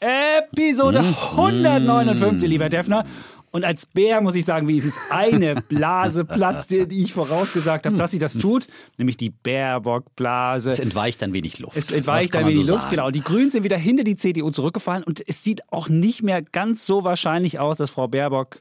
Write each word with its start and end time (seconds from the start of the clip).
Episode 0.00 1.00
159, 1.00 2.48
lieber 2.48 2.68
Defner. 2.68 3.04
Und 3.50 3.64
als 3.64 3.86
Bär 3.86 4.20
muss 4.20 4.34
ich 4.34 4.44
sagen, 4.44 4.68
wie 4.68 4.78
es 4.78 5.10
eine 5.10 5.54
Blase 5.68 6.24
platzt, 6.24 6.70
die 6.70 7.02
ich 7.02 7.14
vorausgesagt 7.14 7.86
habe, 7.86 7.96
dass 7.96 8.10
sie 8.10 8.18
das 8.18 8.34
tut, 8.34 8.66
nämlich 8.98 9.16
die 9.16 9.30
Baerbock-Blase. 9.30 10.70
Es 10.70 10.78
entweicht 10.78 11.22
ein 11.22 11.32
wenig 11.32 11.58
Luft. 11.58 11.76
Es 11.76 11.90
entweicht 11.90 12.36
ein 12.36 12.46
wenig 12.46 12.66
so 12.66 12.74
Luft, 12.74 12.84
sagen. 12.84 12.96
genau. 12.96 13.10
Die 13.10 13.22
Grünen 13.22 13.50
sind 13.50 13.64
wieder 13.64 13.78
hinter 13.78 14.04
die 14.04 14.16
CDU 14.16 14.50
zurückgefallen 14.50 15.02
und 15.02 15.26
es 15.26 15.42
sieht 15.42 15.62
auch 15.72 15.88
nicht 15.88 16.22
mehr 16.22 16.42
ganz 16.42 16.84
so 16.84 17.04
wahrscheinlich 17.04 17.58
aus, 17.58 17.78
dass 17.78 17.90
Frau 17.90 18.06
Baerbock 18.06 18.60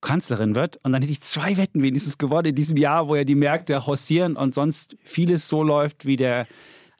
Kanzlerin 0.00 0.54
wird. 0.54 0.78
Und 0.82 0.92
dann 0.92 1.02
hätte 1.02 1.12
ich 1.12 1.20
zwei 1.20 1.56
Wetten 1.56 1.82
wenigstens 1.82 2.16
gewonnen 2.16 2.48
in 2.48 2.54
diesem 2.54 2.76
Jahr, 2.76 3.08
wo 3.08 3.16
ja 3.16 3.24
die 3.24 3.34
Märkte 3.34 3.86
hossieren 3.86 4.36
und 4.36 4.54
sonst 4.54 4.96
vieles 5.02 5.48
so 5.48 5.62
läuft, 5.62 6.06
wie 6.06 6.16
der 6.16 6.46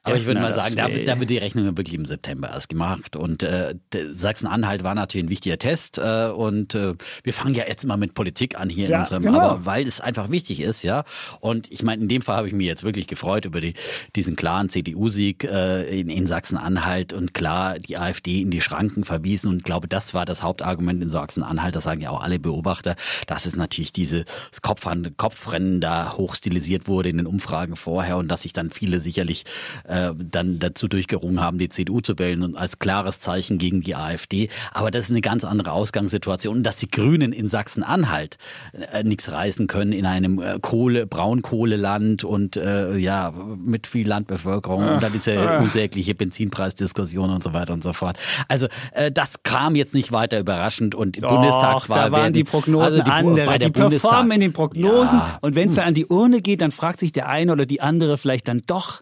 aber 0.07 0.15
ich 0.17 0.25
würde 0.25 0.41
mal 0.41 0.53
sagen, 0.53 0.75
da, 0.75 0.87
da, 0.87 1.19
wird 1.19 1.29
die 1.29 1.37
Rechnung 1.37 1.65
wirklich 1.77 1.93
im 1.93 2.05
September 2.05 2.49
erst 2.49 2.69
gemacht. 2.69 3.15
Und 3.15 3.43
äh, 3.43 3.75
Sachsen-Anhalt 4.13 4.83
war 4.83 4.95
natürlich 4.95 5.27
ein 5.27 5.29
wichtiger 5.29 5.57
Test. 5.57 5.97
Äh, 5.97 6.29
und 6.29 6.75
äh, 6.75 6.95
wir 7.23 7.33
fangen 7.33 7.53
ja 7.53 7.65
jetzt 7.67 7.83
immer 7.83 7.97
mit 7.97 8.13
Politik 8.13 8.59
an 8.59 8.69
hier 8.69 8.89
ja, 8.89 8.95
in 8.95 9.01
unserem, 9.01 9.23
genau. 9.23 9.39
aber 9.39 9.65
weil 9.65 9.85
es 9.85 10.01
einfach 10.01 10.29
wichtig 10.31 10.61
ist, 10.61 10.83
ja. 10.83 11.03
Und 11.39 11.71
ich 11.71 11.83
meine, 11.83 12.01
in 12.01 12.07
dem 12.07 12.21
Fall 12.21 12.37
habe 12.37 12.47
ich 12.47 12.53
mich 12.53 12.65
jetzt 12.65 12.83
wirklich 12.83 13.07
gefreut 13.07 13.45
über 13.45 13.61
die, 13.61 13.73
diesen 14.15 14.35
klaren 14.35 14.69
CDU-Sieg 14.69 15.43
äh, 15.43 15.99
in, 15.99 16.09
in 16.09 16.25
Sachsen-Anhalt 16.25 17.13
und 17.13 17.33
klar 17.33 17.77
die 17.77 17.97
AfD 17.97 18.41
in 18.41 18.51
die 18.51 18.61
Schranken 18.61 19.03
verwiesen. 19.03 19.49
Und 19.49 19.57
ich 19.57 19.63
glaube, 19.63 19.87
das 19.87 20.13
war 20.13 20.25
das 20.25 20.41
Hauptargument 20.41 21.03
in 21.03 21.09
Sachsen-Anhalt. 21.09 21.75
Das 21.75 21.83
sagen 21.83 22.01
ja 22.01 22.09
auch 22.09 22.21
alle 22.21 22.39
Beobachter, 22.39 22.95
dass 23.27 23.45
es 23.45 23.55
natürlich 23.55 23.91
dieses 23.91 24.25
Kopf 24.61 24.87
Kopfrennen 25.17 25.81
da 25.81 26.13
hochstilisiert 26.13 26.87
wurde 26.87 27.09
in 27.09 27.17
den 27.17 27.25
Umfragen 27.25 27.75
vorher 27.75 28.17
und 28.17 28.27
dass 28.29 28.43
sich 28.43 28.53
dann 28.53 28.69
viele 28.69 28.99
sicherlich 28.99 29.43
äh, 29.87 29.96
äh, 29.97 30.13
dann 30.17 30.59
dazu 30.59 30.87
durchgerungen 30.87 31.41
haben, 31.41 31.57
die 31.57 31.69
CDU 31.69 32.01
zu 32.01 32.17
wählen 32.19 32.43
und 32.43 32.55
als 32.55 32.79
klares 32.79 33.19
Zeichen 33.19 33.57
gegen 33.57 33.81
die 33.81 33.95
AfD. 33.95 34.49
Aber 34.73 34.91
das 34.91 35.05
ist 35.05 35.11
eine 35.11 35.21
ganz 35.21 35.43
andere 35.43 35.71
Ausgangssituation. 35.71 36.57
Und 36.57 36.63
dass 36.63 36.77
die 36.77 36.89
Grünen 36.89 37.33
in 37.33 37.49
Sachsen-Anhalt 37.49 38.37
äh, 38.93 39.03
nichts 39.03 39.31
reißen 39.31 39.67
können 39.67 39.91
in 39.91 40.05
einem 40.05 40.41
äh, 40.41 40.59
Kohle, 40.61 41.07
Braunkohleland 41.07 42.23
und 42.23 42.57
äh, 42.57 42.97
ja, 42.97 43.33
mit 43.57 43.87
viel 43.87 44.07
Landbevölkerung 44.07 44.83
Ach, 44.83 44.95
und 44.95 45.03
dann 45.03 45.13
diese 45.13 45.33
äh. 45.33 45.59
unsägliche 45.59 46.15
Benzinpreisdiskussion 46.15 47.29
und 47.29 47.43
so 47.43 47.53
weiter 47.53 47.73
und 47.73 47.83
so 47.83 47.93
fort. 47.93 48.17
Also 48.47 48.67
äh, 48.93 49.11
das 49.11 49.43
kam 49.43 49.75
jetzt 49.75 49.93
nicht 49.93 50.11
weiter 50.11 50.39
überraschend 50.39 50.95
und 50.95 51.21
Doch, 51.21 51.29
Bundestagswahl 51.29 52.05
da 52.05 52.11
waren 52.11 52.21
werden, 52.23 52.33
die 52.33 52.43
Prognosen 52.43 52.85
also 52.85 53.03
die, 53.03 53.11
andere. 53.11 53.45
Bei 53.45 53.57
der 53.57 53.69
die 53.69 53.79
Bundestag 53.79 54.09
performen 54.11 54.31
in 54.33 54.41
den 54.41 54.53
Prognosen 54.53 55.17
ja. 55.17 55.37
und 55.41 55.55
wenn 55.55 55.69
es 55.69 55.75
dann 55.75 55.85
an 55.85 55.93
die 55.93 56.05
Urne 56.05 56.41
geht, 56.41 56.61
dann 56.61 56.71
fragt 56.71 56.99
sich 56.99 57.11
der 57.11 57.27
eine 57.29 57.51
oder 57.51 57.65
die 57.65 57.81
andere 57.81 58.17
vielleicht 58.17 58.47
dann 58.47 58.61
doch, 58.67 59.01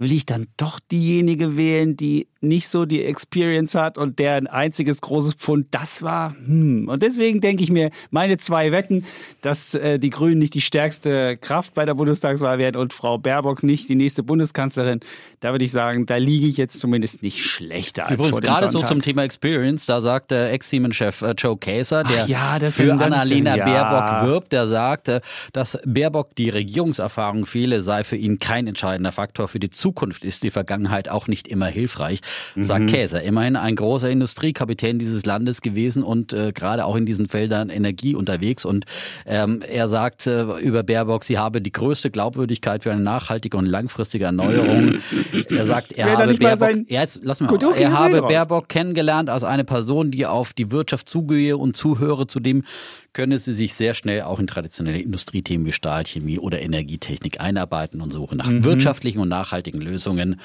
will 0.00 0.12
ich 0.12 0.26
dann 0.26 0.46
doch 0.56 0.80
diejenige 0.80 1.56
wählen, 1.56 1.96
die 1.96 2.26
nicht 2.42 2.68
so 2.68 2.86
die 2.86 3.04
Experience 3.04 3.74
hat 3.74 3.98
und 3.98 4.18
der 4.18 4.34
ein 4.34 4.46
einziges 4.46 5.00
großes 5.00 5.34
Pfund 5.34 5.66
das 5.72 6.02
war. 6.02 6.34
Hm. 6.46 6.88
Und 6.88 7.02
deswegen 7.02 7.40
denke 7.40 7.62
ich 7.62 7.70
mir, 7.70 7.90
meine 8.10 8.38
zwei 8.38 8.72
Wetten, 8.72 9.04
dass 9.42 9.74
äh, 9.74 9.98
die 9.98 10.10
Grünen 10.10 10.38
nicht 10.38 10.54
die 10.54 10.62
stärkste 10.62 11.36
Kraft 11.36 11.74
bei 11.74 11.84
der 11.84 11.94
Bundestagswahl 11.94 12.58
werden 12.58 12.76
und 12.76 12.94
Frau 12.94 13.18
Baerbock 13.18 13.62
nicht 13.62 13.88
die 13.88 13.94
nächste 13.94 14.22
Bundeskanzlerin, 14.22 15.00
da 15.40 15.52
würde 15.52 15.64
ich 15.64 15.72
sagen, 15.72 16.06
da 16.06 16.16
liege 16.16 16.46
ich 16.46 16.56
jetzt 16.56 16.80
zumindest 16.80 17.22
nicht 17.22 17.44
schlechter 17.44 18.06
als 18.06 18.14
Übrigens 18.14 18.36
vor 18.36 18.40
gerade 18.40 18.68
so 18.68 18.78
zum 18.78 19.02
Thema 19.02 19.22
Experience, 19.24 19.84
da 19.86 20.00
sagt 20.00 20.30
der 20.30 20.52
Ex-Siemens-Chef 20.52 21.22
äh, 21.22 21.34
Joe 21.36 21.58
Kaeser, 21.58 22.04
der 22.04 22.26
ja, 22.26 22.58
für 22.70 22.92
Annalena 22.92 23.56
ja. 23.56 23.64
Baerbock 23.64 24.26
wirbt, 24.26 24.52
der 24.52 24.66
sagte, 24.66 25.20
dass 25.52 25.78
Baerbock 25.84 26.34
die 26.36 26.48
Regierungserfahrung 26.48 27.44
fehle, 27.44 27.82
sei 27.82 28.02
für 28.02 28.16
ihn 28.16 28.38
kein 28.38 28.66
entscheidender 28.66 29.12
Faktor. 29.12 29.48
Für 29.48 29.60
die 29.60 29.70
Zukunft 29.70 30.24
ist 30.24 30.42
die 30.42 30.50
Vergangenheit 30.50 31.08
auch 31.08 31.28
nicht 31.28 31.48
immer 31.48 31.66
hilfreich 31.66 32.20
sagt 32.56 32.82
mhm. 32.82 32.86
Käser. 32.86 33.22
Immerhin 33.22 33.56
ein 33.56 33.76
großer 33.76 34.10
Industriekapitän 34.10 34.98
dieses 34.98 35.26
Landes 35.26 35.60
gewesen 35.62 36.02
und 36.02 36.32
äh, 36.32 36.52
gerade 36.52 36.84
auch 36.84 36.96
in 36.96 37.06
diesen 37.06 37.26
Feldern 37.26 37.70
Energie 37.70 38.14
unterwegs. 38.14 38.64
Und 38.64 38.84
ähm, 39.26 39.62
er 39.68 39.88
sagt 39.88 40.26
äh, 40.26 40.42
über 40.58 40.82
Baerbock, 40.82 41.24
sie 41.24 41.38
habe 41.38 41.60
die 41.60 41.72
größte 41.72 42.10
Glaubwürdigkeit 42.10 42.82
für 42.82 42.92
eine 42.92 43.00
nachhaltige 43.00 43.56
und 43.56 43.66
langfristige 43.66 44.26
Erneuerung. 44.26 44.90
er 45.48 45.64
sagt, 45.64 45.92
er 45.92 46.18
habe 46.18 46.34
Baerbock, 46.34 46.70
ja, 46.88 47.00
jetzt, 47.00 47.20
lass 47.22 47.40
mal, 47.40 47.50
er 47.76 47.92
habe 47.92 48.22
Baerbock 48.22 48.68
kennengelernt 48.68 49.30
als 49.30 49.44
eine 49.44 49.64
Person, 49.64 50.10
die 50.10 50.26
auf 50.26 50.52
die 50.52 50.70
Wirtschaft 50.70 51.08
zugehe 51.08 51.56
und 51.56 51.76
zuhöre. 51.76 52.26
Zudem 52.26 52.64
könne 53.12 53.38
sie 53.38 53.54
sich 53.54 53.74
sehr 53.74 53.94
schnell 53.94 54.22
auch 54.22 54.38
in 54.38 54.46
traditionelle 54.46 55.00
Industriethemen 55.00 55.66
wie 55.66 55.72
Stahlchemie 55.72 56.38
oder 56.38 56.60
Energietechnik 56.60 57.40
einarbeiten 57.40 58.00
und 58.00 58.12
suche 58.12 58.36
nach 58.36 58.50
mhm. 58.50 58.64
wirtschaftlichen 58.64 59.20
und 59.20 59.28
nachhaltigen 59.28 59.80
Lösungen. 59.80 60.40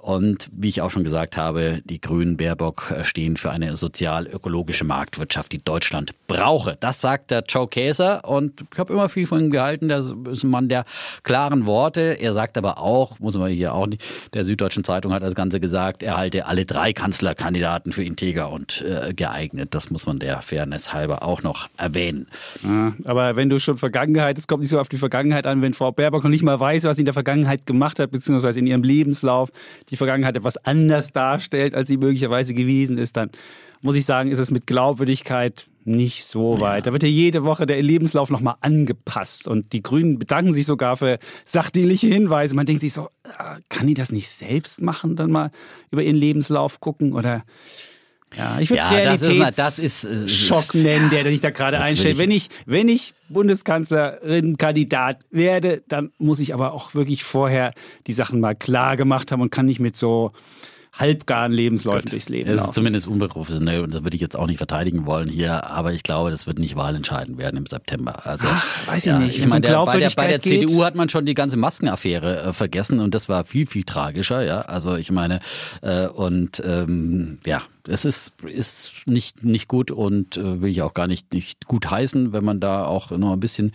Und 0.00 0.48
wie 0.52 0.68
ich 0.68 0.80
auch 0.80 0.92
schon 0.92 1.02
gesagt 1.02 1.36
habe, 1.36 1.82
die 1.84 2.00
Grünen 2.00 2.36
Baerbock 2.36 2.94
stehen 3.02 3.36
für 3.36 3.50
eine 3.50 3.76
sozial-ökologische 3.76 4.84
Marktwirtschaft, 4.84 5.50
die 5.50 5.58
Deutschland 5.58 6.12
brauche. 6.28 6.76
Das 6.78 7.00
sagt 7.00 7.32
der 7.32 7.42
Joe 7.48 7.66
Käser 7.66 8.24
und 8.24 8.64
ich 8.72 8.78
habe 8.78 8.92
immer 8.92 9.08
viel 9.08 9.26
von 9.26 9.40
ihm 9.40 9.50
gehalten. 9.50 9.88
Der 9.88 9.98
ist 9.98 10.44
ein 10.44 10.50
Mann 10.50 10.68
der 10.68 10.84
klaren 11.24 11.66
Worte. 11.66 12.16
Er 12.20 12.32
sagt 12.32 12.56
aber 12.56 12.78
auch, 12.78 13.18
muss 13.18 13.36
man 13.36 13.50
hier 13.50 13.74
auch 13.74 13.88
nicht, 13.88 14.04
der 14.34 14.44
Süddeutschen 14.44 14.84
Zeitung 14.84 15.12
hat 15.12 15.24
das 15.24 15.34
Ganze 15.34 15.58
gesagt, 15.58 16.04
er 16.04 16.16
halte 16.16 16.46
alle 16.46 16.64
drei 16.64 16.92
Kanzlerkandidaten 16.92 17.90
für 17.90 18.04
integer 18.04 18.52
und 18.52 18.82
äh, 18.82 19.12
geeignet. 19.14 19.74
Das 19.74 19.90
muss 19.90 20.06
man 20.06 20.20
der 20.20 20.42
Fairness 20.42 20.92
halber 20.92 21.24
auch 21.24 21.42
noch 21.42 21.68
erwähnen. 21.76 22.28
Ja, 22.62 22.92
aber 23.04 23.34
wenn 23.34 23.50
du 23.50 23.58
schon 23.58 23.78
Vergangenheit, 23.78 24.38
es 24.38 24.46
kommt 24.46 24.60
nicht 24.60 24.70
so 24.70 24.78
auf 24.78 24.88
die 24.88 24.96
Vergangenheit 24.96 25.46
an, 25.46 25.60
wenn 25.60 25.74
Frau 25.74 25.90
Baerbock 25.90 26.22
noch 26.22 26.30
nicht 26.30 26.44
mal 26.44 26.60
weiß, 26.60 26.84
was 26.84 26.98
sie 26.98 27.02
in 27.02 27.06
der 27.06 27.14
Vergangenheit 27.14 27.66
gemacht 27.66 27.98
hat, 27.98 28.12
beziehungsweise 28.12 28.60
in 28.60 28.66
ihrem 28.68 28.84
Lebenslauf, 28.84 29.50
die 29.90 29.96
Vergangenheit 29.96 30.36
etwas 30.36 30.56
anders 30.58 31.12
darstellt, 31.12 31.74
als 31.74 31.88
sie 31.88 31.96
möglicherweise 31.96 32.54
gewesen 32.54 32.98
ist, 32.98 33.16
dann 33.16 33.30
muss 33.80 33.96
ich 33.96 34.04
sagen, 34.04 34.30
ist 34.30 34.38
es 34.38 34.50
mit 34.50 34.66
Glaubwürdigkeit 34.66 35.68
nicht 35.84 36.24
so 36.24 36.60
weit. 36.60 36.86
Da 36.86 36.92
wird 36.92 37.02
ja 37.02 37.08
jede 37.08 37.44
Woche 37.44 37.64
der 37.64 37.80
Lebenslauf 37.80 38.28
nochmal 38.30 38.56
angepasst 38.60 39.48
und 39.48 39.72
die 39.72 39.82
Grünen 39.82 40.18
bedanken 40.18 40.52
sich 40.52 40.66
sogar 40.66 40.96
für 40.96 41.18
sachdienliche 41.44 42.08
Hinweise. 42.08 42.54
Man 42.54 42.66
denkt 42.66 42.82
sich 42.82 42.92
so, 42.92 43.08
äh, 43.24 43.60
kann 43.68 43.86
die 43.86 43.94
das 43.94 44.12
nicht 44.12 44.28
selbst 44.28 44.82
machen, 44.82 45.16
dann 45.16 45.30
mal 45.30 45.50
über 45.90 46.02
ihren 46.02 46.16
Lebenslauf 46.16 46.80
gucken 46.80 47.12
oder 47.12 47.44
ja, 48.36 48.60
ich 48.60 48.70
würde 48.70 48.80
es 48.80 48.90
ja, 48.90 48.96
Realitätsschock 48.96 49.56
das 49.56 49.78
ist, 49.78 50.04
das 50.04 50.66
ist, 50.66 50.74
nennen, 50.74 51.10
der 51.10 51.24
sich 51.24 51.40
da 51.40 51.50
gerade 51.50 51.80
einstellt. 51.80 52.18
Wenn 52.18 52.30
ich, 52.30 52.48
wenn 52.66 52.88
ich 52.88 53.14
Bundeskanzlerin-Kandidat 53.28 55.20
werde, 55.30 55.82
dann 55.88 56.12
muss 56.18 56.40
ich 56.40 56.54
aber 56.54 56.72
auch 56.72 56.94
wirklich 56.94 57.24
vorher 57.24 57.72
die 58.06 58.12
Sachen 58.12 58.40
mal 58.40 58.54
klar 58.54 58.96
gemacht 58.96 59.32
haben 59.32 59.40
und 59.40 59.50
kann 59.50 59.66
nicht 59.66 59.80
mit 59.80 59.96
so 59.96 60.32
halbgaren 60.98 61.52
Lebensläufen 61.52 62.02
Gut. 62.02 62.12
durchs 62.12 62.28
Leben. 62.28 62.50
Das 62.50 62.64
ist 62.64 62.74
zumindest 62.74 63.06
unprofessionell 63.06 63.82
und 63.82 63.94
das 63.94 64.02
würde 64.02 64.16
ich 64.16 64.20
jetzt 64.20 64.36
auch 64.36 64.46
nicht 64.46 64.58
verteidigen 64.58 65.06
wollen 65.06 65.28
hier, 65.28 65.66
aber 65.66 65.92
ich 65.92 66.02
glaube, 66.02 66.30
das 66.30 66.46
wird 66.46 66.58
nicht 66.58 66.76
wahlentscheidend 66.76 67.38
werden 67.38 67.56
im 67.56 67.66
September. 67.66 68.26
Also, 68.26 68.48
Ach, 68.50 68.88
weiß 68.88 69.06
ich 69.06 69.12
ja, 69.12 69.18
nicht. 69.18 69.38
Ich 69.38 69.46
meine, 69.46 69.66
der, 69.66 69.84
bei 69.84 69.98
der, 69.98 70.10
bei 70.10 70.26
der 70.26 70.40
CDU 70.40 70.82
hat 70.84 70.94
man 70.94 71.08
schon 71.08 71.24
die 71.24 71.34
ganze 71.34 71.56
Maskenaffäre 71.56 72.42
äh, 72.42 72.52
vergessen 72.52 73.00
und 73.00 73.14
das 73.14 73.28
war 73.28 73.44
viel, 73.44 73.66
viel 73.66 73.84
tragischer, 73.84 74.44
ja. 74.44 74.62
Also 74.62 74.96
ich 74.96 75.12
meine, 75.12 75.40
äh, 75.82 76.08
und 76.08 76.62
ähm, 76.64 77.38
ja, 77.46 77.62
es 77.86 78.04
ist, 78.04 78.32
ist 78.46 78.92
nicht, 79.06 79.44
nicht 79.44 79.68
gut 79.68 79.90
und 79.90 80.36
äh, 80.36 80.60
will 80.60 80.70
ich 80.70 80.82
auch 80.82 80.94
gar 80.94 81.06
nicht, 81.06 81.32
nicht 81.32 81.66
gut 81.66 81.90
heißen, 81.90 82.32
wenn 82.32 82.44
man 82.44 82.60
da 82.60 82.84
auch 82.84 83.10
noch 83.12 83.32
ein 83.32 83.40
bisschen 83.40 83.72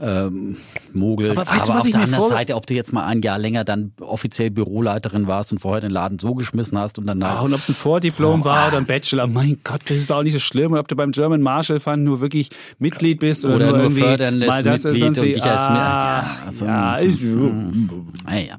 ähm, 0.00 0.56
mogelt. 0.92 1.32
Aber, 1.32 1.40
weißt 1.40 1.70
Aber 1.70 1.80
du, 1.80 1.86
auf 1.86 1.90
der 1.90 2.00
anderen 2.00 2.28
Seite, 2.28 2.54
ob 2.54 2.66
du 2.66 2.74
jetzt 2.74 2.92
mal 2.92 3.04
ein 3.04 3.22
Jahr 3.22 3.38
länger 3.38 3.64
dann 3.64 3.92
offiziell 4.00 4.50
Büroleiterin 4.50 5.26
warst 5.26 5.52
und 5.52 5.58
vorher 5.58 5.80
den 5.80 5.90
Laden 5.90 6.18
so 6.18 6.34
geschmissen 6.34 6.78
hast 6.78 6.98
und 6.98 7.06
danach. 7.06 7.42
Oh, 7.42 7.46
und 7.46 7.54
ob 7.54 7.60
es 7.60 7.68
ein 7.68 7.74
Vordiplom 7.74 8.42
oh, 8.42 8.44
war 8.44 8.68
oder 8.68 8.78
ein 8.78 8.86
Bachelor, 8.86 9.26
mein 9.26 9.58
Gott, 9.64 9.80
das 9.86 9.96
ist 9.96 10.12
auch 10.12 10.22
nicht 10.22 10.34
so 10.34 10.38
schlimm. 10.38 10.72
Und 10.72 10.78
ob 10.78 10.88
du 10.88 10.94
beim 10.94 11.10
German 11.10 11.42
Marshall 11.42 11.80
Fund 11.80 12.04
nur 12.04 12.20
wirklich 12.20 12.50
Mitglied 12.78 13.20
bist 13.20 13.44
oder, 13.44 13.56
oder 13.56 13.66
nur, 13.72 13.90
nur 13.90 13.90
förderndes 13.90 14.48
mal 14.48 14.62
das 14.62 14.84
Mitglied 14.84 15.18
und 15.18 15.22
dich 15.22 15.42
als 15.42 15.62
ah, 15.62 16.36
also, 16.46 16.64
ja, 16.64 16.96
ist, 16.96 17.20
ja, 17.20 18.56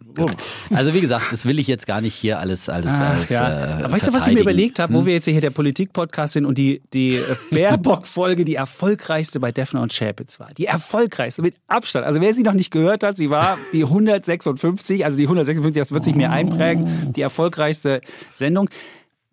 Also 0.72 0.94
wie 0.94 1.02
gesagt, 1.02 1.32
das 1.32 1.46
will 1.46 1.60
ich 1.60 1.68
jetzt 1.68 1.88
gar 1.88 2.02
nicht 2.02 2.16
hier 2.16 2.40
alles 2.40 2.68
alles, 2.68 3.00
ah, 3.00 3.12
alles 3.12 3.30
ja. 3.30 3.80
äh, 3.80 3.92
Weißt 3.92 4.08
du, 4.08 4.14
was 4.14 4.28
ich 4.28 4.34
mir 4.34 4.42
überlegt 4.42 4.80
habe, 4.80 4.94
wo 4.94 5.00
hm? 5.00 5.06
wir 5.06 5.14
jetzt 5.14 5.26
hier 5.26 5.40
der 5.40 5.50
Politik-Podcast 5.52 6.34
sind 6.34 6.46
und 6.46 6.58
die, 6.58 6.82
die 6.94 7.22
Baerbock-Folge 7.52 8.44
die 8.44 8.56
erfolgreichste 8.56 9.40
bei 9.40 9.52
Defner 9.52 9.82
und 9.82 9.94
Schäpitz 9.94 10.40
war. 10.40 10.50
Die 10.58 10.66
erfolgreichste 10.66 11.29
erfolgreichste 11.30 11.42
mit 11.42 11.56
Abstand. 11.68 12.06
Also 12.06 12.22
wer 12.22 12.34
sie 12.34 12.44
noch 12.44 12.54
nicht 12.54 12.72
gehört 12.72 13.04
hat, 13.04 13.18
sie 13.18 13.30
war 13.30 13.58
die 13.74 13.84
156, 13.84 15.06
also 15.06 15.18
die 15.18 15.24
156, 15.24 15.80
das 15.80 15.92
wird 15.92 16.04
sich 16.04 16.16
mir 16.16 16.31
einprägen, 16.31 17.14
die 17.14 17.22
erfolgreichste 17.22 18.02
Sendung. 18.36 18.70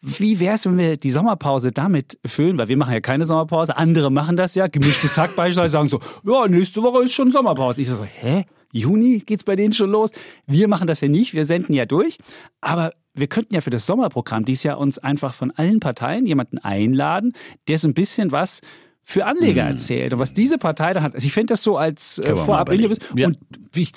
wie 0.02 0.38
wäre 0.38 0.54
es, 0.54 0.66
wenn 0.66 0.78
wir 0.78 0.96
die 0.96 1.10
Sommerpause 1.10 1.72
damit 1.72 2.18
füllen? 2.24 2.58
Weil 2.58 2.68
wir 2.68 2.76
machen 2.76 2.92
ja 2.92 3.00
keine 3.00 3.26
Sommerpause, 3.26 3.76
andere 3.76 4.10
machen 4.10 4.36
das 4.36 4.54
ja. 4.54 4.68
Gemischtes 4.68 5.16
Hack 5.16 5.34
beispielsweise 5.34 5.72
sagen 5.72 5.88
so, 5.88 6.00
ja, 6.24 6.46
nächste 6.46 6.82
Woche 6.82 7.04
ist 7.04 7.14
schon 7.14 7.30
Sommerpause. 7.30 7.80
Ich 7.80 7.88
so, 7.88 8.04
hä? 8.04 8.44
Juni 8.72 9.22
geht's 9.24 9.44
bei 9.44 9.56
denen 9.56 9.72
schon 9.72 9.90
los? 9.90 10.10
Wir 10.46 10.68
machen 10.68 10.86
das 10.86 11.00
ja 11.00 11.08
nicht, 11.08 11.32
wir 11.32 11.44
senden 11.44 11.72
ja 11.72 11.86
durch. 11.86 12.18
Aber 12.60 12.92
wir 13.14 13.26
könnten 13.26 13.54
ja 13.54 13.62
für 13.62 13.70
das 13.70 13.86
Sommerprogramm 13.86 14.44
dieses 14.44 14.64
Jahr 14.64 14.78
uns 14.78 14.98
einfach 14.98 15.32
von 15.32 15.50
allen 15.52 15.80
Parteien 15.80 16.26
jemanden 16.26 16.58
einladen, 16.58 17.32
der 17.68 17.78
so 17.78 17.88
ein 17.88 17.94
bisschen 17.94 18.32
was 18.32 18.60
für 19.08 19.24
Anleger 19.24 19.64
mm. 19.64 19.68
erzählt. 19.68 20.12
Und 20.12 20.18
was 20.18 20.34
diese 20.34 20.58
Partei 20.58 20.92
da 20.92 21.00
hat, 21.00 21.14
also 21.14 21.24
ich 21.24 21.32
finde 21.32 21.52
das 21.52 21.62
so 21.62 21.78
als 21.78 22.18
äh, 22.18 22.34
vorab 22.34 22.72
ja. 22.72 23.28
Und 23.28 23.38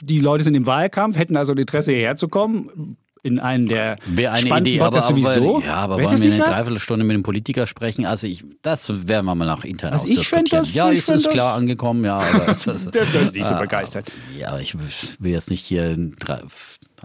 die 0.03 0.19
Leute 0.19 0.43
sind 0.43 0.53
im 0.53 0.67
Wahlkampf, 0.67 1.17
hätten 1.17 1.35
also 1.35 1.51
ein 1.53 1.57
Interesse 1.57 1.91
hierher 1.91 2.15
zu 2.15 2.27
kommen 2.27 2.95
in 3.21 3.39
einen 3.39 3.67
der 3.67 3.97
Wäre 4.05 4.33
eine 4.33 4.59
Idee, 4.59 4.79
aber 4.79 5.01
sowieso. 5.01 5.61
ja, 5.65 5.75
aber 5.75 5.95
wollen 5.95 6.21
wir 6.21 6.33
eine 6.33 6.43
Dreiviertelstunde 6.43 7.03
mit 7.03 7.15
dem 7.15 7.23
Politiker 7.23 7.67
sprechen? 7.67 8.05
Also 8.05 8.27
ich, 8.27 8.45
das 8.61 9.07
werden 9.07 9.25
wir 9.25 9.35
mal 9.35 9.45
nach 9.45 9.65
intern 9.65 9.93
also 9.93 10.03
ausdiskutieren. 10.03 10.45
Ich 10.45 10.51
das, 10.51 10.73
ja, 10.73 10.91
ich 10.91 10.99
ist, 10.99 11.09
ist 11.09 11.29
klar 11.29 11.55
angekommen, 11.55 12.05
ja. 12.05 12.19
Aber 12.19 12.45
das, 12.45 12.63
der, 12.63 12.81
der 12.91 13.21
ist 13.23 13.35
nicht 13.35 13.47
so 13.47 13.55
begeistert. 13.55 14.11
Ja, 14.37 14.59
ich 14.59 14.75
will 14.77 15.31
jetzt 15.31 15.49
nicht 15.49 15.65
hier 15.65 15.97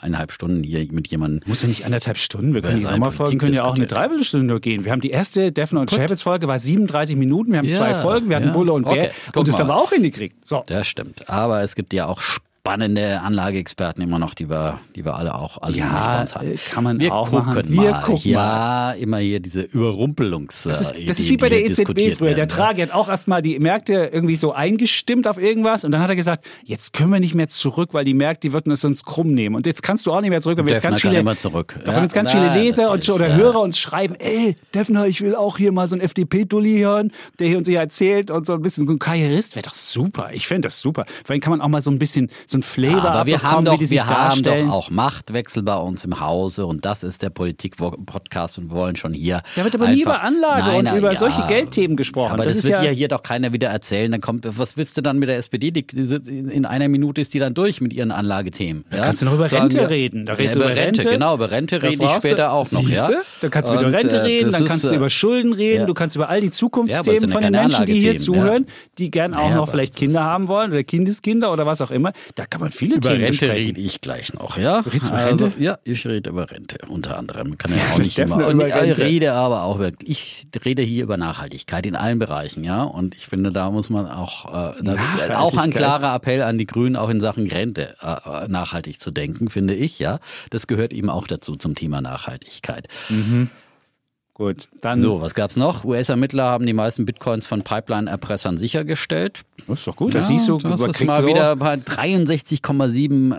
eineinhalb 0.00 0.32
Stunden 0.32 0.62
hier 0.62 0.86
mit 0.92 1.08
jemandem. 1.08 1.40
Muss 1.46 1.62
ja 1.62 1.68
nicht 1.68 1.84
anderthalb 1.84 2.18
Stunden. 2.18 2.54
Wir 2.54 2.62
können 2.62 2.78
die 2.78 2.84
Sommerfolgen 2.84 3.38
können 3.38 3.54
ja 3.54 3.64
auch 3.64 3.76
eine 3.76 3.86
Dreiviertelstunde 3.86 4.46
nur 4.46 4.60
gehen. 4.60 4.84
Wir 4.84 4.92
haben 4.92 5.00
die 5.00 5.10
erste 5.10 5.52
Defner 5.52 5.80
und 5.80 5.90
Chapitz 5.90 6.22
Folge 6.22 6.48
war 6.48 6.58
37 6.58 7.16
Minuten. 7.16 7.52
Wir 7.52 7.58
haben 7.58 7.68
ja, 7.68 7.76
zwei 7.76 7.94
Folgen. 7.94 8.28
Wir 8.28 8.36
hatten 8.36 8.48
ja. 8.48 8.52
Bulle 8.52 8.72
und 8.72 8.84
Bär. 8.84 8.92
Okay, 8.92 9.10
und 9.34 9.48
das 9.48 9.58
haben 9.58 9.68
wir 9.68 9.76
auch 9.76 9.90
hingekriegt. 9.90 10.48
So. 10.48 10.64
Das 10.66 10.86
stimmt. 10.86 11.28
Aber 11.28 11.62
es 11.62 11.74
gibt 11.74 11.92
ja 11.92 12.06
auch 12.06 12.20
spannende 12.66 13.20
Anlageexperten 13.20 14.02
immer 14.02 14.18
noch, 14.18 14.32
die 14.32 14.48
wir, 14.48 14.80
die 14.96 15.04
wir 15.04 15.16
alle 15.16 15.34
auch 15.34 15.60
alle 15.60 15.76
ja, 15.76 16.22
uns 16.22 16.34
haben. 16.34 16.54
kann 16.70 16.82
man 16.82 16.98
wir 16.98 17.12
auch 17.12 17.28
gucken 17.28 17.46
machen. 17.46 17.64
Wir 17.68 17.90
mal. 17.90 18.02
gucken 18.02 18.30
ja, 18.30 18.38
mal. 18.38 18.92
immer 18.92 19.18
hier 19.18 19.40
diese 19.40 19.60
Überrumpelungs. 19.60 20.62
Das 20.62 20.80
ist, 20.80 20.94
das 21.06 21.18
ist 21.18 21.28
wie 21.28 21.36
bei 21.36 21.50
der 21.50 21.62
EZB 21.62 22.16
früher. 22.16 22.32
Der 22.32 22.46
Draghi 22.46 22.80
hat 22.80 22.94
auch 22.94 23.10
erstmal 23.10 23.42
die 23.42 23.58
Märkte 23.58 24.08
irgendwie 24.10 24.36
so 24.36 24.52
eingestimmt 24.52 25.28
auf 25.28 25.36
irgendwas 25.36 25.84
und 25.84 25.92
dann 25.92 26.00
hat 26.00 26.08
er 26.08 26.16
gesagt, 26.16 26.46
jetzt 26.64 26.94
können 26.94 27.12
wir 27.12 27.20
nicht 27.20 27.34
mehr 27.34 27.50
zurück, 27.50 27.90
weil 27.92 28.06
die 28.06 28.14
Märkte, 28.14 28.48
die 28.48 28.54
würden 28.54 28.72
es 28.72 28.82
uns 28.82 29.04
krumm 29.04 29.34
nehmen. 29.34 29.56
Und 29.56 29.66
jetzt 29.66 29.82
kannst 29.82 30.06
du 30.06 30.12
auch 30.12 30.22
nicht 30.22 30.30
mehr 30.30 30.40
zurück, 30.40 30.56
weil 30.56 30.64
wir 30.64 30.72
jetzt 30.72 30.82
ganz 30.82 31.02
viele, 31.02 31.18
immer 31.18 31.36
zurück. 31.36 31.78
Ja, 31.84 32.00
jetzt 32.00 32.14
ganz 32.14 32.30
viele 32.30 32.54
Leser 32.54 32.90
und, 32.90 33.06
oder 33.10 33.28
ja. 33.28 33.36
Hörer 33.36 33.60
uns 33.60 33.78
schreiben, 33.78 34.14
ey, 34.18 34.56
Defner, 34.74 35.06
ich 35.06 35.20
will 35.20 35.34
auch 35.34 35.58
hier 35.58 35.70
mal 35.70 35.86
so 35.86 35.96
einen 35.96 36.00
FDP-Dulli 36.00 36.78
hören, 36.78 37.12
der 37.38 37.48
hier 37.48 37.58
uns 37.58 37.68
hier 37.68 37.80
erzählt 37.80 38.30
und 38.30 38.46
so 38.46 38.54
ein 38.54 38.62
bisschen 38.62 38.86
so 38.86 38.94
ein 38.94 38.98
Karrierist. 38.98 39.54
Wäre 39.54 39.64
doch 39.64 39.74
super. 39.74 40.30
Ich 40.32 40.46
fände 40.46 40.64
das 40.64 40.80
super. 40.80 41.04
Vor 41.26 41.34
allem 41.34 41.42
kann 41.42 41.50
man 41.50 41.60
auch 41.60 41.68
mal 41.68 41.82
so 41.82 41.90
ein 41.90 41.98
bisschen 41.98 42.30
so 42.46 42.53
ein 42.54 42.62
Flavor 42.62 43.26
wir 43.26 43.42
haben 43.42 43.64
doch, 43.64 43.80
wir 43.80 44.06
haben 44.06 44.42
doch 44.42 44.68
auch 44.68 44.90
Machtwechsel 44.90 45.62
bei 45.62 45.76
uns 45.76 46.04
im 46.04 46.20
Hause 46.20 46.66
und 46.66 46.84
das 46.84 47.02
ist 47.02 47.22
der 47.22 47.30
Politik-Podcast 47.30 48.58
und 48.58 48.70
wir 48.70 48.76
wollen 48.76 48.96
schon 48.96 49.12
hier. 49.12 49.42
Da 49.56 49.64
wird 49.64 49.74
aber 49.74 49.88
nie 49.88 50.02
über 50.02 50.22
Anlage 50.22 50.62
nein, 50.62 50.86
und 50.86 50.98
über 50.98 51.12
ja, 51.12 51.18
solche 51.18 51.46
Geldthemen 51.46 51.96
gesprochen. 51.96 52.32
Aber 52.32 52.44
das, 52.44 52.56
das 52.56 52.66
wird 52.66 52.82
ja, 52.82 52.90
hier 52.90 53.08
doch 53.08 53.22
keiner 53.22 53.52
wieder 53.52 53.68
erzählen. 53.68 54.10
Dann 54.10 54.20
kommt, 54.20 54.46
was 54.58 54.76
willst 54.76 54.96
du 54.96 55.02
dann 55.02 55.18
mit 55.18 55.28
der 55.28 55.38
SPD? 55.38 55.70
Die, 55.70 55.84
in 55.84 56.66
einer 56.66 56.88
Minute 56.88 57.20
ist 57.20 57.34
die 57.34 57.38
dann 57.38 57.54
durch 57.54 57.80
mit 57.80 57.92
ihren 57.92 58.10
Anlagethemen. 58.10 58.84
Da 58.90 58.96
ja? 58.96 59.04
kannst 59.04 59.22
du 59.22 59.26
noch 59.26 59.34
über 59.34 59.48
Sagen 59.48 59.64
Rente 59.64 59.78
wir, 59.78 59.90
reden. 59.90 60.26
Da 60.26 60.34
redest 60.34 60.56
ja, 60.56 60.62
über 60.62 60.70
Rente, 60.70 61.00
Rente, 61.00 61.10
genau, 61.10 61.34
über 61.34 61.50
Rente 61.50 61.82
rede 61.82 62.04
ich 62.04 62.10
später 62.10 62.52
auch 62.52 62.70
noch. 62.70 62.88
Ja? 62.88 63.10
Da 63.40 63.48
kannst 63.48 63.70
du 63.70 63.74
über 63.74 63.92
Rente 63.92 64.16
äh, 64.16 64.20
reden, 64.20 64.52
dann 64.52 64.64
kannst 64.64 64.84
du 64.84 64.94
über 64.94 65.10
Schulden 65.10 65.52
reden, 65.52 65.86
du 65.86 65.94
kannst 65.94 66.16
über 66.16 66.28
all 66.28 66.40
die 66.40 66.50
Zukunftsthemen 66.50 67.28
von 67.28 67.42
den 67.42 67.52
Menschen, 67.52 67.86
die 67.86 68.00
hier 68.00 68.16
zuhören, 68.16 68.66
die 68.98 69.10
gern 69.10 69.34
auch 69.34 69.50
noch 69.50 69.70
vielleicht 69.70 69.96
Kinder 69.96 70.24
haben 70.24 70.48
wollen 70.48 70.70
oder 70.70 70.82
Kindeskinder 70.84 71.52
oder 71.52 71.66
was 71.66 71.80
auch 71.80 71.90
immer. 71.90 72.12
Da 72.34 72.43
kann 72.46 72.60
man 72.60 72.70
viele 72.70 73.00
Themen 73.00 73.26
besprechen. 73.26 73.76
ich 73.76 74.00
gleich 74.00 74.32
noch, 74.34 74.58
ja? 74.58 74.82
Du 74.82 74.90
redest 74.90 75.10
über 75.10 75.18
also, 75.18 75.44
Rente? 75.46 75.62
Ja, 75.62 75.78
ich 75.84 76.06
rede 76.06 76.30
über 76.30 76.50
Rente, 76.50 76.78
unter 76.88 77.18
anderem. 77.18 77.58
Kann 77.58 77.72
ja 77.72 77.78
auch 77.92 77.98
nicht 77.98 78.18
immer. 78.18 78.46
Und 78.46 78.60
ich 78.62 78.98
rede 78.98 79.32
aber 79.32 79.62
auch, 79.62 79.80
ich 80.02 80.46
rede 80.64 80.82
hier 80.82 81.04
über 81.04 81.16
Nachhaltigkeit 81.16 81.86
in 81.86 81.96
allen 81.96 82.18
Bereichen, 82.18 82.64
ja? 82.64 82.82
Und 82.82 83.14
ich 83.14 83.26
finde, 83.26 83.52
da 83.52 83.70
muss 83.70 83.90
man 83.90 84.06
auch, 84.06 84.74
äh, 84.76 85.34
auch 85.34 85.56
ein 85.56 85.70
klarer 85.70 86.14
Appell 86.14 86.42
an 86.42 86.58
die 86.58 86.66
Grünen, 86.66 86.96
auch 86.96 87.08
in 87.08 87.20
Sachen 87.20 87.46
Rente 87.46 87.94
äh, 88.00 88.48
nachhaltig 88.48 89.00
zu 89.00 89.10
denken, 89.10 89.48
finde 89.48 89.74
ich, 89.74 89.98
ja? 89.98 90.18
Das 90.50 90.66
gehört 90.66 90.92
eben 90.92 91.10
auch 91.10 91.26
dazu 91.26 91.56
zum 91.56 91.74
Thema 91.74 92.00
Nachhaltigkeit. 92.00 92.88
Mhm. 93.08 93.50
Gut, 94.34 94.68
dann. 94.80 95.00
So, 95.00 95.20
was 95.20 95.34
gab's 95.34 95.54
noch? 95.56 95.84
US-Ermittler 95.84 96.42
haben 96.42 96.66
die 96.66 96.72
meisten 96.72 97.06
Bitcoins 97.06 97.46
von 97.46 97.62
Pipeline-Erpressern 97.62 98.58
sichergestellt. 98.58 99.42
Das 99.68 99.78
ist 99.78 99.86
doch 99.86 99.94
gut. 99.94 100.12
Ja, 100.12 100.18
das 100.20 100.28
siehst 100.28 100.48
du, 100.48 100.58
das 100.58 100.80
ist 100.80 101.04
mal 101.04 101.20
so. 101.20 101.28
wieder 101.28 101.54
bei 101.54 101.74
63,7 101.74 103.36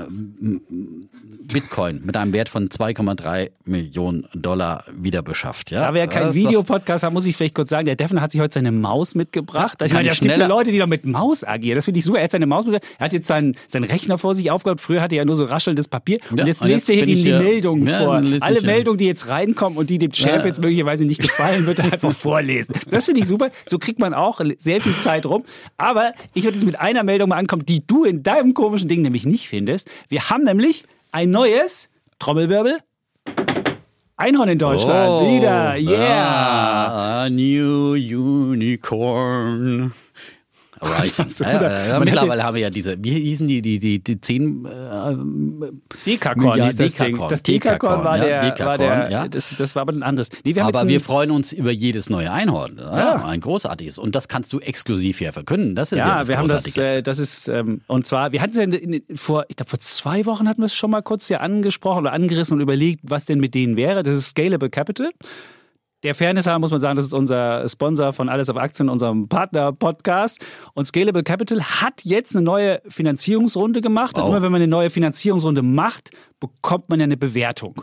Bitcoin 1.47 2.01
mit 2.03 2.17
einem 2.17 2.33
Wert 2.33 2.49
von 2.49 2.69
2,3 2.69 3.51
Millionen 3.65 4.27
Dollar 4.33 4.83
wieder 4.95 5.21
beschafft. 5.21 5.71
Ja? 5.71 5.81
Da 5.81 5.93
wir 5.93 6.01
ja 6.01 6.07
keinen 6.07 6.33
Videopodcast 6.33 7.03
haben, 7.03 7.13
muss 7.13 7.25
ich 7.25 7.35
vielleicht 7.35 7.55
kurz 7.55 7.69
sagen, 7.69 7.85
der 7.85 7.95
Devin 7.95 8.21
hat 8.21 8.31
sich 8.31 8.41
heute 8.41 8.53
seine 8.53 8.71
Maus 8.71 9.15
mitgebracht. 9.15 9.81
Also 9.81 9.93
ich 9.93 9.97
meine, 9.97 10.09
es 10.09 10.19
gibt 10.19 10.37
ja 10.37 10.47
Leute, 10.47 10.71
die 10.71 10.77
da 10.77 10.87
mit 10.87 11.05
Maus 11.05 11.43
agieren. 11.43 11.75
Das 11.75 11.85
finde 11.85 11.99
ich 11.99 12.05
super. 12.05 12.19
Er 12.19 12.25
hat 12.25 12.31
seine 12.31 12.45
Maus 12.45 12.65
mitgebracht. 12.65 12.95
Er 12.99 13.05
hat 13.05 13.13
jetzt 13.13 13.27
seinen, 13.27 13.55
seinen 13.67 13.83
Rechner 13.83 14.17
vor 14.17 14.35
sich 14.35 14.51
aufgehabt. 14.51 14.81
Früher 14.81 15.01
hatte 15.01 15.15
er 15.15 15.19
ja 15.19 15.25
nur 15.25 15.35
so 15.35 15.45
raschelndes 15.45 15.87
Papier. 15.87 16.19
Und 16.29 16.39
ja, 16.39 16.45
jetzt 16.45 16.61
und 16.61 16.67
lest 16.67 16.89
er 16.89 16.95
hier 16.95 17.05
die, 17.05 17.15
die 17.15 17.31
Meldungen 17.31 17.87
ja, 17.87 17.99
vor. 17.99 18.21
Alle 18.39 18.61
Meldungen, 18.61 18.97
die 18.97 19.05
jetzt 19.05 19.27
reinkommen 19.27 19.77
und 19.77 19.89
die 19.89 19.99
dem 19.99 20.11
Champ 20.11 20.39
ja. 20.39 20.45
jetzt 20.45 20.61
möglicherweise 20.61 20.84
nicht 21.07 21.21
gefallen, 21.21 21.65
wird 21.65 21.79
er 21.79 21.93
einfach 21.93 22.11
vorlesen. 22.15 22.75
Das 22.89 23.05
finde 23.05 23.21
ich 23.21 23.27
super. 23.27 23.51
So 23.65 23.77
kriegt 23.79 23.99
man 23.99 24.13
auch 24.13 24.41
sehr 24.57 24.81
viel 24.81 24.95
Zeit 24.97 25.25
rum. 25.25 25.43
Aber 25.77 26.13
ich 26.33 26.43
würde 26.43 26.57
jetzt 26.57 26.65
mit 26.65 26.79
einer 26.79 27.03
Meldung 27.03 27.29
mal 27.29 27.37
ankommen, 27.37 27.65
die 27.65 27.85
du 27.85 28.03
in 28.03 28.23
deinem 28.23 28.53
komischen 28.53 28.87
Ding 28.87 29.01
nämlich 29.01 29.25
nicht 29.25 29.47
findest. 29.47 29.89
Wir 30.09 30.29
haben 30.29 30.43
nämlich 30.43 30.85
ein 31.11 31.31
neues 31.31 31.89
Trommelwirbel. 32.19 32.79
Einhorn 34.17 34.47
in 34.49 34.57
Deutschland. 34.57 35.09
Oh, 35.09 35.35
Wieder. 35.35 35.75
Yeah. 35.77 37.23
A 37.23 37.29
new 37.29 37.93
unicorn. 37.95 39.91
Rising. 40.85 41.29
So, 41.29 41.43
äh, 41.43 41.99
mittlerweile 41.99 42.43
haben 42.43 42.55
wir 42.55 42.61
ja 42.61 42.69
diese, 42.69 42.95
wie 43.03 43.11
hießen 43.11 43.47
die, 43.47 43.61
die, 43.61 43.79
die, 43.79 44.03
die 44.03 44.21
zehn 44.21 44.65
äh, 44.65 45.15
Dekakorn 46.05 46.63
hieß 46.63 46.77
das 46.77 46.95
Ding. 46.95 47.19
Das 47.29 47.43
Dekakorn 47.43 48.03
war 48.03 48.17
der, 48.17 48.41
Dekakorn, 48.41 48.67
war 48.67 48.77
der 48.77 49.11
ja. 49.11 49.27
das, 49.27 49.51
das 49.57 49.75
war 49.75 49.81
aber 49.81 49.93
ein 49.93 50.03
anderes. 50.03 50.29
Nee, 50.43 50.55
wir 50.55 50.65
aber 50.65 50.87
wir 50.87 51.01
freuen 51.01 51.31
uns 51.31 51.53
über 51.53 51.71
jedes 51.71 52.09
neue 52.09 52.31
Einhorn. 52.31 52.77
Ja. 52.79 53.25
Ein 53.25 53.41
großartiges. 53.41 53.97
Und 53.97 54.15
das 54.15 54.27
kannst 54.27 54.53
du 54.53 54.59
exklusiv 54.59 55.19
hier 55.19 55.33
verkünden. 55.33 55.75
Das 55.75 55.91
ist 55.91 55.99
ja, 55.99 56.07
ja 56.07 56.19
das 56.19 56.27
wir 56.27 56.37
haben 56.37 56.47
das, 56.47 56.77
äh, 56.77 57.01
das 57.01 57.19
ist, 57.19 57.47
ähm, 57.47 57.81
und 57.87 58.07
zwar, 58.07 58.31
wir 58.31 58.41
hatten 58.41 58.51
es 58.51 58.57
ja 58.57 58.63
in, 58.63 58.73
in, 58.73 59.17
vor, 59.17 59.45
ich 59.49 59.55
glaube 59.55 59.69
vor 59.69 59.79
zwei 59.79 60.25
Wochen 60.25 60.47
hatten 60.47 60.61
wir 60.61 60.67
es 60.67 60.75
schon 60.75 60.91
mal 60.91 61.01
kurz 61.01 61.27
hier 61.27 61.41
angesprochen 61.41 61.99
oder 61.99 62.13
angerissen 62.13 62.55
und 62.55 62.61
überlegt, 62.61 63.01
was 63.03 63.25
denn 63.25 63.39
mit 63.39 63.53
denen 63.55 63.75
wäre. 63.75 64.03
Das 64.03 64.15
ist 64.15 64.29
Scalable 64.29 64.69
Capital. 64.69 65.11
Der 66.05 66.13
Fairness 66.13 66.45
haben 66.45 66.61
muss 66.61 66.69
man 66.69 66.79
sagen, 66.79 66.97
das 66.97 67.07
ist 67.07 67.13
unser 67.13 67.67
Sponsor 67.67 68.13
von 68.13 68.29
Alles 68.29 68.47
auf 68.51 68.57
Aktien, 68.57 68.89
unserem 68.89 69.27
Partner-Podcast. 69.27 70.39
Und 70.75 70.85
Scalable 70.85 71.23
Capital 71.23 71.63
hat 71.63 72.03
jetzt 72.03 72.35
eine 72.35 72.45
neue 72.45 72.79
Finanzierungsrunde 72.87 73.81
gemacht. 73.81 74.15
Wow. 74.15 74.25
Und 74.25 74.29
immer 74.29 74.43
wenn 74.43 74.51
man 74.51 74.61
eine 74.61 74.67
neue 74.67 74.91
Finanzierungsrunde 74.91 75.63
macht, 75.63 76.11
bekommt 76.39 76.89
man 76.89 76.99
ja 76.99 77.05
eine 77.05 77.17
Bewertung. 77.17 77.81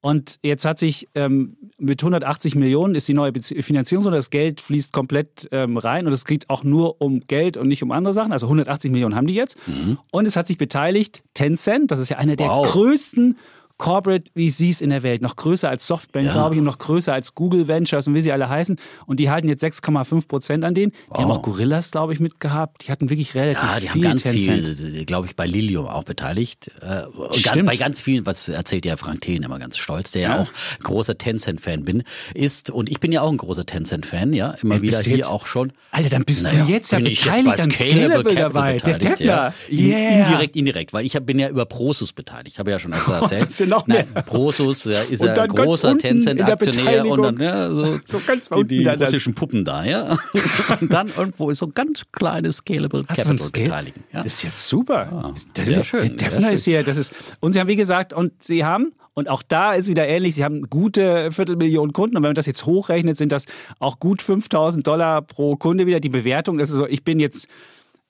Und 0.00 0.38
jetzt 0.42 0.64
hat 0.64 0.78
sich 0.78 1.10
ähm, 1.14 1.58
mit 1.76 2.02
180 2.02 2.54
Millionen 2.54 2.94
ist 2.94 3.06
die 3.06 3.12
neue 3.12 3.32
Finanzierungsrunde, 3.34 4.16
das 4.16 4.30
Geld 4.30 4.62
fließt 4.62 4.92
komplett 4.92 5.46
ähm, 5.52 5.76
rein 5.76 6.06
und 6.06 6.12
es 6.14 6.24
geht 6.24 6.48
auch 6.48 6.64
nur 6.64 7.02
um 7.02 7.20
Geld 7.20 7.58
und 7.58 7.68
nicht 7.68 7.82
um 7.82 7.92
andere 7.92 8.14
Sachen. 8.14 8.32
Also 8.32 8.46
180 8.46 8.90
Millionen 8.90 9.14
haben 9.14 9.26
die 9.26 9.34
jetzt. 9.34 9.56
Mhm. 9.68 9.98
Und 10.10 10.26
es 10.26 10.36
hat 10.36 10.46
sich 10.46 10.56
beteiligt 10.56 11.22
Tencent, 11.34 11.90
das 11.90 11.98
ist 11.98 12.08
ja 12.08 12.16
einer 12.16 12.34
der 12.34 12.48
wow. 12.48 12.66
größten 12.66 13.36
Corporate 13.78 14.30
VCs 14.36 14.80
in 14.80 14.90
der 14.90 15.02
Welt, 15.02 15.22
noch 15.22 15.36
größer 15.36 15.68
als 15.68 15.86
Softbank, 15.86 16.26
ja. 16.26 16.32
glaube 16.32 16.54
ich, 16.54 16.58
und 16.58 16.64
noch 16.64 16.78
größer 16.78 17.12
als 17.12 17.34
Google 17.34 17.68
Ventures 17.68 18.06
und 18.06 18.14
wie 18.14 18.22
sie 18.22 18.32
alle 18.32 18.48
heißen. 18.48 18.76
Und 19.06 19.18
die 19.18 19.30
halten 19.30 19.48
jetzt 19.48 19.64
6,5 19.64 20.28
Prozent 20.28 20.64
an 20.64 20.74
denen. 20.74 20.92
Wow. 21.08 21.16
Die 21.16 21.22
haben 21.22 21.30
auch 21.30 21.42
Gorillas, 21.42 21.90
glaube 21.90 22.12
ich, 22.12 22.20
mitgehabt. 22.20 22.86
Die 22.86 22.92
hatten 22.92 23.10
wirklich 23.10 23.34
relativ 23.34 23.60
viel. 23.60 23.68
Ja, 23.68 23.80
die 23.80 23.88
viel 23.88 23.90
haben 23.90 24.02
ganz 24.02 24.22
Tencent. 24.22 24.76
viel, 24.76 25.04
glaube 25.04 25.26
ich, 25.26 25.36
bei 25.36 25.46
Lilium 25.46 25.86
auch 25.86 26.04
beteiligt. 26.04 26.70
Äh, 26.80 27.02
Stimmt. 27.32 27.66
Bei 27.66 27.76
ganz 27.76 28.00
vielen, 28.00 28.26
was 28.26 28.48
erzählt 28.48 28.84
ja 28.84 28.96
Frank 28.96 29.22
Thelen 29.22 29.42
immer 29.42 29.58
ganz 29.58 29.78
stolz, 29.78 30.12
der 30.12 30.22
ja, 30.22 30.36
ja 30.36 30.42
auch 30.42 30.52
großer 30.82 31.18
Tencent-Fan 31.18 31.84
bin, 31.84 32.02
ist. 32.34 32.70
Und 32.70 32.90
ich 32.90 33.00
bin 33.00 33.12
ja 33.12 33.22
auch 33.22 33.30
ein 33.30 33.36
großer 33.36 33.66
Tencent-Fan, 33.66 34.32
ja, 34.32 34.54
immer 34.62 34.76
ja, 34.76 34.82
wieder 34.82 35.00
hier 35.00 35.18
jetzt, 35.18 35.26
auch 35.26 35.46
schon. 35.46 35.72
Alter, 35.90 36.10
dann 36.10 36.24
bist 36.24 36.44
naja, 36.44 36.64
du 36.64 36.70
jetzt 36.70 36.92
ja 36.92 36.98
beteiligt 36.98 37.58
jetzt 37.58 37.68
bei 37.68 37.74
Scalable, 37.74 38.34
dabei. 38.34 38.76
Der 38.76 38.98
Deppler. 38.98 39.54
Yeah. 39.70 40.26
Indirekt, 40.26 40.56
indirekt, 40.56 40.92
weil 40.92 41.04
ich 41.04 41.18
bin 41.22 41.38
ja 41.38 41.48
über 41.48 41.66
Prosus 41.66 42.12
beteiligt. 42.12 42.54
Ich 42.54 42.58
habe 42.58 42.70
ja 42.70 42.78
schon 42.78 42.92
erzählt 42.92 43.71
noch 43.72 43.86
mehr. 43.86 44.06
Nein, 44.12 44.24
Prosus, 44.24 44.84
ja, 44.84 45.00
ist 45.02 45.22
ja 45.22 45.34
ein 45.34 45.48
großer 45.48 45.96
Tencent-Aktionär 45.98 47.06
und 47.06 47.22
dann 47.22 47.40
ja, 47.40 47.70
so, 47.70 48.00
so 48.06 48.20
ganz 48.26 48.48
die, 48.48 48.64
die 48.64 48.86
russischen 48.86 49.34
Puppen 49.34 49.64
da, 49.64 49.84
ja. 49.84 50.16
Und 50.80 50.92
dann 50.92 51.10
irgendwo 51.16 51.50
ist 51.50 51.58
so 51.58 51.66
ein 51.66 51.74
ganz 51.74 52.04
kleines 52.12 52.58
Scalable 52.58 53.04
Hast 53.08 53.16
Capital 53.16 53.38
Scale? 53.38 53.64
beteiligen. 53.64 54.04
Ja. 54.12 54.22
Das 54.22 54.34
ist 54.34 54.42
jetzt 54.42 54.66
super. 54.66 55.08
Ja, 55.10 55.34
das 55.54 55.68
ist 55.68 55.76
ja 55.76 55.84
schön. 55.84 56.16
Der 56.16 56.28
Defner 56.28 56.52
ist 56.52 56.64
hier, 56.64 56.82
das 56.82 56.96
ist, 56.96 57.12
und 57.40 57.52
Sie 57.52 57.60
haben 57.60 57.68
wie 57.68 57.76
gesagt, 57.76 58.12
und 58.12 58.32
Sie 58.42 58.64
haben, 58.64 58.92
und 59.14 59.28
auch 59.28 59.42
da 59.42 59.72
ist 59.72 59.88
wieder 59.88 60.06
ähnlich, 60.06 60.34
Sie 60.34 60.44
haben 60.44 60.62
gute 60.62 61.30
Viertelmillionen 61.32 61.92
Kunden 61.92 62.16
und 62.16 62.22
wenn 62.22 62.28
man 62.28 62.34
das 62.34 62.46
jetzt 62.46 62.66
hochrechnet, 62.66 63.16
sind 63.16 63.32
das 63.32 63.46
auch 63.78 63.98
gut 63.98 64.22
5000 64.22 64.86
Dollar 64.86 65.22
pro 65.22 65.56
Kunde 65.56 65.86
wieder 65.86 66.00
die 66.00 66.08
Bewertung. 66.08 66.58
Das 66.58 66.70
ist 66.70 66.76
so, 66.76 66.86
ich 66.86 67.04
bin 67.04 67.18
jetzt 67.18 67.48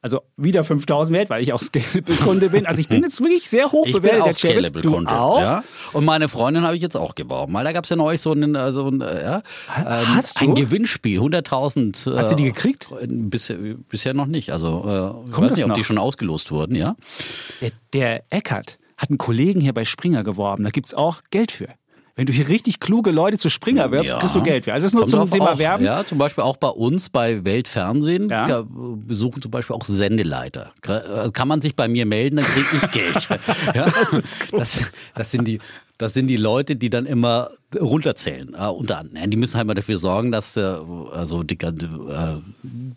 Also 0.04 0.20
wieder 0.36 0.64
5000 0.64 1.16
wert, 1.16 1.30
weil 1.30 1.42
ich 1.44 1.52
auch 1.52 1.62
Scalable-Kunde 1.62 2.50
bin. 2.50 2.66
Also 2.66 2.80
ich 2.80 2.88
bin 2.88 3.02
jetzt 3.04 3.20
wirklich 3.20 3.48
sehr 3.48 3.70
hoch 3.70 3.86
Ich 3.86 3.92
bin 3.92 4.02
bewertet. 4.02 4.22
auch 4.22 4.24
der 4.26 4.34
Chapitz. 4.34 4.68
Scalable-Kunde. 4.70 5.10
Auch? 5.12 5.40
Ja? 5.40 5.64
Und 5.92 6.04
meine 6.04 6.28
Freundin 6.28 6.64
habe 6.64 6.74
ich 6.74 6.82
jetzt 6.82 6.96
auch 6.96 7.14
geworben. 7.14 7.54
Weil 7.54 7.62
da 7.64 7.70
gab 7.72 7.84
es 7.84 7.90
ja 7.90 7.94
neulich 7.96 8.20
so 8.20 8.32
ein, 8.32 8.54
äh, 8.56 8.72
so 8.72 8.88
ein, 8.88 9.00
äh, 9.00 9.22
ja, 9.22 9.36
ähm, 9.76 10.16
Hast 10.16 10.40
du? 10.40 10.44
ein 10.44 10.54
Gewinnspiel, 10.56 11.20
100.000. 11.20 12.16
Hat 12.18 12.28
sie 12.28 12.34
die 12.36 12.42
gekriegt? 12.44 12.88
Äh, 13.00 13.06
bisher, 13.08 13.56
bisher 13.88 14.12
noch 14.12 14.26
nicht. 14.26 14.52
Also 14.52 14.82
äh, 14.86 15.26
ich 15.28 15.32
Kommt 15.32 15.46
weiß 15.50 15.54
nicht, 15.56 15.62
ob 15.64 15.68
noch? 15.68 15.76
die 15.76 15.84
schon 15.84 15.98
ausgelost 15.98 16.50
wurden, 16.50 16.74
ja. 16.74 16.96
Der, 17.60 17.70
der 17.92 18.24
Eckert 18.30 18.78
hat 18.96 19.10
einen 19.10 19.18
Kollegen 19.18 19.60
hier 19.60 19.72
bei 19.72 19.84
Springer 19.84 20.24
geworben. 20.24 20.64
Da 20.64 20.70
gibt's 20.70 20.94
auch 20.94 21.22
Geld 21.30 21.52
für. 21.52 21.68
Wenn 22.14 22.26
du 22.26 22.32
hier 22.32 22.46
richtig 22.48 22.78
kluge 22.78 23.10
Leute 23.10 23.38
zu 23.38 23.48
Springer 23.48 23.90
wirbst, 23.90 24.10
Ja. 24.12 24.18
kriegst 24.18 24.34
du 24.36 24.42
Geld 24.42 24.64
für. 24.64 24.72
Also 24.74 24.84
das 24.84 24.90
ist 24.90 24.94
nur 24.94 25.02
Kommt 25.08 25.30
zum 25.32 25.38
Thema 25.38 25.52
auch, 25.54 25.58
Werben. 25.58 25.84
Ja, 25.84 26.04
zum 26.04 26.18
Beispiel 26.18 26.44
auch 26.44 26.58
bei 26.58 26.68
uns 26.68 27.08
bei 27.08 27.42
Weltfernsehen 27.44 28.28
Ja. 28.28 28.46
ga- 28.46 28.66
besuchen 28.68 29.40
zum 29.40 29.50
Beispiel 29.50 29.74
auch 29.74 29.84
Sendeleiter. 29.84 30.72
Äh, 30.86 31.30
Kann 31.30 31.48
man 31.48 31.62
sich 31.62 31.74
bei 31.74 31.88
mir 31.88 32.04
melden, 32.04 32.36
dann 32.36 32.44
kriege 32.44 32.66
ich 32.74 32.90
Geld. 32.90 33.28
ja? 33.74 33.86
das, 34.52 34.80
das, 35.14 35.30
sind 35.30 35.48
die, 35.48 35.58
das 36.02 36.12
sind 36.14 36.26
die 36.26 36.36
Leute, 36.36 36.76
die 36.76 36.90
dann 36.90 37.06
immer 37.06 37.50
runterzählen. 37.80 38.54
Äh, 38.54 38.66
unter 38.66 38.98
anderem. 38.98 39.30
Die 39.30 39.36
müssen 39.38 39.56
halt 39.56 39.66
mal 39.66 39.74
dafür 39.74 39.98
sorgen, 39.98 40.30
dass 40.32 40.56
äh, 40.58 40.60
also 41.14 41.42
die 41.42 41.56
ganze 41.56 41.86
äh, 41.86 42.40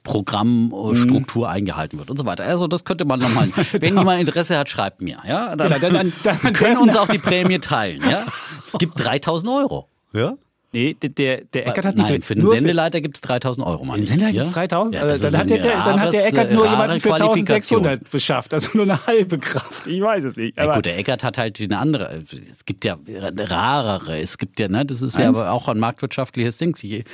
Programmstruktur 0.04 1.50
eingehalten 1.50 1.98
wird 2.00 2.10
und 2.10 2.18
so 2.18 2.26
weiter. 2.26 2.44
Also 2.44 2.68
das 2.68 2.84
könnte 2.84 3.06
man 3.06 3.20
nochmal. 3.20 3.50
Wenn 3.80 3.98
jemand 3.98 4.20
Interesse 4.20 4.58
hat, 4.58 4.70
schreibt 4.70 5.02
mir. 5.02 5.18
Ja, 5.28 5.56
dann, 5.56 5.70
Genau, 5.70 5.80
dann- 5.80 5.94
dann- 5.94 6.14
dann- 6.24 6.38
wir 6.44 6.52
können 6.52 6.78
uns 6.78 6.96
auch 6.96 7.08
die 7.08 7.20
Prämie 7.20 7.60
teilen. 7.60 8.02
Ja, 8.10 8.26
es 8.68 8.74
gibt 8.74 8.94
3000 9.04 9.52
Euro. 9.52 9.88
Ja. 10.14 10.36
Nee, 10.76 10.94
der, 11.02 11.46
der, 11.46 11.68
Eckert 11.68 11.86
hat 11.86 11.96
nicht 11.96 12.10
Nein, 12.10 12.22
für 12.22 12.36
den 12.36 12.46
Sendeleiter 12.48 13.00
gibt 13.00 13.16
es 13.16 13.22
3000 13.22 13.66
Euro. 13.66 13.86
Den 13.96 14.06
Sender 14.06 14.30
gibt 14.34 14.44
es 14.44 14.52
3000? 14.52 14.94
Ja, 14.94 15.04
Also 15.04 15.24
das 15.24 15.32
dann, 15.32 15.40
hat 15.40 15.50
der, 15.50 15.62
dann 15.62 16.02
hat 16.02 16.14
der 16.14 16.28
Eckert 16.28 16.52
nur 16.52 16.70
jemanden 16.70 17.00
für 17.00 17.08
Qualifikation. 17.12 17.86
1600 17.86 18.12
beschafft. 18.12 18.54
Also 18.54 18.72
nur 18.74 18.84
eine 18.84 19.08
halbe 19.08 19.40
Kraft. 19.40 19.88
Ich 19.88 20.02
weiß 20.02 20.26
es 20.26 20.36
nicht. 20.36 20.58
Ja, 20.58 20.64
Aber 20.64 20.74
gut, 20.74 20.86
der 20.86 20.98
Eckert 20.98 21.24
hat 21.24 21.38
halt 21.38 21.62
eine 21.62 21.78
andere. 21.78 22.22
Es 22.52 22.66
gibt 22.66 22.84
ja 22.84 22.98
rarere. 23.08 24.20
Es 24.20 24.38
gibt 24.38 24.60
ja, 24.60 24.68
ne, 24.68 24.86
das 24.86 25.02
ist 25.02 25.18
ja 25.18 25.30
aber 25.30 25.50
auch 25.54 25.70
ein 25.70 25.80
marktwirtschaftliches 25.80 26.58
Ding. 26.58 26.76
Je, 26.82 27.06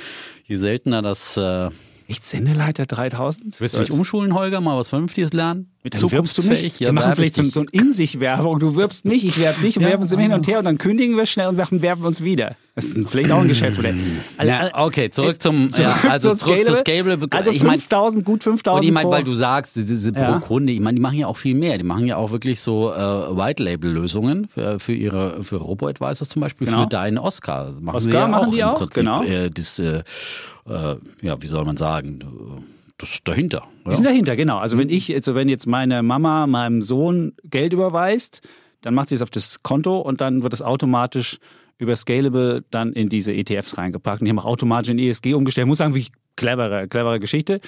je 0.44 0.56
seltener 0.56 1.00
das. 1.00 1.36
Äh, 1.36 1.70
echt 2.08 2.26
Sendeleiter 2.26 2.86
3000? 2.86 3.60
willst 3.60 3.78
du 3.78 3.82
dich 3.82 3.92
umschulen, 3.92 4.34
Holger? 4.34 4.60
Mal 4.60 4.76
was 4.76 4.88
Vernünftiges 4.88 5.32
lernen? 5.32 5.70
Dann 5.84 6.12
wirbst 6.12 6.38
du 6.38 6.42
mich. 6.48 6.78
Ja, 6.78 6.88
wir 6.88 6.92
machen 6.92 7.16
vielleicht 7.16 7.38
ich 7.38 7.44
so, 7.46 7.50
so 7.50 7.60
ein 7.60 7.66
In-sich-Werbung. 7.72 8.60
Du 8.60 8.76
wirbst 8.76 9.04
mich, 9.04 9.24
ich 9.24 9.40
werbe 9.40 9.60
dich 9.62 9.76
und 9.76 9.82
wir 9.82 9.88
werben 9.90 10.02
uns 10.04 10.12
immer 10.12 10.22
hin 10.22 10.32
und 10.32 10.46
her 10.46 10.60
und 10.60 10.64
dann 10.64 10.78
kündigen 10.78 11.16
wir 11.16 11.26
schnell 11.26 11.48
und 11.48 11.56
machen, 11.56 11.82
werben 11.82 12.04
uns 12.04 12.22
wieder. 12.22 12.54
Das 12.76 12.84
ist 12.86 13.10
vielleicht 13.10 13.30
auch 13.32 13.40
ein 13.40 13.48
Geschäftsmodell. 13.48 13.96
Also, 14.38 14.52
Na, 14.52 14.84
okay, 14.84 15.10
zurück 15.10 15.28
jetzt 15.30 15.42
zum- 15.42 15.68
ja, 15.76 15.94
also 16.08 16.34
zurück 16.34 16.64
zur 16.64 16.76
Scalable. 16.76 17.26
Also 17.30 17.50
Ich 17.50 17.62
mein- 17.64 17.80
5000, 17.80 18.24
gut 18.24 18.44
5000 18.44 18.80
Und 18.80 18.86
ich 18.86 18.92
meine, 18.92 19.10
weil 19.10 19.24
du 19.24 19.34
sagst, 19.34 19.76
diese 19.76 20.12
Ja. 20.14 20.32
pro 20.38 20.46
Kunde, 20.46 20.72
ich 20.72 20.80
meine, 20.80 20.94
die 20.94 21.02
machen 21.02 21.18
ja 21.18 21.26
auch 21.26 21.36
viel 21.36 21.54
mehr. 21.56 21.76
Die 21.78 21.84
machen 21.84 22.06
ja 22.06 22.16
auch 22.16 22.30
wirklich 22.30 22.60
so 22.60 22.92
äh, 22.92 22.96
White-Label-Lösungen 23.36 24.46
für, 24.48 24.78
für 24.78 24.94
ihre 24.94 25.42
für 25.42 25.56
Robo-Advisors 25.56 26.28
zum 26.28 26.40
Beispiel, 26.40 26.66
Genau. 26.68 26.82
für 26.84 26.88
deinen 26.88 27.18
Oscar. 27.18 27.72
Machen 27.80 28.00
sie 28.00 28.06
Oscar 28.08 28.20
ja 28.20 28.28
machen 28.28 28.46
auch 28.46 28.52
die 28.52 28.60
im 28.60 28.66
auch, 28.68 28.78
Prinzip, 28.78 28.94
genau. 28.94 29.22
Äh, 29.24 29.50
das, 29.50 29.78
äh, 29.78 30.02
äh, 30.68 30.96
ja, 31.22 31.42
wie 31.42 31.46
soll 31.48 31.64
man 31.64 31.76
sagen, 31.76 32.20
das 33.02 33.20
dahinter. 33.24 33.66
Die 33.84 33.90
Ja? 33.90 33.96
sind 33.96 34.04
dahinter, 34.06 34.36
genau. 34.36 34.58
Also 34.58 34.78
wenn 34.78 34.88
ich, 34.88 35.12
also 35.14 35.34
wenn 35.34 35.48
jetzt 35.48 35.66
meine 35.66 36.02
Mama 36.02 36.46
meinem 36.46 36.82
Sohn 36.82 37.32
Geld 37.44 37.72
überweist, 37.72 38.40
dann 38.80 38.94
macht 38.94 39.08
sie 39.10 39.14
es 39.14 39.22
auf 39.22 39.30
das 39.30 39.62
Konto 39.62 39.98
und 40.00 40.20
dann 40.20 40.42
wird 40.42 40.52
es 40.52 40.62
automatisch 40.62 41.38
über 41.78 41.96
Scalable 41.96 42.64
dann 42.70 42.92
in 42.92 43.08
diese 43.08 43.32
ETFs 43.32 43.76
reingepackt. 43.78 44.20
Und 44.20 44.26
die 44.26 44.30
haben 44.30 44.38
auch 44.38 44.44
automatisch 44.44 44.90
in 44.90 44.98
ESG 44.98 45.34
umgestellt. 45.34 45.64
Ich 45.66 45.68
muss 45.68 45.78
sagen, 45.78 45.94
wirklich 45.94 46.12
clevere, 46.36 46.88
clevere 46.88 47.18
Geschichte. 47.20 47.60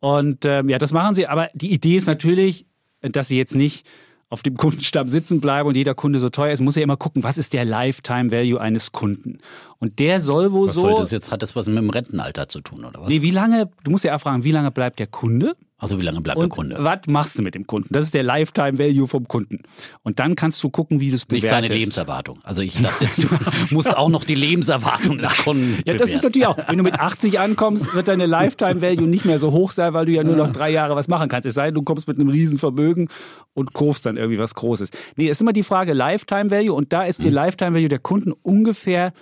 Und 0.00 0.44
ähm, 0.44 0.68
ja, 0.68 0.78
das 0.78 0.92
machen 0.92 1.14
sie. 1.14 1.26
Aber 1.28 1.48
die 1.54 1.72
Idee 1.72 1.96
ist 1.96 2.06
natürlich, 2.06 2.66
dass 3.02 3.28
sie 3.28 3.36
jetzt 3.38 3.54
nicht 3.54 3.86
auf 4.28 4.42
dem 4.42 4.56
Kundenstamm 4.56 5.08
sitzen 5.08 5.40
bleiben 5.40 5.68
und 5.68 5.76
jeder 5.76 5.94
Kunde 5.94 6.18
so 6.18 6.28
teuer 6.28 6.52
ist, 6.52 6.60
muss 6.60 6.76
ja 6.76 6.82
immer 6.82 6.96
gucken, 6.96 7.22
was 7.22 7.38
ist 7.38 7.52
der 7.52 7.64
Lifetime 7.64 8.30
Value 8.32 8.60
eines 8.60 8.90
Kunden. 8.92 9.38
Und 9.82 9.98
der 9.98 10.20
soll 10.20 10.52
wohl 10.52 10.68
Was 10.68 10.76
so. 10.76 10.82
soll 10.82 10.94
das 10.94 11.10
jetzt? 11.10 11.32
Hat 11.32 11.42
das 11.42 11.56
was 11.56 11.66
mit 11.66 11.76
dem 11.76 11.90
Rentenalter 11.90 12.48
zu 12.48 12.60
tun, 12.60 12.84
oder 12.84 13.00
was? 13.00 13.08
Nee, 13.08 13.20
wie 13.20 13.32
lange, 13.32 13.68
du 13.82 13.90
musst 13.90 14.04
ja 14.04 14.14
auch 14.14 14.20
fragen, 14.20 14.44
wie 14.44 14.52
lange 14.52 14.70
bleibt 14.70 15.00
der 15.00 15.08
Kunde? 15.08 15.56
Also 15.76 15.98
wie 15.98 16.02
lange 16.02 16.20
bleibt 16.20 16.38
Und 16.38 16.44
der 16.44 16.48
Kunde? 16.50 16.76
was 16.78 17.00
machst 17.08 17.36
du 17.36 17.42
mit 17.42 17.56
dem 17.56 17.66
Kunden? 17.66 17.88
Das 17.92 18.04
ist 18.04 18.14
der 18.14 18.22
Lifetime 18.22 18.78
Value 18.78 19.08
vom 19.08 19.26
Kunden. 19.26 19.62
Und 20.04 20.20
dann 20.20 20.36
kannst 20.36 20.62
du 20.62 20.70
gucken, 20.70 21.00
wie 21.00 21.08
du 21.10 21.16
es 21.16 21.26
bewertest. 21.26 21.42
Nicht 21.42 21.50
seine 21.50 21.66
Lebenserwartung. 21.66 22.38
Also 22.44 22.62
ich 22.62 22.80
dachte 22.80 23.06
jetzt, 23.06 23.24
du 23.24 23.26
musst 23.74 23.96
auch 23.96 24.08
noch 24.08 24.22
die 24.22 24.36
Lebenserwartung 24.36 25.18
des 25.18 25.36
Kunden 25.38 25.82
Ja, 25.84 25.94
das 25.94 26.10
ist 26.10 26.22
natürlich 26.22 26.46
auch. 26.46 26.56
Wenn 26.68 26.78
du 26.78 26.84
mit 26.84 27.00
80 27.00 27.40
ankommst, 27.40 27.92
wird 27.92 28.06
deine 28.06 28.26
Lifetime 28.26 28.80
Value 28.80 29.08
nicht 29.08 29.24
mehr 29.24 29.40
so 29.40 29.50
hoch 29.50 29.72
sein, 29.72 29.94
weil 29.94 30.06
du 30.06 30.12
ja 30.12 30.22
nur 30.22 30.36
noch 30.36 30.52
drei 30.52 30.70
Jahre 30.70 30.94
was 30.94 31.08
machen 31.08 31.28
kannst. 31.28 31.46
Es 31.46 31.54
sei 31.54 31.64
denn, 31.64 31.74
du 31.74 31.82
kommst 31.82 32.06
mit 32.06 32.20
einem 32.20 32.28
riesen 32.28 32.60
Vermögen 32.60 33.08
und 33.54 33.74
kaufst 33.74 34.06
dann 34.06 34.16
irgendwie 34.16 34.38
was 34.38 34.54
Großes. 34.54 34.90
Nee, 35.16 35.28
es 35.28 35.38
ist 35.38 35.40
immer 35.40 35.52
die 35.52 35.64
Frage 35.64 35.92
Lifetime 35.92 36.52
Value 36.52 36.72
und 36.72 36.92
da 36.92 37.02
ist 37.02 37.24
die 37.24 37.30
Lifetime 37.30 37.74
Value 37.74 37.88
der 37.88 37.98
Kunden 37.98 38.30
ungefähr 38.30 39.12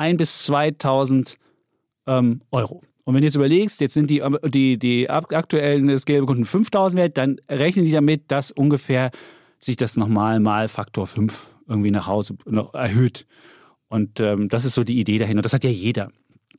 ein 0.00 0.16
bis 0.16 0.44
2000 0.44 1.36
ähm, 2.06 2.40
Euro. 2.50 2.82
Und 3.04 3.14
wenn 3.14 3.20
du 3.20 3.26
jetzt 3.26 3.34
überlegst, 3.36 3.80
jetzt 3.80 3.94
sind 3.94 4.08
die, 4.08 4.20
ähm, 4.20 4.38
die, 4.46 4.78
die 4.78 5.10
ak- 5.10 5.34
aktuellen 5.34 5.96
Scalable-Kunden 5.96 6.44
5000 6.46 6.98
wert, 6.98 7.18
dann 7.18 7.36
rechnen 7.50 7.84
die 7.84 7.92
damit, 7.92 8.30
dass 8.32 8.50
ungefähr 8.50 9.10
sich 9.60 9.76
das 9.76 9.96
nochmal 9.96 10.40
mal 10.40 10.68
Faktor 10.68 11.06
5 11.06 11.54
irgendwie 11.68 11.90
nach 11.90 12.06
Hause 12.06 12.36
erhöht. 12.72 13.26
Und 13.88 14.20
ähm, 14.20 14.48
das 14.48 14.64
ist 14.64 14.74
so 14.74 14.84
die 14.84 14.98
Idee 14.98 15.18
dahin. 15.18 15.36
Und 15.36 15.44
das 15.44 15.52
hat 15.52 15.64
ja 15.64 15.70
jeder. 15.70 16.10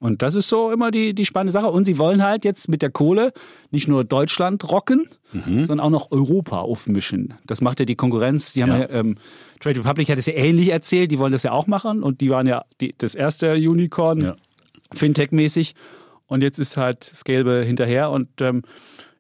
Und 0.02 0.22
das 0.24 0.34
ist 0.36 0.50
so 0.50 0.72
immer 0.72 0.90
die, 0.92 1.14
die 1.14 1.26
spannende 1.26 1.52
Sache. 1.54 1.68
Und 1.68 1.86
sie 1.86 1.98
wollen 1.98 2.22
halt 2.24 2.44
jetzt 2.44 2.68
mit 2.68 2.82
der 2.82 2.90
Kohle 2.90 3.32
nicht 3.70 3.88
nur 3.88 4.04
Deutschland 4.04 4.70
rocken, 4.70 5.08
sondern 5.32 5.80
auch 5.80 5.90
noch 5.92 6.12
Europa 6.12 6.60
aufmischen. 6.60 7.36
Das 7.46 7.62
macht 7.62 7.80
ja 7.80 7.86
die 7.86 7.96
Konkurrenz. 7.96 8.52
Die 8.54 8.64
haben 8.64 8.72
ja, 8.72 8.80
Ja. 8.80 8.90
ähm, 8.90 9.18
Trade 9.60 9.80
Republic 9.80 10.10
hat 10.10 10.18
es 10.18 10.26
ja 10.26 10.34
ähnlich 10.34 10.70
erzählt. 10.70 11.12
Die 11.12 11.20
wollen 11.20 11.32
das 11.32 11.44
ja 11.44 11.52
auch 11.54 11.68
machen. 11.68 12.02
Und 12.04 12.20
die 12.20 12.30
waren 12.32 12.48
ja 12.48 12.66
die, 12.82 12.94
das 12.98 13.14
erste 13.16 13.54
Unicorn, 13.54 14.20
Ja. 14.22 14.36
Fintech-mäßig. 14.94 15.76
Und 16.28 16.42
jetzt 16.42 16.60
ist 16.60 16.78
halt 16.78 17.04
Scalable 17.04 17.64
hinterher. 17.64 18.10
Und 18.10 18.28
ähm, 18.42 18.64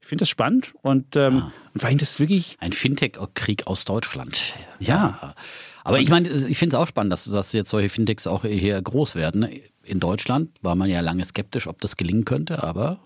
ich 0.01 0.07
finde 0.07 0.23
das 0.23 0.29
spannend. 0.29 0.73
Und, 0.81 1.15
ähm, 1.15 1.43
und 1.73 1.79
vor 1.79 1.89
allem 1.89 1.97
das 1.99 2.11
ist 2.11 2.19
wirklich 2.19 2.57
Ein 2.59 2.71
Fintech-Krieg 2.73 3.67
aus 3.67 3.85
Deutschland. 3.85 4.55
Ja. 4.79 5.35
Aber 5.83 5.99
ich 5.99 6.09
meine, 6.09 6.27
ich 6.29 6.57
finde 6.57 6.75
es 6.75 6.81
auch 6.81 6.87
spannend, 6.87 7.11
dass, 7.13 7.25
dass 7.25 7.53
jetzt 7.53 7.69
solche 7.69 7.89
Fintechs 7.89 8.27
auch 8.27 8.43
hier 8.43 8.81
groß 8.81 9.15
werden. 9.15 9.47
In 9.83 9.99
Deutschland 9.99 10.49
war 10.61 10.75
man 10.75 10.89
ja 10.89 10.99
lange 11.01 11.23
skeptisch, 11.25 11.67
ob 11.67 11.81
das 11.81 11.97
gelingen 11.97 12.23
könnte, 12.25 12.61
aber 12.63 12.99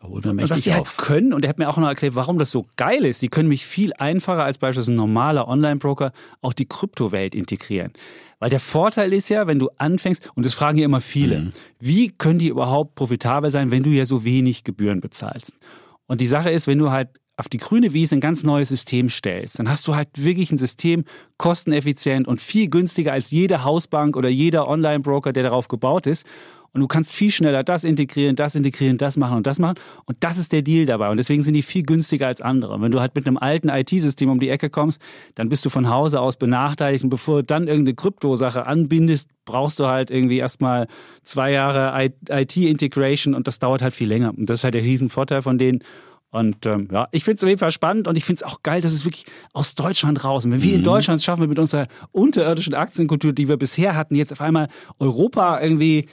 da 0.00 0.06
holen 0.08 0.24
wir 0.24 0.30
Und 0.30 0.36
was 0.42 0.50
mächtig 0.50 0.64
sie 0.64 0.72
halt 0.74 0.82
auf. 0.82 0.96
können, 0.98 1.32
und 1.32 1.44
er 1.44 1.48
hat 1.48 1.58
mir 1.58 1.68
auch 1.68 1.76
noch 1.78 1.88
erklärt, 1.88 2.14
warum 2.14 2.38
das 2.38 2.50
so 2.50 2.66
geil 2.76 3.04
ist, 3.06 3.20
sie 3.20 3.28
können 3.28 3.48
mich 3.48 3.66
viel 3.66 3.92
einfacher 3.94 4.44
als 4.44 4.58
beispielsweise 4.58 4.92
ein 4.92 4.96
normaler 4.96 5.48
Online-Broker 5.48 6.12
auch 6.42 6.52
die 6.52 6.66
Kryptowelt 6.66 7.34
integrieren. 7.34 7.92
Weil 8.40 8.50
der 8.50 8.60
Vorteil 8.60 9.12
ist 9.14 9.30
ja, 9.30 9.46
wenn 9.46 9.58
du 9.58 9.70
anfängst, 9.78 10.30
und 10.34 10.44
das 10.46 10.54
fragen 10.54 10.78
ja 10.78 10.84
immer 10.84 11.00
viele, 11.00 11.38
Mhm. 11.40 11.50
wie 11.80 12.10
können 12.10 12.38
die 12.38 12.48
überhaupt 12.48 12.94
profitabel 12.94 13.50
sein, 13.50 13.70
wenn 13.70 13.82
du 13.82 13.90
ja 13.90 14.04
so 14.06 14.22
wenig 14.22 14.64
Gebühren 14.64 15.00
bezahlst? 15.00 15.58
Und 16.06 16.20
die 16.20 16.26
Sache 16.26 16.50
ist, 16.50 16.66
wenn 16.66 16.78
du 16.78 16.90
halt 16.90 17.08
auf 17.38 17.48
die 17.48 17.58
grüne 17.58 17.92
Wiese 17.92 18.16
ein 18.16 18.20
ganz 18.20 18.42
neues 18.42 18.68
System 18.68 19.08
stellst, 19.08 19.58
dann 19.58 19.70
hast 19.70 19.86
du 19.86 19.94
halt 19.94 20.08
wirklich 20.16 20.50
ein 20.50 20.58
System 20.58 21.04
kosteneffizient 21.38 22.26
und 22.26 22.40
viel 22.40 22.68
günstiger 22.68 23.12
als 23.12 23.30
jede 23.30 23.64
Hausbank 23.64 24.16
oder 24.16 24.28
jeder 24.28 24.66
Online-Broker, 24.68 25.32
der 25.32 25.44
darauf 25.44 25.68
gebaut 25.68 26.06
ist. 26.06 26.26
Und 26.72 26.82
du 26.82 26.86
kannst 26.86 27.12
viel 27.12 27.30
schneller 27.30 27.64
das 27.64 27.82
integrieren, 27.82 28.36
das 28.36 28.54
integrieren, 28.54 28.98
das 28.98 29.16
machen 29.16 29.38
und 29.38 29.46
das 29.46 29.58
machen. 29.58 29.78
Und 30.04 30.18
das 30.20 30.36
ist 30.36 30.52
der 30.52 30.62
Deal 30.62 30.84
dabei. 30.84 31.08
Und 31.08 31.16
deswegen 31.16 31.42
sind 31.42 31.54
die 31.54 31.62
viel 31.62 31.82
günstiger 31.82 32.26
als 32.26 32.40
andere. 32.40 32.74
Und 32.74 32.82
wenn 32.82 32.92
du 32.92 33.00
halt 33.00 33.14
mit 33.14 33.26
einem 33.26 33.38
alten 33.38 33.70
IT-System 33.70 34.28
um 34.28 34.38
die 34.38 34.50
Ecke 34.50 34.68
kommst, 34.68 35.00
dann 35.34 35.48
bist 35.48 35.64
du 35.64 35.70
von 35.70 35.88
Hause 35.88 36.20
aus 36.20 36.36
benachteiligt. 36.36 37.04
Und 37.04 37.10
bevor 37.10 37.36
du 37.36 37.44
dann 37.44 37.68
irgendeine 37.68 37.94
Kryptosache 37.94 38.66
anbindest, 38.66 39.30
brauchst 39.46 39.80
du 39.80 39.86
halt 39.86 40.10
irgendwie 40.10 40.38
erstmal 40.38 40.88
zwei 41.22 41.52
Jahre 41.52 42.10
IT-Integration 42.28 43.34
und 43.34 43.46
das 43.46 43.58
dauert 43.58 43.80
halt 43.80 43.94
viel 43.94 44.08
länger. 44.08 44.34
Und 44.36 44.50
das 44.50 44.60
ist 44.60 44.64
halt 44.64 44.74
der 44.74 44.82
Riesenvorteil 44.82 45.40
von 45.40 45.56
denen. 45.56 45.82
Und 46.30 46.66
ähm, 46.66 46.88
ja, 46.92 47.08
ich 47.10 47.24
finde 47.24 47.36
es 47.36 47.44
auf 47.44 47.48
jeden 47.48 47.58
Fall 47.58 47.72
spannend 47.72 48.06
und 48.06 48.16
ich 48.16 48.24
finde 48.24 48.40
es 48.40 48.42
auch 48.42 48.62
geil, 48.62 48.82
dass 48.82 48.92
es 48.92 49.04
wirklich 49.04 49.24
aus 49.54 49.74
Deutschland 49.74 50.24
raus. 50.24 50.44
Und 50.44 50.52
wenn 50.52 50.62
wir 50.62 50.74
in 50.74 50.82
Deutschland 50.82 51.20
es 51.20 51.24
schaffen, 51.24 51.40
wir 51.40 51.48
mit 51.48 51.58
unserer 51.58 51.88
unterirdischen 52.12 52.74
Aktienkultur, 52.74 53.32
die 53.32 53.48
wir 53.48 53.56
bisher 53.56 53.96
hatten, 53.96 54.14
jetzt 54.14 54.32
auf 54.32 54.42
einmal 54.42 54.68
Europa 54.98 55.60
irgendwie 55.60 56.08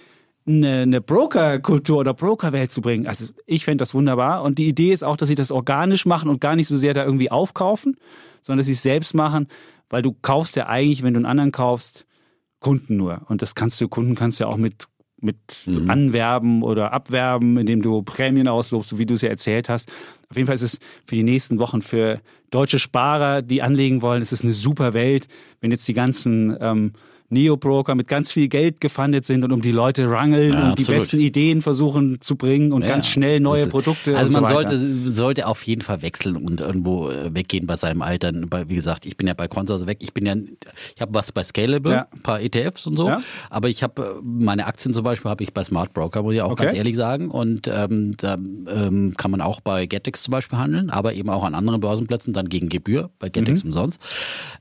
eine, 0.48 0.81
eine 0.81 1.01
Broker-Kultur 1.01 1.98
oder 1.98 2.13
Broker-Welt 2.13 2.72
zu 2.72 2.81
bringen. 2.81 3.07
Also 3.07 3.25
ich 3.45 3.65
fände 3.65 3.81
das 3.81 3.93
wunderbar. 3.93 4.43
Und 4.43 4.57
die 4.57 4.67
Idee 4.67 4.93
ist 4.93 5.03
auch, 5.03 5.17
dass 5.17 5.27
sie 5.27 5.36
das 5.36 5.51
organisch 5.51 6.05
machen 6.05 6.29
und 6.29 6.39
gar 6.39 6.55
nicht 6.55 6.67
so 6.67 6.77
sehr 6.77 6.93
da 6.93 7.03
irgendwie 7.03 7.31
aufkaufen, 7.31 7.98
sondern 8.41 8.60
dass 8.60 8.67
sie 8.67 8.74
es 8.74 8.84
selbst 8.84 9.15
machen, 9.15 9.48
weil 9.89 10.01
du 10.01 10.13
kaufst 10.13 10.55
ja 10.55 10.67
eigentlich, 10.67 11.03
wenn 11.03 11.13
du 11.13 11.17
einen 11.19 11.25
anderen 11.25 11.51
kaufst, 11.51 12.05
Kunden 12.60 12.95
nur. 12.95 13.22
Und 13.27 13.41
das 13.41 13.53
kannst 13.53 13.81
du, 13.81 13.88
Kunden 13.88 14.15
kannst 14.15 14.39
du 14.39 14.45
ja 14.45 14.50
auch 14.50 14.57
mit, 14.57 14.88
mit 15.22 15.38
anwerben 15.88 16.62
oder 16.62 16.93
abwerben, 16.93 17.57
indem 17.57 17.81
du 17.81 18.01
Prämien 18.03 18.48
auslobst, 18.48 18.89
so 18.89 19.00
wie 19.00 19.05
du 19.05 19.13
es 19.13 19.22
ja 19.22 19.29
erzählt 19.29 19.69
hast. 19.69 19.91
Auf 20.29 20.38
jeden 20.38 20.48
Fall 20.48 20.55
ist 20.55 20.62
es 20.62 20.79
für 21.05 21.15
die 21.15 21.24
nächsten 21.24 21.57
Wochen 21.57 21.81
für 21.81 22.22
deutsche 22.51 22.79
Sparer, 22.79 23.41
die 23.41 23.62
anlegen 23.62 24.01
wollen, 24.01 24.22
ist 24.22 24.34
es 24.34 24.43
eine 24.43 24.53
super 24.53 24.93
Welt. 24.93 25.27
Wenn 25.62 25.72
jetzt 25.72 25.88
die 25.88 25.93
ganzen 25.93 26.55
ähm, 26.60 26.93
Neo-Broker 27.29 27.96
mit 27.96 28.08
ganz 28.08 28.32
viel 28.32 28.48
Geld 28.48 28.79
gefundet 28.82 29.25
sind 29.25 29.44
und 29.44 29.51
um 29.51 29.62
die 29.62 29.72
Leute 29.72 30.10
rangeln 30.10 30.53
Ja, 30.53 30.70
und 30.70 30.79
die 30.79 30.84
absolut. 30.84 31.01
besten 31.01 31.20
Ideen 31.20 31.62
versuchen 31.62 32.22
zu 32.22 32.36
bringen 32.36 32.72
und 32.72 32.84
Ja, 32.84 32.89
ganz 32.89 33.08
schnell 33.08 33.39
neue 33.39 33.62
ist- 33.63 33.70
Produkte 33.72 34.15
Also 34.15 34.32
man 34.39 34.48
so 34.48 34.53
sollte, 34.53 34.77
sollte 35.13 35.48
auf 35.48 35.63
jeden 35.63 35.82
Fall 35.82 36.01
wechseln 36.01 36.36
und 36.36 36.62
irgendwo 36.62 37.10
äh, 37.10 37.34
weggehen 37.34 37.65
bei 37.67 37.75
seinem 37.75 38.01
Alter. 38.01 38.32
Wie 38.67 38.75
gesagt, 38.75 39.05
ich 39.05 39.17
bin 39.17 39.27
ja 39.27 39.34
bei 39.34 39.48
Consors 39.48 39.88
weg. 39.88 39.98
Ich 40.01 40.13
bin 40.13 40.25
ja, 40.25 40.36
ich 40.96 41.01
habe 41.01 41.13
was 41.13 41.32
bei 41.32 41.44
Scalable, 41.44 41.91
Ja. 41.91 42.08
ein 42.13 42.22
paar 42.22 42.41
ETFs 42.41 42.86
und 42.88 42.96
so. 42.98 43.12
Aber 43.50 43.70
ich 43.70 43.82
habe 43.84 44.01
äh, 44.01 44.22
meine 44.24 44.67
Aktien 44.67 44.94
zum 44.94 45.03
Beispiel 45.03 45.29
habe 45.32 45.44
ich 45.44 45.53
bei 45.53 45.63
Smart 45.63 45.94
Broker, 45.94 46.22
muss 46.24 46.36
ich 46.36 46.41
auch 46.41 46.51
Okay. 46.51 46.65
ganz 46.65 46.77
ehrlich 46.77 46.96
sagen. 46.96 47.29
Und 47.32 47.67
ähm, 47.67 48.15
da 48.17 48.36
ähm, 48.36 49.13
kann 49.17 49.32
man 49.32 49.41
auch 49.41 49.62
bei 49.62 49.86
Getex 49.88 50.24
zum 50.24 50.32
Beispiel 50.32 50.58
handeln, 50.60 50.89
aber 50.91 51.13
eben 51.13 51.29
auch 51.29 51.44
an 51.44 51.55
anderen 51.55 51.79
Börsenplätzen 51.79 52.34
dann 52.34 52.50
gegen 52.50 52.70
Gebühr, 52.70 53.10
bei 53.20 53.29
Getex 53.29 53.63
Mhm. 53.63 53.70
umsonst. 53.70 54.01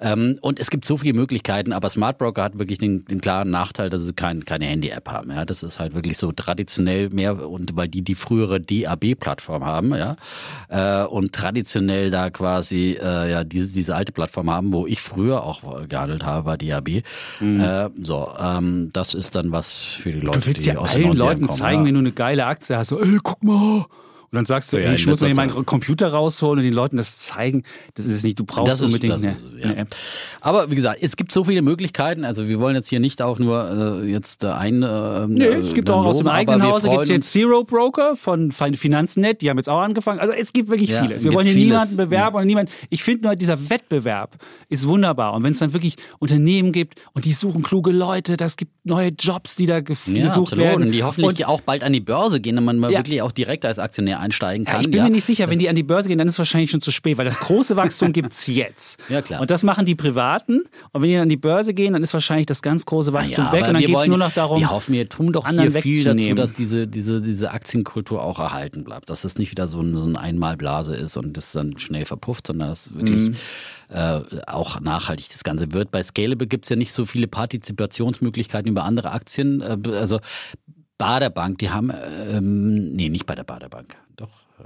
Ähm, 0.00 0.38
und 0.40 0.58
es 0.58 0.70
gibt 0.70 0.84
so 0.84 0.96
viele 0.96 1.14
Möglichkeiten, 1.14 1.72
aber 1.72 1.88
Smart 1.90 2.18
Broker 2.18 2.42
hat 2.42 2.53
wirklich 2.58 2.78
den, 2.78 3.04
den 3.04 3.20
klaren 3.20 3.50
Nachteil, 3.50 3.90
dass 3.90 4.02
sie 4.02 4.12
kein, 4.12 4.44
keine 4.44 4.66
Handy-App 4.66 5.08
haben. 5.08 5.30
Ja, 5.30 5.44
das 5.44 5.62
ist 5.62 5.78
halt 5.78 5.94
wirklich 5.94 6.18
so 6.18 6.32
traditionell 6.32 7.10
mehr 7.10 7.48
und 7.48 7.76
weil 7.76 7.88
die 7.88 8.02
die 8.02 8.14
frühere 8.14 8.60
DAB-Plattform 8.60 9.64
haben, 9.64 9.94
ja, 9.94 10.16
äh, 10.68 11.06
und 11.06 11.32
traditionell 11.32 12.10
da 12.10 12.30
quasi 12.30 12.98
äh, 13.00 13.30
ja 13.30 13.44
diese 13.44 13.72
diese 13.72 13.94
alte 13.94 14.12
Plattform 14.12 14.50
haben, 14.50 14.72
wo 14.72 14.86
ich 14.86 15.00
früher 15.00 15.42
auch 15.42 15.88
gehandelt 15.88 16.24
habe 16.24 16.44
bei 16.44 16.56
DAB. 16.56 16.88
Äh, 17.40 17.90
so, 18.00 18.28
ähm, 18.38 18.90
das 18.92 19.14
ist 19.14 19.34
dann 19.36 19.52
was 19.52 19.92
für 19.92 20.12
die 20.12 20.20
Leute, 20.20 20.34
Mhm. 20.34 20.40
Du 20.40 20.46
willst 20.46 20.64
die 20.64 20.70
ja 20.70 20.78
aus 20.78 20.94
allen 20.94 21.12
90ern 21.12 21.18
Leuten 21.18 21.46
kommen, 21.46 21.58
zeigen, 21.58 21.80
ja. 21.82 21.86
wenn 21.86 21.94
du 21.94 22.00
eine 22.00 22.12
geile 22.12 22.46
Aktie 22.46 22.76
hast, 22.76 22.88
so, 22.88 23.00
ey, 23.00 23.18
guck 23.22 23.42
mal. 23.42 23.86
Und 24.34 24.38
dann 24.38 24.46
sagst 24.46 24.72
du, 24.72 24.78
Ja, 24.78 24.88
ey, 24.88 24.94
ich 24.96 25.06
muss 25.06 25.20
mir 25.20 25.32
meinen. 25.36 25.64
Computer 25.64 26.08
rausholen 26.08 26.58
und 26.58 26.64
den 26.64 26.74
Leuten 26.74 26.96
das 26.96 27.18
zeigen. 27.20 27.62
Das 27.94 28.04
ist 28.04 28.10
es 28.10 28.22
nicht. 28.24 28.36
Du 28.40 28.44
brauchst 28.44 28.82
unbedingt 28.82 29.12
das- 29.12 29.22
eine, 29.22 29.36
ja. 29.60 29.64
eine 29.70 29.76
App. 29.76 29.88
Aber 30.40 30.72
wie 30.72 30.74
gesagt, 30.74 30.98
es 31.00 31.14
gibt 31.16 31.30
so 31.30 31.44
viele 31.44 31.62
Möglichkeiten. 31.62 32.24
Also 32.24 32.48
wir 32.48 32.58
wollen 32.58 32.74
jetzt 32.74 32.88
hier 32.88 32.98
nicht 32.98 33.22
auch 33.22 33.38
nur 33.38 34.02
äh, 34.02 34.10
jetzt 34.10 34.42
äh, 34.42 34.48
ein. 34.48 34.82
Äh, 34.82 35.26
Nee, 35.28 35.44
es 35.44 35.72
gibt 35.72 35.88
auch 35.88 36.04
aus 36.04 36.18
dem 36.18 36.26
eigenen 36.26 36.64
Hause 36.64 36.88
gibt 36.90 37.06
jetzt 37.06 37.30
Zero 37.30 37.62
Broker 37.62 38.16
von 38.16 38.50
Fin- 38.50 38.74
Finanznet, 38.74 39.40
die 39.40 39.50
haben 39.50 39.56
jetzt 39.58 39.68
auch 39.68 39.78
angefangen. 39.80 40.18
Also 40.18 40.32
es 40.34 40.52
gibt 40.52 40.68
wirklich 40.68 40.90
Ja, 40.90 41.02
vieles. 41.02 41.18
es 41.18 41.24
Wir 41.24 41.32
wollen 41.32 41.46
hier 41.46 41.54
vieles. 41.54 41.68
niemanden 41.68 41.96
bewerben 41.96 42.36
und 42.38 42.46
niemanden. 42.46 42.72
Ich 42.90 43.04
finde 43.04 43.28
nur, 43.28 43.36
dieser 43.36 43.70
Wettbewerb 43.70 44.36
ist 44.68 44.88
wunderbar. 44.88 45.34
Und 45.34 45.44
wenn 45.44 45.52
es 45.52 45.60
dann 45.60 45.72
wirklich 45.72 45.94
Unternehmen 46.18 46.72
gibt 46.72 47.00
und 47.12 47.24
die 47.24 47.32
suchen 47.32 47.62
kluge 47.62 47.92
Leute, 47.92 48.36
das 48.36 48.56
gibt 48.56 48.72
neue 48.84 49.10
Jobs, 49.10 49.54
die 49.54 49.66
da 49.66 49.74
ja, 49.74 49.80
gesucht 49.80 50.08
absolut. 50.28 50.58
werden. 50.58 50.82
Und 50.86 50.92
die 50.92 51.04
hoffentlich 51.04 51.40
Und 51.40 51.48
auch 51.48 51.60
bald 51.60 51.84
an 51.84 51.92
die 51.92 52.00
Börse 52.00 52.40
gehen 52.40 52.58
und 52.58 52.64
man 52.64 52.78
mal 52.78 52.90
Ja. 52.90 52.98
wirklich 52.98 53.22
auch 53.22 53.32
direkt 53.32 53.64
als 53.64 53.78
Aktionär 53.78 54.20
einsteigen 54.24 54.66
Ja, 54.66 54.72
kann. 54.72 54.80
ich 54.82 54.90
bin 54.90 54.98
ja. 54.98 55.04
mir 55.04 55.10
nicht 55.10 55.24
sicher, 55.24 55.48
wenn 55.50 55.58
die 55.58 55.68
an 55.68 55.76
die 55.76 55.82
Börse 55.82 56.08
gehen, 56.08 56.18
dann 56.18 56.26
ist 56.28 56.34
es 56.34 56.38
wahrscheinlich 56.38 56.70
schon 56.70 56.80
zu 56.80 56.90
spät, 56.90 57.16
weil 57.18 57.24
das 57.24 57.38
große 57.40 57.76
Wachstum 57.76 58.12
gibt's 58.12 58.46
jetzt. 58.46 58.98
Ja, 59.08 59.22
klar. 59.22 59.40
Und 59.40 59.50
das 59.50 59.62
machen 59.62 59.84
die 59.86 59.94
Privaten. 59.94 60.62
Und 60.92 61.02
wenn 61.02 61.08
die 61.10 61.16
an 61.18 61.28
die 61.28 61.36
Börse 61.36 61.74
gehen, 61.74 61.92
dann 61.92 62.02
ist 62.02 62.12
wahrscheinlich 62.14 62.46
das 62.46 62.62
ganz 62.62 62.84
große 62.86 63.12
Wachstum 63.12 63.44
Ja, 63.44 63.52
weg. 63.52 63.62
Und 63.68 63.74
dann 63.74 63.82
geht's 63.82 63.92
wollen- 63.92 64.08
nur 64.08 64.18
noch 64.18 64.32
darum, 64.32 64.60
Wir 64.60 64.70
hoffen, 64.70 64.92
wir 64.94 65.08
tun 65.08 65.32
doch 65.32 65.44
anderen 65.44 65.70
hier 65.72 65.82
viel 65.82 66.04
dazu, 66.04 66.34
dass 66.34 66.54
diese, 66.54 66.86
diese, 66.88 67.20
diese 67.22 67.50
Aktienkultur 67.50 68.22
auch 68.22 68.38
erhalten 68.38 68.82
bleibt. 68.84 69.10
Dass 69.10 69.24
es 69.24 69.38
nicht 69.38 69.50
wieder 69.50 69.66
so, 69.68 69.80
ein, 69.80 69.96
so 69.96 70.08
ein 70.08 70.16
Einmalblase 70.16 70.94
ist 70.94 71.16
und 71.16 71.36
das 71.36 71.52
dann 71.52 71.78
schnell 71.78 72.04
verpufft, 72.04 72.46
sondern 72.46 72.68
dass 72.68 72.94
wirklich 72.94 73.22
Mhm. 73.28 73.34
äh, 73.90 74.20
auch 74.46 74.80
nachhaltig 74.80 75.28
das 75.28 75.44
Ganze 75.44 75.72
wird. 75.72 75.90
Bei 75.90 76.02
Scalable 76.02 76.46
gibt's 76.46 76.68
ja 76.68 76.76
nicht 76.76 76.92
so 76.92 77.04
viele 77.06 77.26
Partizipationsmöglichkeiten 77.26 78.70
über 78.70 78.84
andere 78.84 79.12
Aktien. 79.12 79.60
Äh, 79.60 79.76
also 79.90 80.20
Baderbank, 80.98 81.58
die 81.58 81.70
haben, 81.70 81.90
ähm, 82.30 82.92
nee, 82.92 83.08
nicht 83.08 83.26
bei 83.26 83.34
der 83.34 83.44
Baderbank, 83.44 83.96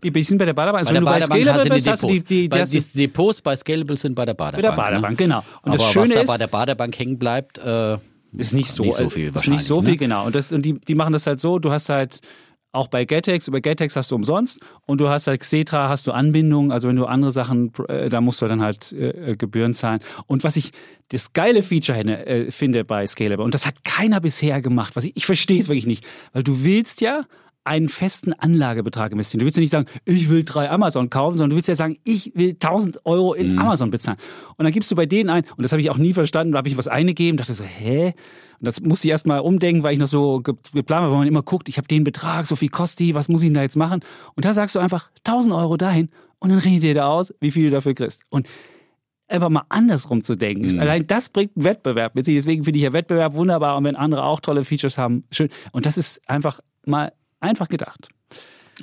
die 0.02 0.22
sind 0.22 0.38
bei 0.38 0.44
der 0.44 0.52
Baderbank. 0.54 0.86
Also 0.86 0.90
Bei 0.92 0.96
wenn 1.00 1.04
der 1.04 1.26
du 1.26 1.28
bei 1.28 1.44
Baderbank 1.44 1.60
Scalable 1.60 1.74
bist, 1.74 1.88
hast 1.90 2.02
du 2.02 2.06
die, 2.08 2.48
Depots. 2.48 2.70
die, 2.70 2.78
Bei- 2.78 2.82
die 2.92 2.98
Depots 3.06 3.40
bei 3.40 3.56
Scalable 3.56 3.96
sind 3.96 4.14
bei 4.14 4.24
der 4.24 4.34
bei 4.34 4.50
Baderbank. 4.52 4.62
der 4.76 4.82
Baderbank, 4.82 5.10
ne? 5.12 5.16
genau. 5.26 5.38
Und 5.38 5.44
Aber 5.62 5.72
das 5.76 5.82
was 5.86 5.92
Schöne 5.92 6.14
da 6.14 6.20
ist, 6.22 6.28
bei 6.28 6.36
der 6.38 6.46
Baderbank 6.46 6.98
hängen 6.98 7.18
bleibt, 7.18 7.58
äh, 7.58 7.96
ist 8.36 8.52
nicht 8.54 8.70
so, 8.70 8.82
nicht 8.82 8.94
so 8.94 9.04
äh, 9.04 9.10
viel 9.10 9.32
ist 9.34 9.48
nicht 9.48 9.64
so 9.64 9.80
viel, 9.80 9.92
ne? 9.92 9.96
genau. 9.96 10.26
Und, 10.26 10.34
das, 10.34 10.52
und 10.52 10.62
die, 10.62 10.74
die 10.80 10.94
machen 10.94 11.12
das 11.14 11.26
halt 11.26 11.40
so, 11.40 11.58
du 11.58 11.70
hast 11.70 11.88
halt 11.88 12.20
auch 12.70 12.88
bei 12.88 13.06
Getex, 13.06 13.48
über 13.48 13.62
Getex 13.62 13.96
hast 13.96 14.10
du 14.10 14.14
umsonst 14.14 14.60
und 14.84 15.00
du 15.00 15.08
hast 15.08 15.26
halt 15.26 15.40
Xetra, 15.40 15.88
hast 15.88 16.06
du 16.06 16.12
Anbindung, 16.12 16.70
also 16.70 16.86
wenn 16.88 16.96
du 16.96 17.06
andere 17.06 17.30
Sachen, 17.30 17.72
äh, 17.88 18.10
da 18.10 18.20
musst 18.20 18.42
du 18.42 18.46
dann 18.46 18.60
halt 18.60 18.92
äh, 18.92 19.36
Gebühren 19.36 19.72
zahlen. 19.72 20.00
Und 20.26 20.44
was 20.44 20.56
ich 20.56 20.72
das 21.08 21.32
geile 21.32 21.62
Feature 21.62 21.98
äh, 21.98 22.50
finde 22.50 22.84
bei 22.84 23.06
Scalable, 23.06 23.42
und 23.42 23.54
das 23.54 23.64
hat 23.64 23.82
keiner 23.84 24.20
bisher 24.20 24.60
gemacht, 24.60 24.96
was 24.96 25.04
ich, 25.04 25.12
ich 25.16 25.24
verstehe 25.24 25.58
es 25.60 25.68
wirklich 25.68 25.86
nicht, 25.86 26.06
weil 26.34 26.42
du 26.42 26.62
willst 26.62 27.00
ja 27.00 27.22
einen 27.68 27.88
festen 27.88 28.32
Anlagebetrag 28.32 29.12
investieren. 29.12 29.38
Du 29.40 29.44
willst 29.44 29.56
ja 29.56 29.60
nicht 29.60 29.70
sagen, 29.70 29.86
ich 30.04 30.28
will 30.30 30.42
drei 30.44 30.68
Amazon 30.70 31.10
kaufen, 31.10 31.36
sondern 31.38 31.50
du 31.50 31.56
willst 31.56 31.68
ja 31.68 31.74
sagen, 31.74 31.98
ich 32.04 32.32
will 32.34 32.54
1000 32.54 33.04
Euro 33.06 33.34
in 33.34 33.52
Mhm. 33.52 33.58
Amazon 33.60 33.90
bezahlen. 33.90 34.18
Und 34.56 34.64
dann 34.64 34.72
gibst 34.72 34.90
du 34.90 34.96
bei 34.96 35.06
denen 35.06 35.30
ein, 35.30 35.44
und 35.56 35.62
das 35.62 35.72
habe 35.72 35.80
ich 35.80 35.90
auch 35.90 35.98
nie 35.98 36.12
verstanden, 36.14 36.52
da 36.52 36.58
habe 36.58 36.68
ich 36.68 36.76
was 36.76 36.88
eingegeben, 36.88 37.36
dachte 37.36 37.54
so, 37.54 37.64
hä? 37.64 38.14
Und 38.60 38.66
das 38.66 38.80
musste 38.80 39.06
ich 39.06 39.12
erst 39.12 39.26
mal 39.26 39.38
umdenken, 39.38 39.82
weil 39.84 39.92
ich 39.92 40.00
noch 40.00 40.08
so 40.08 40.40
ge- 40.40 40.54
geplant 40.74 41.02
habe, 41.02 41.12
weil 41.12 41.18
man 41.20 41.28
immer 41.28 41.42
guckt, 41.42 41.68
ich 41.68 41.76
habe 41.78 41.86
den 41.86 42.02
Betrag, 42.02 42.46
so 42.46 42.56
viel 42.56 42.70
kostet 42.70 42.98
die, 43.00 43.14
was 43.14 43.28
muss 43.28 43.42
ich 43.42 43.46
denn 43.48 43.54
da 43.54 43.62
jetzt 43.62 43.76
machen? 43.76 44.00
Und 44.34 44.44
da 44.44 44.52
sagst 44.52 44.74
du 44.74 44.80
einfach 44.80 45.10
1000 45.24 45.54
Euro 45.54 45.76
dahin 45.76 46.08
und 46.40 46.50
dann 46.50 46.58
redet 46.58 46.82
ihr 46.84 46.94
da 46.94 47.06
aus, 47.06 47.32
wie 47.40 47.50
viel 47.52 47.64
du 47.70 47.70
dafür 47.76 47.94
kriegst. 47.94 48.22
Und 48.30 48.48
einfach 49.28 49.50
mal 49.50 49.64
andersrum 49.68 50.24
zu 50.24 50.36
denken. 50.36 50.72
Mhm. 50.74 50.80
Allein 50.80 51.06
das 51.06 51.28
bringt 51.28 51.54
einen 51.56 51.64
Wettbewerb 51.66 52.14
mit 52.14 52.24
sich. 52.24 52.34
Deswegen 52.34 52.64
finde 52.64 52.78
ich 52.78 52.84
ja 52.84 52.92
Wettbewerb 52.94 53.34
wunderbar 53.34 53.76
und 53.76 53.84
wenn 53.84 53.94
andere 53.94 54.24
auch 54.24 54.40
tolle 54.40 54.64
Features 54.64 54.96
haben, 54.98 55.24
schön. 55.30 55.50
Und 55.72 55.84
das 55.86 55.98
ist 55.98 56.20
einfach 56.28 56.60
mal 56.86 57.12
einfach 57.40 57.68
gedacht. 57.68 58.08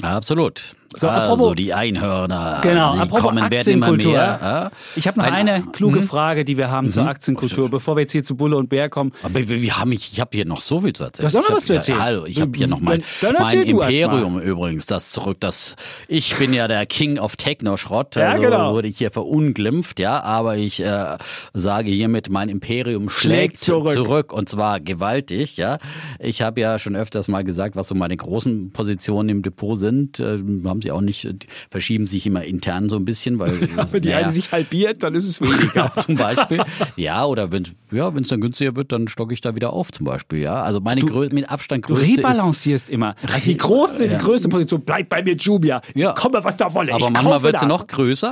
Absolut. 0.02 0.76
So, 0.98 1.08
also 1.10 1.34
apropos- 1.34 1.56
die 1.56 1.74
Einhörner, 1.74 2.60
Genau, 2.62 2.94
sie 2.94 3.00
apropos 3.00 3.22
kommen, 3.24 3.38
werden 3.52 3.68
immer 3.70 3.88
Aktienkultur. 3.88 4.12
mehr. 4.14 4.40
Ja? 4.42 4.72
Ich 4.96 5.08
habe 5.08 5.20
noch 5.20 5.26
Ein- 5.26 5.34
eine 5.50 5.64
kluge 5.72 6.00
Hm? 6.00 6.08
Frage, 6.08 6.46
die 6.46 6.58
wir 6.58 6.70
haben 6.72 6.90
zur 6.90 7.08
Aktienkultur, 7.08 7.70
bevor 7.70 7.96
wir 7.96 8.02
jetzt 8.02 8.12
hier 8.12 8.24
zu 8.24 8.36
Bulle 8.36 8.58
und 8.58 8.70
Bär 8.70 8.90
kommen. 8.90 9.12
Aber 9.24 9.36
wir, 9.48 9.62
wir 9.62 9.78
haben 9.80 9.92
ich, 9.92 10.12
ich 10.14 10.20
habe 10.20 10.32
hier 10.34 10.46
noch 10.46 10.62
so 10.62 10.82
viel 10.82 10.94
zu 10.94 11.04
erzählen. 11.04 11.30
Du 11.30 11.38
hast 11.38 11.44
auch 11.46 11.50
noch 11.50 11.58
was 11.58 11.66
zu 11.66 11.74
erzählen. 11.74 11.98
Ja, 11.98 12.04
hallo, 12.06 12.26
ich 12.26 12.40
habe 12.42 12.52
hier 12.58 12.68
noch 12.68 12.80
mein, 12.80 13.04
Dann- 13.22 13.34
dann 13.36 13.44
mein 13.44 13.62
Imperium 13.64 14.40
übrigens, 14.40 14.86
das 14.86 15.10
zurück, 15.12 15.38
das 15.40 15.76
ich 16.08 16.36
bin 16.36 16.54
ja 16.54 16.68
der 16.68 16.86
King 16.86 17.20
of 17.20 17.36
Techno-Schrott, 17.36 18.16
Ja, 18.16 18.32
also 18.32 18.42
genau. 18.42 18.74
wurde 18.74 18.88
ich 18.88 18.98
hier 18.98 19.12
verunglimpft, 19.12 20.00
ja, 20.00 20.22
aber 20.24 20.58
ich 20.58 20.82
äh, 20.82 21.18
sage 21.54 21.92
hiermit, 21.92 22.30
mein 22.30 22.50
Imperium 22.50 23.10
schlägt, 23.10 23.60
Schlägt 23.60 23.60
zurück. 23.60 24.32
und 24.34 24.50
zwar 24.50 24.80
gewaltig, 24.80 25.58
ja. 25.58 25.78
Ich 26.20 26.42
habe 26.42 26.62
ja 26.62 26.80
schon 26.80 26.96
öfters 26.96 27.28
mal 27.28 27.44
gesagt, 27.44 27.76
was 27.76 27.88
so 27.90 27.96
meine 27.96 28.16
großen 28.18 28.72
Positionen 28.72 29.30
im 29.30 29.42
Depot 29.44 29.78
sind, 29.78 30.20
äh, 30.20 30.38
haben 30.66 30.82
sie 30.86 30.92
auch 30.92 31.02
nicht, 31.02 31.24
die 31.24 31.48
verschieben 31.70 32.08
sich 32.08 32.26
immer 32.26 32.44
intern 32.44 32.90
so 32.90 32.96
ein 32.96 33.06
bisschen, 33.06 33.40
weil 33.40 33.62
Wenn 33.92 34.02
die 34.02 34.10
naja, 34.10 34.24
eine 34.26 34.34
sich 34.34 34.52
halbiert, 34.52 35.04
dann 35.04 35.16
ist 35.16 35.26
es 35.28 35.42
weniger. 35.42 35.72
ja, 35.96 36.02
zum 36.02 36.16
Beispiel. 36.16 36.62
Ja, 36.96 37.26
oder 37.26 37.52
wenn 37.52 37.68
ja, 37.92 38.10
es 38.10 38.28
dann 38.28 38.42
günstiger 38.42 38.76
wird, 38.76 38.92
dann 38.92 39.08
stocke 39.08 39.34
ich 39.34 39.42
da 39.42 39.56
wieder 39.56 39.74
auf 39.74 39.92
zum 39.92 40.06
Beispiel. 40.06 40.40
Ja, 40.40 40.64
also 40.64 40.80
meine 40.80 41.02
Grö 41.02 41.28
mit 41.32 41.50
Abstand 41.50 41.86
Du 41.86 41.94
größte 41.96 42.12
ist, 42.12 42.18
rebalancierst 42.20 42.90
immer. 42.90 43.16
Also 43.24 43.46
die 43.46 43.58
große, 43.58 44.08
die 44.08 44.14
Ja. 44.14 44.20
größte 44.20 44.50
Position 44.50 44.82
bleibt 44.82 45.10
bei 45.10 45.22
mir 45.24 45.36
Jumia. 45.36 45.82
Ja. 45.94 46.14
Komme, 46.14 46.44
was 46.44 46.58
da 46.58 46.74
wolle. 46.74 46.94
aber 46.94 47.10
manchmal 47.10 47.42
wird 47.42 47.60
sie 47.60 47.66
noch 47.66 47.88
größer. 47.88 48.32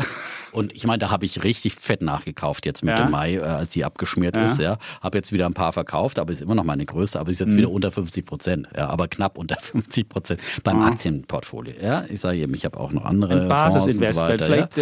Und 0.52 0.72
ich 0.76 0.86
meine, 0.86 1.00
da 1.00 1.10
habe 1.10 1.26
ich 1.26 1.44
richtig 1.44 1.74
fett 1.74 2.04
nachgekauft 2.04 2.68
jetzt 2.68 2.84
mit 2.84 2.96
Ja. 2.96 3.06
dem 3.06 3.12
Mai, 3.12 3.36
äh, 3.38 3.40
als 3.40 3.72
die 3.72 3.84
abgeschmiert 3.84 4.36
Ja. 4.36 4.44
ist. 4.46 4.60
Ja, 4.60 4.78
habe 5.02 5.18
jetzt 5.18 5.32
wieder 5.32 5.48
ein 5.48 5.56
paar 5.56 5.74
verkauft, 5.74 6.20
aber 6.20 6.32
ist 6.32 6.44
immer 6.44 6.54
noch 6.54 6.64
meine 6.64 6.86
größte, 6.86 7.20
aber 7.20 7.32
ist 7.32 7.40
Mhm. 7.42 7.48
jetzt 7.48 7.58
wieder 7.58 7.72
unter 7.72 7.90
50 7.90 8.24
Prozent. 8.24 8.68
Ja, 8.78 8.88
aber 8.90 9.08
knapp 9.08 9.40
unter 9.40 9.56
50 9.60 10.08
Prozent 10.10 10.40
beim 10.64 10.80
Aktienportfolio. 10.82 11.74
Ja, 11.82 12.06
ich 12.08 12.20
sage 12.20 12.33
eben, 12.36 12.54
ich 12.54 12.66
habe 12.66 12.80
auch 12.80 12.92
noch 12.92 13.06
andere 13.06 13.34
Ein 13.34 13.42
so 13.44 13.48
Basisinvestment, 13.50 14.42
weiter. 14.42 14.56
Ja. 14.58 14.68
vielleicht, 14.74 14.78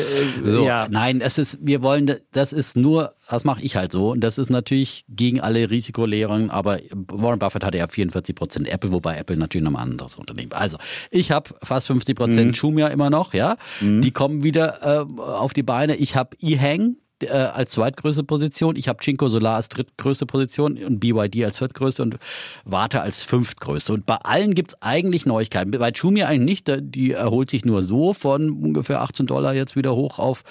äh, 0.46 0.50
So, 0.50 0.66
ja. 0.66 0.88
nein, 0.90 1.22
es 1.22 1.38
ist, 1.38 1.58
wir 1.62 1.82
wollen, 1.84 2.12
das 2.32 2.54
ist 2.54 2.76
nur, 2.78 3.14
das 3.30 3.44
mache 3.44 3.62
ich 3.62 3.76
halt 3.76 3.92
so. 3.92 4.12
Und 4.12 4.22
das 4.22 4.38
ist 4.38 4.50
natürlich 4.50 5.06
gegen 5.10 5.40
alle 5.42 5.70
Risikolehrungen, 5.70 6.50
aber 6.50 6.80
Warren 7.12 7.40
Buffett 7.40 7.64
hatte 7.64 7.78
ja 7.78 7.88
44 7.88 8.36
Prozent 8.36 8.68
Apple, 8.68 8.92
wobei 8.92 9.18
Apple 9.18 9.38
natürlich 9.38 9.64
noch 9.66 9.72
ein 9.74 9.78
anderes 9.92 10.16
Unternehmen. 10.18 10.52
Also, 10.54 10.78
ich 11.10 11.32
habe 11.32 11.50
fast 11.64 11.88
50 11.88 12.16
Prozent 12.18 12.48
Mhm. 12.48 12.54
Jumia 12.54 12.88
immer 12.88 13.10
noch, 13.10 13.34
ja. 13.34 13.56
Die 13.82 14.12
kommen 14.12 14.44
wieder 14.44 15.06
äh, 15.08 15.22
auf 15.22 15.54
die 15.54 15.64
Beine. 15.64 15.96
Ich 15.96 16.16
habe 16.16 16.36
eHang 16.42 16.96
äh, 17.24 17.30
als 17.30 17.72
zweitgrößte 17.72 18.24
Position. 18.24 18.76
Ich 18.76 18.88
habe 18.88 19.00
Cinco 19.04 19.30
Solar 19.30 19.56
als 19.56 19.70
drittgrößte 19.70 20.26
Position 20.26 20.78
und 20.84 21.00
BYD 21.00 21.44
als 21.46 21.58
viertgrößte 21.58 22.02
und 22.04 22.18
Warte 22.66 23.02
als 23.02 23.24
fünftgrößte. 23.24 23.94
Und 23.94 24.06
bei 24.06 24.16
allen 24.18 24.54
gibt's 24.56 24.76
eigentlich 24.82 25.26
Neuigkeiten. 25.26 25.72
Bei 25.72 25.92
Jumia 25.92 26.28
eigentlich 26.28 26.66
nicht. 26.66 26.96
Die 26.96 27.12
erholt 27.12 27.50
sich 27.52 27.66
nur 27.66 27.84
so 27.84 28.14
von 28.14 28.50
ungefähr 28.52 29.02
18 29.02 29.26
Dollar 29.28 29.54
jetzt 29.54 29.76
wieder 29.76 29.96
hoch 29.96 30.20
auf 30.20 30.44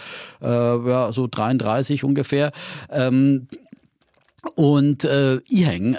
äh, 0.42 0.46
ja, 0.46 1.12
so 1.12 1.26
33 1.26 2.04
ungefähr. 2.04 2.52
Ähm, 2.90 3.48
und 4.54 5.04
äh, 5.04 5.36
Iheng, 5.48 5.94
äh, 5.94 5.98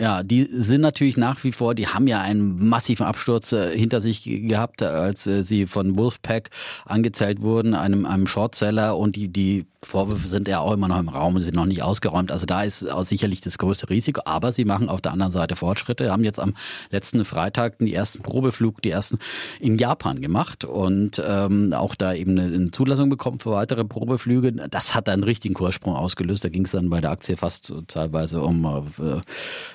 ja, 0.00 0.22
die 0.22 0.44
sind 0.44 0.82
natürlich 0.82 1.16
nach 1.16 1.42
wie 1.42 1.50
vor, 1.50 1.74
die 1.74 1.88
haben 1.88 2.06
ja 2.06 2.20
einen 2.20 2.68
massiven 2.68 3.04
Absturz 3.06 3.50
äh, 3.52 3.76
hinter 3.76 4.00
sich 4.00 4.22
ge- 4.22 4.40
gehabt, 4.46 4.82
als 4.82 5.26
äh, 5.26 5.42
sie 5.42 5.66
von 5.66 5.98
Wolfpack 5.98 6.50
angezählt 6.84 7.42
wurden, 7.42 7.74
einem, 7.74 8.06
einem 8.06 8.28
Shortseller 8.28 8.96
und 8.96 9.16
die, 9.16 9.28
die 9.32 9.66
Vorwürfe 9.84 10.28
sind 10.28 10.48
ja 10.48 10.60
auch 10.60 10.72
immer 10.72 10.88
noch 10.88 10.98
im 10.98 11.08
Raum, 11.08 11.38
sind 11.38 11.56
noch 11.56 11.66
nicht 11.66 11.82
ausgeräumt. 11.82 12.30
Also 12.30 12.46
da 12.46 12.62
ist 12.62 12.86
sicherlich 13.02 13.40
das 13.40 13.58
größte 13.58 13.90
Risiko. 13.90 14.22
Aber 14.24 14.52
sie 14.52 14.64
machen 14.64 14.88
auf 14.88 15.00
der 15.00 15.12
anderen 15.12 15.32
Seite 15.32 15.56
Fortschritte. 15.56 16.10
Haben 16.10 16.24
jetzt 16.24 16.38
am 16.38 16.54
letzten 16.90 17.24
Freitag 17.24 17.78
die 17.78 17.92
ersten 17.92 18.22
Probeflug, 18.22 18.80
die 18.82 18.90
ersten 18.90 19.18
in 19.60 19.78
Japan 19.78 20.20
gemacht 20.20 20.64
und 20.64 21.22
ähm, 21.26 21.72
auch 21.72 21.94
da 21.94 22.14
eben 22.14 22.38
eine, 22.38 22.54
eine, 22.54 22.70
Zulassung 22.70 23.10
bekommen 23.10 23.38
für 23.38 23.50
weitere 23.50 23.84
Probeflüge. 23.84 24.52
Das 24.52 24.94
hat 24.94 25.08
einen 25.08 25.24
richtigen 25.24 25.54
Kurssprung 25.54 25.94
ausgelöst. 25.94 26.44
Da 26.44 26.48
ging 26.48 26.64
es 26.64 26.70
dann 26.70 26.88
bei 26.88 27.00
der 27.00 27.10
Aktie 27.10 27.36
fast 27.36 27.74
teilweise 27.88 28.40
um 28.40 28.64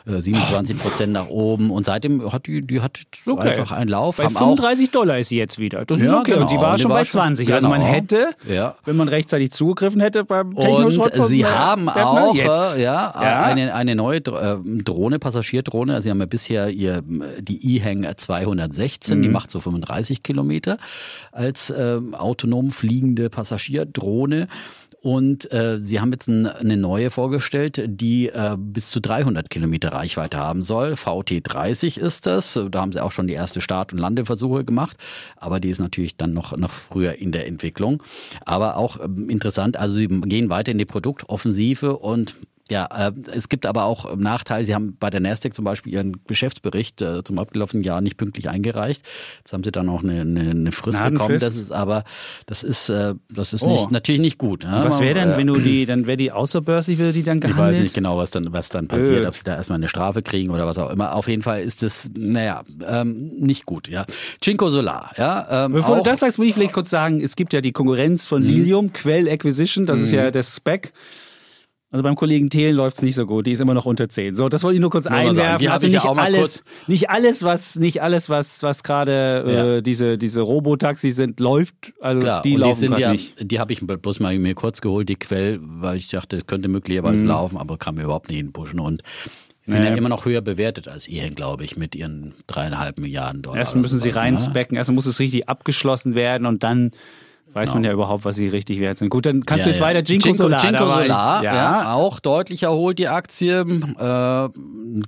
äh, 0.06 0.22
27 0.22 0.80
Prozent 0.80 1.14
nach 1.14 1.28
oben. 1.28 1.70
Und 1.70 1.86
seitdem 1.86 2.32
hat 2.32 2.48
die, 2.48 2.62
die 2.62 2.82
hat 2.82 3.00
okay. 3.26 3.50
einfach 3.50 3.72
einen 3.72 3.90
Lauf. 3.90 4.18
Bei 4.18 4.30
35 4.30 4.90
Dollar 4.92 5.20
ist 5.20 5.30
sie 5.30 5.38
jetzt 5.38 5.60
wieder. 5.60 5.86
Das 5.86 6.00
ist 6.00 6.08
ja, 6.08 6.20
okay. 6.20 6.32
Genau. 6.32 6.44
Und 6.44 6.50
sie 6.50 6.58
war 6.58 6.78
schon 6.78 6.92
war 6.92 7.00
bei 7.00 7.06
20. 7.06 7.46
Schon, 7.46 7.56
also 7.56 7.70
man 7.70 7.82
genau. 7.82 7.92
hätte, 7.92 8.30
ja. 8.48 8.76
wenn 8.86 8.96
man 8.96 9.10
rechtzeitig 9.10 9.52
zugegriffen 9.52 9.97
hätte 10.00 10.24
beim 10.24 10.56
Technoschrott 10.56 11.18
Und 11.18 11.26
sie 11.26 11.46
haben 11.46 11.90
auch 11.90 12.36
äh, 12.36 12.40
ja, 12.40 12.76
ja, 12.82 13.44
Eine, 13.44 13.74
eine 13.74 13.96
neue 13.96 14.18
äh, 14.18 14.58
Drohne, 14.84 15.20
Passagierdrohne. 15.20 15.94
Also 15.94 16.04
sie 16.04 16.10
haben 16.10 16.20
ja 16.20 16.26
bisher 16.26 16.70
ihr, 16.70 17.04
die 17.40 17.78
E-Hang 17.78 18.08
216, 18.16 19.18
mhm. 19.18 19.22
die 19.22 19.30
macht 19.30 19.52
so 19.52 19.60
35 19.60 20.24
Kilometer 20.24 20.78
als 21.32 21.70
äh, 21.70 22.00
autonom 22.12 22.72
fliegende 22.72 23.30
Passagierdrohne. 23.30 24.48
Und 25.08 25.50
äh, 25.54 25.80
sie 25.80 26.02
haben 26.02 26.12
jetzt 26.12 26.28
ein, 26.28 26.48
eine 26.48 26.76
neue 26.76 27.12
vorgestellt, 27.12 27.82
die 27.88 28.28
äh, 28.28 28.58
bis 28.60 28.90
zu 28.90 29.00
300 29.00 29.50
Kilometer 29.50 29.94
Reichweite 29.94 30.36
haben 30.36 30.62
soll. 30.62 30.96
VT30 30.96 31.98
ist 31.98 32.26
das. 32.26 32.60
Da 32.70 32.82
haben 32.82 32.92
sie 32.92 33.02
auch 33.02 33.14
schon 33.14 33.26
die 33.26 33.34
erste 33.34 33.62
Start- 33.62 33.94
und 33.94 34.00
Landeversuche 34.00 34.66
gemacht. 34.66 34.98
Aber 35.38 35.62
die 35.62 35.70
ist 35.70 35.80
natürlich 35.80 36.18
dann 36.18 36.34
noch, 36.34 36.58
noch 36.58 36.72
früher 36.72 37.20
in 37.20 37.32
der 37.32 37.48
Entwicklung. 37.48 38.04
Aber 38.44 38.76
auch 38.76 38.98
äh, 39.00 39.06
interessant, 39.30 39.78
also 39.78 39.96
sie 39.96 40.10
gehen 40.10 40.50
weiter 40.50 40.74
in 40.74 40.78
die 40.78 40.84
Produktoffensive 40.84 42.00
und 42.00 42.36
ja, 42.72 42.86
äh, 43.08 43.12
es 43.34 43.50
gibt 43.50 43.66
aber 43.66 43.86
auch 43.86 44.16
Nachteile. 44.16 44.64
Sie 44.64 44.76
haben 44.76 44.96
bei 45.00 45.10
der 45.10 45.20
Nasdaq 45.20 45.54
zum 45.54 45.66
Beispiel 45.66 45.94
ihren 45.94 46.22
Geschäftsbericht 46.28 47.02
äh, 47.02 47.24
zum 47.24 47.40
abgelaufenen 47.40 47.84
Jahr 47.84 48.02
nicht 48.02 48.18
pünktlich 48.18 48.50
eingereicht. 48.50 49.04
Jetzt 49.40 49.54
haben 49.54 49.64
sie 49.64 49.72
dann 49.72 49.90
auch 49.90 50.04
eine, 50.04 50.22
eine, 50.22 50.52
eine 50.52 50.72
Frist 50.72 51.02
bekommen. 51.04 51.38
Das 51.40 51.56
ist 51.56 51.72
aber, 51.72 52.04
das 52.46 52.64
ist, 52.64 52.90
äh, 52.90 53.16
das 53.34 53.54
ist 53.54 53.64
oh. 53.64 53.72
nicht, 53.72 53.92
natürlich 53.92 54.22
nicht 54.22 54.38
gut. 54.38 54.64
Ja? 54.64 54.84
Was 54.84 55.00
wäre 55.00 55.14
denn, 55.14 55.38
wenn 55.38 55.48
du 55.48 55.58
die, 55.58 55.86
dann 55.86 56.08
wäre 56.08 56.18
die 56.18 56.32
außerbörslich, 56.32 56.98
würde 56.98 57.14
die 57.14 57.24
dann 57.24 57.40
gehandelt? 57.40 57.72
Ich 57.72 57.78
weiß 57.78 57.84
nicht 57.84 57.96
genau, 57.96 58.18
was 58.18 58.32
dann, 58.32 58.52
was 58.52 58.70
dann 58.70 58.88
passiert, 58.88 59.24
äh. 59.24 59.28
ob 59.28 59.36
sie 59.36 59.44
da 59.44 59.56
erstmal 59.56 59.78
eine 59.78 59.88
Strafe 59.88 60.22
kriegen 60.22 60.52
oder 60.52 60.66
was 60.68 60.78
auch 60.78 60.90
immer. 60.90 61.16
Auf 61.16 61.28
jeden 61.28 61.44
Fall 61.44 61.62
ist 61.62 61.84
es, 61.84 62.10
naja, 62.16 62.64
ähm, 62.88 63.32
nicht 63.40 63.66
gut. 63.66 63.88
Ja, 63.88 64.06
Cinco 64.44 64.70
Solar. 64.70 65.12
Ja, 65.18 65.66
ähm, 65.66 65.74
Bevor 65.74 65.98
du 65.98 66.04
das 66.04 66.20
sagst, 66.20 66.40
will 66.40 66.48
ich 66.48 66.54
vielleicht 66.54 66.74
kurz 66.74 66.90
sagen, 66.90 67.22
es 67.22 67.36
gibt 67.36 67.54
ja 67.54 67.62
die 67.62 67.72
Konkurrenz 67.72 68.26
von 68.26 68.42
mhm. 68.44 68.50
Lilium, 68.50 68.94
Quell 68.94 69.30
Acquisition, 69.30 69.86
das 69.86 70.00
mhm. 70.00 70.06
ist 70.06 70.12
ja 70.12 70.32
das 70.32 70.56
Spec. 70.56 70.92
Also 71.90 72.04
beim 72.04 72.16
Kollegen 72.16 72.50
Thelen 72.50 72.76
läuft 72.76 72.98
es 72.98 73.02
nicht 73.02 73.16
so 73.16 73.26
gut, 73.26 73.48
die 73.48 73.54
ist 73.54 73.62
immer 73.62 73.74
noch 73.74 73.86
unter 73.86 74.10
10. 74.10 74.36
So, 74.36 74.50
das 74.50 74.62
wollte 74.64 74.76
ich 74.76 74.82
nur 74.82 74.90
kurz 74.90 75.06
nur 75.06 75.18
einwerfen. 75.18 75.60
Die 75.60 75.70
also 75.70 75.88
nicht 75.88 76.04
ja 76.04 76.12
alles, 76.12 76.64
nicht 76.88 77.10
alles, 77.10 77.44
was, 77.44 77.78
nicht 77.78 78.02
alles, 78.02 78.30
was, 78.30 78.62
was 78.62 78.84
gerade 78.84 79.46
ja. 79.48 79.76
äh, 79.78 79.82
diese, 79.82 80.18
diese 80.18 80.42
Robotaxis 80.42 81.16
sind, 81.16 81.40
läuft. 81.40 81.94
Also 82.02 82.20
Klar, 82.20 82.42
die 82.42 82.58
laufen 82.58 82.72
die 82.72 82.78
sind 82.78 83.00
ja, 83.00 83.14
nicht. 83.14 83.52
Die 83.52 83.60
habe 83.62 83.72
ich 83.72 83.80
bloß 83.80 84.20
mal 84.20 84.38
mir 84.38 84.54
kurz 84.54 84.82
geholt, 84.82 85.08
die 85.08 85.16
Quell, 85.16 85.60
weil 85.62 85.96
ich 85.96 86.10
dachte, 86.10 86.36
es 86.36 86.46
könnte 86.46 86.68
möglicherweise 86.68 87.24
mhm. 87.24 87.30
laufen, 87.30 87.58
aber 87.58 87.78
kam 87.78 87.96
mir 87.96 88.04
überhaupt 88.04 88.28
nicht 88.28 88.40
in 88.40 88.48
den 88.48 88.52
Buschen 88.52 88.82
und 88.82 89.02
sind 89.64 89.80
naja. 89.80 89.92
ja 89.92 89.98
immer 89.98 90.10
noch 90.10 90.26
höher 90.26 90.42
bewertet 90.42 90.90
als 90.90 91.08
ihr, 91.08 91.30
glaube 91.30 91.64
ich, 91.64 91.78
mit 91.78 91.96
ihren 91.96 92.34
dreieinhalb 92.48 93.00
Milliarden 93.00 93.44
Dollar. 93.44 93.60
Erst 93.60 93.78
müssen 93.78 94.00
sie 94.00 94.10
reinspecken, 94.10 94.76
erst 94.76 94.92
muss 94.92 95.06
es 95.06 95.20
richtig 95.20 95.48
abgeschlossen 95.48 96.16
werden 96.16 96.46
und 96.46 96.64
dann 96.64 96.92
weiß 97.54 97.70
genau. 97.70 97.76
man 97.76 97.84
ja 97.86 97.92
überhaupt, 97.94 98.26
was 98.26 98.36
sie 98.36 98.48
richtig 98.48 98.80
wert 98.80 98.98
sind. 98.98 99.10
Gut, 99.10 99.26
dann 99.26 99.46
kannst 99.46 99.66
ja, 99.66 99.66
du 99.66 99.70
jetzt 99.72 99.80
ja. 99.80 99.86
weiter 99.86 100.04
Jinko, 100.04 100.28
Jinko 100.28 100.44
Solar. 100.44 100.64
Jinko 100.64 100.86
Solar, 100.86 101.44
ja. 101.44 101.56
ja. 101.56 101.94
auch 101.94 102.20
deutlich 102.20 102.64
erholt 102.64 103.00
die 103.00 103.08
Aktie. 103.08 103.60
Äh, 103.60 104.50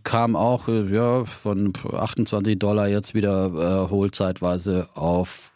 kam 0.03 0.35
auch 0.35 0.67
ja, 0.67 1.25
von 1.25 1.73
28 1.91 2.57
Dollar 2.57 2.87
jetzt 2.87 3.13
wieder 3.13 3.85
äh, 3.85 3.89
holt 3.89 4.15
zeitweise 4.15 4.89
auf 4.95 5.51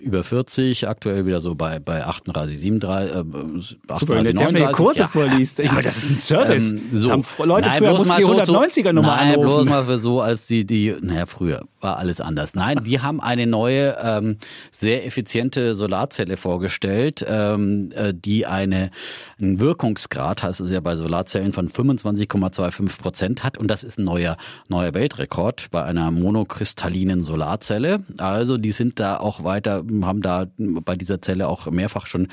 über 0.00 0.24
40, 0.24 0.88
aktuell 0.88 1.26
wieder 1.26 1.40
so 1.40 1.54
bei, 1.54 1.78
bei 1.78 2.04
38, 2.04 2.58
37, 2.58 3.14
äh, 3.14 3.18
38, 3.18 3.76
Super, 3.94 4.14
39. 4.14 4.34
Der 4.36 4.66
mir 4.66 4.72
Kurse 4.72 4.98
ja. 5.00 5.08
vorliest. 5.08 5.58
Ich 5.58 5.70
meine, 5.70 5.82
das 5.82 5.98
ist 5.98 6.10
ein 6.10 6.16
Service. 6.16 6.70
Ähm, 6.70 6.82
so. 6.92 7.10
Haben 7.10 7.24
Leute 7.44 7.68
nein, 7.68 7.78
früher 7.78 7.92
mussten 7.92 8.16
die 8.16 8.24
190er 8.24 8.92
Nummer 8.92 9.16
Nein, 9.16 9.34
anrufen. 9.34 9.42
bloß 9.42 9.64
mal 9.66 9.84
für 9.84 9.98
so, 9.98 10.20
als 10.20 10.46
die, 10.46 10.64
die, 10.64 10.94
naja, 11.00 11.26
früher 11.26 11.62
war 11.80 11.98
alles 11.98 12.20
anders. 12.20 12.54
Nein, 12.54 12.82
die 12.84 13.00
haben 13.00 13.20
eine 13.20 13.46
neue, 13.46 13.96
ähm, 14.02 14.38
sehr 14.70 15.06
effiziente 15.06 15.74
Solarzelle 15.74 16.36
vorgestellt, 16.36 17.24
ähm, 17.28 17.90
äh, 17.94 18.12
die 18.14 18.46
eine, 18.46 18.90
einen 19.38 19.60
Wirkungsgrad, 19.60 20.42
heißt 20.42 20.60
es 20.60 20.70
ja 20.70 20.80
bei 20.80 20.96
Solarzellen, 20.96 21.52
von 21.52 21.68
25,25 21.68 22.98
Prozent 22.98 23.44
hat. 23.44 23.58
Und 23.58 23.68
das 23.68 23.84
ist 23.84 23.98
ein 23.98 24.04
neuer, 24.04 24.36
neuer 24.68 24.94
Weltrekord 24.94 25.70
bei 25.70 25.84
einer 25.84 26.10
monokristallinen 26.10 27.22
Solarzelle. 27.22 28.00
Also 28.18 28.58
die 28.58 28.72
sind 28.72 28.98
da 28.98 29.18
auch 29.18 29.44
weiter 29.44 29.82
haben 30.02 30.22
da 30.22 30.46
bei 30.56 30.96
dieser 30.96 31.22
Zelle 31.22 31.48
auch 31.48 31.70
mehrfach 31.70 32.06
schon 32.06 32.28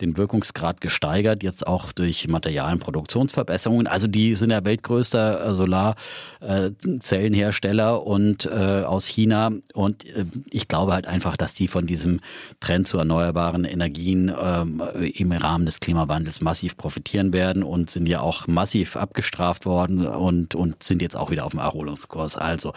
den 0.00 0.16
Wirkungsgrad 0.16 0.80
gesteigert, 0.80 1.42
jetzt 1.42 1.66
auch 1.66 1.92
durch 1.92 2.26
Material- 2.28 2.72
und 2.72 2.78
Produktionsverbesserungen. 2.80 3.86
Also 3.86 4.06
die 4.06 4.34
sind 4.34 4.48
ja 4.50 4.64
weltgrößter 4.64 5.46
äh, 5.46 5.52
Solarzellenhersteller 5.54 8.04
und 8.04 8.46
äh, 8.46 8.82
aus 8.84 9.04
China. 9.06 9.52
Und 9.72 10.06
äh, 10.06 10.24
ich 10.50 10.68
glaube 10.68 10.92
halt 10.92 11.06
einfach, 11.06 11.36
dass 11.36 11.54
die 11.54 11.68
von 11.68 11.86
diesem 11.86 12.20
Trend 12.60 12.88
zu 12.88 12.98
erneuerbaren 12.98 13.64
Energien 13.64 14.32
ähm, 14.36 14.82
im 15.00 15.30
Rahmen 15.32 15.66
des 15.66 15.80
Klimawandels 15.80 16.40
massiv 16.40 16.76
profitieren 16.76 17.32
werden 17.32 17.62
und 17.62 17.90
sind 17.90 18.08
ja 18.08 18.20
auch 18.20 18.48
massiv 18.48 18.96
abgestraft 18.96 19.64
worden 19.64 20.04
und, 20.06 20.56
und 20.56 20.82
sind 20.82 21.02
jetzt 21.02 21.16
auch 21.16 21.30
wieder 21.30 21.44
auf 21.44 21.52
dem 21.52 21.60
Erholungskurs. 21.60 22.36
Also 22.36 22.72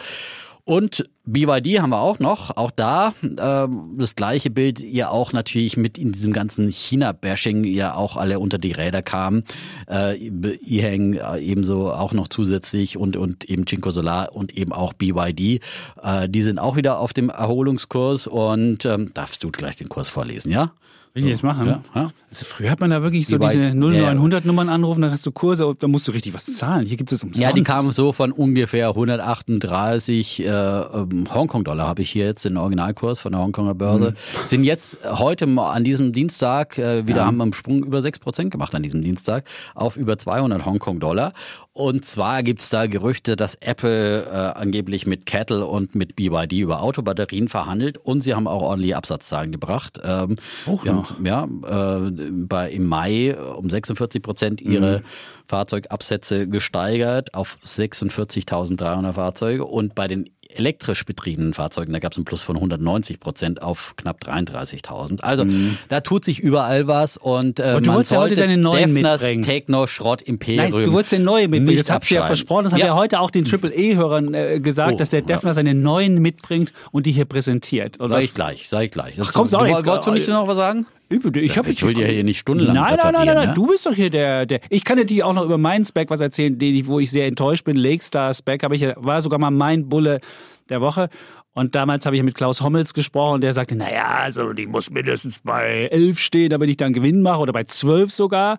und 0.68 1.08
BYD 1.24 1.80
haben 1.80 1.90
wir 1.90 2.00
auch 2.02 2.18
noch. 2.18 2.54
Auch 2.58 2.70
da 2.70 3.14
äh, 3.22 3.66
das 3.96 4.16
gleiche 4.16 4.50
Bild, 4.50 4.80
ja 4.80 5.08
auch 5.08 5.32
natürlich 5.32 5.78
mit 5.78 5.96
in 5.96 6.12
diesem 6.12 6.34
ganzen 6.34 6.68
China-Bashing 6.68 7.64
ja 7.64 7.94
auch 7.94 8.18
alle 8.18 8.38
unter 8.38 8.58
die 8.58 8.72
Räder 8.72 9.00
kamen. 9.00 9.44
Äh, 9.90 10.16
E-Hang 10.18 11.14
äh, 11.14 11.38
ebenso 11.38 11.90
auch 11.90 12.12
noch 12.12 12.28
zusätzlich 12.28 12.98
und, 12.98 13.16
und 13.16 13.46
eben 13.46 13.64
Cinco 13.64 13.90
Solar 13.90 14.36
und 14.36 14.58
eben 14.58 14.74
auch 14.74 14.92
BYD. 14.92 15.62
Äh, 16.02 16.28
die 16.28 16.42
sind 16.42 16.58
auch 16.58 16.76
wieder 16.76 16.98
auf 16.98 17.14
dem 17.14 17.30
Erholungskurs 17.30 18.26
und 18.26 18.84
ähm, 18.84 19.14
darfst 19.14 19.42
du 19.44 19.50
gleich 19.50 19.76
den 19.76 19.88
Kurs 19.88 20.10
vorlesen, 20.10 20.52
ja? 20.52 20.72
Will 21.14 21.22
so, 21.22 21.26
ich 21.26 21.32
jetzt 21.32 21.42
machen? 21.42 21.66
Ja, 21.66 21.82
ja. 21.94 22.10
Also 22.30 22.44
früher 22.44 22.70
hat 22.70 22.80
man 22.80 22.90
da 22.90 23.02
wirklich 23.02 23.26
so 23.26 23.38
diese 23.38 23.74
0900 23.74 24.44
Nummern 24.44 24.68
anrufen, 24.68 25.00
dann 25.00 25.10
hast 25.10 25.24
du 25.24 25.32
Kurse, 25.32 25.74
da 25.78 25.88
musst 25.88 26.06
du 26.08 26.12
richtig 26.12 26.34
was 26.34 26.44
zahlen. 26.52 26.86
Hier 26.86 26.98
gibt 26.98 27.10
es 27.10 27.24
umsonst. 27.24 27.40
Ja, 27.40 27.52
die 27.52 27.62
kamen 27.62 27.90
so 27.90 28.12
von 28.12 28.32
ungefähr 28.32 28.88
138 28.88 30.40
äh, 30.40 30.46
ähm, 30.46 31.26
Hongkong-Dollar 31.32 31.86
habe 31.86 32.02
ich 32.02 32.10
hier 32.10 32.26
jetzt 32.26 32.44
den 32.44 32.58
Originalkurs 32.58 33.20
von 33.20 33.32
der 33.32 33.40
Hongkonger 33.40 33.74
Börse. 33.74 34.10
Mhm. 34.10 34.46
Sind 34.46 34.64
jetzt 34.64 34.98
heute 35.04 35.46
an 35.46 35.84
diesem 35.84 36.12
Dienstag 36.12 36.76
äh, 36.76 37.06
wieder, 37.06 37.18
ja. 37.18 37.26
haben 37.26 37.38
wir 37.38 37.44
einen 37.44 37.54
Sprung 37.54 37.82
über 37.82 38.00
6% 38.00 38.50
gemacht 38.50 38.74
an 38.74 38.82
diesem 38.82 39.00
Dienstag 39.00 39.44
auf 39.74 39.96
über 39.96 40.18
200 40.18 40.66
Hongkong-Dollar. 40.66 41.32
Und 41.72 42.04
zwar 42.04 42.42
gibt 42.42 42.60
es 42.60 42.70
da 42.70 42.86
Gerüchte, 42.86 43.36
dass 43.36 43.54
Apple 43.54 44.24
äh, 44.24 44.58
angeblich 44.58 45.06
mit 45.06 45.26
Kettle 45.26 45.64
und 45.64 45.94
mit 45.94 46.16
BYD 46.16 46.54
über 46.54 46.82
Autobatterien 46.82 47.48
verhandelt 47.48 47.96
und 47.98 48.20
sie 48.20 48.34
haben 48.34 48.48
auch 48.48 48.62
ordentliche 48.62 48.96
Absatzzahlen 48.96 49.52
gebracht. 49.52 50.00
Ähm, 50.04 50.36
oh, 50.66 50.78
ja. 50.84 50.97
Haben, 51.04 51.26
ja 51.26 51.44
äh, 51.44 52.30
bei, 52.30 52.70
im 52.70 52.86
Mai 52.86 53.36
um 53.36 53.68
46 53.68 54.22
Prozent 54.22 54.60
ihre 54.60 54.98
mhm. 54.98 55.04
Fahrzeugabsätze 55.46 56.48
gesteigert 56.48 57.34
auf 57.34 57.58
46.300 57.64 59.12
Fahrzeuge 59.12 59.64
und 59.64 59.94
bei 59.94 60.06
den 60.08 60.30
elektrisch 60.48 61.04
betriebenen 61.04 61.52
Fahrzeugen, 61.52 61.92
da 61.92 61.98
gab 61.98 62.12
es 62.12 62.18
einen 62.18 62.24
Plus 62.24 62.42
von 62.42 62.56
190 62.56 63.20
Prozent 63.20 63.62
auf 63.62 63.94
knapp 63.96 64.22
33.000. 64.24 65.20
Also 65.20 65.44
mhm. 65.44 65.76
da 65.88 66.00
tut 66.00 66.24
sich 66.24 66.40
überall 66.40 66.86
was 66.86 67.18
und, 67.18 67.60
äh, 67.60 67.74
und 67.76 67.86
du 67.86 67.92
wolltest 67.92 68.12
ja 68.12 68.18
heute 68.18 68.34
deine 68.34 68.56
neuen 68.56 68.94
Defners 68.94 69.20
mitbringen. 69.20 69.42
Techno 69.42 69.86
Schrott 69.86 70.22
Imperium. 70.22 70.70
Nein, 70.70 70.84
du 70.86 70.92
wolltest 70.92 71.12
den 71.12 71.24
neuen 71.24 71.50
mitbringen. 71.50 71.78
Das 71.78 71.90
hast 71.90 72.10
du 72.10 72.14
ja 72.14 72.22
versprochen. 72.22 72.64
Das 72.64 72.72
ja. 72.72 72.78
haben 72.78 72.86
wir 72.86 72.94
heute 72.94 73.20
auch 73.20 73.30
den 73.30 73.44
Triple 73.44 73.74
E-Hörern 73.74 74.32
äh, 74.32 74.60
gesagt, 74.60 74.94
oh, 74.94 74.96
dass 74.96 75.10
der 75.10 75.22
Defner 75.22 75.50
ja. 75.50 75.54
seine 75.54 75.74
neuen 75.74 76.20
mitbringt 76.20 76.72
und 76.92 77.04
die 77.04 77.12
hier 77.12 77.26
präsentiert. 77.26 77.98
Und 77.98 78.08
sag 78.08 78.22
ich 78.22 78.32
gleich, 78.32 78.68
sag 78.68 78.84
ich 78.84 78.90
gleich. 78.90 79.16
Das 79.16 79.28
Ach, 79.28 79.32
komm, 79.34 79.50
du, 79.50 79.58
wolltest 79.58 80.06
du 80.06 80.12
nicht 80.12 80.28
noch 80.28 80.48
was 80.48 80.56
sagen? 80.56 80.86
Ich, 81.10 81.56
hab 81.56 81.66
ich 81.66 81.82
will 81.82 81.94
dir 81.94 82.06
hier 82.06 82.22
nicht 82.22 82.40
stundenlang 82.40 82.74
Nein, 82.74 82.98
nein, 83.02 83.12
nein, 83.12 83.26
nein, 83.26 83.34
nein. 83.34 83.54
Du 83.54 83.66
bist 83.66 83.86
doch 83.86 83.94
hier 83.94 84.10
der, 84.10 84.44
der. 84.44 84.60
Ich 84.68 84.84
kann 84.84 85.04
dir 85.06 85.26
auch 85.26 85.32
noch 85.32 85.44
über 85.44 85.56
meinen 85.56 85.84
Spec 85.84 86.10
was 86.10 86.20
erzählen, 86.20 86.58
den, 86.58 86.86
wo 86.86 87.00
ich 87.00 87.10
sehr 87.10 87.26
enttäuscht 87.26 87.64
bin. 87.64 87.76
Lakestar 87.76 88.34
Spec 88.34 88.62
habe 88.62 88.76
ich, 88.76 88.86
war 88.96 89.22
sogar 89.22 89.38
mal 89.38 89.50
mein 89.50 89.88
Bulle 89.88 90.20
der 90.68 90.82
Woche. 90.82 91.08
Und 91.54 91.74
damals 91.74 92.04
habe 92.06 92.16
ich 92.16 92.22
mit 92.22 92.34
Klaus 92.34 92.60
Hommels 92.60 92.94
gesprochen, 92.94 93.40
der 93.40 93.54
sagte, 93.54 93.74
naja, 93.74 94.18
also 94.18 94.52
die 94.52 94.66
muss 94.66 94.90
mindestens 94.90 95.40
bei 95.42 95.88
elf 95.90 96.20
stehen, 96.20 96.50
damit 96.50 96.68
ich 96.68 96.76
dann 96.76 96.92
Gewinn 96.92 97.22
mache 97.22 97.40
oder 97.40 97.52
bei 97.52 97.64
zwölf 97.64 98.12
sogar. 98.12 98.58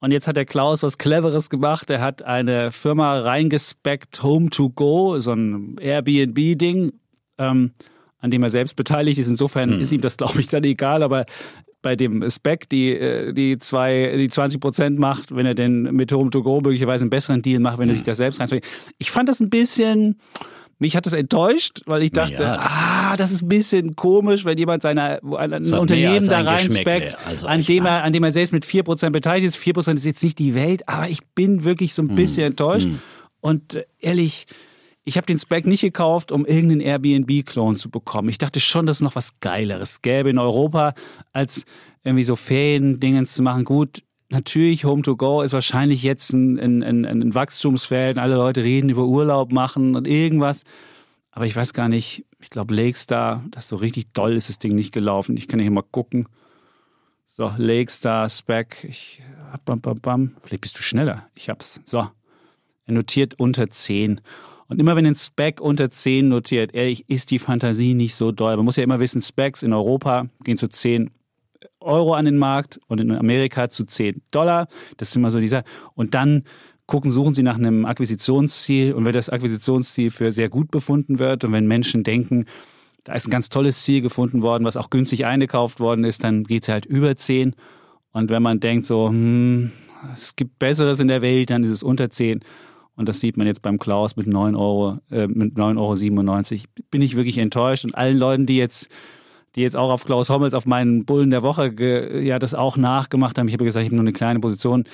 Und 0.00 0.12
jetzt 0.12 0.28
hat 0.28 0.36
der 0.36 0.44
Klaus 0.46 0.82
was 0.82 0.96
Cleveres 0.96 1.50
gemacht. 1.50 1.90
Er 1.90 2.00
hat 2.00 2.22
eine 2.22 2.72
Firma 2.72 3.18
reingespeckt, 3.18 4.22
Home 4.22 4.50
to 4.50 4.70
Go, 4.70 5.18
so 5.18 5.32
ein 5.32 5.76
Airbnb-Ding, 5.80 6.92
ähm, 7.38 7.72
an 8.18 8.30
dem 8.30 8.42
er 8.42 8.50
selbst 8.50 8.76
beteiligt 8.76 9.18
ist. 9.18 9.28
Insofern 9.28 9.76
mhm. 9.76 9.80
ist 9.80 9.92
ihm 9.92 10.00
das, 10.00 10.16
glaube 10.16 10.40
ich, 10.40 10.48
dann 10.48 10.64
egal. 10.64 11.02
Aber 11.02 11.26
bei 11.82 11.96
dem 11.96 12.28
Spec 12.28 12.68
die, 12.68 12.90
äh, 12.90 13.32
die, 13.32 13.58
zwei, 13.58 14.14
die 14.16 14.28
20 14.28 14.60
Prozent 14.60 14.98
macht, 14.98 15.34
wenn 15.34 15.46
er 15.46 15.54
denn 15.54 15.82
mit 15.82 16.12
Home 16.12 16.30
to 16.30 16.42
Go 16.42 16.60
möglicherweise 16.60 17.02
einen 17.04 17.10
besseren 17.10 17.42
Deal 17.42 17.60
macht, 17.60 17.78
wenn 17.78 17.88
er 17.88 17.94
sich 17.94 18.04
das 18.04 18.18
selbst 18.18 18.40
reinspringt. 18.40 18.64
Ich 18.98 19.10
fand 19.10 19.28
das 19.28 19.40
ein 19.40 19.50
bisschen, 19.50 20.18
mich 20.78 20.96
hat 20.96 21.06
das 21.06 21.12
enttäuscht, 21.12 21.80
weil 21.86 22.02
ich 22.02 22.10
dachte, 22.12 22.42
Ja, 22.42 22.56
das 22.56 22.66
ah, 22.68 23.16
das 23.16 23.30
ist 23.32 23.42
ein 23.42 23.48
bisschen 23.48 23.96
komisch, 23.96 24.44
wenn 24.44 24.58
jemand 24.58 24.82
seine, 24.82 25.20
ein, 25.36 25.52
Unternehmen 25.72 26.26
da 26.26 26.38
ein 26.38 26.46
reinspeckt. 26.46 27.16
Also 27.26 27.46
an, 27.46 27.62
dem 27.62 27.84
er, 27.86 28.02
an 28.02 28.12
dem 28.12 28.24
er 28.24 28.32
selbst 28.32 28.52
mit 28.52 28.64
4% 28.64 29.10
beteiligt 29.10 29.46
ist. 29.46 29.56
4% 29.56 29.94
ist 29.94 30.04
jetzt 30.04 30.22
nicht 30.22 30.38
die 30.38 30.54
Welt, 30.54 30.88
aber 30.88 31.08
ich 31.08 31.20
bin 31.34 31.64
wirklich 31.64 31.90
Hm. 31.90 31.94
so 31.94 32.02
ein 32.02 32.14
bisschen 32.16 32.44
enttäuscht. 32.44 32.88
Und 33.40 33.74
äh, 33.74 33.84
ehrlich, 34.00 34.46
ich 35.10 35.16
habe 35.16 35.26
den 35.26 35.38
Spec 35.38 35.66
nicht 35.66 35.80
gekauft, 35.80 36.30
um 36.30 36.46
irgendeinen 36.46 36.80
Airbnb-Klon 36.82 37.74
zu 37.74 37.90
bekommen. 37.90 38.28
Ich 38.28 38.38
dachte 38.38 38.60
schon, 38.60 38.86
dass 38.86 38.98
es 38.98 39.02
noch 39.02 39.16
was 39.16 39.40
Geileres 39.40 40.02
gäbe 40.02 40.30
in 40.30 40.38
Europa, 40.38 40.94
als 41.32 41.64
irgendwie 42.04 42.22
so 42.22 42.36
Ferien-Dingens 42.36 43.34
zu 43.34 43.42
machen. 43.42 43.64
Gut, 43.64 44.04
natürlich, 44.28 44.84
Home 44.84 45.02
to 45.02 45.16
Go 45.16 45.42
ist 45.42 45.52
wahrscheinlich 45.52 46.04
jetzt 46.04 46.32
ein, 46.32 46.60
ein, 46.60 46.84
ein, 46.84 47.04
ein 47.04 47.34
Wachstumsfeld. 47.34 48.18
Alle 48.18 48.36
Leute 48.36 48.62
reden 48.62 48.88
über 48.88 49.04
Urlaub 49.04 49.50
machen 49.50 49.96
und 49.96 50.06
irgendwas. 50.06 50.62
Aber 51.32 51.44
ich 51.44 51.56
weiß 51.56 51.74
gar 51.74 51.88
nicht, 51.88 52.24
ich 52.38 52.50
glaube, 52.50 52.72
Lakestar, 52.72 53.42
das 53.50 53.68
so 53.68 53.74
richtig 53.74 54.12
doll 54.12 54.34
ist 54.34 54.48
das 54.48 54.60
Ding 54.60 54.76
nicht 54.76 54.92
gelaufen. 54.92 55.36
Ich 55.36 55.48
kann 55.48 55.58
ja 55.58 55.64
hier 55.64 55.72
mal 55.72 55.82
gucken. 55.82 56.28
So, 57.26 57.52
Lakestar, 57.56 58.28
Spec. 58.28 58.86
Ich, 58.88 59.24
bam, 59.64 59.80
bam, 59.80 60.00
bam. 60.00 60.36
Vielleicht 60.40 60.60
bist 60.60 60.78
du 60.78 60.82
schneller. 60.82 61.28
Ich 61.34 61.48
hab's. 61.48 61.80
So. 61.84 62.08
Er 62.86 62.92
notiert 62.94 63.34
unter 63.40 63.70
10. 63.70 64.20
Und 64.70 64.78
immer 64.78 64.94
wenn 64.94 65.04
ein 65.04 65.16
Spec 65.16 65.60
unter 65.60 65.90
10 65.90 66.28
notiert, 66.28 66.72
ehrlich, 66.74 67.08
ist 67.08 67.32
die 67.32 67.40
Fantasie 67.40 67.94
nicht 67.94 68.14
so 68.14 68.30
doll. 68.30 68.56
Man 68.56 68.64
muss 68.64 68.76
ja 68.76 68.84
immer 68.84 69.00
wissen, 69.00 69.20
Specs 69.20 69.64
in 69.64 69.72
Europa 69.72 70.28
gehen 70.44 70.56
zu 70.56 70.68
10 70.68 71.10
Euro 71.80 72.14
an 72.14 72.24
den 72.24 72.38
Markt 72.38 72.78
und 72.86 73.00
in 73.00 73.10
Amerika 73.10 73.68
zu 73.68 73.84
10 73.84 74.22
Dollar. 74.30 74.68
Das 74.96 75.08
ist 75.08 75.16
immer 75.16 75.32
so 75.32 75.40
dieser. 75.40 75.64
Und 75.94 76.14
dann 76.14 76.44
gucken, 76.86 77.10
suchen 77.10 77.34
sie 77.34 77.42
nach 77.42 77.56
einem 77.56 77.84
Akquisitionsziel. 77.84 78.94
Und 78.94 79.04
wenn 79.04 79.12
das 79.12 79.28
Akquisitionsziel 79.28 80.10
für 80.10 80.30
sehr 80.30 80.48
gut 80.48 80.70
befunden 80.70 81.18
wird 81.18 81.42
und 81.42 81.52
wenn 81.52 81.66
Menschen 81.66 82.04
denken, 82.04 82.44
da 83.02 83.14
ist 83.14 83.26
ein 83.26 83.32
ganz 83.32 83.48
tolles 83.48 83.82
Ziel 83.82 84.02
gefunden 84.02 84.40
worden, 84.40 84.64
was 84.64 84.76
auch 84.76 84.90
günstig 84.90 85.26
eingekauft 85.26 85.80
worden 85.80 86.04
ist, 86.04 86.22
dann 86.22 86.44
geht 86.44 86.62
es 86.62 86.68
halt 86.68 86.86
über 86.86 87.16
10. 87.16 87.56
Und 88.12 88.30
wenn 88.30 88.42
man 88.42 88.60
denkt 88.60 88.86
so, 88.86 89.08
hm, 89.08 89.72
es 90.14 90.36
gibt 90.36 90.60
Besseres 90.60 91.00
in 91.00 91.08
der 91.08 91.22
Welt, 91.22 91.50
dann 91.50 91.64
ist 91.64 91.72
es 91.72 91.82
unter 91.82 92.08
10. 92.08 92.44
Und 92.96 93.08
das 93.08 93.20
sieht 93.20 93.36
man 93.36 93.46
jetzt 93.46 93.62
beim 93.62 93.78
Klaus 93.78 94.16
mit 94.16 94.26
9 94.26 94.54
Euro, 94.54 94.98
äh, 95.10 95.26
mit 95.26 95.56
9,97 95.56 96.52
Euro. 96.52 96.62
Bin 96.90 97.02
ich 97.02 97.16
wirklich 97.16 97.38
enttäuscht. 97.38 97.84
Und 97.84 97.94
allen 97.94 98.18
Leuten, 98.18 98.46
die 98.46 98.56
jetzt, 98.56 98.88
die 99.54 99.62
jetzt 99.62 99.76
auch 99.76 99.90
auf 99.90 100.04
Klaus 100.04 100.28
Hommels, 100.28 100.54
auf 100.54 100.66
meinen 100.66 101.04
Bullen 101.04 101.30
der 101.30 101.42
Woche, 101.42 101.72
ge, 101.72 102.22
ja, 102.22 102.38
das 102.38 102.54
auch 102.54 102.76
nachgemacht 102.76 103.38
haben. 103.38 103.48
Ich 103.48 103.54
habe 103.54 103.64
gesagt, 103.64 103.82
ich 103.82 103.88
habe 103.88 103.96
nur 103.96 104.04
eine 104.04 104.12
kleine 104.12 104.40
Position. 104.40 104.84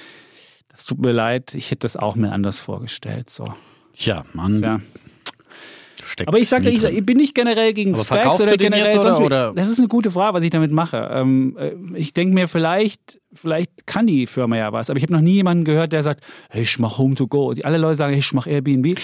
Das 0.68 0.84
tut 0.84 1.00
mir 1.00 1.12
leid. 1.12 1.54
Ich 1.54 1.70
hätte 1.70 1.80
das 1.80 1.96
auch 1.96 2.16
mir 2.16 2.32
anders 2.32 2.58
vorgestellt. 2.58 3.30
So. 3.30 3.44
Tja, 3.92 4.24
man 4.34 4.60
Ja. 4.62 4.80
Steckt 6.06 6.28
Aber 6.28 6.38
ich 6.38 6.48
sage, 6.48 6.68
ich, 6.70 6.82
ich 6.84 7.04
bin 7.04 7.16
nicht 7.18 7.34
generell 7.34 7.72
gegen 7.72 7.94
Aber 7.94 8.02
Specs 8.02 8.40
oder 8.40 8.50
du 8.52 8.56
den 8.56 8.70
generell 8.70 8.92
jetzt 8.92 9.00
oder- 9.00 9.14
sonst 9.14 9.26
oder? 9.26 9.52
Das 9.54 9.68
ist 9.70 9.78
eine 9.78 9.88
gute 9.88 10.10
Frage, 10.10 10.34
was 10.34 10.42
ich 10.44 10.50
damit 10.50 10.70
mache. 10.72 11.08
Ähm, 11.12 11.56
äh, 11.58 11.72
ich 11.98 12.12
denke 12.14 12.34
mir, 12.34 12.48
vielleicht, 12.48 13.20
vielleicht 13.32 13.86
kann 13.86 14.06
die 14.06 14.26
Firma 14.26 14.56
ja 14.56 14.72
was. 14.72 14.88
Aber 14.90 14.96
ich 14.96 15.02
habe 15.02 15.12
noch 15.12 15.20
nie 15.20 15.34
jemanden 15.34 15.64
gehört, 15.64 15.92
der 15.92 16.02
sagt, 16.02 16.24
hey, 16.50 16.62
ich 16.62 16.78
mache 16.78 16.98
Home 16.98 17.14
to 17.14 17.26
Go. 17.26 17.52
Die, 17.54 17.64
alle 17.64 17.78
Leute 17.78 17.96
sagen, 17.96 18.12
hey, 18.12 18.20
ich 18.20 18.32
mache 18.32 18.48
Airbnb. 18.50 18.98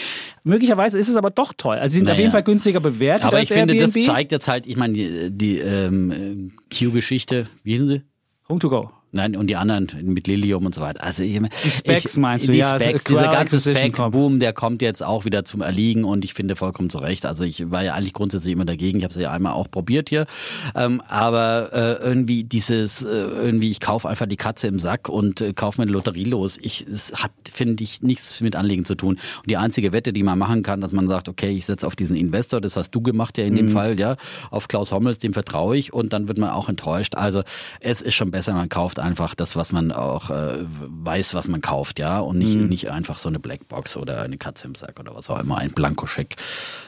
Möglicherweise 0.45 0.99
ist 0.99 1.09
es 1.09 1.17
aber 1.17 1.31
doch 1.31 1.53
toll. 1.57 1.77
Also 1.77 1.93
sie 1.95 1.99
sind 1.99 2.07
auf 2.09 2.13
Naja. 2.13 2.21
jeden 2.21 2.33
Fall 2.33 2.43
günstiger 2.43 2.81
bewertet 2.81 3.27
Aber 3.27 3.37
als 3.39 3.51
ich 3.51 3.57
finde, 3.57 3.75
Airbnb. 3.75 3.95
das 3.95 4.05
zeigt 4.05 4.33
jetzt 4.33 4.49
halt, 4.49 4.67
ich 4.67 4.77
meine, 4.77 4.95
die, 4.95 5.31
die 5.31 5.59
ähm, 5.59 6.53
Q-Geschichte, 6.77 7.47
wie 7.65 7.73
hießen 7.73 7.87
sie? 7.87 8.03
Home 8.49 8.59
to 8.61 8.69
Go. 8.69 8.91
Nein, 9.15 9.37
und 9.37 9.49
die 9.49 9.57
anderen 9.57 9.89
mit 10.05 10.27
Lilium 10.27 10.65
und 10.65 10.75
so 10.75 10.81
weiter. 10.81 11.05
Also 11.05 11.23
ich, 11.23 11.39
Die 11.65 11.71
Specs 11.71 12.17
meinst 12.17 12.49
du, 12.49 12.53
die 12.53 12.59
ja, 12.59 12.69
Specs, 12.69 13.05
Acquire 13.05 13.19
dieser 13.21 13.33
ganze. 13.33 13.61
Spec-Boom, 13.61 14.39
der 14.41 14.55
kommt 14.55 14.81
jetzt 14.81 15.03
auch 15.03 15.27
wieder 15.27 15.45
zum 15.45 15.61
Erliegen 15.61 16.05
und 16.05 16.25
ich 16.25 16.33
finde 16.33 16.57
vollkommen 16.57 16.89
zu 16.89 16.97
Recht. 16.99 17.27
Also 17.27 17.45
ich 17.45 17.71
war 17.71 17.85
ja 17.85 17.93
eigentlich 17.93 18.15
grundsätzlich 18.15 18.53
immer 18.55 18.65
dagegen. 18.65 18.99
Ich 18.99 19.05
habe 19.05 19.15
es 19.15 19.21
ja 19.21 19.31
einmal 19.31 19.53
auch 19.53 19.71
probiert 19.71 20.09
hier. 20.09 20.27
Ähm, 20.75 21.03
aber 21.09 21.71
äh, 21.73 22.03
irgendwie 22.03 22.45
dieses, 22.45 23.03
äh, 23.03 23.09
irgendwie, 23.09 23.71
ich 23.71 23.81
kaufe 23.81 24.09
einfach 24.09 24.27
die 24.27 24.37
Katze 24.37 24.67
im 24.69 24.79
Sack 24.79 25.11
und 25.11 25.43
äh, 25.43 25.53
kaufe 25.53 25.81
mir 25.81 25.83
eine 25.83 25.93
Lotterie 25.93 26.25
los. 26.25 26.59
Ich, 26.63 26.87
es 26.87 27.13
hat, 27.23 27.33
finde 27.53 27.85
ich, 27.85 28.01
nichts 28.03 28.41
mit 28.41 28.57
Anlegen 28.57 28.87
zu 28.87 28.95
tun. 28.95 29.19
Und 29.41 29.51
die 29.51 29.59
einzige 29.59 29.93
Wette, 29.93 30.15
die 30.15 30.23
man 30.23 30.39
machen 30.39 30.63
kann, 30.63 30.81
dass 30.81 30.93
man 30.93 31.07
sagt, 31.07 31.29
okay, 31.29 31.51
ich 31.51 31.67
setze 31.67 31.87
auf 31.87 31.97
diesen 31.97 32.17
Investor, 32.17 32.63
das 32.63 32.77
hast 32.77 32.93
du 32.93 33.03
gemacht 33.03 33.37
ja 33.37 33.45
in 33.45 33.53
Mhm. 33.53 33.57
dem 33.59 33.69
Fall, 33.69 33.99
ja, 33.99 34.17
auf 34.51 34.69
Klaus 34.69 34.91
Hommels, 34.91 35.19
dem 35.19 35.35
vertraue 35.35 35.77
ich 35.77 35.93
und 35.93 36.15
dann 36.15 36.29
wird 36.29 36.39
man 36.39 36.49
auch 36.49 36.71
enttäuscht. 36.71 37.15
Also 37.15 37.43
es 37.81 38.01
ist 38.01 38.15
schon 38.15 38.31
besser, 38.31 38.55
man 38.55 38.71
kauft 38.71 39.02
einfach 39.03 39.35
das, 39.35 39.57
was 39.57 39.73
man 39.73 39.93
auch 39.93 40.31
äh, 40.31 40.59
weiß, 40.65 41.35
was 41.35 41.49
man 41.49 41.61
kauft, 41.61 41.99
ja, 41.99 42.21
und 42.21 42.39
nicht, 42.39 42.57
Mhm. 42.57 42.69
nicht 42.69 42.91
einfach 42.91 43.19
so 43.19 43.29
eine 43.29 43.39
Blackbox 43.39 43.97
oder 43.97 44.23
eine 44.23 44.39
Katze 44.39 44.67
im 44.69 44.75
Sack 44.75 44.99
oder 45.01 45.15
was 45.15 45.29
auch 45.29 45.39
immer, 45.41 45.59
ein 45.59 45.73
Blankoscheck 45.73 46.37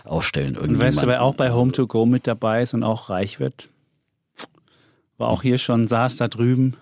ausstellen. 0.05 0.57
Und 0.57 0.79
weißt 0.79 1.03
du, 1.03 1.07
wer 1.07 1.23
auch 1.23 1.35
bei 1.35 1.53
Home 1.53 1.73
to 1.73 1.87
Go 1.87 2.07
mit 2.07 2.27
dabei 2.27 2.63
ist 2.63 2.73
und 2.75 2.83
auch 2.85 3.11
reich 3.11 3.41
wird? 3.41 3.69
War 5.19 5.29
auch 5.29 5.43
hier 5.43 5.59
schon, 5.59 5.87
saß 5.89 6.17
da 6.17 6.29
drüben. 6.29 6.77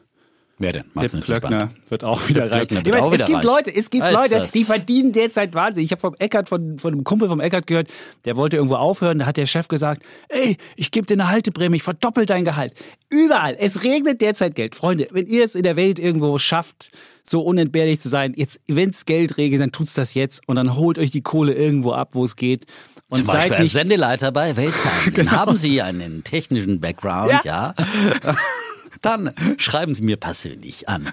Wer 0.62 0.72
denn? 0.72 0.84
Mach's 0.94 1.10
Der 1.10 1.18
nicht 1.18 1.26
so 1.26 1.34
spannend. 1.34 1.72
wird 1.88 2.04
auch 2.04 2.28
wieder 2.28 2.50
reich. 2.50 2.70
Ich 2.70 2.84
meine, 2.84 3.02
auch 3.02 3.12
es 3.12 3.24
gibt 3.24 3.38
reich. 3.38 3.44
Leute, 3.44 3.74
es 3.74 3.90
gibt 3.90 4.04
Leute, 4.10 4.34
das? 4.36 4.52
die 4.52 4.62
verdienen 4.62 5.12
derzeit 5.12 5.54
Wahnsinn. 5.54 5.82
Ich 5.82 5.90
habe 5.90 6.00
vom 6.00 6.14
Eckert, 6.20 6.48
von, 6.48 6.78
von 6.78 6.92
einem 6.92 7.02
Kumpel 7.04 7.28
vom 7.28 7.40
Eckert 7.40 7.66
gehört, 7.66 7.88
der 8.24 8.36
wollte 8.36 8.56
irgendwo 8.56 8.76
aufhören, 8.76 9.18
da 9.18 9.26
hat 9.26 9.36
der 9.36 9.46
Chef 9.46 9.66
gesagt, 9.66 10.04
ey, 10.28 10.56
ich 10.76 10.92
gebe 10.92 11.06
dir 11.06 11.14
eine 11.14 11.28
Halteprämie, 11.28 11.76
ich 11.76 11.82
verdoppel 11.82 12.26
dein 12.26 12.44
Gehalt. 12.44 12.74
Überall, 13.10 13.56
es 13.58 13.82
regnet 13.82 14.20
derzeit 14.20 14.54
Geld. 14.54 14.76
Freunde, 14.76 15.08
wenn 15.10 15.26
ihr 15.26 15.42
es 15.42 15.56
in 15.56 15.64
der 15.64 15.74
Welt 15.74 15.98
irgendwo 15.98 16.38
schafft, 16.38 16.90
so 17.24 17.40
unentbehrlich 17.40 18.00
zu 18.00 18.08
sein, 18.08 18.32
jetzt, 18.36 18.60
wenn's 18.68 19.04
Geld 19.04 19.36
regelt, 19.38 19.60
dann 19.60 19.72
tut's 19.72 19.94
das 19.94 20.14
jetzt 20.14 20.46
und 20.48 20.56
dann 20.56 20.76
holt 20.76 20.98
euch 20.98 21.10
die 21.10 21.22
Kohle 21.22 21.54
irgendwo 21.54 21.92
ab, 21.92 22.10
wo 22.12 22.24
es 22.24 22.36
geht. 22.36 22.66
Und 23.08 23.18
Zum 23.18 23.26
Beispiel 23.26 23.42
seid 23.42 23.52
als 23.52 23.60
nicht 23.60 23.72
Sendeleiter 23.72 24.32
bei 24.32 24.56
Weltfernsehen. 24.56 25.30
Haben 25.30 25.56
Sie 25.56 25.82
einen 25.82 26.24
technischen 26.24 26.80
Background, 26.80 27.44
ja? 27.44 27.74
Dann 29.02 29.32
schreiben 29.58 29.94
Sie 29.94 30.02
mir 30.02 30.16
persönlich 30.16 30.88
an. 30.88 31.08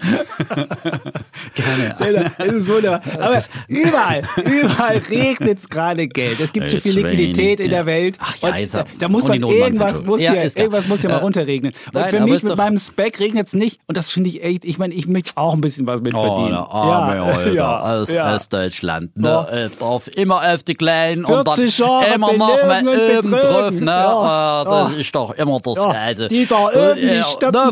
Gerne. 1.54 2.30
Das 2.38 2.48
ist 2.52 2.68
wunderbar. 2.68 3.00
Aber 3.18 3.42
überall, 3.68 4.22
überall 4.36 4.98
regnet 5.10 5.58
es 5.58 5.68
gerade 5.68 6.06
Geld. 6.08 6.40
Es 6.40 6.52
gibt 6.52 6.68
zu 6.68 6.78
viel 6.80 6.92
It's 6.92 7.02
Liquidität 7.02 7.60
in 7.60 7.66
ja. 7.70 7.78
der 7.78 7.86
Welt. 7.86 8.16
Ach 8.20 8.36
ja, 8.38 8.56
jetzt- 8.56 8.74
da, 8.74 8.84
da 8.98 9.08
muss 9.08 9.26
man 9.28 9.42
irgendwas 9.42 10.02
muss. 10.02 10.20
Ja, 10.22 10.32
hier, 10.32 10.48
da. 10.50 10.60
irgendwas 10.62 10.86
muss 10.88 11.00
hier 11.00 11.10
mal 11.10 11.16
Ja. 11.16 11.22
runterregnen. 11.22 11.72
Und 11.86 11.94
Nein, 11.94 12.08
für 12.08 12.20
mich 12.20 12.42
mit 12.42 12.56
meinem 12.56 12.78
Spec 12.78 13.18
regnet 13.20 13.48
es 13.48 13.54
nicht. 13.54 13.80
Und 13.86 13.96
das 13.96 14.10
finde 14.10 14.30
ich 14.30 14.42
echt, 14.42 14.64
ich 14.64 14.78
meine, 14.78 14.94
ich 14.94 15.06
möchte 15.06 15.32
auch 15.36 15.54
ein 15.54 15.60
bisschen 15.60 15.86
was 15.86 16.00
mit 16.00 16.14
Oh, 16.14 16.22
verdienen. 16.22 16.54
arme 16.56 17.24
Holger 17.34 17.52
ja, 17.54 17.78
aus 17.80 18.10
ja. 18.12 18.34
Ostdeutschland. 18.34 19.16
Ne? 19.16 19.28
Ja. 19.28 19.44
Äh, 19.48 19.70
Drauf, 19.70 20.08
immer 20.16 20.36
auf 20.54 20.62
die 20.62 20.74
Kleinen 20.74 21.24
und 21.24 21.46
dann 21.46 21.54
40 21.56 21.78
Jahre 21.78 22.14
immer 22.14 22.32
noch 22.32 22.38
mal 22.66 22.86
oben 23.18 23.30
drauf. 23.30 23.70
Ne? 23.72 23.86
Ja. 23.86 24.62
Äh, 24.62 24.64
das 24.64 24.92
Ja. 24.92 24.98
ist 25.00 25.14
doch 25.14 25.30
immer 25.32 25.60
das 25.60 25.76
Ja. 25.76 25.90
Gleiche. 25.90 26.28
Die 26.28 26.46
da 26.46 26.94
die 26.94 27.00
äh, 27.00 27.22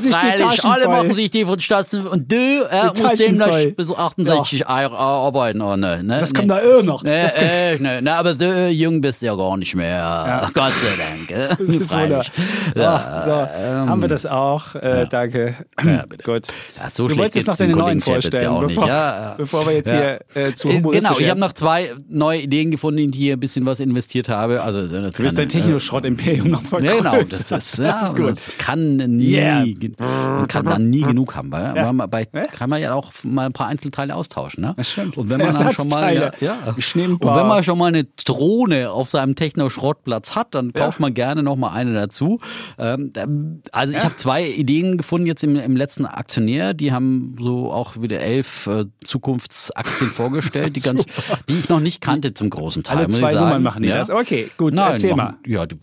ne, 0.08 0.12
sich 0.14 0.20
die 0.20 0.26
freilich, 0.38 0.46
Taschen 0.56 0.70
Alle 0.70 0.84
voll. 0.84 0.92
machen 0.96 1.14
sich 1.14 1.30
die 1.30 1.44
von 1.44 1.60
Statzen 1.60 2.06
und 2.06 2.30
du 2.32 2.36
äh, 2.36 2.84
musst 2.88 2.96
Taschen 3.02 3.18
demnach 3.18 3.58
bis 3.76 3.90
68 3.90 4.68
Euro 4.68 4.94
arbeiten. 4.96 5.60
Oh, 5.62 5.76
ne, 5.76 6.02
ne, 6.02 6.18
Das 6.20 6.32
ne. 6.32 6.38
kommt 6.38 6.50
da 6.50 6.60
eh 6.60 6.82
noch. 6.82 7.02
Nee, 7.02 7.22
Das 7.22 7.34
äh, 7.36 7.78
ne, 7.78 8.02
ne, 8.02 8.14
aber 8.14 8.34
du 8.34 8.44
äh, 8.44 8.68
jung 8.70 9.00
bist 9.00 9.22
ja 9.22 9.34
gar 9.34 9.56
nicht 9.56 9.74
mehr. 9.74 10.48
Gott 10.54 10.72
sei 10.72 11.26
Dank. 11.26 11.30
äh. 11.30 11.48
Das 11.48 11.60
ist 11.60 11.90
Freilich. 11.92 12.30
Ja, 12.76 13.22
so, 13.24 13.30
haben 13.90 14.00
wir 14.02 14.08
das 14.08 14.26
auch. 14.26 14.74
Äh, 14.74 15.06
Danke. 15.08 15.54
Ja, 15.82 16.04
bitte. 16.08 16.24
Gut. 16.24 16.48
Ja, 16.78 16.90
so 16.90 17.08
du 17.08 17.16
wolltest 17.16 17.36
jetzt 17.36 17.46
noch 17.46 17.56
deine 17.56 17.74
neuen 17.74 18.00
vorstellen, 18.00 18.42
ja 18.44 18.50
auch 18.50 18.60
bevor, 18.62 18.86
Ja, 18.88 18.94
ja. 19.30 19.34
bevor 19.36 19.66
wir 19.66 19.74
jetzt 19.74 19.90
Ja. 19.90 19.96
hier 20.34 20.44
äh, 20.48 20.54
zu 20.54 20.68
Äh, 20.68 20.76
humoristisch 20.78 21.08
Genau, 21.08 21.20
ich 21.20 21.30
habe 21.30 21.40
noch 21.40 21.52
zwei 21.52 21.92
neue 22.08 22.40
Ideen 22.42 22.70
gefunden, 22.70 22.98
in 23.00 23.10
die 23.10 23.26
ich 23.28 23.32
ein 23.32 23.40
bisschen 23.40 23.64
was 23.66 23.80
investiert 23.80 24.28
habe. 24.28 24.62
Also, 24.62 24.80
das 24.86 25.12
Du 25.12 25.22
wirst 25.22 25.38
dein 25.38 25.48
Technoschrott-Imperium 25.48 26.48
noch 26.48 26.62
Ja, 26.72 26.78
genau, 26.78 27.10
vergrößern. 27.10 27.28
das 27.30 27.40
ist, 27.40 27.52
Das 27.52 27.78
ja, 27.78 28.06
ist 28.08 28.16
gut. 28.16 28.30
das 28.30 28.52
kann 28.58 28.96
nie, 28.96 29.28
Yeah. 29.38 29.64
Man 29.98 30.46
kann 30.48 30.64
dann 30.64 30.90
nie 30.90 31.02
genug 31.02 31.34
haben, 31.36 31.50
weil 31.52 31.76
Ja. 31.76 31.92
man 31.92 32.08
bei, 32.10 32.24
kann 32.24 32.70
man 32.70 32.80
ja 32.80 32.92
auch 32.94 33.12
mal 33.24 33.46
ein 33.46 33.52
paar 33.52 33.66
Einzelteile 33.68 34.14
austauschen, 34.14 34.62
ne? 34.62 34.74
Das 34.76 34.90
stimmt. 34.90 35.16
Und 35.16 35.28
wenn 35.30 35.38
man 35.40 35.52
dann 35.52 35.72
schon 35.72 35.88
mal, 35.88 36.14
ja, 36.14 36.30
ja. 36.40 36.56
Ich 36.76 36.94
und 36.96 37.20
wenn 37.22 37.46
man 37.46 37.62
schon 37.64 37.78
mal 37.78 37.86
eine 37.86 38.04
Drohne 38.24 38.90
auf 38.90 39.10
seinem 39.10 39.34
Techno-Schrottplatz 39.34 40.34
hat, 40.34 40.54
dann 40.54 40.72
kauft 40.72 41.00
man 41.00 41.14
gerne 41.14 41.42
noch 41.42 41.56
mal 41.56 41.70
eine 41.72 41.92
dazu. 41.94 42.40
Ähm, 42.78 43.12
also 43.72 43.94
ich 43.96 44.04
habe 44.04 44.16
zwei 44.16 44.46
Ideen 44.48 44.96
gefunden 44.98 45.26
jetzt 45.26 45.42
im, 45.44 45.56
im 45.56 45.76
letzten 45.76 46.06
Aktionär, 46.06 46.74
die 46.74 46.92
haben 46.92 47.36
so 47.40 47.72
auch 47.72 48.00
wieder 48.00 48.20
elf 48.20 48.66
äh, 48.66 48.84
Zukunftsaktien 49.04 50.10
vorgestellt, 50.12 50.76
die 50.76 50.80
ganz, 50.80 51.04
die 51.48 51.58
ich 51.58 51.68
noch 51.68 51.80
nicht 51.80 52.00
kannte 52.00 52.34
zum 52.34 52.50
großen 52.50 52.82
Teil. 52.82 52.98
Alle 52.98 53.06
muss 53.06 53.16
zwei 53.16 53.28
ich 53.28 53.32
sagen. 53.34 53.46
Nummern 53.46 53.62
machen 53.62 53.82
die 53.82 53.88
das. 53.88 54.10
Okay, 54.10 54.48
gut, 54.56 54.74
Nein, 54.74 54.92
erzähl 54.92 55.14
machen- 55.14 55.36
mal. 55.42 55.50
Ja, 55.50 55.66
die, 55.66 55.76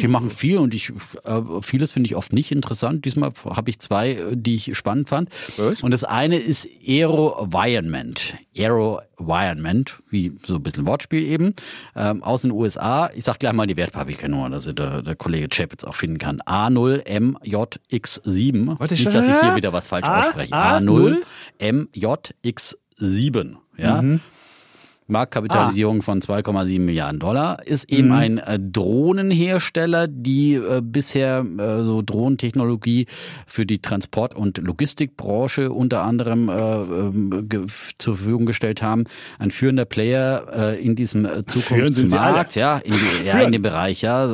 Die 0.00 0.08
machen 0.08 0.30
viel 0.30 0.58
und 0.58 0.74
ich 0.74 0.92
äh, 1.24 1.40
vieles 1.62 1.92
finde 1.92 2.08
ich 2.08 2.16
oft 2.16 2.32
nicht 2.32 2.50
interessant. 2.52 3.04
Diesmal 3.04 3.32
habe 3.44 3.70
ich 3.70 3.78
zwei, 3.78 4.10
äh, 4.12 4.36
die 4.36 4.56
ich 4.56 4.76
spannend 4.76 5.08
fand. 5.08 5.28
Was? 5.56 5.82
Und 5.82 5.92
das 5.92 6.04
eine 6.04 6.38
ist 6.38 6.68
Aerovironment. 6.86 8.34
Aerovironment, 8.56 10.02
wie 10.10 10.32
so 10.46 10.56
ein 10.56 10.62
bisschen 10.62 10.86
Wortspiel 10.86 11.24
eben, 11.26 11.54
ähm, 11.96 12.22
aus 12.22 12.42
den 12.42 12.50
USA. 12.50 13.10
Ich 13.14 13.24
sag 13.24 13.38
gleich 13.38 13.52
mal 13.52 13.66
die 13.66 13.76
Wertpapierkennnummer, 13.76 14.50
dass 14.50 14.64
der, 14.64 15.02
der 15.02 15.16
Kollege 15.16 15.48
Chapitz 15.48 15.84
auch 15.84 15.94
finden 15.94 16.18
kann. 16.18 16.40
A0MJX7. 16.42 18.78
Warte, 18.78 18.94
nicht, 18.94 19.00
stopp, 19.02 19.12
dass 19.14 19.28
ich 19.28 19.40
hier 19.40 19.56
wieder 19.56 19.72
was 19.72 19.88
falsch 19.88 20.06
A- 20.06 20.20
ausspreche. 20.20 20.54
A0? 20.54 21.16
A0MJX7. 21.60 23.56
Ja. 23.76 24.02
Mhm. 24.02 24.20
Marktkapitalisierung 25.10 26.02
von 26.02 26.20
2,7 26.20 26.80
Milliarden 26.80 27.18
Dollar, 27.20 27.66
ist 27.66 27.90
eben 27.90 28.08
Mhm. 28.08 28.14
ein 28.14 28.38
äh, 28.38 28.58
Drohnenhersteller, 28.58 30.08
die 30.08 30.54
äh, 30.54 30.80
bisher 30.82 31.44
äh, 31.58 31.82
so 31.84 32.02
Drohnentechnologie 32.02 33.06
für 33.46 33.66
die 33.66 33.80
Transport- 33.80 34.34
und 34.34 34.58
Logistikbranche 34.58 35.70
unter 35.72 36.02
anderem 36.02 36.48
äh, 36.48 36.52
ähm, 36.52 37.66
zur 37.98 38.16
Verfügung 38.16 38.46
gestellt 38.46 38.82
haben. 38.82 39.04
Ein 39.38 39.50
führender 39.50 39.84
Player 39.84 40.76
in 40.80 40.96
diesem 40.96 41.26
Zukunftsmarkt, 41.46 42.54
ja, 42.54 42.78
in, 42.78 42.94
ja, 43.24 43.40
in 43.40 43.52
dem 43.52 43.62
Bereich, 43.62 44.02
ja. 44.02 44.26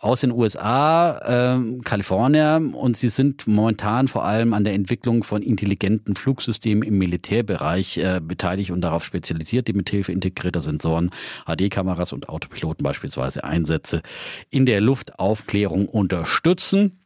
Äh, 0.00 0.06
aus 0.06 0.20
den 0.20 0.32
USA, 0.32 1.20
ähm, 1.26 1.82
Kalifornien 1.82 2.74
und 2.74 2.96
sie 2.96 3.08
sind 3.08 3.46
momentan 3.46 4.08
vor 4.08 4.24
allem 4.24 4.54
an 4.54 4.64
der 4.64 4.74
Entwicklung 4.74 5.24
von 5.24 5.42
intelligenten 5.42 6.16
Flugsystemen 6.16 6.82
im 6.82 6.98
Militärbereich 6.98 7.98
äh, 7.98 8.20
beteiligt 8.22 8.70
und 8.70 8.80
darauf 8.80 9.04
spezialisiert, 9.04 9.68
die 9.68 9.72
mithilfe 9.72 10.12
integrierter 10.12 10.60
Sensoren, 10.60 11.10
HD-Kameras 11.46 12.12
und 12.12 12.28
Autopiloten 12.28 12.82
beispielsweise 12.82 13.44
Einsätze 13.44 14.02
in 14.50 14.66
der 14.66 14.80
Luftaufklärung 14.80 15.86
unterstützen. 15.88 17.00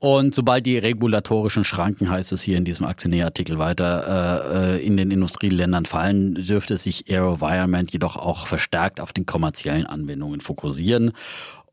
Und 0.00 0.32
sobald 0.32 0.64
die 0.64 0.78
regulatorischen 0.78 1.64
Schranken, 1.64 2.08
heißt 2.08 2.30
es 2.30 2.42
hier 2.42 2.56
in 2.56 2.64
diesem 2.64 2.86
Aktionärartikel 2.86 3.58
weiter, 3.58 4.44
äh, 4.52 4.76
äh, 4.76 4.86
in 4.86 4.96
den 4.96 5.10
Industrieländern 5.10 5.86
fallen, 5.86 6.34
dürfte 6.36 6.76
sich 6.76 7.10
AeroVironment 7.10 7.92
jedoch 7.92 8.16
auch 8.16 8.46
verstärkt 8.46 9.00
auf 9.00 9.12
den 9.12 9.26
kommerziellen 9.26 9.86
Anwendungen 9.86 10.40
fokussieren 10.40 11.12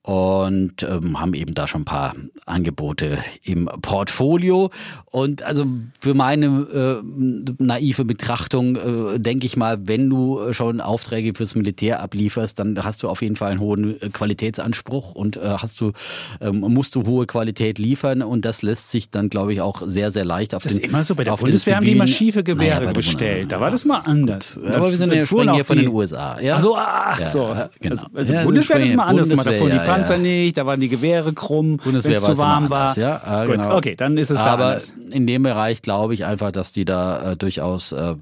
und 0.05 0.83
ähm, 0.83 1.19
haben 1.19 1.33
eben 1.33 1.55
da 1.55 1.67
schon 1.67 1.81
ein 1.81 1.85
paar 1.85 2.13
Angebote 2.45 3.17
im 3.43 3.67
Portfolio. 3.81 4.69
Und 5.09 5.41
also 5.41 5.65
für 5.99 6.13
meine 6.13 7.01
äh, 7.01 7.53
naive 7.57 8.05
Betrachtung 8.05 8.75
äh, 8.75 9.19
denke 9.19 9.47
ich 9.47 9.57
mal, 9.57 9.87
wenn 9.87 10.07
du 10.07 10.53
schon 10.53 10.79
Aufträge 10.79 11.33
fürs 11.33 11.55
Militär 11.55 12.01
ablieferst, 12.01 12.59
dann 12.59 12.83
hast 12.83 13.01
du 13.01 13.07
auf 13.09 13.23
jeden 13.23 13.35
Fall 13.35 13.49
einen 13.51 13.59
hohen 13.59 13.99
äh, 13.99 14.09
Qualitätsanspruch 14.09 15.15
und 15.15 15.37
äh, 15.37 15.41
hast 15.57 15.81
du 15.81 15.91
ähm, 16.39 16.59
musst 16.59 16.93
du 16.93 17.07
hohe 17.07 17.25
Qualität 17.25 17.79
liefern 17.79 18.21
und 18.21 18.45
das 18.45 18.61
lässt 18.61 18.91
sich 18.91 19.09
dann 19.09 19.29
glaube 19.29 19.53
ich 19.53 19.61
auch 19.61 19.81
sehr 19.87 20.11
sehr 20.11 20.23
leicht 20.25 20.53
auf 20.53 20.61
Das 20.61 20.73
ist 20.73 20.83
den 20.83 20.91
immer 20.91 21.03
so. 21.03 21.15
Bei 21.15 21.23
der 21.23 21.33
auf 21.33 21.39
den 21.39 21.45
Bundeswehr 21.45 21.77
haben 21.77 21.85
die 21.85 21.93
immer 21.93 22.05
schiefe 22.05 22.43
Gewehre 22.43 22.81
Naja, 22.81 22.93
bestellt. 22.93 23.51
Da 23.51 23.57
Bundeswehr- 23.57 23.59
war 23.59 23.71
das 23.71 23.85
mal 23.85 23.99
anders. 24.05 24.59
aber 24.63 24.91
wir 24.91 24.97
sind 24.97 25.11
ja 25.11 25.25
sprechen 25.25 25.53
hier 25.55 25.65
von 25.65 25.77
den 25.79 25.87
USA. 25.87 26.39
Ja? 26.39 26.61
So, 26.61 26.77
ach 26.77 27.19
Ja, 27.19 27.25
so. 27.25 27.55
genau. 27.79 27.95
Also, 27.95 28.07
also 28.13 28.33
Ja, 28.33 28.43
Bundeswehr 28.43 28.79
ist 28.83 28.95
mal 28.95 29.05
anders. 29.05 29.29
Bundeswehr, 29.29 29.69
die 29.69 29.77
Panzer 29.95 30.17
nicht, 30.17 30.57
da 30.57 30.65
waren 30.65 30.79
die 30.79 30.89
Gewehre 30.89 31.33
krumm, 31.33 31.79
wenn 31.83 31.95
es 31.95 32.03
zu 32.03 32.37
warm 32.37 32.69
war. 32.69 32.79
anders, 32.79 32.95
ja, 32.97 33.21
ah, 33.23 33.45
Gut, 33.45 33.55
genau. 33.55 33.77
okay, 33.77 33.95
dann 33.95 34.17
ist 34.17 34.29
es 34.29 34.39
da 34.39 34.45
Aber 34.45 34.65
anders. 34.67 34.93
in 35.11 35.27
dem 35.27 35.43
Bereich 35.43 35.81
glaube 35.81 36.13
ich 36.13 36.25
einfach, 36.25 36.51
dass 36.51 36.71
die 36.71 36.85
da 36.85 37.31
äh, 37.31 37.37
durchaus 37.37 37.91
äh, 37.91 38.15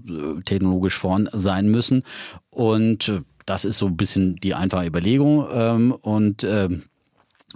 technologisch 0.45 0.97
vorn 0.97 1.29
sein 1.31 1.67
müssen. 1.67 2.03
Und 2.49 3.09
äh, 3.09 3.21
das 3.45 3.65
ist 3.65 3.77
so 3.77 3.87
ein 3.87 3.97
bisschen 3.97 4.37
die 4.37 4.53
einfache 4.53 4.85
Überlegung. 4.85 5.45
Ähm, 5.53 5.91
und 5.91 6.43
ähm, 6.43 6.83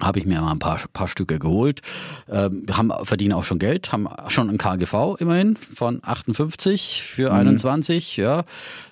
habe 0.02 0.20
ich 0.20 0.26
mir 0.26 0.42
mal 0.42 0.52
ein 0.52 0.60
paar, 0.60 0.80
paar 0.94 1.08
Stücke 1.08 1.40
geholt. 1.40 1.82
Ähm, 2.30 2.66
haben, 2.72 2.92
verdienen 3.04 3.34
auch 3.34 3.44
schon 3.44 3.60
Geld, 3.60 3.92
haben 3.92 4.08
schon 4.28 4.50
ein 4.50 4.58
KGV 4.58 5.16
immerhin 5.20 5.56
von 5.56 6.00
58 6.04 7.02
für 7.04 7.34
21. 7.34 8.18
Ja, 8.18 8.44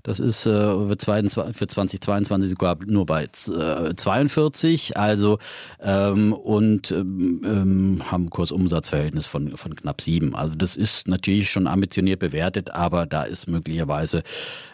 das 0.04 0.20
ist 0.20 0.46
äh, 0.46 0.90
wird 0.90 1.02
22, 1.02 1.56
für 1.56 1.68
2022 1.68 2.50
sogar 2.50 2.78
nur 2.86 3.06
bei 3.06 3.24
äh, 3.24 3.96
42. 3.96 4.98
Also 4.98 5.40
ähm, 5.82 6.34
und 6.34 6.92
ähm, 6.92 7.42
ähm, 7.44 8.12
haben 8.12 8.30
Kursumsatzverhältnis 8.30 9.28
von, 9.28 9.58
von 9.58 9.76
knapp 9.76 10.02
sieben. 10.02 10.36
Also 10.36 10.56
das 10.56 10.76
ist 10.76 11.08
natürlich 11.08 11.50
schon 11.50 11.68
ambitioniert 11.68 12.20
bewertet, 12.20 12.72
aber 12.72 13.06
da 13.06 13.24
ist 13.24 13.48
möglicherweise 13.48 14.24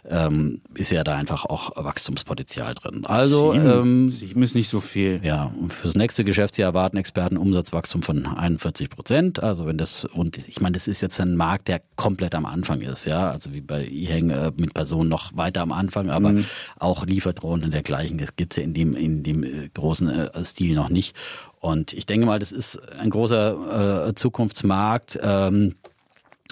ähm, 0.10 0.62
ist 0.74 0.91
ja 0.91 1.04
da 1.04 1.15
einfach 1.15 1.46
auch 1.46 1.72
Wachstumspotenzial 1.76 2.74
drin. 2.74 3.06
Also 3.06 3.54
Sieben, 3.54 3.65
ähm, 3.65 4.12
Sieben 4.12 4.44
ist 4.44 4.56
nicht 4.56 4.70
so 4.70 4.80
viel. 4.80 5.22
ja, 5.24 5.52
und 5.60 5.72
fürs 5.72 5.96
nächste 5.96 6.20
Geschäftsjahr 6.23 6.69
erwarten 6.69 6.97
Experten 6.97 7.38
Umsatzwachstum 7.38 8.03
von 8.03 8.25
41 8.25 8.89
Prozent. 8.89 9.41
Also 9.41 9.65
wenn 9.65 9.77
das, 9.77 10.05
und 10.05 10.38
ich 10.38 10.62
meine, 10.62 10.73
das 10.73 10.88
ist 10.88 11.01
jetzt 11.01 11.19
ein 11.19 11.36
Markt, 11.36 11.67
der 11.67 11.81
komplett 11.95 12.36
am 12.36 12.45
Anfang 12.45 12.81
ist, 12.81 13.05
ja. 13.05 13.29
Also 13.29 13.53
wie 13.53 13.62
bei 13.62 13.86
eHang 13.86 14.29
äh, 14.29 14.51
mit 14.55 14.73
Personen 14.73 15.10
noch 15.10 15.36
weiter 15.36 15.62
am 15.62 15.71
Anfang, 15.71 16.10
aber 16.10 16.36
auch 16.79 17.05
Lieferdrohnen 17.05 17.65
und 17.65 17.73
dergleichen, 17.73 18.17
das 18.17 18.36
gibt's 18.36 18.55
ja 18.55 18.63
in 18.63 18.73
dem, 18.73 18.95
in 18.95 19.23
dem 19.23 19.43
äh, 19.43 19.69
großen 19.73 20.10
äh, 20.10 20.43
Stil 20.43 20.75
noch 20.75 20.89
nicht. 20.89 21.15
Und 21.60 21.93
ich 21.93 22.05
denke 22.05 22.25
mal, 22.25 22.39
das 22.39 22.51
ist 22.51 22.77
ein 22.93 23.10
großer 23.10 24.07
äh, 24.07 24.15
Zukunftsmarkt. 24.15 25.19
Ähm, 25.21 25.75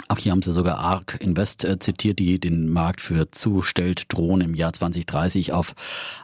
auch 0.07 0.17
hier 0.17 0.31
haben 0.31 0.41
sie 0.41 0.53
sogar 0.53 0.77
ARK 0.79 1.17
Invest 1.19 1.65
äh, 1.65 1.79
zitiert, 1.79 2.19
die 2.19 2.39
den 2.39 2.69
Markt 2.69 3.01
für 3.01 3.29
Zustelldrohnen 3.31 4.49
im 4.49 4.55
Jahr 4.55 4.71
2030 4.71 5.51
auf 5.51 5.73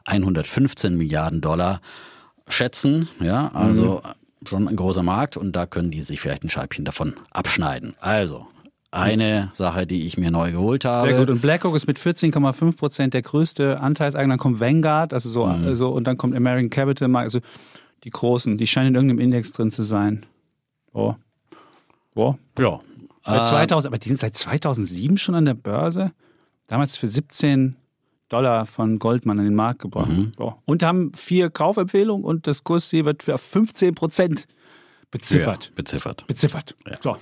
115 0.05 0.95
Milliarden 0.95 1.41
Dollar 1.41 1.81
schätzen. 2.47 3.07
Ja, 3.19 3.49
also 3.53 4.01
schon 4.47 4.67
ein 4.67 4.75
großer 4.75 5.03
Markt 5.03 5.37
und 5.37 5.53
da 5.55 5.65
können 5.65 5.91
die 5.91 6.03
sich 6.03 6.19
vielleicht 6.21 6.43
ein 6.43 6.49
Scheibchen 6.49 6.85
davon 6.85 7.13
abschneiden. 7.31 7.95
Also 7.99 8.47
eine 8.91 9.49
Sache, 9.53 9.85
die 9.87 10.05
ich 10.07 10.17
mir 10.17 10.31
neu 10.31 10.51
geholt 10.51 10.85
habe. 10.85 11.09
Sehr 11.09 11.17
gut. 11.19 11.29
Und 11.29 11.41
BlackRock 11.41 11.75
ist 11.75 11.85
mit 11.87 11.97
14,5 11.99 12.77
Prozent 12.77 13.13
der 13.13 13.23
größte 13.23 13.79
Anteilseigner. 13.81 14.33
Dann 14.33 14.39
kommt 14.39 14.59
Vanguard, 14.61 15.13
also 15.13 15.29
so, 15.29 15.45
Mhm. 15.45 15.65
also, 15.65 15.89
und 15.89 16.05
dann 16.07 16.17
kommt 16.17 16.35
American 16.35 16.69
Capital, 16.69 17.13
also 17.17 17.39
die 18.05 18.09
großen, 18.11 18.57
die 18.57 18.67
scheinen 18.67 18.89
in 18.89 18.95
irgendeinem 18.95 19.19
Index 19.19 19.51
drin 19.51 19.69
zu 19.71 19.83
sein. 19.83 20.25
Oh. 20.93 21.15
Oh. 22.13 22.35
Ja. 22.57 22.79
Seit 23.25 23.41
Äh, 23.41 23.45
2000, 23.45 23.87
aber 23.87 23.97
die 23.97 24.07
sind 24.07 24.19
seit 24.19 24.35
2007 24.37 25.17
schon 25.17 25.35
an 25.35 25.45
der 25.45 25.55
Börse. 25.55 26.11
Damals 26.67 26.95
für 26.95 27.07
17 27.07 27.75
Dollar 28.35 28.65
von 28.65 28.99
Goldman 28.99 29.39
an 29.39 29.45
den 29.45 29.55
Markt 29.55 29.81
gebracht. 29.81 30.09
Mhm. 30.09 30.33
Ja. 30.37 30.57
Und 30.65 30.83
haben 30.83 31.13
vier 31.13 31.49
Kaufempfehlungen 31.49 32.25
und 32.25 32.47
das 32.47 32.65
Kursziel 32.65 33.05
wird 33.05 33.23
für 33.23 33.37
15 33.37 33.95
Prozent 33.95 34.45
beziffert. 35.09 35.67
Ja, 35.67 35.71
beziffert. 35.75 36.27
Beziffert. 36.27 36.75
So. 37.01 37.15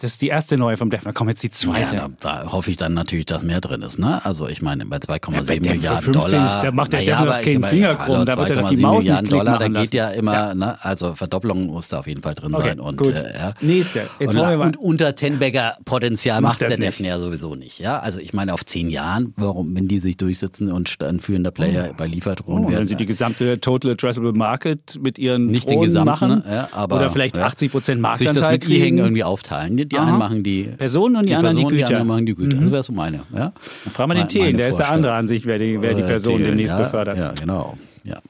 Das 0.00 0.12
ist 0.12 0.22
die 0.22 0.28
erste 0.28 0.56
neue 0.56 0.76
vom 0.76 0.88
Defner. 0.90 1.12
Komm, 1.12 1.28
jetzt 1.28 1.42
die 1.42 1.50
zweite. 1.50 1.94
Ja, 1.96 2.08
da, 2.20 2.42
da 2.42 2.52
hoffe 2.52 2.70
ich 2.70 2.76
dann 2.78 2.94
natürlich, 2.94 3.26
dass 3.26 3.42
mehr 3.42 3.60
drin 3.60 3.82
ist. 3.82 3.98
Ne? 3.98 4.24
Also 4.24 4.48
ich 4.48 4.62
meine, 4.62 4.86
bei 4.86 4.96
2,7 4.96 5.52
Ja, 5.66 5.72
Milliarden 5.74 6.02
15 6.14 6.30
Dollar. 6.40 6.62
da 6.64 6.70
macht 6.72 6.92
der 6.92 7.00
naja, 7.00 7.18
aber 7.18 7.38
keinen 7.40 7.64
Finger 7.64 7.94
krumm, 7.96 8.24
da 8.24 8.36
wird 8.38 8.50
er 8.50 8.56
doch 8.62 8.70
die 8.70 8.76
2,7 8.76 8.80
Maus 8.82 8.94
nicht 8.96 9.04
Milliarden 9.04 9.28
klick 9.28 9.38
Dollar, 9.40 9.58
da 9.58 9.68
geht 9.68 9.94
ja 9.94 10.06
lassen. 10.06 10.18
immer, 10.18 10.32
Ja. 10.32 10.54
Ne? 10.54 10.76
also 10.84 11.14
Verdopplung 11.14 11.66
muss 11.66 11.88
da 11.88 11.98
auf 11.98 12.06
jeden 12.06 12.22
Fall 12.22 12.34
drin 12.34 12.54
Okay, 12.54 12.68
sein. 12.68 12.80
Und, 12.80 12.96
gut. 12.96 13.14
Äh, 13.14 13.32
ja. 13.38 13.52
Nächste. 13.60 14.06
Jetzt 14.18 14.34
und, 14.36 14.40
und 14.58 14.76
unter 14.78 15.14
Tenbagger 15.14 15.76
Potenzial 15.84 16.40
Macht 16.40 16.60
der 16.62 16.70
nicht. 16.70 16.82
Defner 16.82 17.08
ja 17.08 17.18
sowieso 17.20 17.54
nicht. 17.54 17.78
Ja? 17.78 17.98
Also 18.00 18.20
ich 18.20 18.32
meine, 18.32 18.54
auf 18.54 18.64
zehn 18.64 18.88
Jahren, 18.90 19.34
warum, 19.36 19.76
wenn 19.76 19.86
die 19.86 19.98
sich 20.00 20.16
durchsetzen 20.16 20.72
und 20.72 21.02
ein 21.02 21.20
führender 21.20 21.50
Player 21.50 21.92
bei 21.96 22.06
Lieferdrohnen 22.06 22.64
Oh, 22.64 22.68
wenn 22.68 22.74
werden. 22.74 22.88
sie 22.88 22.94
die 22.96 23.06
gesamte 23.06 23.60
Total 23.60 23.92
Addressable 23.92 24.32
Market 24.32 24.98
mit 25.00 25.18
ihren 25.18 25.46
nicht 25.48 25.68
den 25.68 25.74
Drohnen 25.74 25.86
gesamten, 25.88 26.08
machen 26.10 26.28
ne? 26.30 26.44
ja, 26.50 26.68
aber, 26.72 26.96
oder 26.96 27.10
vielleicht 27.10 27.36
ja, 27.36 27.44
80 27.44 27.70
Prozent 27.70 27.96
sich 27.98 28.02
Marktanteil 28.02 28.34
das 28.34 28.50
mit 28.52 28.62
kriegen. 28.62 28.98
Irgendwie 28.98 29.24
aufteilen. 29.24 29.76
Die, 29.90 29.96
die 29.96 29.98
Aha. 30.00 30.08
einen 30.08 30.18
machen 30.18 30.42
die 30.42 30.64
Personen 30.64 31.16
und 31.16 31.22
die, 31.24 31.28
die 31.30 31.34
anderen 31.34 31.56
Personen, 31.56 31.68
die 31.70 31.76
die 31.76 31.82
Güter. 31.82 31.88
anderen 32.00 32.06
machen 32.08 32.26
die 32.26 32.34
Güter. 32.34 32.56
Das 32.58 32.70
wäre 32.72 32.82
so 32.82 32.92
meine. 32.92 33.20
Ja? 33.34 33.52
Dann 33.84 33.92
fragen 33.92 34.10
wir 34.10 34.14
den 34.14 34.28
Thelen, 34.28 34.56
der 34.56 34.68
ist 34.68 34.76
der 34.78 34.90
andere 34.92 35.14
Ansicht, 35.14 35.46
wer 35.46 35.58
die, 35.58 35.80
wer 35.82 35.94
die 35.94 36.02
Äh, 36.02 36.06
Person 36.06 36.36
Thelen, 36.36 36.50
demnächst 36.50 36.72
ja, 36.72 36.82
befördert. 36.82 37.18
Ja, 37.18 37.32
genau. 37.38 37.76
Ja. 38.04 38.20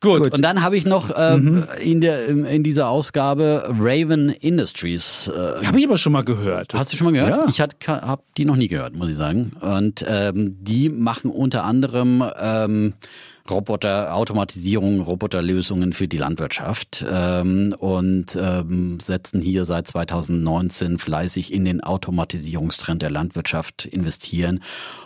Gut, 0.00 0.18
Gut. 0.18 0.26
Mhm. 0.26 0.32
und 0.34 0.42
dann 0.42 0.62
habe 0.62 0.76
ich 0.76 0.84
noch 0.84 1.10
ähm, 1.16 1.62
in, 1.80 2.00
der, 2.00 2.26
in 2.26 2.64
dieser 2.64 2.88
Ausgabe 2.88 3.72
Raven 3.78 4.30
Industries. 4.30 5.28
Äh, 5.32 5.64
Habe 5.64 5.78
ich 5.78 5.86
aber 5.86 5.96
schon 5.96 6.12
mal 6.12 6.24
gehört. 6.24 6.74
Hast 6.74 6.92
du 6.92 6.96
schon 6.96 7.04
mal 7.06 7.12
gehört? 7.12 7.36
Ja. 7.36 7.46
Ich 7.48 7.60
habe 7.60 8.22
die 8.36 8.44
noch 8.44 8.56
nie 8.56 8.66
gehört, 8.66 8.96
muss 8.96 9.08
ich 9.08 9.14
sagen. 9.16 9.52
Und 9.60 10.04
ähm, 10.08 10.56
die 10.60 10.88
machen 10.88 11.30
unter 11.30 11.62
anderem 11.64 12.24
ähm, 12.40 12.94
Roboter, 13.52 14.14
Automatisierung, 14.14 15.00
Roboterlösungen 15.00 15.92
für 15.92 16.08
die 16.08 16.16
Landwirtschaft 16.16 17.04
ähm, 17.08 17.74
und 17.78 18.36
ähm, 18.36 18.98
setzen 19.00 19.40
hier 19.40 19.64
seit 19.64 19.88
2019 19.88 20.98
fleißig 20.98 21.52
in 21.52 21.64
den 21.64 21.82
Automatisierungstrend 21.82 23.02
der 23.02 23.10
Landwirtschaft 23.10 23.84
investieren 23.84 24.60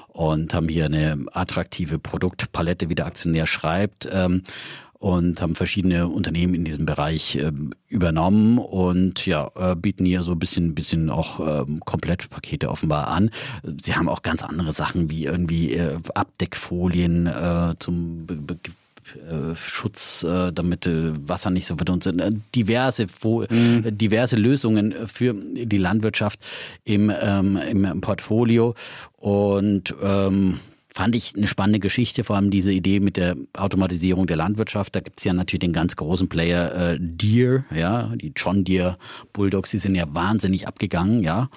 und 0.09 0.55
haben 0.55 0.69
hier 0.69 0.87
eine 0.87 1.27
attraktive 1.33 1.99
Produktpalette, 1.99 2.89
wie 2.89 2.95
der 2.95 3.07
Aktionär 3.07 3.47
schreibt. 3.47 4.09
Ähm, 4.11 4.43
und 4.99 5.41
haben 5.41 5.55
verschiedene 5.55 6.09
Unternehmen 6.09 6.55
in 6.55 6.65
diesem 6.65 6.87
Bereich 6.87 7.37
ähm, 7.37 7.73
übernommen 7.89 8.59
und 8.59 9.27
ja, 9.27 9.51
äh, 9.55 9.77
bieten 9.77 10.05
hier 10.05 10.23
so 10.23 10.33
ein 10.33 10.39
bisschen, 10.39 10.75
bisschen 10.75 11.11
auch 11.11 11.67
ähm, 11.67 11.81
Komplettpakete 11.81 12.71
offenbar 12.71 13.09
an. 13.09 13.31
Sie 13.83 13.95
haben 13.95 14.09
auch 14.09 14.23
ganz 14.23 14.43
andere 14.43 14.73
Sachen 14.73 15.11
wie 15.11 15.25
irgendwie 15.25 15.75
äh, 15.75 15.99
Abdeckfolien 16.15 17.27
äh, 17.27 17.75
zum 17.79 18.27
Be 18.27 18.37
Be 18.37 18.57
äh, 19.15 19.55
Schutz, 19.55 20.25
äh, 20.25 20.53
damit 20.53 20.87
äh, 20.87 21.13
Wasser 21.29 21.51
nicht 21.51 21.67
so 21.67 21.77
so, 22.01 22.11
äh, 22.11 22.33
diverse, 22.55 23.07
mhm. 23.23 23.97
diverse 23.97 24.37
Lösungen 24.37 24.95
für 25.07 25.33
die 25.33 25.79
Landwirtschaft 25.79 26.41
im, 26.85 27.13
ähm, 27.21 27.57
im 27.57 28.01
Portfolio. 28.01 28.75
Und 29.17 29.95
ähm, 30.03 30.59
fand 30.97 31.15
ich 31.15 31.37
eine 31.37 31.47
spannende 31.47 31.79
Geschichte, 31.79 32.25
vor 32.25 32.37
allem 32.37 32.51
diese 32.51 32.73
Idee 32.73 33.01
mit 33.01 33.19
der 33.19 33.37
Automatisierung 33.55 34.27
der 34.27 34.39
Landwirtschaft. 34.39 34.97
Da 34.97 35.01
gibt's 35.01 35.25
ja 35.25 35.35
natürlich 35.35 35.61
den 35.61 35.75
ganz 35.75 35.95
großen 35.95 36.31
Player 36.31 36.75
äh, 36.75 36.99
Deere, 36.99 37.67
ja, 37.71 38.15
die 38.17 38.33
John 38.35 38.65
Deere 38.65 38.97
Bulldogs, 39.35 39.71
die 39.73 39.79
sind 39.79 39.95
ja 39.95 40.07
wahnsinnig 40.09 40.67
abgegangen, 40.67 41.23
ja. 41.23 41.51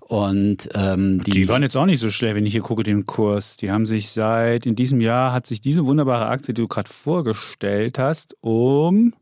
Und 0.00 0.68
ähm, 0.74 1.22
die, 1.22 1.30
die 1.30 1.48
waren 1.48 1.62
jetzt 1.62 1.76
auch 1.76 1.86
nicht 1.86 2.00
so 2.00 2.10
schlecht, 2.10 2.34
wenn 2.34 2.44
ich 2.44 2.54
hier 2.54 2.62
gucke, 2.62 2.82
den 2.82 3.06
Kurs. 3.06 3.56
Die 3.56 3.70
haben 3.70 3.86
sich 3.86 4.10
seit 4.10 4.66
in 4.66 4.74
diesem 4.74 5.00
Jahr 5.00 5.32
hat 5.32 5.46
sich 5.46 5.60
diese 5.60 5.86
wunderbare 5.86 6.26
Aktie, 6.26 6.52
die 6.52 6.62
du 6.62 6.66
gerade 6.66 6.90
vorgestellt 6.90 8.00
hast, 8.00 8.36
um 8.40 9.14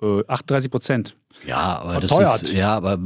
äh, 0.00 0.24
38 0.26 0.70
Prozent 0.70 1.14
ja, 1.46 1.80
aber 1.80 1.92
Verteuert. 1.92 2.22
das 2.22 2.42
ist 2.44 2.52
ja, 2.52 2.74
aber 2.74 2.98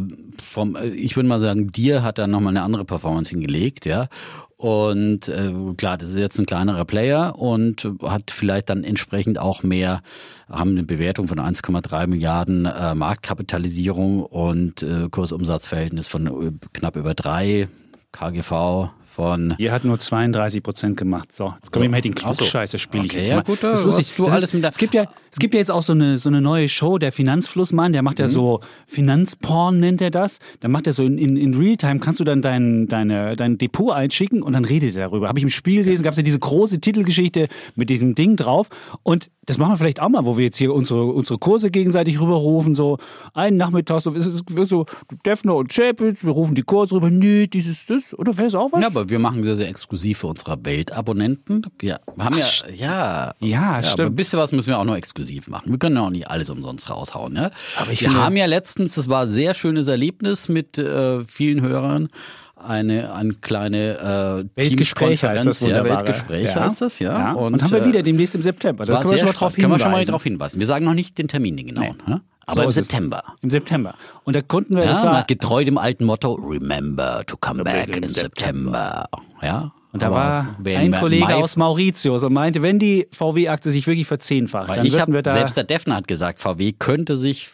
vom 0.53 0.77
ich 0.95 1.17
würde 1.17 1.29
mal 1.29 1.41
sagen, 1.41 1.69
Deere 1.69 2.03
hat 2.03 2.19
da 2.19 2.27
nochmal 2.27 2.51
eine 2.51 2.62
andere 2.62 2.85
Performance 2.85 3.31
hingelegt, 3.31 3.87
ja. 3.87 4.09
Und 4.57 5.28
äh, 5.28 5.52
klar, 5.76 5.98
das 5.98 6.11
ist 6.11 6.18
jetzt 6.18 6.38
ein 6.38 6.46
kleinerer 6.46 6.86
Player 6.86 7.38
und 7.38 7.86
hat 8.02 8.30
vielleicht 8.30 8.70
dann 8.70 8.84
entsprechend 8.84 9.38
auch 9.38 9.62
mehr, 9.62 10.00
haben 10.48 10.70
eine 10.70 10.82
Bewertung 10.82 11.28
von 11.28 11.38
1,3 11.38 12.07
Milliarden 12.07 12.64
äh, 12.64 12.94
Marktkapitalisierung 12.94 14.22
und 14.22 14.82
äh, 14.82 15.09
Kursumsatzverhältnis 15.11 16.09
von 16.09 16.26
äh, 16.26 16.52
knapp 16.72 16.96
über 16.96 17.14
drei. 17.14 17.68
KGV 18.12 18.90
von. 19.17 19.55
Ihr 19.57 19.73
hat 19.73 19.85
nur 19.85 19.99
32 19.99 20.62
Prozent 20.62 20.97
gemacht. 20.99 21.35
So, 21.35 21.55
jetzt 21.57 21.73
kommen 21.73 21.81
so. 21.81 21.83
wir 21.83 21.89
mal 21.89 22.03
den 22.03 22.14
Klugscheiße 22.14 22.79
spiele 22.79 23.05
okay, 23.05 23.12
ich 23.12 23.19
jetzt 23.21 23.29
ja, 23.31 23.37
mal. 23.37 23.45
Gut, 23.45 23.62
das 23.62 23.81
ist 23.81 23.87
lustig. 23.87 24.12
Du 24.14 24.25
das 24.25 24.35
alles 24.35 24.53
ist, 24.53 24.62
es, 24.62 24.77
gibt 24.77 24.93
ja, 24.93 25.07
es 25.33 25.39
gibt 25.39 25.55
ja 25.55 25.59
jetzt 25.59 25.71
auch 25.71 25.81
so 25.81 25.95
eine, 25.95 26.19
so 26.19 26.29
eine 26.29 26.43
neue 26.43 26.69
Show, 26.69 26.99
der 26.99 27.12
Finanzflussmann, 27.12 27.95
der 27.95 28.03
macht 28.03 28.19
ja 28.19 28.27
mhm. 28.27 28.31
so 28.31 28.61
Finanzporn, 28.87 29.81
nennt 29.81 30.03
er 30.03 30.11
das. 30.11 30.39
Da 30.61 30.69
macht 30.69 30.87
er 30.87 30.93
so 30.93 31.03
in, 31.03 31.17
in, 31.17 31.39
in 31.39 31.55
Realtime, 31.55 31.99
kannst 31.99 32.21
du 32.21 32.25
dann 32.25 32.43
dein, 32.43 32.89
deine, 32.89 33.37
dein 33.37 33.57
Depot 33.57 33.95
einschicken 33.95 34.43
und 34.43 34.53
dann 34.53 34.67
redet 34.67 34.95
er 34.97 35.09
darüber. 35.09 35.29
Habe 35.29 35.39
ich 35.39 35.45
im 35.45 35.51
Spiel 35.51 35.85
gelesen, 35.85 36.03
gab 36.03 36.12
es 36.12 36.19
ja 36.19 36.23
diese 36.23 36.39
große 36.39 36.81
Titelgeschichte 36.83 37.49
mit 37.75 37.89
diesem 37.89 38.14
Ding 38.14 38.37
drauf. 38.37 38.69
Und 39.03 39.31
das 39.47 39.59
machen 39.59 39.73
wir 39.73 39.77
vielleicht 39.79 40.01
auch 40.01 40.09
mal, 40.09 40.27
wo 40.27 40.37
wir 40.37 40.45
jetzt 40.45 40.59
hier 40.59 40.75
unsere, 40.75 41.07
unsere 41.07 41.39
Kurse 41.39 41.71
gegenseitig 41.71 42.21
rüberrufen. 42.21 42.75
So 42.75 42.99
einen 43.33 43.57
Nachmittag, 43.57 44.01
so, 44.01 44.12
ist 44.12 44.27
es 44.27 44.43
so 44.69 44.85
Defner 45.25 45.55
und 45.55 45.73
Chapitz, 45.73 46.25
wir 46.25 46.33
rufen 46.33 46.55
die 46.55 46.64
Kurse 46.64 46.97
rüber. 46.97 47.11
Nee, 47.11 47.47
dieses, 47.47 47.87
das. 47.87 48.12
Oder 48.19 48.37
wäre 48.37 48.49
es 48.49 48.55
auch 48.55 48.73
was? 48.73 48.83
Ja, 48.83 48.89
aber 48.89 49.05
wir 49.09 49.18
machen 49.18 49.44
das 49.44 49.59
ja 49.59 49.66
exklusiv 49.66 50.18
für 50.18 50.26
unsere 50.28 50.64
Weltabonnenten. 50.64 51.62
Wir 51.78 52.00
haben 52.18 52.36
Ach, 52.40 52.64
ja, 52.74 53.32
ja, 53.40 53.76
ja, 53.76 53.82
stimmt. 53.82 54.00
Aber 54.00 54.11
ein 54.11 54.16
bisschen 54.16 54.38
was 54.38 54.52
müssen 54.52 54.68
wir 54.68 54.78
auch 54.78 54.84
noch 54.84 54.96
exklusiv 54.96 55.48
machen. 55.48 55.70
Wir 55.70 55.78
können 55.78 55.96
ja 55.96 56.02
auch 56.02 56.11
nicht 56.11 56.28
alles 56.28 56.50
umsonst 56.50 56.90
raushauen. 56.90 57.32
Ne? 57.32 57.50
Aber 57.76 57.92
ich 57.92 58.00
wir 58.00 58.14
haben 58.14 58.36
ja 58.36 58.46
letztens, 58.46 58.94
das 58.94 59.09
war 59.09 59.22
ein 59.22 59.30
sehr 59.30 59.54
schönes 59.54 59.86
Erlebnis 59.88 60.48
mit 60.48 60.78
äh, 60.78 61.24
vielen 61.24 61.61
Hörern 61.61 62.09
eine, 62.57 63.12
eine 63.12 63.34
kleine 63.34 64.48
äh, 64.57 64.61
Weltgespräche 64.61 65.28
heißt 65.28 65.46
das 65.46 65.61
ja, 65.61 65.84
Weltgespräche 65.84 66.48
ja. 66.48 66.64
heißt 66.64 66.80
das, 66.80 66.98
ja. 66.98 67.12
ja. 67.12 67.32
Und, 67.32 67.54
und 67.54 67.62
haben 67.62 67.70
wir 67.70 67.84
wieder 67.84 68.02
demnächst 68.02 68.34
im 68.34 68.42
September. 68.42 68.84
Da 68.84 69.00
können 69.00 69.11
wir 69.11 69.18
schon 69.18 69.26
mal 69.26 69.32
drauf 69.32 69.54
hinweisen. 69.54 69.62
Können 69.62 69.72
wir 69.72 69.78
schon 69.78 69.90
mal 69.92 70.04
drauf 70.04 70.22
hinweisen. 70.22 70.61
Wir 70.61 70.66
sagen 70.66 70.84
noch 70.84 70.94
nicht 70.94 71.18
den 71.18 71.28
Termin 71.28 71.57
genau. 71.57 71.94
Nee. 72.07 72.16
Aber 72.47 72.62
so 72.62 72.66
im 72.66 72.84
September. 72.84 73.24
Im 73.42 73.51
September. 73.51 73.94
Und 74.24 74.36
da 74.36 74.42
konnten 74.42 74.76
wir 74.76 74.84
ja, 74.84 74.90
das 74.90 75.05
war, 75.05 75.24
getreu 75.24 75.64
dem 75.64 75.78
alten 75.78 76.05
Motto 76.05 76.34
Remember 76.34 77.24
to 77.26 77.36
come 77.36 77.64
back 77.64 77.88
in 77.88 78.09
September. 78.09 79.09
September. 79.09 79.09
Ja. 79.42 79.72
Und 79.97 80.03
da 80.03 80.11
war 80.11 80.57
ein 80.62 80.92
Kollege 80.92 81.36
aus 81.36 81.57
Mauritius 81.57 82.22
und 82.22 82.34
meinte, 82.34 82.61
wenn 82.61 82.78
die 82.78 83.09
VW-Aktie 83.12 83.70
sich 83.70 83.86
wirklich 83.86 84.07
verzehnfacht, 84.07 84.68
dann 84.68 84.92
würden 84.92 85.14
wir 85.14 85.22
da. 85.22 85.32
Selbst 85.32 85.57
der 85.57 85.64
Defner 85.64 85.97
hat 85.97 86.07
gesagt, 86.07 86.40
VW 86.40 86.72
könnte 86.72 87.16
sich 87.16 87.49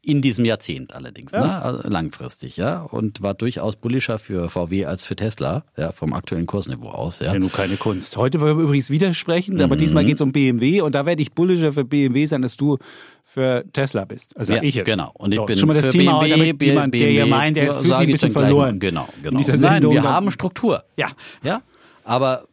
in 0.00 0.22
diesem 0.22 0.46
Jahrzehnt 0.46 0.94
allerdings, 0.94 1.32
ja. 1.32 1.46
ne? 1.46 1.62
Also 1.62 1.88
langfristig, 1.88 2.56
ja, 2.56 2.80
und 2.80 3.22
war 3.22 3.34
durchaus 3.34 3.76
bullischer 3.76 4.18
für 4.18 4.48
VW 4.48 4.86
als 4.86 5.04
für 5.04 5.16
Tesla, 5.16 5.64
ja, 5.76 5.92
vom 5.92 6.14
aktuellen 6.14 6.46
Kursniveau 6.46 6.88
aus, 6.88 7.20
ja. 7.20 7.34
Ja, 7.34 7.38
nur 7.38 7.52
keine 7.52 7.76
Kunst. 7.76 8.16
Heute 8.16 8.40
wollen 8.40 8.56
wir 8.56 8.64
übrigens 8.64 8.88
widersprechen, 8.88 9.56
mhm. 9.56 9.60
aber 9.60 9.76
diesmal 9.76 10.06
geht 10.06 10.14
es 10.14 10.22
um 10.22 10.32
BMW 10.32 10.80
und 10.80 10.94
da 10.94 11.04
werde 11.04 11.20
ich 11.20 11.32
bullischer 11.32 11.72
für 11.72 11.84
BMW 11.84 12.24
sein, 12.24 12.42
als 12.42 12.56
du 12.56 12.78
für 13.24 13.64
Tesla 13.72 14.04
bist. 14.04 14.36
Also 14.36 14.52
ja, 14.52 14.62
ich 14.62 14.74
jetzt. 14.74 14.86
Genau. 14.86 15.10
Und 15.14 15.32
ich 15.32 15.38
so, 15.38 15.46
bin 15.46 15.56
schon 15.56 15.68
mal 15.68 15.74
das 15.74 15.88
Thema, 15.88 16.20
BMW, 16.20 16.36
damit 16.36 16.62
jemand, 16.62 16.94
der 16.94 17.08
hier 17.08 17.26
meint, 17.26 17.56
der 17.56 17.74
fühlt 17.74 17.84
sich 17.84 17.94
ein 17.94 18.06
bisschen 18.12 18.30
verloren. 18.30 18.78
Genau, 18.78 19.08
genau. 19.22 19.40
Nein, 19.56 19.82
wir 19.82 20.02
haben 20.02 20.30
Struktur. 20.30 20.84
Ja. 20.96 21.08
Ja. 21.42 21.62
Aber 22.04 22.44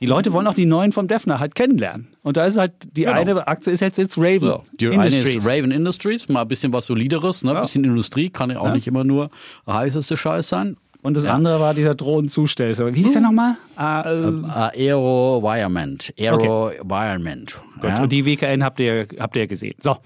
die 0.00 0.06
Leute 0.06 0.32
wollen 0.32 0.46
auch 0.46 0.54
die 0.54 0.66
neuen 0.66 0.92
vom 0.92 1.08
Defner 1.08 1.40
halt 1.40 1.56
kennenlernen. 1.56 2.08
Und 2.22 2.36
da 2.36 2.44
ist 2.46 2.56
halt, 2.56 2.72
die 2.96 3.02
genau. 3.02 3.14
eine 3.14 3.48
Aktie 3.48 3.72
ist 3.72 3.80
jetzt, 3.80 3.98
jetzt 3.98 4.16
Raven. 4.16 4.48
So, 4.48 4.64
die 4.78 4.84
Industries. 4.84 5.24
eine 5.24 5.36
ist 5.38 5.46
Raven 5.46 5.70
Industries, 5.72 6.28
mal 6.28 6.42
ein 6.42 6.48
bisschen 6.48 6.72
was 6.72 6.86
Solideres, 6.86 7.42
ne? 7.42 7.50
ein 7.50 7.54
ja. 7.56 7.60
bisschen 7.62 7.84
Industrie, 7.84 8.30
kann 8.30 8.50
ja 8.50 8.60
auch 8.60 8.66
ja. 8.66 8.74
nicht 8.74 8.86
immer 8.86 9.02
nur 9.02 9.30
heißeste 9.66 10.16
Scheiß 10.16 10.48
sein. 10.48 10.76
Und 11.08 11.14
das 11.14 11.24
ja. 11.24 11.32
andere 11.32 11.58
war 11.58 11.72
dieser 11.72 11.94
Drohnenzusteller. 11.94 12.94
Wie 12.94 13.00
hieß 13.00 13.14
der 13.14 13.22
nochmal? 13.22 13.56
Uh, 13.78 14.46
Aero 14.46 15.40
Wirement. 15.42 16.12
Aero 16.18 16.66
okay. 16.66 16.80
Wirement. 16.84 17.62
Gut, 17.80 17.98
und 17.98 18.12
die 18.12 18.26
WKN 18.26 18.62
habt 18.62 18.78
ihr, 18.78 19.06
habt 19.18 19.34
ihr 19.34 19.46
gesehen. 19.46 19.74
So. 19.80 19.96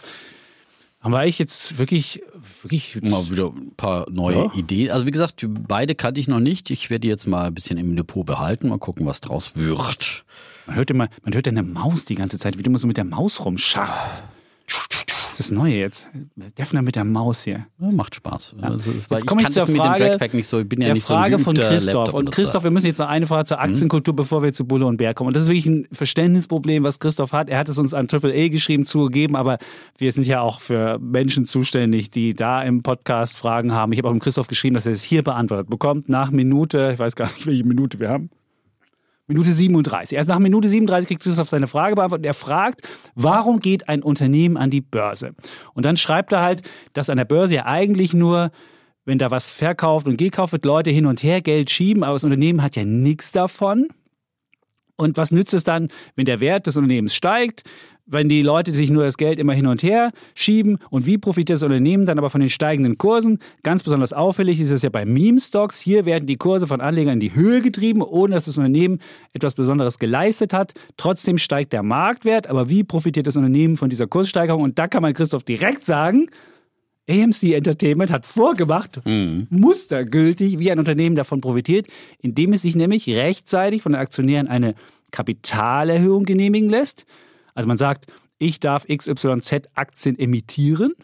Haben 1.00 1.12
wir 1.12 1.18
eigentlich 1.18 1.40
jetzt 1.40 1.76
wirklich, 1.78 2.22
wirklich 2.62 3.02
mal 3.02 3.28
wieder 3.28 3.46
ein 3.46 3.72
paar 3.76 4.08
neue 4.10 4.44
ja. 4.44 4.52
Ideen. 4.54 4.92
Also 4.92 5.04
wie 5.04 5.10
gesagt, 5.10 5.44
beide 5.66 5.96
kannte 5.96 6.20
ich 6.20 6.28
noch 6.28 6.38
nicht. 6.38 6.70
Ich 6.70 6.88
werde 6.88 7.00
die 7.00 7.08
jetzt 7.08 7.26
mal 7.26 7.46
ein 7.46 7.54
bisschen 7.54 7.78
im 7.78 7.96
Depot 7.96 8.24
behalten. 8.24 8.68
Mal 8.68 8.78
gucken, 8.78 9.04
was 9.04 9.20
draus 9.20 9.56
wird. 9.56 10.24
Man 10.68 10.76
hört 10.76 10.88
immer, 10.92 11.08
man 11.24 11.34
hört 11.34 11.48
eine 11.48 11.64
Maus 11.64 12.04
die 12.04 12.14
ganze 12.14 12.38
Zeit, 12.38 12.58
wie 12.58 12.62
du 12.62 12.70
immer 12.70 12.78
so 12.78 12.86
mit 12.86 12.96
der 12.96 13.04
Maus 13.04 13.44
rumscharst. 13.44 14.22
Das 15.32 15.40
ist 15.40 15.50
das 15.50 15.58
Neue 15.58 15.76
jetzt. 15.76 16.10
Defner 16.58 16.82
mit 16.82 16.94
der 16.94 17.04
Maus 17.04 17.44
hier. 17.44 17.66
Ja, 17.78 17.90
macht 17.90 18.14
Spaß. 18.16 18.56
Ja. 18.60 18.68
Also, 18.68 18.90
jetzt 18.90 19.26
komme 19.26 19.40
ich, 19.40 19.48
ich 19.48 19.54
zur 19.54 19.66
Frage, 19.66 20.18
nicht 20.36 20.46
so, 20.46 20.60
ich 20.60 20.68
bin 20.68 20.82
ja 20.82 20.88
der 20.88 20.94
nicht 20.94 21.06
Frage 21.06 21.38
so 21.38 21.44
von 21.44 21.54
Christoph. 21.54 22.12
Und 22.12 22.30
Christoph, 22.30 22.64
wir 22.64 22.70
müssen 22.70 22.86
jetzt 22.86 22.98
noch 22.98 23.08
eine 23.08 23.26
Frage 23.26 23.46
zur 23.46 23.56
mhm. 23.56 23.62
Aktienkultur, 23.62 24.12
mhm. 24.12 24.16
bevor 24.16 24.42
wir 24.42 24.52
zu 24.52 24.66
Bulle 24.66 24.84
und 24.84 24.98
Bär 24.98 25.14
kommen. 25.14 25.28
Und 25.28 25.36
das 25.36 25.44
ist 25.44 25.48
wirklich 25.48 25.64
ein 25.64 25.88
Verständnisproblem, 25.90 26.84
was 26.84 26.98
Christoph 27.00 27.32
hat. 27.32 27.48
Er 27.48 27.58
hat 27.58 27.70
es 27.70 27.78
uns 27.78 27.94
an 27.94 28.08
Triple 28.08 28.34
A 28.34 28.48
geschrieben, 28.48 28.84
zugegeben, 28.84 29.34
aber 29.34 29.56
wir 29.96 30.12
sind 30.12 30.26
ja 30.26 30.42
auch 30.42 30.60
für 30.60 30.98
Menschen 30.98 31.46
zuständig, 31.46 32.10
die 32.10 32.34
da 32.34 32.62
im 32.62 32.82
Podcast 32.82 33.38
Fragen 33.38 33.72
haben. 33.72 33.92
Ich 33.92 33.98
habe 33.98 34.10
auch 34.10 34.14
mit 34.14 34.22
Christoph 34.22 34.48
geschrieben, 34.48 34.74
dass 34.74 34.84
er 34.84 34.92
es 34.92 35.02
hier 35.02 35.22
beantwortet 35.22 35.70
bekommt, 35.70 36.10
nach 36.10 36.30
Minute, 36.30 36.90
ich 36.92 36.98
weiß 36.98 37.16
gar 37.16 37.28
nicht, 37.32 37.46
welche 37.46 37.64
Minute 37.64 37.98
wir 38.00 38.10
haben. 38.10 38.28
Minute 39.26 39.52
37. 39.52 40.16
Erst 40.16 40.28
nach 40.28 40.38
Minute 40.38 40.68
37 40.68 41.08
kriegt 41.08 41.22
Christoph 41.22 41.48
seine 41.48 41.66
Frage 41.66 41.94
beantwortet. 41.94 42.26
Er 42.26 42.34
fragt, 42.34 42.82
warum 43.14 43.60
geht 43.60 43.88
ein 43.88 44.02
Unternehmen 44.02 44.56
an 44.56 44.70
die 44.70 44.80
Börse? 44.80 45.34
Und 45.74 45.86
dann 45.86 45.96
schreibt 45.96 46.32
er 46.32 46.42
halt, 46.42 46.62
dass 46.92 47.08
an 47.08 47.18
der 47.18 47.24
Börse 47.24 47.54
ja 47.54 47.66
eigentlich 47.66 48.14
nur, 48.14 48.50
wenn 49.04 49.18
da 49.18 49.30
was 49.30 49.50
verkauft 49.50 50.08
und 50.08 50.16
gekauft 50.16 50.52
wird, 50.52 50.64
Leute 50.64 50.90
hin 50.90 51.06
und 51.06 51.22
her 51.22 51.40
Geld 51.40 51.70
schieben, 51.70 52.02
aber 52.02 52.14
das 52.14 52.24
Unternehmen 52.24 52.62
hat 52.62 52.76
ja 52.76 52.84
nichts 52.84 53.32
davon. 53.32 53.88
Und 54.96 55.16
was 55.16 55.30
nützt 55.30 55.54
es 55.54 55.64
dann, 55.64 55.88
wenn 56.14 56.26
der 56.26 56.40
Wert 56.40 56.66
des 56.66 56.76
Unternehmens 56.76 57.14
steigt? 57.14 57.62
Wenn 58.12 58.28
die 58.28 58.42
Leute 58.42 58.74
sich 58.74 58.90
nur 58.90 59.04
das 59.04 59.16
Geld 59.16 59.38
immer 59.38 59.54
hin 59.54 59.66
und 59.66 59.82
her 59.82 60.12
schieben 60.34 60.78
und 60.90 61.06
wie 61.06 61.18
profitiert 61.18 61.56
das 61.56 61.62
Unternehmen 61.62 62.06
dann 62.06 62.18
aber 62.18 62.30
von 62.30 62.40
den 62.40 62.50
steigenden 62.50 62.98
Kursen? 62.98 63.38
Ganz 63.62 63.82
besonders 63.82 64.12
auffällig 64.12 64.60
ist 64.60 64.70
es 64.70 64.82
ja 64.82 64.90
bei 64.90 65.04
Meme-Stocks. 65.04 65.80
Hier 65.80 66.04
werden 66.04 66.26
die 66.26 66.36
Kurse 66.36 66.66
von 66.66 66.80
Anlegern 66.80 67.14
in 67.14 67.20
die 67.20 67.34
Höhe 67.34 67.62
getrieben, 67.62 68.02
ohne 68.02 68.34
dass 68.34 68.44
das 68.44 68.58
Unternehmen 68.58 69.00
etwas 69.32 69.54
Besonderes 69.54 69.98
geleistet 69.98 70.52
hat. 70.52 70.74
Trotzdem 70.96 71.38
steigt 71.38 71.72
der 71.72 71.82
Marktwert, 71.82 72.46
aber 72.46 72.68
wie 72.68 72.84
profitiert 72.84 73.26
das 73.26 73.36
Unternehmen 73.36 73.76
von 73.76 73.90
dieser 73.90 74.06
Kurssteigerung? 74.06 74.62
Und 74.62 74.78
da 74.78 74.88
kann 74.88 75.02
man 75.02 75.14
Christoph 75.14 75.44
direkt 75.44 75.84
sagen, 75.84 76.28
AMC 77.08 77.54
Entertainment 77.54 78.10
hat 78.10 78.24
vorgemacht, 78.24 79.04
mhm. 79.04 79.48
mustergültig, 79.50 80.58
wie 80.58 80.70
ein 80.70 80.78
Unternehmen 80.78 81.16
davon 81.16 81.40
profitiert, 81.40 81.86
indem 82.20 82.52
es 82.52 82.62
sich 82.62 82.76
nämlich 82.76 83.08
rechtzeitig 83.08 83.82
von 83.82 83.92
den 83.92 84.00
Aktionären 84.00 84.48
eine 84.48 84.74
Kapitalerhöhung 85.10 86.24
genehmigen 86.24 86.70
lässt. 86.70 87.06
Also 87.54 87.68
man 87.68 87.76
sagt, 87.76 88.06
ich 88.38 88.60
darf 88.60 88.86
XYZ-Aktien 88.86 90.18
emittieren. 90.18 90.94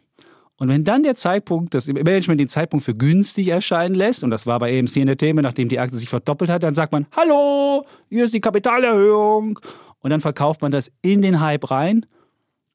Und 0.56 0.68
wenn 0.68 0.82
dann 0.82 1.04
der 1.04 1.14
Zeitpunkt, 1.14 1.72
das 1.74 1.86
Management 1.86 2.40
den 2.40 2.48
Zeitpunkt 2.48 2.84
für 2.84 2.94
günstig 2.94 3.48
erscheinen 3.48 3.94
lässt, 3.94 4.24
und 4.24 4.30
das 4.30 4.46
war 4.46 4.58
bei 4.58 4.76
AMC 4.76 4.96
Entertainment, 4.96 5.44
nachdem 5.44 5.68
die 5.68 5.78
Aktie 5.78 5.98
sich 5.98 6.08
verdoppelt 6.08 6.50
hat, 6.50 6.64
dann 6.64 6.74
sagt 6.74 6.92
man, 6.92 7.06
hallo, 7.14 7.86
hier 8.08 8.24
ist 8.24 8.34
die 8.34 8.40
Kapitalerhöhung. 8.40 9.60
Und 10.00 10.10
dann 10.10 10.20
verkauft 10.20 10.62
man 10.62 10.72
das 10.72 10.90
in 11.02 11.22
den 11.22 11.40
Hype 11.40 11.70
rein 11.70 12.06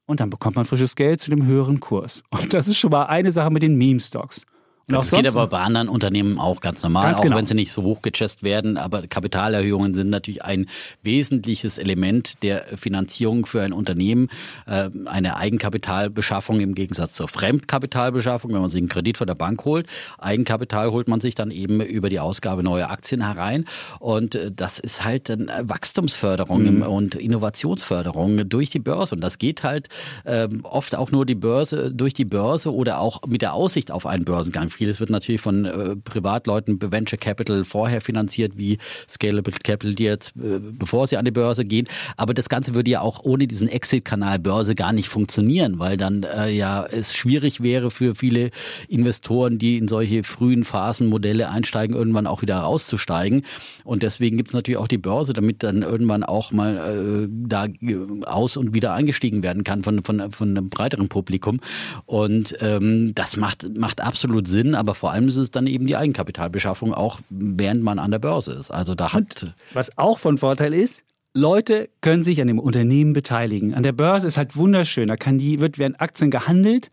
und 0.06 0.20
dann 0.20 0.30
bekommt 0.30 0.56
man 0.56 0.64
frisches 0.64 0.96
Geld 0.96 1.20
zu 1.20 1.30
dem 1.30 1.44
höheren 1.44 1.80
Kurs. 1.80 2.22
Und 2.30 2.54
das 2.54 2.68
ist 2.68 2.78
schon 2.78 2.90
mal 2.90 3.04
eine 3.04 3.32
Sache 3.32 3.50
mit 3.50 3.62
den 3.62 3.76
Meme-Stocks. 3.76 4.46
Und 4.86 4.96
das 4.96 5.10
geht 5.10 5.26
aber 5.26 5.46
bei 5.46 5.60
anderen 5.60 5.88
Unternehmen 5.88 6.38
auch 6.38 6.60
ganz 6.60 6.82
normal, 6.82 7.06
ganz 7.06 7.18
auch 7.18 7.22
genau. 7.22 7.36
wenn 7.36 7.46
sie 7.46 7.54
nicht 7.54 7.72
so 7.72 7.82
hochgechest 7.82 8.42
werden. 8.42 8.76
Aber 8.76 9.06
Kapitalerhöhungen 9.06 9.94
sind 9.94 10.10
natürlich 10.10 10.44
ein 10.44 10.66
wesentliches 11.02 11.78
Element 11.78 12.42
der 12.42 12.64
Finanzierung 12.76 13.46
für 13.46 13.62
ein 13.62 13.72
Unternehmen. 13.72 14.28
Äh, 14.66 14.90
eine 15.06 15.36
Eigenkapitalbeschaffung 15.36 16.60
im 16.60 16.74
Gegensatz 16.74 17.14
zur 17.14 17.28
Fremdkapitalbeschaffung, 17.28 18.52
wenn 18.52 18.60
man 18.60 18.68
sich 18.68 18.78
einen 18.78 18.88
Kredit 18.88 19.16
von 19.16 19.26
der 19.26 19.34
Bank 19.34 19.64
holt. 19.64 19.86
Eigenkapital 20.18 20.90
holt 20.90 21.08
man 21.08 21.20
sich 21.20 21.34
dann 21.34 21.50
eben 21.50 21.80
über 21.80 22.10
die 22.10 22.20
Ausgabe 22.20 22.62
neuer 22.62 22.90
Aktien 22.90 23.24
herein. 23.24 23.64
Und 24.00 24.34
äh, 24.34 24.52
das 24.54 24.78
ist 24.78 25.02
halt 25.02 25.34
Wachstumsförderung 25.62 26.76
mhm. 26.76 26.82
und 26.82 27.14
Innovationsförderung 27.14 28.46
durch 28.50 28.68
die 28.68 28.80
Börse. 28.80 29.14
Und 29.14 29.22
das 29.22 29.38
geht 29.38 29.62
halt 29.62 29.88
ähm, 30.26 30.60
oft 30.64 30.94
auch 30.94 31.10
nur 31.10 31.24
die 31.24 31.34
Börse 31.34 31.90
durch 31.90 32.12
die 32.12 32.26
Börse 32.26 32.74
oder 32.74 33.00
auch 33.00 33.22
mit 33.26 33.40
der 33.40 33.54
Aussicht 33.54 33.90
auf 33.90 34.04
einen 34.04 34.26
Börsengang. 34.26 34.73
Vieles 34.74 35.00
wird 35.00 35.10
natürlich 35.10 35.40
von 35.40 35.64
äh, 35.64 35.96
Privatleuten, 35.96 36.80
Venture 36.80 37.18
Capital 37.18 37.64
vorher 37.64 38.00
finanziert, 38.00 38.56
wie 38.56 38.78
Scalable 39.08 39.54
Capital, 39.62 39.94
die 39.94 40.04
jetzt, 40.04 40.34
äh, 40.36 40.58
bevor 40.60 41.06
sie 41.06 41.16
an 41.16 41.24
die 41.24 41.30
Börse 41.30 41.64
gehen. 41.64 41.88
Aber 42.16 42.34
das 42.34 42.48
Ganze 42.48 42.74
würde 42.74 42.90
ja 42.90 43.00
auch 43.00 43.20
ohne 43.22 43.46
diesen 43.46 43.68
Exit-Kanal 43.68 44.38
Börse 44.38 44.74
gar 44.74 44.92
nicht 44.92 45.08
funktionieren, 45.08 45.78
weil 45.78 45.96
dann 45.96 46.22
äh, 46.24 46.50
ja 46.50 46.84
es 46.84 47.14
schwierig 47.14 47.62
wäre 47.62 47.90
für 47.90 48.14
viele 48.14 48.50
Investoren, 48.88 49.58
die 49.58 49.78
in 49.78 49.88
solche 49.88 50.24
frühen 50.24 50.64
Phasen 50.64 51.08
Modelle 51.08 51.50
einsteigen, 51.50 51.96
irgendwann 51.96 52.26
auch 52.26 52.42
wieder 52.42 52.56
rauszusteigen. 52.56 53.42
Und 53.84 54.02
deswegen 54.02 54.36
gibt 54.36 54.50
es 54.50 54.54
natürlich 54.54 54.78
auch 54.78 54.88
die 54.88 54.98
Börse, 54.98 55.32
damit 55.32 55.62
dann 55.62 55.82
irgendwann 55.82 56.24
auch 56.24 56.52
mal 56.52 56.76
äh, 56.76 57.28
da 57.30 57.66
äh, 57.66 58.24
aus 58.24 58.56
und 58.56 58.74
wieder 58.74 58.94
eingestiegen 58.94 59.42
werden 59.42 59.64
kann 59.64 59.82
von, 59.82 60.02
von, 60.02 60.32
von 60.32 60.50
einem 60.50 60.68
breiteren 60.68 61.08
Publikum. 61.08 61.60
Und 62.06 62.56
ähm, 62.60 63.12
das 63.14 63.36
macht, 63.36 63.76
macht 63.76 64.00
absolut 64.00 64.48
Sinn. 64.48 64.63
Sinn, 64.64 64.74
aber 64.74 64.94
vor 64.94 65.12
allem 65.12 65.28
ist 65.28 65.36
es 65.36 65.50
dann 65.50 65.66
eben 65.66 65.86
die 65.86 65.96
Eigenkapitalbeschaffung, 65.96 66.94
auch 66.94 67.20
während 67.30 67.82
man 67.82 67.98
an 67.98 68.10
der 68.10 68.18
Börse 68.18 68.52
ist. 68.52 68.70
Also 68.70 68.94
da 68.94 69.12
hat. 69.12 69.54
was 69.72 69.96
auch 69.98 70.18
von 70.18 70.38
Vorteil 70.38 70.74
ist, 70.74 71.04
Leute 71.34 71.88
können 72.00 72.22
sich 72.22 72.40
an 72.40 72.46
dem 72.46 72.58
Unternehmen 72.58 73.12
beteiligen. 73.12 73.74
An 73.74 73.82
der 73.82 73.92
Börse 73.92 74.26
ist 74.28 74.36
halt 74.36 74.56
wunderschön. 74.56 75.08
Da 75.08 75.16
kann 75.16 75.38
die, 75.38 75.60
wird, 75.60 75.78
werden 75.78 75.96
Aktien 75.96 76.30
gehandelt 76.30 76.90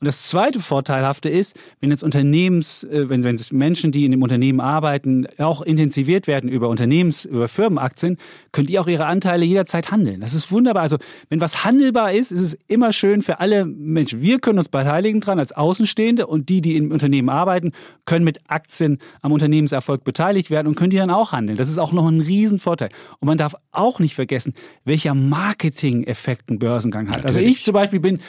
und 0.00 0.06
das 0.06 0.22
zweite 0.22 0.60
Vorteilhafte 0.60 1.28
ist, 1.28 1.54
wenn 1.80 1.90
jetzt 1.90 2.02
Unternehmens, 2.02 2.84
äh, 2.84 3.10
wenn, 3.10 3.22
wenn 3.22 3.34
es 3.34 3.52
Menschen, 3.52 3.92
die 3.92 4.06
in 4.06 4.12
dem 4.12 4.22
Unternehmen 4.22 4.58
arbeiten, 4.58 5.26
auch 5.36 5.60
intensiviert 5.60 6.26
werden 6.26 6.48
über 6.48 6.70
Unternehmens, 6.70 7.26
über 7.26 7.48
Firmenaktien, 7.48 8.16
können 8.50 8.66
die 8.66 8.78
auch 8.78 8.86
ihre 8.86 9.04
Anteile 9.04 9.44
jederzeit 9.44 9.90
handeln. 9.90 10.22
Das 10.22 10.32
ist 10.32 10.50
wunderbar. 10.50 10.82
Also, 10.82 10.96
wenn 11.28 11.42
was 11.42 11.64
handelbar 11.64 12.12
ist, 12.12 12.32
ist 12.32 12.40
es 12.40 12.58
immer 12.66 12.94
schön 12.94 13.20
für 13.20 13.40
alle 13.40 13.66
Menschen. 13.66 14.22
Wir 14.22 14.38
können 14.38 14.58
uns 14.58 14.70
beteiligen 14.70 15.20
dran 15.20 15.38
als 15.38 15.52
Außenstehende 15.52 16.26
und 16.26 16.48
die, 16.48 16.62
die 16.62 16.76
im 16.76 16.92
Unternehmen 16.92 17.28
arbeiten, 17.28 17.72
können 18.06 18.24
mit 18.24 18.40
Aktien 18.48 18.98
am 19.20 19.32
Unternehmenserfolg 19.32 20.02
beteiligt 20.02 20.48
werden 20.48 20.66
und 20.66 20.76
können 20.76 20.90
die 20.90 20.96
dann 20.96 21.10
auch 21.10 21.32
handeln. 21.32 21.58
Das 21.58 21.68
ist 21.68 21.76
auch 21.76 21.92
noch 21.92 22.08
ein 22.08 22.22
Riesenvorteil. 22.22 22.88
Und 23.18 23.26
man 23.26 23.36
darf 23.36 23.54
auch 23.70 23.98
nicht 23.98 24.14
vergessen, 24.14 24.54
welcher 24.86 25.14
Marketing-Effekt 25.14 26.50
ein 26.50 26.58
Börsengang 26.58 27.08
hat. 27.08 27.16
Natürlich. 27.16 27.36
Also 27.36 27.50
ich 27.50 27.64
zum 27.64 27.74
Beispiel 27.74 28.00
bin 28.00 28.20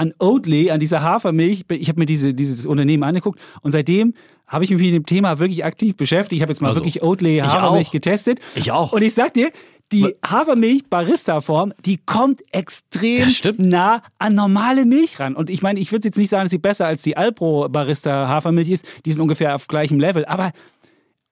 an 0.00 0.14
Oatly, 0.18 0.70
an 0.70 0.80
dieser 0.80 1.02
Hafermilch. 1.02 1.64
Ich 1.68 1.88
habe 1.90 2.00
mir 2.00 2.06
diese, 2.06 2.32
dieses 2.32 2.64
Unternehmen 2.64 3.02
angeguckt 3.02 3.38
und 3.60 3.72
seitdem 3.72 4.14
habe 4.46 4.64
ich 4.64 4.70
mich 4.70 4.80
mit 4.80 4.94
dem 4.94 5.06
Thema 5.06 5.38
wirklich 5.38 5.64
aktiv 5.64 5.94
beschäftigt. 5.94 6.38
Ich 6.38 6.42
habe 6.42 6.50
jetzt 6.50 6.62
mal 6.62 6.68
also, 6.68 6.80
wirklich 6.80 7.02
Oatly 7.02 7.38
Hafermilch 7.38 7.90
getestet. 7.90 8.40
Ich 8.54 8.72
auch. 8.72 8.92
Und 8.92 9.02
ich 9.02 9.14
sag 9.14 9.34
dir, 9.34 9.50
die 9.92 10.14
Hafermilch 10.24 10.88
Barista-Form, 10.88 11.74
die 11.84 11.98
kommt 11.98 12.42
extrem 12.52 13.28
nah 13.58 14.02
an 14.18 14.34
normale 14.34 14.86
Milch 14.86 15.20
ran. 15.20 15.36
Und 15.36 15.50
ich 15.50 15.62
meine, 15.62 15.78
ich 15.80 15.92
würde 15.92 16.08
jetzt 16.08 16.16
nicht 16.16 16.30
sagen, 16.30 16.44
dass 16.44 16.50
sie 16.50 16.58
besser 16.58 16.86
als 16.86 17.02
die 17.02 17.16
Alpro 17.16 17.68
Barista 17.68 18.28
Hafermilch 18.28 18.70
ist. 18.70 18.84
Die 19.04 19.12
sind 19.12 19.20
ungefähr 19.20 19.54
auf 19.54 19.68
gleichem 19.68 20.00
Level. 20.00 20.24
Aber 20.24 20.52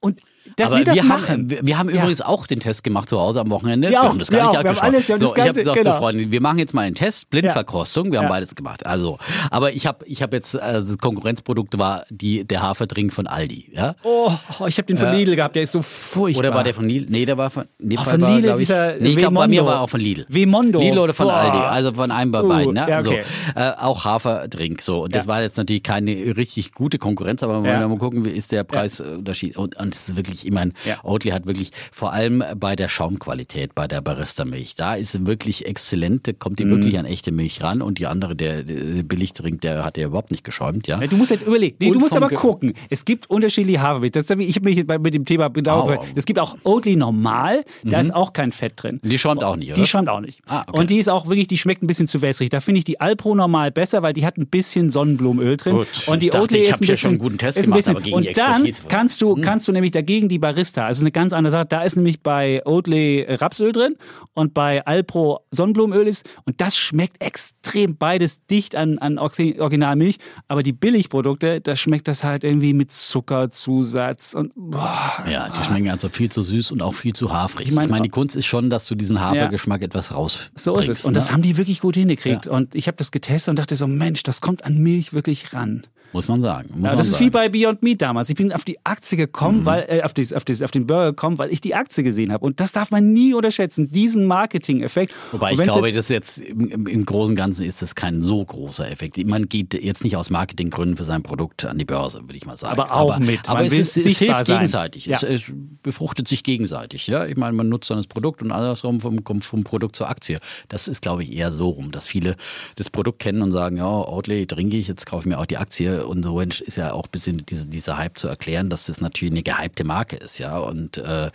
und 0.01 0.21
dass 0.57 0.73
Aber 0.73 0.87
wir, 0.87 0.95
wir 0.95 1.09
haben, 1.09 1.51
wir, 1.51 1.67
wir 1.67 1.79
haben 1.79 1.89
ja. 1.91 1.97
übrigens 1.97 2.21
auch 2.21 2.47
den 2.47 2.61
Test 2.61 2.83
gemacht 2.83 3.09
zu 3.09 3.21
Hause 3.21 3.41
am 3.41 3.51
Wochenende. 3.51 3.91
Ja, 3.91 4.03
wir 4.03 4.09
haben 4.09 4.19
das 4.19 4.31
gar 4.31 4.49
nicht 4.49 4.59
abgesprochen. 4.59 4.95
Alles, 4.95 5.07
so, 5.07 5.15
ich 5.15 5.23
habe 5.23 5.55
gesagt 5.55 5.79
genau. 5.79 5.95
zu 5.95 5.99
Freunden, 5.99 6.31
wir 6.31 6.41
machen 6.41 6.59
jetzt 6.59 6.75
mal 6.75 6.83
einen 6.83 6.95
Test, 6.95 7.31
Blindverkostung. 7.31 8.13
Wir 8.13 8.21
haben 8.21 8.29
beides 8.29 8.55
gemacht. 8.55 8.87
Also, 8.87 9.19
aber 9.51 9.73
ich 9.73 9.87
habe 9.87 10.05
ich 10.07 10.23
hab 10.23 10.33
jetzt, 10.33 10.59
also 10.59 10.89
das 10.89 10.99
Konkurrenzprodukt 10.99 11.79
war 11.79 12.05
die, 12.11 12.45
der 12.45 12.63
Haferdrink 12.63 13.13
von 13.13 13.27
Aldi. 13.27 13.73
Ja? 13.75 13.95
Oh, 14.03 14.33
ich 14.67 14.79
habe 14.79 14.87
den 14.87 14.97
von 14.97 15.13
Lidl 15.13 15.37
gehabt, 15.37 15.57
der 15.57 15.63
ist 15.63 15.73
so 15.73 15.83
furchtbar. 15.83 16.41
Oder 16.41 16.55
war 16.55 16.65
der 16.65 16.75
von 16.75 16.89
Lidl? 16.89 17.07
Nee, 17.11 17.27
der 17.27 17.37
war 17.37 17.51
von, 17.51 17.67
nee, 17.79 17.97
oh, 17.99 18.05
von 18.05 18.21
Lidl, 18.21 18.49
war, 18.51 18.57
dieser 18.57 18.97
ich, 18.97 19.03
nee, 19.03 19.09
ich 19.11 19.17
glaube, 19.17 19.35
bei 19.35 19.49
mir 19.49 19.65
war 19.65 19.81
auch 19.81 19.91
von 19.91 20.01
Lidl. 20.01 20.27
Vemondo. 20.29 20.81
Lidl 20.81 20.99
oder 20.99 21.15
von 21.15 21.27
oh. 21.27 21.31
Aldi, 21.31 21.59
also 21.59 21.93
von 21.93 22.11
einem 22.11 22.33
bei 22.33 22.43
uh, 22.43 22.49
beiden. 22.49 22.75
Ne? 22.75 22.87
Ja, 22.89 23.01
okay. 23.01 23.23
so, 23.55 23.61
äh, 23.61 23.73
auch 23.79 24.05
Haferdrink. 24.05 24.83
So. 24.83 25.05
Und 25.05 25.15
das 25.15 25.27
war 25.27 25.43
jetzt 25.43 25.57
natürlich 25.57 25.83
keine 25.83 26.13
richtig 26.37 26.73
gute 26.73 26.99
Konkurrenz, 26.99 27.43
aber 27.43 27.63
wir 27.63 27.71
wollen 27.71 27.91
mal 27.91 27.99
gucken, 27.99 28.25
wie 28.25 28.31
ist 28.31 28.53
der 28.53 28.65
Preisunterschied. 28.65 29.57
Und, 29.57 29.77
und 29.77 29.88
das 29.91 30.09
ist 30.09 30.17
wirklich, 30.17 30.47
ich 30.47 30.53
meine, 30.53 30.73
Oatly 31.03 31.29
Oatly 31.29 31.31
hat 31.31 31.47
wirklich 31.47 31.71
vor 31.93 32.13
allem 32.13 32.45
bei 32.57 32.77
der 32.77 32.89
Schaumqualität, 32.89 33.75
bei 33.75 33.87
der 33.87 34.01
Barista-Milch, 34.01 34.75
da 34.75 34.95
ist 34.95 35.27
wirklich 35.27 35.67
exzellent, 35.67 36.27
da 36.27 36.33
kommt 36.33 36.59
die 36.59 36.65
mm. 36.65 36.71
wirklich 36.71 36.99
an 36.99 37.05
echte 37.05 37.33
Milch 37.33 37.63
ran 37.63 37.83
und 37.83 37.99
die 37.99 38.07
andere, 38.07 38.37
der, 38.37 38.63
der 38.63 39.03
Billigdrink, 39.03 39.61
der 39.61 39.85
hat 39.85 39.97
ja 39.97 40.07
überhaupt 40.07 40.31
nicht 40.31 40.45
geschäumt, 40.45 40.89
ja. 40.89 40.99
Du 40.99 41.17
musst 41.17 41.31
halt 41.31 41.43
überlegen, 41.43 41.77
nee, 41.81 41.91
du 41.91 41.99
musst 41.99 42.17
aber 42.17 42.29
gucken. 42.29 42.75
Es 42.91 43.05
gibt 43.05 43.29
unterschiedliche 43.31 43.81
Hafermilch. 43.81 44.13
Das, 44.13 44.31
ich 44.31 44.57
habe 44.57 44.65
mich 44.65 44.87
mit 44.87 45.15
dem 45.15 45.25
Thema 45.25 45.49
genau 45.49 45.91
oh. 45.91 46.05
Es 46.15 46.25
gibt 46.25 46.39
auch 46.39 46.57
Oatly 46.65 46.97
normal, 46.97 47.65
da 47.83 47.99
mhm. 47.99 48.05
ist 48.05 48.15
auch 48.15 48.33
kein 48.33 48.53
Fett 48.53 48.75
drin. 48.77 49.01
Die 49.03 49.19
schäumt 49.19 49.43
auch 49.45 49.57
nicht, 49.57 49.73
oder? 49.73 49.81
Die 49.81 49.87
schäumt 49.87 50.09
auch 50.09 50.21
nicht. 50.21 50.41
Ah, 50.47 50.65
okay. 50.67 50.79
Und 50.79 50.91
die 50.91 50.99
ist 50.99 51.09
auch 51.09 51.27
wirklich, 51.27 51.49
die 51.49 51.59
schmeckt 51.59 51.83
ein 51.83 51.87
bisschen 51.87 52.07
zu 52.07 52.23
wässrig. 52.23 52.51
Da 52.51 52.61
finde 52.61 52.79
ich 52.79 52.85
die 52.85 53.01
Alpro 53.01 53.35
normal 53.35 53.71
besser, 53.71 54.03
weil 54.03 54.13
die 54.13 54.25
hat 54.25 54.37
ein 54.37 54.47
bisschen 54.47 54.91
Sonnenblumenöl 54.91 55.57
drin. 55.57 55.77
Gut. 55.77 55.89
Und 56.07 56.23
die 56.23 56.27
ich 56.27 56.33
dachte, 56.33 56.45
Oatly 56.45 56.59
ich 56.59 56.73
habe 56.73 56.85
ja 56.85 56.97
schon 56.97 57.11
einen 57.11 57.19
guten 57.19 57.39
Test 57.39 57.61
gemacht, 57.61 57.79
bisschen, 57.79 57.97
aber 57.97 58.03
gegen 58.03 58.17
und 58.17 58.27
die 58.27 58.35
dann 58.35 58.69
kannst 58.89 59.21
du, 59.21 59.37
hm. 59.37 59.43
kannst 59.43 59.69
du 59.69 59.73
nämlich 59.79 59.93
dagegen 59.93 60.29
die 60.29 60.39
Barista, 60.39 60.87
also 60.87 61.03
eine 61.03 61.11
ganz 61.11 61.33
andere 61.33 61.51
Sache, 61.51 61.67
da 61.67 61.83
ist 61.83 61.97
nämlich 61.97 62.21
bei 62.23 62.63
Oatly 62.67 63.27
Rapsöl 63.29 63.73
drin 63.73 63.97
und 64.35 64.55
bei 64.55 64.85
Alpro 64.85 65.41
Sonnenblumenöl 65.51 66.07
ist. 66.07 66.29
Und 66.45 66.61
das 66.61 66.77
schmeckt 66.77 67.23
extrem 67.23 67.97
beides 67.97 68.45
dicht 68.47 68.77
an, 68.77 68.99
an 68.99 69.19
Originalmilch. 69.19 70.19
Aber 70.49 70.63
die 70.63 70.73
Billigprodukte, 70.73 71.61
da 71.61 71.77
schmeckt 71.77 72.09
das 72.09 72.25
halt 72.25 72.45
irgendwie 72.45 72.75
mit 72.75 72.93
Zuckerzusatz. 72.93 74.35
Und, 74.35 74.53
boah, 74.55 75.25
ja, 75.31 75.49
die 75.49 75.65
schmecken 75.65 75.91
also 75.91 76.09
viel 76.09 76.31
zu 76.31 76.43
süß 76.43 76.73
und 76.73 76.83
auch 76.83 76.95
viel 76.95 77.15
zu 77.15 77.33
hafrig. 77.33 77.69
Ich 77.69 77.75
meine, 77.75 77.87
ich 77.87 77.91
mein, 77.91 78.03
die 78.03 78.09
Kunst 78.09 78.37
ist 78.37 78.47
schon, 78.47 78.71
dass 78.71 78.87
du 78.87 78.95
diesen 78.95 79.21
Hafergeschmack 79.21 79.81
ja, 79.81 79.87
etwas 79.87 80.13
raus. 80.13 80.51
So 80.55 80.77
ist 80.77 80.89
es. 80.89 81.05
Und 81.05 81.13
ne? 81.13 81.19
das 81.19 81.33
haben 81.33 81.43
die 81.43 81.57
wirklich 81.57 81.81
gut 81.81 81.97
hingekriegt. 81.97 82.47
Ja. 82.47 82.53
Und 82.53 82.75
ich 82.75 82.87
habe 82.87 82.97
das 82.97 83.11
getestet 83.11 83.51
und 83.51 83.59
dachte 83.59 83.77
so, 83.77 83.87
Mensch, 83.87 84.23
das 84.23 84.41
kommt 84.41 84.65
an 84.65 84.79
Milch 84.79 85.13
wirklich 85.13 85.53
ran. 85.53 85.87
Muss 86.13 86.27
man 86.27 86.41
sagen. 86.41 86.71
Muss 86.75 86.91
ja, 86.91 86.97
das 86.97 87.07
ist 87.09 87.13
sagen. 87.15 87.27
wie 87.27 87.31
bei 87.31 87.49
Beyond 87.51 87.83
Meat 87.83 88.01
damals. 88.01 88.31
Ich 88.31 88.37
bin 88.37 88.53
auf 88.53 88.65
die 88.65 88.79
Aktie 88.85 89.19
gekommen, 89.19 89.61
mhm. 89.61 89.65
weil 89.67 89.87
äh, 89.89 90.03
auf, 90.03 90.15
die, 90.15 90.35
auf, 90.35 90.45
die, 90.45 90.65
auf, 90.65 90.71
den 90.71 90.87
Burger 90.87 91.11
gekommen, 91.11 91.37
weil 91.37 91.53
ich 91.53 91.61
die 91.61 91.75
Aktie 91.75 92.03
gesehen 92.03 92.33
habe. 92.33 92.45
Und 92.45 92.61
das 92.61 92.73
darf 92.73 92.91
man 92.91 93.13
nie 93.13 93.35
unterschätzen, 93.35 93.89
diesen 93.89 94.25
Marketing-Effekt. 94.27 95.13
Wobei 95.33 95.53
ich 95.53 95.61
glaube, 95.61 95.87
jetzt, 95.87 95.97
das 95.99 96.09
jetzt 96.09 96.39
im, 96.39 96.87
im, 96.87 97.05
Großen 97.05 97.33
und 97.33 97.37
Ganzen 97.37 97.65
ist 97.65 97.83
das 97.83 97.95
kein 97.95 98.23
so 98.23 98.43
großer 98.43 98.91
Effekt. 98.91 99.19
Man 99.27 99.49
geht 99.49 99.75
jetzt 99.75 100.03
nicht 100.03 100.17
aus 100.17 100.31
Marketinggründen 100.31 100.97
für 100.97 101.05
sein 101.05 101.23
Produkt 101.23 101.67
an 101.67 101.77
die 101.77 101.85
Börse, 101.85 102.23
würde 102.23 102.37
ich 102.37 102.47
mal 102.47 102.57
sagen. 102.57 102.81
Aber 102.81 102.95
auch 102.95 103.17
aber, 103.17 103.25
mit. 103.25 103.49
Aber 103.49 103.65
es, 103.65 103.79
ist, 103.79 103.97
es 103.99 104.19
hilft 104.19 104.47
sein. 104.47 104.57
gegenseitig. 104.57 105.07
Ja. 105.07 105.17
Es, 105.17 105.23
es, 105.23 105.53
befruchtet 105.83 106.27
sich 106.27 106.43
gegenseitig. 106.43 107.07
Ja, 107.07 107.25
ich 107.27 107.37
meine, 107.37 107.53
man 107.53 107.69
nutzt 107.69 107.91
dann 107.91 107.99
das 107.99 108.07
Produkt 108.07 108.43
und 108.43 108.51
andersrum 108.51 109.01
vom, 109.01 109.23
vom 109.43 109.65
Produkt 109.65 109.97
zur 109.97 110.09
Aktie. 110.09 110.39
Das 110.69 110.89
ist, 110.89 111.03
glaube 111.03 111.23
ich, 111.23 111.33
eher 111.33 111.53
so 111.53 111.69
rum, 111.69 111.93
dass 111.93 112.07
viele 112.07 112.37
das 112.77 112.91
Produkt 112.91 113.21
kennen 113.21 113.43
und 113.43 113.53
sagen, 113.53 113.77
ja, 113.77 113.87
Outlay 113.87 114.47
trinke 114.47 114.77
ich, 114.77 114.89
jetzt 114.89 115.07
kaufe 115.07 115.23
ich 115.23 115.27
mir 115.27 115.39
auch 115.39 115.47
die 115.47 115.57
Aktie 115.57 115.98
und 116.07 116.23
so 116.23 116.41
ist 116.41 116.77
ja 116.77 116.93
auch 116.93 117.07
ein 117.07 117.11
bisschen 117.11 117.47
diese, 117.47 117.67
dieser 117.67 117.97
Hype 117.99 118.19
zu 118.19 118.29
erklären, 118.29 118.71
dass 118.71 118.87
das 118.87 119.01
natürlich 119.01 119.33
eine 119.33 119.43
gehypte 119.43 119.85
Marke 119.85 120.17
ist, 120.17 120.39
ja. 120.39 120.59
Und 120.59 120.99
äh, 120.99 121.31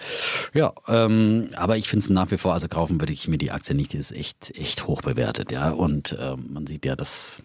ja, 0.53 0.73
ähm, 0.87 1.49
aber 1.55 1.77
ich 1.77 1.89
finde 1.89 2.03
es 2.03 2.09
nach 2.09 2.31
wie 2.31 2.37
vor, 2.37 2.53
also 2.53 2.67
kaufen 2.67 2.99
würde 2.99 3.13
ich 3.13 3.27
mir 3.27 3.37
die 3.37 3.51
Aktie 3.51 3.75
nicht, 3.75 3.93
die 3.93 3.97
ist 3.97 4.11
echt, 4.11 4.51
echt 4.55 4.87
hoch 4.87 5.01
bewertet, 5.01 5.51
ja. 5.51 5.71
Und 5.71 6.13
äh, 6.13 6.35
man 6.35 6.67
sieht 6.67 6.85
ja, 6.85 6.95
dass 6.95 7.43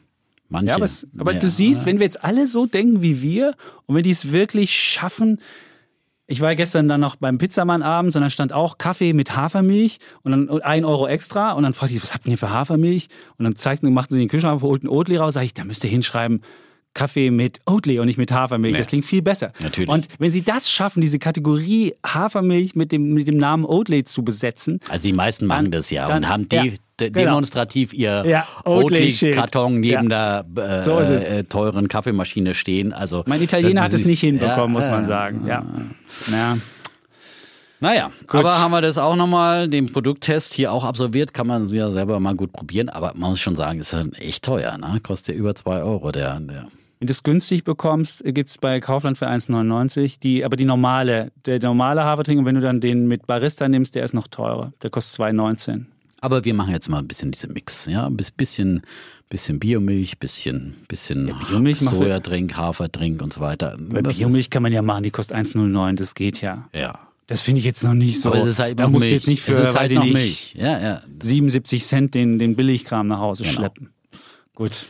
manche. 0.49 0.69
Ja, 0.69 0.77
aber, 0.77 0.85
es, 0.85 1.07
aber 1.19 1.33
ja, 1.33 1.39
du 1.39 1.49
siehst, 1.49 1.87
wenn 1.87 1.99
wir 1.99 2.05
jetzt 2.05 2.25
alle 2.25 2.47
so 2.47 2.67
denken 2.67 3.03
wie 3.03 3.23
wir 3.23 3.55
und 3.87 3.95
wenn 3.95 4.03
die 4.03 4.11
es 4.11 4.33
wirklich 4.33 4.79
schaffen, 4.79 5.41
ich 6.31 6.43
war 6.43 6.55
gestern 6.55 6.89
dann 6.89 7.01
noch 7.01 7.17
beim 7.17 7.39
Pizzamann 7.39 7.83
abends 7.83 8.15
und 8.15 8.21
dann 8.21 8.31
stand 8.31 8.53
auch 8.53 8.77
Kaffee 8.77 9.15
mit 9.15 9.35
Hafermilch 9.35 9.99
und 10.23 10.33
dann 10.33 10.63
ein 10.63 10.85
Euro 10.85 11.09
extra 11.09 11.53
und 11.53 11.63
dann 11.63 11.73
fragte 11.73 11.95
ich, 11.95 12.03
was 12.03 12.13
habt 12.13 12.27
ihr 12.27 12.37
für 12.37 12.51
Hafermilch? 12.51 13.09
Und 13.39 13.45
dann 13.45 13.57
zeigten, 13.57 13.91
machten 13.95 14.13
sie 14.13 14.21
den 14.21 14.29
Kühlschrank, 14.29 14.61
holten 14.61 14.91
Oatly 14.91 15.17
raus, 15.17 15.35
sag 15.35 15.45
ich, 15.45 15.55
da 15.55 15.65
müsst 15.65 15.85
ihr 15.85 15.91
hinschreiben, 15.91 16.43
Kaffee 16.99 17.31
mit 17.31 17.61
Oatly 17.65 18.01
und 18.01 18.07
nicht 18.07 18.19
mit 18.19 18.33
Hafermilch. 18.33 18.73
Nee. 18.73 18.79
Das 18.79 18.89
klingt 18.89 19.05
viel 19.05 19.23
besser. 19.23 19.53
Natürlich. 19.61 19.89
Und 19.89 20.09
wenn 20.19 20.33
sie 20.33 20.43
das 20.43 20.69
schaffen, 20.69 21.01
diese 21.01 21.21
Kategorie 21.21 21.95
Hafermilch 22.05 22.75
mit 22.75 22.91
dem, 22.91 23.15
mit 23.15 23.29
dem 23.29 23.37
Namen 23.37 23.65
Oatly 23.65 24.03
zu 24.03 24.25
besetzen. 24.25 24.81
Also 24.89 25.05
die 25.05 25.13
meisten 25.13 25.47
machen 25.47 25.67
dann, 25.67 25.71
das 25.73 25.91
ja 25.91 26.09
dann, 26.09 26.25
und 26.25 26.29
haben 26.29 26.49
die, 26.49 26.57
ja, 26.57 26.73
genau. 26.97 27.21
demonstrativ 27.21 27.95
ihr 27.95 28.25
ja, 28.27 28.49
Oatly-Karton 28.65 29.79
neben 29.79 30.11
ja. 30.11 30.43
der 30.43 30.81
äh, 30.81 30.83
so 30.83 30.99
äh, 30.99 31.45
teuren 31.45 31.87
Kaffeemaschine 31.87 32.55
stehen. 32.55 32.93
Also, 32.93 33.23
mein 33.27 33.43
Italiener 33.43 33.83
hat 33.83 33.93
es 33.93 34.05
nicht 34.05 34.21
hinbekommen, 34.21 34.73
muss 34.73 34.83
man 34.83 35.07
sagen. 35.07 35.47
Ja. 35.47 35.65
ja. 36.33 36.59
Naja, 37.81 38.11
gut. 38.27 38.41
aber 38.41 38.59
haben 38.59 38.73
wir 38.73 38.81
das 38.81 38.99
auch 38.99 39.15
nochmal, 39.15 39.69
den 39.69 39.93
Produkttest 39.93 40.53
hier 40.53 40.73
auch 40.73 40.83
absolviert, 40.83 41.33
kann 41.33 41.47
man 41.47 41.69
ja 41.69 41.93
selber 41.93 42.19
mal 42.19 42.35
gut 42.35 42.53
probieren, 42.53 42.89
aber 42.89 43.13
man 43.15 43.31
muss 43.31 43.41
schon 43.41 43.55
sagen, 43.55 43.79
ist 43.79 43.97
echt 44.19 44.45
teuer, 44.45 44.77
ne? 44.79 44.99
Kostet 45.01 45.37
ja 45.37 45.39
über 45.39 45.55
zwei 45.55 45.83
Euro 45.83 46.11
der, 46.11 46.41
der 46.41 46.67
Wenn 47.01 47.07
du 47.07 47.13
es 47.13 47.23
günstig 47.23 47.63
bekommst, 47.65 48.25
gibt 48.25 48.49
es 48.51 48.59
bei 48.59 48.81
Kaufland 48.81 49.19
für 49.19 49.29
1,99. 49.29 50.19
Die, 50.21 50.45
aber 50.45 50.57
die 50.57 50.65
normale, 50.65 51.31
der 51.47 51.61
normale 51.61 52.03
Hafertrink, 52.05 52.41
und 52.41 52.45
wenn 52.45 52.57
du 52.57 52.61
dann 52.61 52.81
den 52.81 53.07
mit 53.07 53.27
Barista 53.27 53.69
nimmst, 53.69 53.95
der 53.95 54.05
ist 54.05 54.15
noch 54.15 54.27
teurer. 54.29 54.73
Der 54.83 54.91
kostet 54.91 55.21
2,19. 55.21 55.85
Aber 56.21 56.45
wir 56.45 56.55
machen 56.55 56.73
jetzt 56.73 56.89
mal 56.89 56.99
ein 56.99 57.07
bisschen 57.07 57.31
diese 57.31 57.47
Mix, 57.47 57.87
ja, 57.87 58.07
ein 58.07 58.17
bisschen, 58.17 58.83
bisschen 59.31 59.61
Biomilch, 59.61 60.19
bisschen, 60.19 60.75
bisschen 60.89 61.29
Ja, 61.29 61.35
Biomilch 61.35 61.79
Sojadrink, 61.79 62.57
Haferdrink 62.57 63.23
und 63.23 63.33
so 63.33 63.41
weiter. 63.41 63.77
Bei 63.79 64.03
Das 64.03 64.19
Biomilch 64.19 64.51
kann 64.51 64.65
man 64.65 64.73
ja 64.73 64.83
machen, 64.83 65.05
die 65.05 65.11
kostet 65.13 65.37
1,09. 65.37 65.95
Das 65.95 66.15
geht 66.17 66.41
ja. 66.41 66.69
Ja. 66.75 66.99
Das 67.29 67.43
finde 67.43 67.61
ich 67.61 67.65
jetzt 67.67 67.85
noch 67.85 67.95
nicht 67.95 68.21
so. 68.21 68.31
Aber 68.31 68.39
es 68.39 68.47
ist 68.47 68.59
halt 68.59 68.79
da 68.81 68.85
noch 68.85 68.91
musst 68.91 69.03
Milch. 69.03 69.13
jetzt 69.13 69.29
nicht 69.29 69.43
für, 69.43 69.53
es 69.53 69.61
ist 69.61 69.79
halt 69.79 69.93
noch 69.93 70.03
nicht, 70.03 70.15
Milch. 70.15 70.55
Ja, 70.59 70.81
ja. 70.81 71.03
Das- 71.19 71.29
77 71.29 71.85
Cent 71.85 72.15
den, 72.15 72.39
den 72.41 72.57
Billigkram 72.57 73.07
nach 73.07 73.19
Hause 73.21 73.45
Genau. 73.45 73.55
schleppen. 73.55 73.91
Gut. 74.57 74.87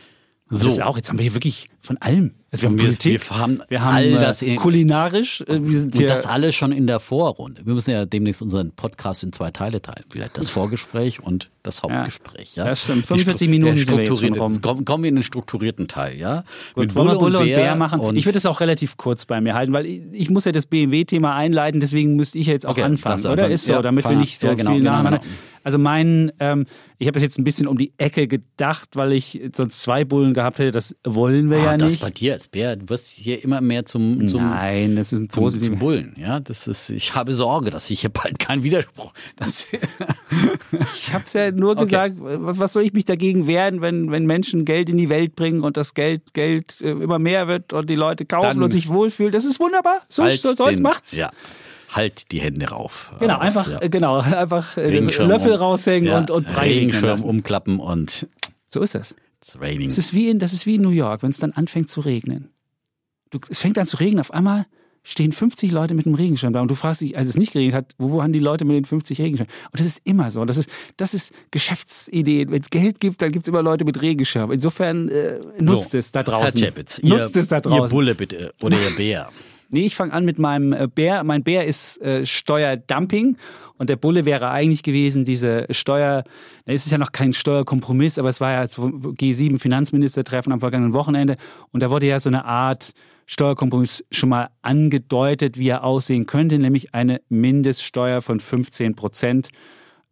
So. 0.49 0.63
Das 0.63 0.73
ist 0.73 0.81
auch, 0.81 0.95
jetzt 0.97 1.09
haben 1.09 1.19
wir 1.19 1.23
hier 1.23 1.35
wirklich 1.35 1.69
von 1.81 1.97
allem. 1.97 2.33
Also 2.51 2.63
wir 2.63 2.69
haben 2.69 2.77
Wir- 2.79 2.85
Politik, 2.85 3.29
wir 3.29 3.37
haben 3.37 3.61
wir 3.69 3.81
haben 3.83 3.95
all 3.95 4.05
äh, 4.05 4.11
das 4.15 4.41
in- 4.41 4.55
kulinarisch, 4.55 5.41
äh, 5.41 5.59
wir 5.63 5.79
sind 5.81 5.95
Und 5.97 6.09
das 6.09 6.25
alles 6.25 6.55
schon 6.55 6.71
in 6.71 6.87
der 6.87 6.99
Vorrunde. 6.99 7.61
Wir 7.63 7.73
müssen 7.75 7.91
ja 7.91 8.05
demnächst 8.05 8.41
unseren 8.41 8.71
Podcast 8.71 9.23
in 9.23 9.31
zwei 9.31 9.51
Teile 9.51 9.81
teilen. 9.81 10.03
Vielleicht 10.09 10.35
das 10.37 10.49
Vorgespräch 10.49 11.21
und 11.21 11.51
das 11.61 11.83
Hauptgespräch. 11.83 12.55
Ja, 12.55 12.65
Ja, 12.67 12.75
stimmt. 12.75 13.03
Die 13.03 13.07
45 13.07 13.47
Stru- 13.47 13.51
Minuten 13.51 13.77
jetzt 13.77 14.21
jetzt 14.21 14.61
Kommen, 14.63 14.83
kommen 14.85 15.03
wir 15.03 15.09
in 15.09 15.15
den 15.15 15.23
strukturierten 15.23 15.87
Teil, 15.87 16.17
ja? 16.17 16.43
Gut, 16.73 16.95
wollen 16.95 17.07
wir 17.09 17.15
Bulle 17.19 17.39
und 17.39 17.45
Bär, 17.45 17.75
machen? 17.75 17.99
und- 17.99 18.15
ich 18.15 18.25
würde 18.25 18.39
es 18.39 18.45
auch 18.47 18.61
relativ 18.61 18.97
kurz 18.97 19.25
bei 19.25 19.39
mir 19.41 19.53
halten, 19.53 19.71
weil 19.71 19.85
ich, 19.85 20.01
ich 20.11 20.29
muss 20.31 20.45
ja 20.45 20.51
das 20.51 20.65
BMW-Thema 20.65 21.35
einleiten, 21.35 21.79
deswegen 21.79 22.15
müsste 22.15 22.39
ich 22.39 22.47
ja 22.47 22.53
jetzt 22.53 22.65
auch 22.65 22.71
Okay, 22.71 22.81
anfangen, 22.83 23.21
oder? 23.21 23.31
anfangen. 23.33 23.51
Ist 23.51 23.65
so, 23.67 23.73
Ja, 23.73 23.81
damit 23.83 24.09
wir 24.09 24.15
nicht 24.17 24.39
so 24.39 24.47
ja, 24.47 24.53
genau, 24.55 24.71
viel 24.71 24.79
genau, 24.79 25.03
genau. 25.03 25.19
Also 25.61 25.77
mein, 25.77 26.31
ähm, 26.39 26.65
ich 26.99 27.07
habe 27.07 27.15
das 27.15 27.21
jetzt 27.21 27.37
ein 27.37 27.43
bisschen 27.43 27.67
um 27.67 27.77
die 27.77 27.91
Ecke 27.97 28.27
gedacht, 28.27 28.91
weil 28.95 29.11
ich 29.11 29.41
sonst 29.53 29.81
zwei 29.81 30.05
Bullen 30.05 30.33
gehabt 30.33 30.57
hätte. 30.57 30.71
Das 30.71 30.95
wollen 31.03 31.49
wir 31.49 31.57
Ah, 31.57 31.68
ja 31.71 31.77
das 31.77 31.91
nicht. 31.93 32.01
bei 32.01 32.09
dir 32.09 32.33
als 32.33 32.47
Bär, 32.47 32.75
du 32.75 32.89
wirst 32.89 33.09
hier 33.09 33.43
immer 33.43 33.61
mehr 33.61 33.85
zum, 33.85 34.27
zum, 34.27 34.43
Nein, 34.49 34.95
das 34.95 35.11
ist 35.13 35.19
ein 35.19 35.29
zum, 35.29 35.49
zum 35.61 35.79
Bullen. 35.79 36.15
Ja, 36.17 36.39
das 36.39 36.67
ist, 36.67 36.89
ich 36.89 37.15
habe 37.15 37.33
Sorge, 37.33 37.69
dass 37.69 37.89
ich 37.89 38.01
hier 38.01 38.09
bald 38.09 38.39
keinen 38.39 38.63
Widerspruch. 38.63 39.11
Ich 40.93 41.13
habe 41.13 41.23
es 41.25 41.33
ja 41.33 41.51
nur 41.51 41.71
Okay. 41.71 41.85
gesagt, 41.85 42.15
was, 42.19 42.73
soll 42.73 42.83
ich 42.83 42.93
mich 42.93 43.05
dagegen 43.05 43.47
wehren, 43.47 43.81
wenn, 43.81 44.11
wenn 44.11 44.25
Menschen 44.25 44.65
Geld 44.65 44.89
in 44.89 44.97
die 44.97 45.09
Welt 45.09 45.35
bringen 45.35 45.61
und 45.61 45.77
das 45.77 45.93
Geld, 45.93 46.33
Geld 46.33 46.81
äh, 46.81 46.91
immer 46.91 47.19
mehr 47.19 47.47
wird 47.47 47.73
und 47.73 47.89
die 47.89 47.95
Leute 47.95 48.25
kaufen 48.25 48.45
Dann 48.47 48.63
und 48.63 48.71
sich 48.71 48.89
wohlfühlen. 48.89 49.31
Das 49.31 49.45
ist 49.45 49.59
wunderbar. 49.59 50.01
So, 50.09 50.23
halt 50.23 50.39
so 50.41 50.53
soll's 50.53 50.75
den- 50.77 50.83
macht's. 50.83 51.15
Ja, 51.17 51.31
halt 51.89 52.31
die 52.31 52.39
Hände 52.41 52.67
rauf. 52.67 53.11
Genau, 53.19 53.39
das, 53.39 53.57
einfach, 53.57 53.71
ja. 53.73 53.81
äh, 53.81 53.89
genau, 53.89 54.19
einfach 54.19 54.77
äh, 54.77 54.99
Löffel 54.99 55.53
um- 55.53 55.57
raushängen 55.57 56.09
ja, 56.09 56.17
und, 56.19 56.31
und 56.31 56.47
Brei 56.47 56.67
Regenschirm 56.69 57.21
umklappen 57.23 57.79
und 57.79 58.27
So 58.67 58.81
ist 58.81 58.95
das. 58.95 59.15
It's 59.41 59.59
raining. 59.59 59.89
Das 59.89 59.97
ist 59.97 60.13
wie 60.13 60.29
in, 60.29 60.39
das 60.39 60.53
ist 60.53 60.65
wie 60.65 60.75
in 60.75 60.81
New 60.81 60.89
York, 60.89 61.23
wenn 61.23 61.31
es 61.31 61.37
dann 61.39 61.51
anfängt 61.51 61.89
zu 61.89 62.01
regnen. 62.01 62.49
Du, 63.29 63.39
es 63.49 63.59
fängt 63.59 63.77
an 63.77 63.85
zu 63.85 63.97
regnen, 63.97 64.19
auf 64.19 64.33
einmal 64.33 64.65
stehen 65.03 65.31
50 65.31 65.71
Leute 65.71 65.93
mit 65.93 66.05
einem 66.05 66.15
Regenschirm 66.15 66.53
da 66.53 66.61
und 66.61 66.69
du 66.69 66.75
fragst 66.75 67.01
dich, 67.01 67.17
als 67.17 67.29
es 67.29 67.37
nicht 67.37 67.53
geregnet 67.53 67.75
hat, 67.75 67.95
wo, 67.97 68.11
wo 68.11 68.23
haben 68.23 68.33
die 68.33 68.39
Leute 68.39 68.65
mit 68.65 68.75
den 68.75 68.85
50 68.85 69.19
Regenschirmen? 69.19 69.51
Und 69.71 69.79
das 69.79 69.87
ist 69.87 70.01
immer 70.03 70.29
so. 70.29 70.43
Das 70.45 70.57
ist, 70.57 70.69
das 70.97 71.13
ist 71.13 71.31
Geschäftsidee. 71.51 72.47
Wenn 72.49 72.61
es 72.61 72.69
Geld 72.69 72.99
gibt, 72.99 73.21
dann 73.21 73.31
gibt 73.31 73.45
es 73.45 73.49
immer 73.49 73.61
Leute 73.61 73.85
mit 73.85 74.01
Regenschirm. 74.01 74.51
Insofern 74.51 75.09
äh, 75.09 75.39
nutzt 75.59 75.91
So, 75.91 75.97
es 75.97 76.11
da 76.11 76.23
draußen. 76.23 76.59
Herr 76.59 76.69
Chapitz, 76.69 76.99
ihr, 76.99 77.17
nutzt 77.17 77.35
es 77.35 77.47
da 77.47 77.57
ihr 77.57 77.61
draußen. 77.61 77.95
Bulle 77.95 78.15
bitte 78.15 78.53
oder 78.61 78.77
ihr 78.79 78.95
Bär. 78.95 79.29
Nee, 79.71 79.85
ich 79.85 79.95
fange 79.95 80.13
an 80.13 80.25
mit 80.25 80.39
meinem 80.39 80.73
äh, 80.73 80.87
Bär. 80.87 81.23
Mein 81.23 81.43
Bär 81.43 81.65
ist 81.65 82.01
äh, 82.01 82.25
Steuerdumping. 82.25 83.37
Und 83.77 83.89
der 83.89 83.95
Bulle 83.95 84.25
wäre 84.25 84.49
eigentlich 84.49 84.83
gewesen, 84.83 85.23
diese 85.25 85.65
Steuer, 85.69 86.23
es 86.65 86.85
ist 86.85 86.91
ja 86.91 86.97
noch 86.97 87.13
kein 87.13 87.31
Steuerkompromiss, 87.31 88.19
aber 88.19 88.27
es 88.27 88.41
war 88.41 88.51
ja 88.51 88.61
das 88.61 88.77
G7-Finanzministertreffen 88.77 90.51
am 90.51 90.59
vergangenen 90.59 90.93
Wochenende. 90.93 91.37
Und 91.71 91.81
da 91.81 91.89
wurde 91.89 92.07
ja 92.07 92.19
so 92.19 92.29
eine 92.29 92.45
Art 92.45 92.93
Steuerkompromiss 93.25 94.03
schon 94.11 94.29
mal 94.29 94.49
angedeutet, 94.63 95.57
wie 95.57 95.69
er 95.69 95.83
aussehen 95.83 96.25
könnte, 96.25 96.57
nämlich 96.57 96.93
eine 96.93 97.21
Mindeststeuer 97.29 98.21
von 98.21 98.39
15 98.39 98.95
Prozent 98.95 99.49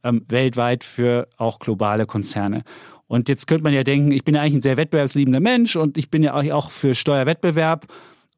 ähm, 0.03 0.23
weltweit 0.29 0.83
für 0.83 1.27
auch 1.35 1.57
globale 1.59 2.05
Konzerne. 2.05 2.63
Und 3.07 3.27
jetzt 3.27 3.47
könnte 3.47 3.63
man 3.63 3.73
ja 3.73 3.83
denken, 3.83 4.11
ich 4.11 4.23
bin 4.23 4.35
ja 4.35 4.41
eigentlich 4.41 4.55
ein 4.55 4.61
sehr 4.61 4.77
wettbewerbsliebender 4.77 5.39
Mensch 5.39 5.75
und 5.75 5.97
ich 5.97 6.11
bin 6.11 6.23
ja 6.23 6.35
auch 6.35 6.71
für 6.71 6.93
Steuerwettbewerb. 6.93 7.87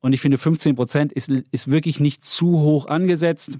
Und 0.01 0.13
ich 0.13 0.21
finde, 0.21 0.37
15 0.37 0.75
Prozent 0.75 1.11
ist, 1.11 1.29
ist 1.29 1.69
wirklich 1.69 1.99
nicht 1.99 2.23
zu 2.23 2.59
hoch 2.59 2.87
angesetzt 2.87 3.59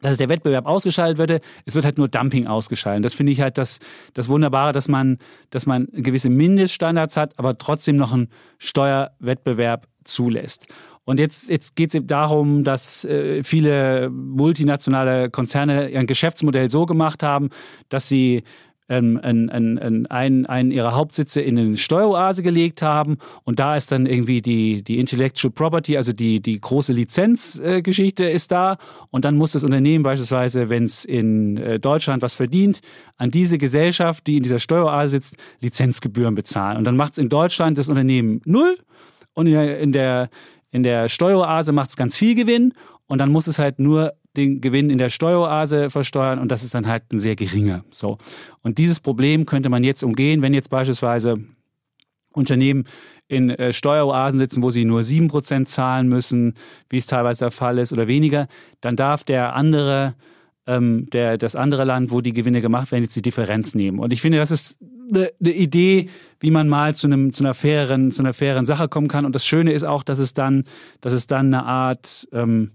dass 0.00 0.16
der 0.16 0.28
Wettbewerb 0.28 0.66
ausgeschaltet 0.66 1.18
würde. 1.18 1.40
Es 1.64 1.74
wird 1.74 1.84
halt 1.84 1.98
nur 1.98 2.08
Dumping 2.08 2.46
ausgeschaltet. 2.46 3.04
Das 3.04 3.14
finde 3.14 3.32
ich 3.32 3.40
halt 3.40 3.58
das, 3.58 3.80
das 4.14 4.28
Wunderbare, 4.28 4.72
dass 4.72 4.88
man, 4.88 5.18
dass 5.50 5.66
man 5.66 5.88
gewisse 5.92 6.30
Mindeststandards 6.30 7.16
hat, 7.16 7.38
aber 7.38 7.58
trotzdem 7.58 7.96
noch 7.96 8.12
einen 8.12 8.28
Steuerwettbewerb 8.58 9.88
zulässt. 10.04 10.66
Und 11.04 11.18
jetzt, 11.18 11.48
jetzt 11.48 11.74
geht 11.74 11.94
es 11.94 12.02
darum, 12.04 12.64
dass 12.64 13.04
äh, 13.06 13.42
viele 13.42 14.10
multinationale 14.10 15.30
Konzerne 15.30 15.88
ihr 15.88 16.04
Geschäftsmodell 16.04 16.68
so 16.68 16.84
gemacht 16.84 17.22
haben, 17.22 17.48
dass 17.88 18.08
sie 18.08 18.42
ähm, 18.88 19.18
einen, 19.22 19.50
einen, 19.50 20.06
einen, 20.06 20.46
einen 20.46 20.70
ihrer 20.70 20.94
Hauptsitze 20.94 21.40
in 21.40 21.58
eine 21.58 21.76
Steueroase 21.76 22.42
gelegt 22.42 22.82
haben. 22.82 23.18
Und 23.44 23.58
da 23.58 23.76
ist 23.76 23.92
dann 23.92 24.06
irgendwie 24.06 24.40
die, 24.40 24.82
die 24.82 24.98
Intellectual 24.98 25.50
Property, 25.52 25.96
also 25.96 26.12
die, 26.12 26.40
die 26.40 26.60
große 26.60 26.92
Lizenzgeschichte 26.92 28.24
äh, 28.24 28.34
ist 28.34 28.50
da. 28.50 28.78
Und 29.10 29.24
dann 29.24 29.36
muss 29.36 29.52
das 29.52 29.64
Unternehmen 29.64 30.02
beispielsweise, 30.02 30.68
wenn 30.68 30.84
es 30.84 31.04
in 31.04 31.56
äh, 31.58 31.78
Deutschland 31.78 32.22
was 32.22 32.34
verdient, 32.34 32.80
an 33.16 33.30
diese 33.30 33.58
Gesellschaft, 33.58 34.26
die 34.26 34.38
in 34.38 34.42
dieser 34.42 34.58
Steueroase 34.58 35.10
sitzt, 35.10 35.36
Lizenzgebühren 35.60 36.34
bezahlen. 36.34 36.78
Und 36.78 36.84
dann 36.84 36.96
macht 36.96 37.12
es 37.12 37.18
in 37.18 37.28
Deutschland 37.28 37.78
das 37.78 37.88
Unternehmen 37.88 38.40
null 38.44 38.76
und 39.34 39.46
in 39.46 39.52
der, 39.52 39.78
in 39.80 39.92
der, 39.92 40.30
in 40.70 40.82
der 40.82 41.08
Steueroase 41.08 41.72
macht 41.72 41.90
es 41.90 41.96
ganz 41.96 42.16
viel 42.16 42.34
Gewinn 42.34 42.72
und 43.06 43.18
dann 43.18 43.30
muss 43.30 43.46
es 43.46 43.58
halt 43.58 43.78
nur 43.78 44.12
den 44.38 44.60
Gewinn 44.60 44.88
in 44.90 44.98
der 44.98 45.10
Steueroase 45.10 45.90
versteuern 45.90 46.38
und 46.38 46.50
das 46.50 46.62
ist 46.62 46.74
dann 46.74 46.86
halt 46.86 47.12
ein 47.12 47.20
sehr 47.20 47.36
geringer. 47.36 47.84
So. 47.90 48.18
Und 48.62 48.78
dieses 48.78 49.00
Problem 49.00 49.44
könnte 49.44 49.68
man 49.68 49.84
jetzt 49.84 50.02
umgehen, 50.02 50.40
wenn 50.40 50.54
jetzt 50.54 50.70
beispielsweise 50.70 51.38
Unternehmen 52.32 52.84
in 53.26 53.50
äh, 53.50 53.72
Steueroasen 53.72 54.38
sitzen, 54.38 54.62
wo 54.62 54.70
sie 54.70 54.84
nur 54.84 55.02
7% 55.02 55.66
zahlen 55.66 56.08
müssen, 56.08 56.54
wie 56.88 56.96
es 56.96 57.06
teilweise 57.06 57.40
der 57.40 57.50
Fall 57.50 57.78
ist, 57.78 57.92
oder 57.92 58.06
weniger, 58.06 58.48
dann 58.80 58.96
darf 58.96 59.24
der 59.24 59.54
andere, 59.54 60.14
ähm, 60.66 61.08
der, 61.12 61.36
das 61.36 61.54
andere 61.54 61.84
Land, 61.84 62.10
wo 62.10 62.22
die 62.22 62.32
Gewinne 62.32 62.62
gemacht 62.62 62.90
werden, 62.90 63.02
jetzt 63.02 63.16
die 63.16 63.22
Differenz 63.22 63.74
nehmen. 63.74 63.98
Und 63.98 64.12
ich 64.12 64.22
finde, 64.22 64.38
das 64.38 64.50
ist 64.50 64.78
eine, 65.10 65.30
eine 65.40 65.52
Idee, 65.52 66.08
wie 66.40 66.50
man 66.50 66.68
mal 66.68 66.94
zu, 66.94 67.06
einem, 67.06 67.32
zu, 67.32 67.44
einer 67.44 67.54
fairen, 67.54 68.12
zu 68.12 68.22
einer 68.22 68.32
fairen 68.32 68.64
Sache 68.64 68.88
kommen 68.88 69.08
kann. 69.08 69.26
Und 69.26 69.34
das 69.34 69.46
Schöne 69.46 69.72
ist 69.72 69.84
auch, 69.84 70.02
dass 70.02 70.18
es 70.18 70.32
dann, 70.32 70.64
dass 71.00 71.12
es 71.12 71.26
dann 71.26 71.52
eine 71.52 71.64
Art 71.64 72.28
ähm, 72.32 72.72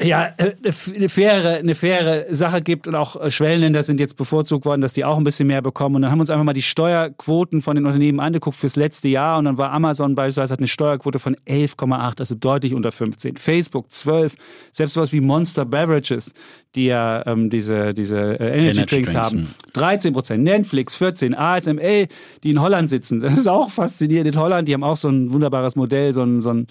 ja, 0.00 0.30
äh, 0.36 0.52
eine 0.94 1.08
faire, 1.08 1.58
eine 1.58 1.74
faire 1.74 2.26
Sache 2.30 2.62
gibt 2.62 2.86
und 2.86 2.94
auch 2.94 3.20
äh, 3.20 3.32
Schwellenländer 3.32 3.82
sind 3.82 3.98
jetzt 3.98 4.16
bevorzugt 4.16 4.64
worden, 4.64 4.80
dass 4.80 4.92
die 4.92 5.04
auch 5.04 5.18
ein 5.18 5.24
bisschen 5.24 5.48
mehr 5.48 5.60
bekommen. 5.60 5.96
Und 5.96 6.02
dann 6.02 6.12
haben 6.12 6.18
wir 6.18 6.22
uns 6.22 6.30
einfach 6.30 6.44
mal 6.44 6.52
die 6.52 6.62
Steuerquoten 6.62 7.62
von 7.62 7.74
den 7.74 7.84
Unternehmen 7.84 8.20
angeguckt 8.20 8.56
fürs 8.56 8.76
letzte 8.76 9.08
Jahr 9.08 9.38
und 9.38 9.46
dann 9.46 9.58
war 9.58 9.72
Amazon 9.72 10.14
beispielsweise 10.14 10.52
hat 10.52 10.60
eine 10.60 10.68
Steuerquote 10.68 11.18
von 11.18 11.34
11,8, 11.48 12.20
also 12.20 12.36
deutlich 12.36 12.74
unter 12.74 12.92
15. 12.92 13.38
Facebook 13.38 13.90
12, 13.90 14.34
selbst 14.70 14.96
was 14.96 15.12
wie 15.12 15.20
Monster 15.20 15.64
Beverages, 15.64 16.32
die 16.76 16.86
ja 16.86 17.26
ähm, 17.26 17.50
diese, 17.50 17.92
diese 17.92 18.18
äh, 18.18 18.58
Energy, 18.58 18.78
Energy 18.78 18.86
Drinks, 18.86 19.12
Drinks, 19.12 19.14
haben, 19.14 19.38
hm. 19.38 19.48
13 19.72 20.12
Prozent. 20.12 20.44
Netflix 20.44 20.94
14, 20.94 21.34
ASML, 21.34 22.06
die 22.44 22.50
in 22.50 22.60
Holland 22.60 22.88
sitzen. 22.88 23.18
Das 23.18 23.36
ist 23.36 23.48
auch 23.48 23.68
faszinierend. 23.68 24.32
In 24.32 24.40
Holland, 24.40 24.68
die 24.68 24.74
haben 24.74 24.84
auch 24.84 24.96
so 24.96 25.08
ein 25.08 25.32
wunderbares 25.32 25.74
Modell, 25.74 26.12
so 26.12 26.22
ein, 26.22 26.40
so 26.40 26.50
ein 26.50 26.68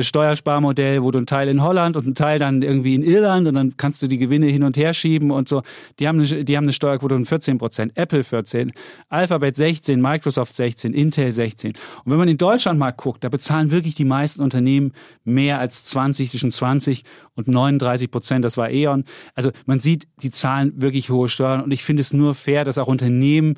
Steuersparmodell, 0.00 1.02
wo 1.02 1.10
du 1.10 1.18
einen 1.18 1.26
Teil 1.26 1.48
in 1.48 1.62
Holland 1.62 1.96
und 1.96 2.04
einen 2.06 2.14
Teil 2.14 2.38
dann 2.38 2.62
irgendwie 2.62 2.94
in 2.94 3.02
Irland 3.02 3.46
und 3.46 3.54
dann 3.54 3.76
kannst 3.76 4.00
du 4.00 4.06
die 4.06 4.16
Gewinne 4.16 4.46
hin 4.46 4.62
und 4.62 4.76
her 4.76 4.94
schieben 4.94 5.30
und 5.30 5.48
so. 5.48 5.62
Die 5.98 6.08
haben 6.08 6.18
eine, 6.18 6.44
die 6.44 6.56
haben 6.56 6.64
eine 6.64 6.72
Steuerquote 6.72 7.14
von 7.14 7.26
14 7.26 7.58
Prozent, 7.58 7.92
Apple 7.96 8.24
14, 8.24 8.72
Alphabet 9.10 9.56
16, 9.56 10.00
Microsoft 10.00 10.54
16, 10.54 10.94
Intel 10.94 11.30
16. 11.30 11.72
Und 12.04 12.10
wenn 12.10 12.18
man 12.18 12.28
in 12.28 12.38
Deutschland 12.38 12.78
mal 12.78 12.92
guckt, 12.92 13.22
da 13.22 13.28
bezahlen 13.28 13.70
wirklich 13.70 13.94
die 13.94 14.04
meisten 14.06 14.40
Unternehmen 14.42 14.92
mehr 15.24 15.58
als 15.58 15.84
20, 15.84 16.30
zwischen 16.30 16.50
20 16.50 17.04
und 17.34 17.48
39 17.48 18.10
Prozent. 18.10 18.44
Das 18.44 18.56
war 18.56 18.70
E.ON. 18.70 19.04
Also 19.34 19.50
man 19.66 19.78
sieht, 19.78 20.08
die 20.22 20.30
zahlen 20.30 20.72
wirklich 20.76 21.10
hohe 21.10 21.28
Steuern 21.28 21.62
und 21.62 21.70
ich 21.70 21.84
finde 21.84 22.00
es 22.00 22.12
nur 22.12 22.34
fair, 22.34 22.64
dass 22.64 22.78
auch 22.78 22.88
Unternehmen 22.88 23.56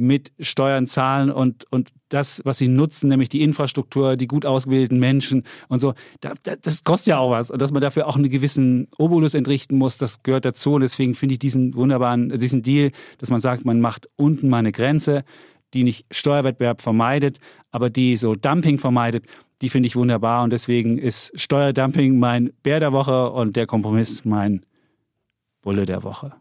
mit 0.00 0.32
Steuern 0.40 0.86
zahlen 0.86 1.30
und, 1.30 1.70
und 1.70 1.90
das, 2.08 2.42
was 2.44 2.58
sie 2.58 2.68
nutzen, 2.68 3.08
nämlich 3.08 3.28
die 3.28 3.42
Infrastruktur, 3.42 4.16
die 4.16 4.26
gut 4.26 4.44
ausgebildeten 4.44 4.98
Menschen 4.98 5.44
und 5.68 5.80
so, 5.80 5.94
da, 6.20 6.34
da, 6.42 6.56
das 6.56 6.82
kostet 6.84 7.08
ja 7.08 7.18
auch 7.18 7.30
was. 7.30 7.50
Und 7.50 7.62
dass 7.62 7.70
man 7.70 7.80
dafür 7.80 8.06
auch 8.06 8.16
einen 8.16 8.28
gewissen 8.28 8.88
Obolus 8.98 9.34
entrichten 9.34 9.76
muss, 9.76 9.98
das 9.98 10.22
gehört 10.22 10.44
dazu. 10.44 10.74
Und 10.74 10.80
deswegen 10.80 11.14
finde 11.14 11.34
ich 11.34 11.38
diesen 11.38 11.74
wunderbaren, 11.74 12.38
diesen 12.38 12.62
Deal, 12.62 12.90
dass 13.18 13.30
man 13.30 13.40
sagt, 13.40 13.64
man 13.64 13.80
macht 13.80 14.08
unten 14.16 14.48
mal 14.48 14.58
eine 14.58 14.72
Grenze, 14.72 15.24
die 15.72 15.84
nicht 15.84 16.06
Steuerwettbewerb 16.10 16.80
vermeidet, 16.80 17.38
aber 17.70 17.90
die 17.90 18.16
so 18.16 18.34
Dumping 18.34 18.78
vermeidet, 18.78 19.24
die 19.62 19.68
finde 19.68 19.86
ich 19.86 19.96
wunderbar. 19.96 20.42
Und 20.42 20.52
deswegen 20.52 20.98
ist 20.98 21.32
Steuerdumping 21.38 22.18
mein 22.18 22.52
Bär 22.62 22.80
der 22.80 22.92
Woche 22.92 23.30
und 23.30 23.56
der 23.56 23.66
Kompromiss 23.66 24.24
mein 24.24 24.64
Bulle 25.62 25.86
der 25.86 26.02
Woche. 26.02 26.32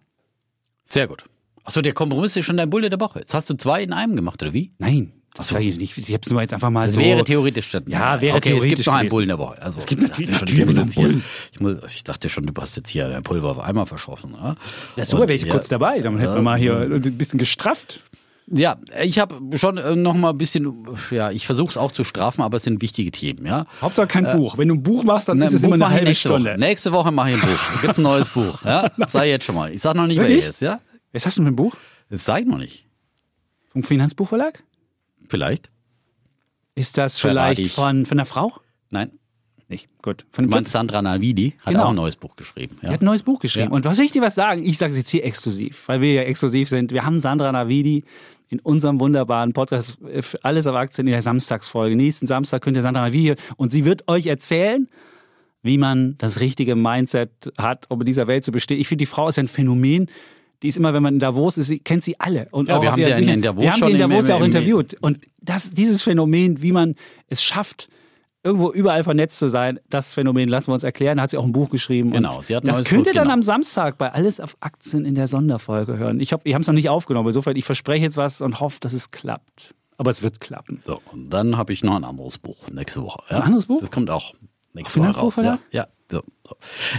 Sehr 0.83 1.07
gut. 1.07 1.25
Achso, 1.69 1.81
der 1.83 1.93
Kompromiss 1.93 2.35
ist 2.35 2.45
schon 2.45 2.57
dein 2.57 2.67
Bulle 2.69 2.89
der 2.89 2.99
Woche. 2.99 3.19
Jetzt 3.19 3.35
hast 3.35 3.47
du 3.49 3.53
zwei 3.53 3.83
in 3.83 3.93
einem 3.93 4.15
gemacht, 4.15 4.41
oder 4.41 4.53
wie? 4.53 4.71
Nein, 4.79 5.11
Das 5.35 5.49
sage 5.49 5.65
ich 5.65 5.77
nicht. 5.77 5.95
Ich 5.95 6.07
habe 6.07 6.21
es 6.25 6.31
nur 6.31 6.41
jetzt 6.41 6.51
einfach 6.51 6.71
mal 6.71 6.87
das 6.87 6.95
so. 6.95 6.99
wäre 6.99 7.23
theoretisch. 7.23 7.71
Ja, 7.85 8.19
wäre 8.21 8.37
okay, 8.37 8.49
theoretisch 8.49 8.71
Es 8.71 8.75
gibt 8.77 8.87
noch 8.87 8.93
einen. 8.95 9.09
Bullen 9.09 9.27
der 9.27 9.37
Woche. 9.37 9.61
Also, 9.61 9.77
Es 9.77 9.85
gibt 9.85 10.01
ich 10.01 10.07
natürlich- 10.07 10.29
natürlich 10.31 10.57
schon, 10.57 10.65
bist 10.65 10.79
jetzt 10.79 10.95
Bullen. 10.95 11.23
ich, 11.51 11.59
muss, 11.59 11.75
ich 11.87 12.03
dachte 12.03 12.27
schon, 12.27 12.47
du 12.47 12.53
hast 12.59 12.75
jetzt 12.75 12.89
hier 12.89 13.15
ein 13.15 13.21
Pulver 13.21 13.51
auf 13.51 13.59
einmal 13.59 13.85
verschossen. 13.85 14.33
Ja, 14.33 14.55
Ja, 14.95 15.05
super, 15.05 15.21
wäre 15.27 15.33
ich 15.33 15.43
Und, 15.43 15.51
kurz 15.51 15.67
dabei. 15.67 15.99
Dann 15.99 16.17
hätten 16.17 16.33
wir 16.33 16.41
mal 16.41 16.57
hier 16.57 16.75
ein 16.79 17.01
bisschen 17.17 17.37
gestrafft. 17.37 17.99
Ja, 18.51 18.77
ich 19.03 19.19
habe 19.19 19.37
schon 19.59 19.77
äh, 19.77 19.95
noch 19.95 20.15
mal 20.15 20.31
ein 20.31 20.37
bisschen, 20.39 20.73
ja, 21.11 21.29
ich 21.29 21.45
versuche 21.45 21.69
es 21.69 21.77
auch 21.77 21.91
zu 21.91 22.03
strafen, 22.03 22.41
aber 22.41 22.57
es 22.57 22.63
sind 22.63 22.81
wichtige 22.81 23.11
Themen, 23.11 23.45
ja. 23.45 23.67
Hauptsache 23.79 24.07
kein 24.07 24.23
Buch. 24.35 24.57
Wenn 24.57 24.69
du 24.69 24.73
ein 24.73 24.81
Buch 24.81 25.03
machst, 25.03 25.29
dann 25.29 25.37
Na, 25.37 25.45
ist 25.45 25.53
es 25.53 25.61
immer 25.61 25.75
eine 25.75 25.87
halbe 25.87 26.05
nächste 26.05 26.29
Stunde. 26.29 26.49
Woche. 26.53 26.59
Nächste 26.59 26.91
Woche 26.91 27.11
mache 27.11 27.29
ich 27.29 27.35
ein 27.35 27.41
Buch. 27.47 27.81
Gibt's 27.83 27.99
ein 27.99 28.01
neues 28.01 28.29
Buch, 28.29 28.65
ja? 28.65 28.89
Sei 29.07 29.29
jetzt 29.29 29.45
schon 29.45 29.53
mal. 29.53 29.71
Ich 29.71 29.83
sag 29.83 29.93
noch 29.95 30.07
nicht, 30.07 30.17
wer 30.17 30.27
Wirklich? 30.27 30.43
er 30.45 30.49
ist, 30.49 30.61
ja? 30.61 30.79
Was 31.13 31.25
hast 31.25 31.37
du 31.37 31.41
mit 31.41 31.49
dem 31.49 31.55
Buch? 31.55 31.75
Das 32.09 32.25
sag 32.25 32.41
ich 32.41 32.45
noch 32.47 32.57
nicht. 32.57 32.85
Vom 33.67 33.83
Finanzbuchverlag? 33.83 34.63
Vielleicht? 35.27 35.69
Ist 36.75 36.97
das 36.97 37.19
vielleicht 37.19 37.59
ich. 37.61 37.71
von, 37.73 38.05
von 38.05 38.17
einer 38.19 38.25
Frau? 38.25 38.53
Nein. 38.89 39.11
Nicht. 39.67 39.87
Gut. 40.01 40.25
Von 40.31 40.45
Du 40.45 40.49
meinst 40.49 40.71
Sandra 40.71 41.01
Navidi 41.01 41.55
hat 41.59 41.73
Genau. 41.73 41.85
auch 41.85 41.89
ein 41.89 41.95
neues 41.95 42.15
Buch 42.15 42.35
geschrieben. 42.35 42.77
Die 42.81 42.87
Ja? 42.87 42.93
hat 42.93 43.01
ein 43.01 43.05
neues 43.05 43.21
Buch 43.21 43.39
geschrieben. 43.39 43.67
Ja. 43.69 43.75
Und 43.75 43.85
was 43.85 43.97
soll 43.97 44.05
ich 44.07 44.11
dir 44.11 44.21
was 44.23 44.33
sagen? 44.33 44.63
Ich 44.63 44.77
sage 44.79 44.91
es 44.91 44.97
jetzt 44.97 45.09
hier 45.09 45.23
exklusiv, 45.23 45.87
weil 45.87 46.01
wir 46.01 46.13
ja 46.13 46.21
exklusiv 46.23 46.67
sind. 46.69 46.91
Wir 46.91 47.05
haben 47.05 47.19
Sandra 47.21 47.51
Navidi 47.51 48.03
in 48.47 48.59
unserem 48.61 48.99
wunderbaren 48.99 49.53
Podcast 49.53 50.01
äh, 50.01 50.23
für 50.23 50.43
Alles 50.43 50.65
auf 50.65 50.75
Aktien 50.75 51.05
in 51.05 51.11
der 51.11 51.21
Samstagsfolge. 51.21 51.95
Nächsten 51.95 52.25
Samstag 52.25 52.63
könnt 52.63 52.77
ihr 52.77 52.81
Sandra 52.81 53.01
Navidi 53.03 53.35
und 53.57 53.71
sie 53.71 53.85
wird 53.85 54.07
euch 54.07 54.25
erzählen, 54.25 54.89
wie 55.61 55.77
man 55.77 56.17
das 56.17 56.39
richtige 56.39 56.75
Mindset 56.75 57.29
hat, 57.59 57.85
um 57.91 57.99
in 58.01 58.05
dieser 58.05 58.25
Welt 58.25 58.43
zu 58.43 58.51
bestehen. 58.51 58.79
Ich 58.79 58.87
finde, 58.87 59.03
die 59.03 59.05
Frau 59.07 59.27
ist 59.27 59.37
ein 59.37 59.47
Phänomen. 59.47 60.07
Die 60.61 60.67
ist 60.67 60.77
immer, 60.77 60.93
wenn 60.93 61.03
man 61.03 61.15
in 61.15 61.19
Davos 61.19 61.57
ist, 61.57 61.67
sie 61.67 61.79
kennt 61.79 62.03
sie 62.03 62.19
alle. 62.19 62.47
Und 62.51 62.67
Ja, 62.67 62.81
wir 62.81 62.91
haben 62.91 63.03
sie 63.03 63.09
ja 63.09 63.17
in- 63.17 63.41
Davos 63.41 63.63
Wir 63.63 63.71
haben 63.71 63.81
sie 63.81 63.91
in 63.91 63.97
Davos 63.97 64.27
ja 64.27 64.35
auch 64.35 64.41
interviewt. 64.41 64.95
Und 64.99 65.19
das, 65.41 65.71
dieses 65.71 66.01
Phänomen, 66.01 66.61
wie 66.61 66.73
man 66.73 66.95
es 67.27 67.41
schafft, 67.43 67.87
irgendwo 68.43 68.71
überall 68.71 69.03
vernetzt 69.03 69.39
zu 69.39 69.47
sein, 69.47 69.79
das 69.89 70.13
Phänomen 70.13 70.49
lassen 70.49 70.69
wir 70.69 70.73
uns 70.73 70.83
erklären. 70.83 71.17
Da 71.17 71.23
hat 71.23 71.29
sie 71.29 71.37
auch 71.37 71.45
ein 71.45 71.53
Buch 71.53 71.69
geschrieben. 71.69 72.11
Genau, 72.11 72.41
sie 72.41 72.55
hat 72.55 72.63
ein 72.63 72.67
das 72.67 72.83
könnt 72.83 73.07
ihr 73.07 73.13
dann 73.13 73.23
genau. 73.23 73.35
am 73.35 73.41
Samstag 73.41 73.97
bei 73.97 74.11
Alles 74.11 74.39
auf 74.39 74.57
Aktien 74.59 75.05
in 75.05 75.15
der 75.15 75.27
Sonderfolge 75.27 75.97
hören. 75.97 76.19
Ich, 76.19 76.33
hoffe, 76.33 76.45
wir 76.45 76.55
haben 76.55 76.61
es 76.61 76.67
noch 76.67 76.73
nicht 76.73 76.89
aufgenommen. 76.89 77.27
Insofern, 77.27 77.55
ich 77.55 77.65
verspreche 77.65 78.03
jetzt 78.03 78.17
was 78.17 78.41
und 78.41 78.59
hoffe, 78.59 78.79
dass 78.81 78.93
es 78.93 79.11
klappt. 79.11 79.75
Aber 79.97 80.11
es 80.11 80.21
wird 80.21 80.39
klappen. 80.39 80.77
So, 80.77 81.01
und 81.11 81.29
dann 81.29 81.57
habe 81.57 81.73
ich 81.73 81.83
noch 81.83 81.95
ein 81.95 82.05
anderes 82.05 82.37
Buch 82.37 82.57
nächste 82.71 83.01
Woche. 83.01 83.21
Ja? 83.29 83.37
ein 83.37 83.43
anderes 83.43 83.65
Buch? 83.65 83.81
Das 83.81 83.91
kommt 83.91 84.09
auch 84.09 84.33
nächste 84.73 85.01
Woche 85.01 85.19
raus. 85.19 85.35
Ja, 85.37 85.59
ja 85.71 85.87
so. 86.11 86.23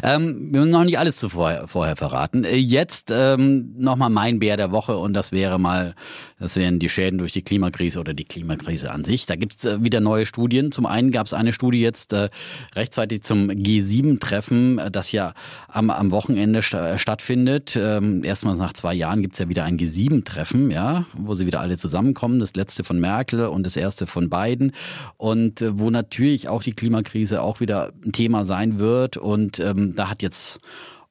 Ähm, 0.02 0.52
wir 0.52 0.61
müssen 0.61 0.72
noch 0.72 0.84
nicht 0.84 0.98
alles 0.98 1.16
zuvor, 1.16 1.66
vorher 1.66 1.96
verraten. 1.96 2.44
Äh, 2.44 2.56
Jetzt 2.56 3.11
ähm, 3.12 3.74
nochmal 3.78 4.11
mein 4.11 4.38
Bär 4.38 4.56
der 4.56 4.70
Woche 4.70 4.96
und 4.96 5.14
das 5.14 5.32
wäre 5.32 5.58
mal, 5.58 5.94
das 6.38 6.56
wären 6.56 6.78
die 6.78 6.88
Schäden 6.88 7.18
durch 7.18 7.32
die 7.32 7.42
Klimakrise 7.42 7.98
oder 8.00 8.14
die 8.14 8.24
Klimakrise 8.24 8.90
an 8.90 9.04
sich. 9.04 9.26
Da 9.26 9.36
gibt's 9.36 9.64
äh, 9.64 9.82
wieder 9.82 10.00
neue 10.00 10.26
Studien. 10.26 10.72
Zum 10.72 10.86
einen 10.86 11.11
gab 11.11 11.26
es 11.26 11.32
eine 11.32 11.52
Studie 11.52 11.80
jetzt 11.80 12.12
äh, 12.12 12.28
rechtzeitig 12.74 13.22
zum 13.22 13.48
G7-Treffen, 13.50 14.78
äh, 14.78 14.90
das 14.90 15.12
ja 15.12 15.34
am, 15.68 15.90
am 15.90 16.11
Wochenende 16.12 16.62
sta 16.62 16.96
stattfindet. 16.98 17.76
Ähm, 17.80 18.22
erstmals 18.24 18.58
nach 18.58 18.72
zwei 18.72 18.94
Jahren 18.94 19.22
gibt's 19.22 19.38
ja 19.38 19.48
wieder 19.48 19.64
ein 19.64 19.78
G7-Treffen, 19.78 20.70
ja, 20.70 21.06
wo 21.14 21.34
sie 21.34 21.46
wieder 21.46 21.61
alle 21.61 21.76
zusammenkommen. 21.76 22.38
Das 22.38 22.54
letzte 22.54 22.84
von 22.84 23.00
Merkel 23.00 23.46
und 23.46 23.66
das 23.66 23.76
erste 23.76 24.06
von 24.06 24.30
Biden. 24.30 24.72
Und 25.16 25.62
äh, 25.62 25.78
wo 25.78 25.90
natürlich 25.90 26.48
auch 26.48 26.62
die 26.62 26.72
Klimakrise 26.72 27.42
auch 27.42 27.61
wieder 27.61 27.92
ein 28.04 28.12
Thema 28.12 28.44
sein 28.44 28.78
wird. 28.78 28.99
Und 29.16 29.61
ähm, 29.61 29.94
da 29.94 30.11
hat 30.11 30.22
jetzt 30.22 30.61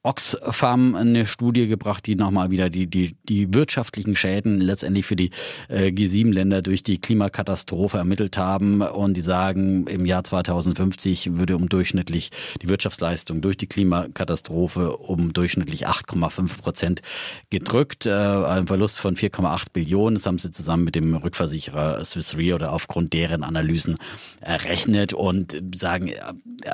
Oxfam 0.02 0.96
eine 0.96 1.26
Studie 1.26 1.68
gebracht, 1.68 2.06
die 2.06 2.16
nochmal 2.16 2.52
wieder 2.52 2.70
die, 2.70 2.88
die, 2.88 3.18
die 3.28 3.54
wirtschaftlichen 3.54 4.16
Schäden 4.16 4.62
letztendlich 4.62 5.06
für 5.06 5.18
die 5.18 5.32
äh, 5.68 5.88
G7-Länder 5.88 6.62
durch 6.62 6.84
die 6.84 7.00
Klimakatastrophe 7.00 7.98
ermittelt 7.98 8.38
haben. 8.38 8.82
Und 8.82 9.18
die 9.18 9.22
sagen, 9.22 9.88
im 9.88 10.06
Jahr 10.06 10.24
2050 10.24 11.36
würde 11.36 11.58
um 11.58 11.68
durchschnittlich 11.68 12.32
die 12.62 12.70
Wirtschaftsleistung 12.70 13.42
durch 13.42 13.58
die 13.58 13.68
Klimakatastrophe 13.68 14.96
um 14.96 15.34
durchschnittlich 15.34 15.86
8,5 15.86 16.62
Prozent 16.62 17.02
gedrückt. 17.50 18.06
Äh, 18.06 18.12
ein 18.12 18.68
Verlust 18.68 19.00
von 19.00 19.18
4,8 19.18 19.66
Billionen. 19.74 20.16
Das 20.16 20.26
haben 20.26 20.38
sie 20.38 20.52
zusammen 20.52 20.86
mit 20.86 20.96
dem 20.96 21.14
Rückversicherer 21.14 22.06
Swiss 22.06 22.38
Re 22.38 22.56
oder 22.56 22.72
aufgrund 22.72 23.12
deren 23.12 23.44
Analysen 23.44 23.98
errechnet 24.40 25.12
und 25.12 25.62
sagen, 25.76 26.08
äh, 26.08 26.22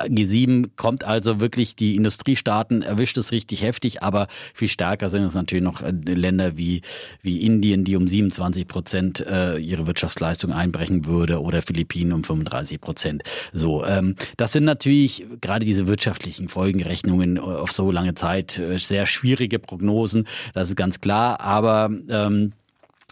G7 0.04 0.70
kommt 0.76 1.02
also 1.02 1.40
wirklich, 1.40 1.74
die 1.74 1.96
Industriestaaten 1.96 2.82
erwischt 2.82 3.15
es 3.16 3.32
richtig 3.32 3.62
heftig, 3.62 4.02
aber 4.02 4.26
viel 4.54 4.68
stärker 4.68 5.08
sind 5.08 5.24
es 5.24 5.34
natürlich 5.34 5.64
noch 5.64 5.82
äh, 5.82 5.90
Länder 5.90 6.56
wie, 6.56 6.82
wie 7.22 7.40
Indien, 7.40 7.84
die 7.84 7.96
um 7.96 8.08
27 8.08 8.68
Prozent 8.68 9.26
äh, 9.26 9.56
ihre 9.58 9.86
Wirtschaftsleistung 9.86 10.52
einbrechen 10.52 11.06
würde 11.06 11.40
oder 11.40 11.62
Philippinen 11.62 12.12
um 12.12 12.24
35 12.24 12.80
Prozent. 12.80 13.22
So, 13.52 13.84
ähm, 13.84 14.16
das 14.36 14.52
sind 14.52 14.64
natürlich 14.64 15.26
gerade 15.40 15.64
diese 15.64 15.86
wirtschaftlichen 15.86 16.48
Folgenrechnungen 16.48 17.38
auf 17.38 17.72
so 17.72 17.90
lange 17.90 18.14
Zeit 18.14 18.58
äh, 18.58 18.78
sehr 18.78 19.06
schwierige 19.06 19.58
Prognosen, 19.58 20.26
das 20.54 20.68
ist 20.68 20.76
ganz 20.76 21.00
klar, 21.00 21.40
aber 21.40 21.90
ähm, 22.08 22.52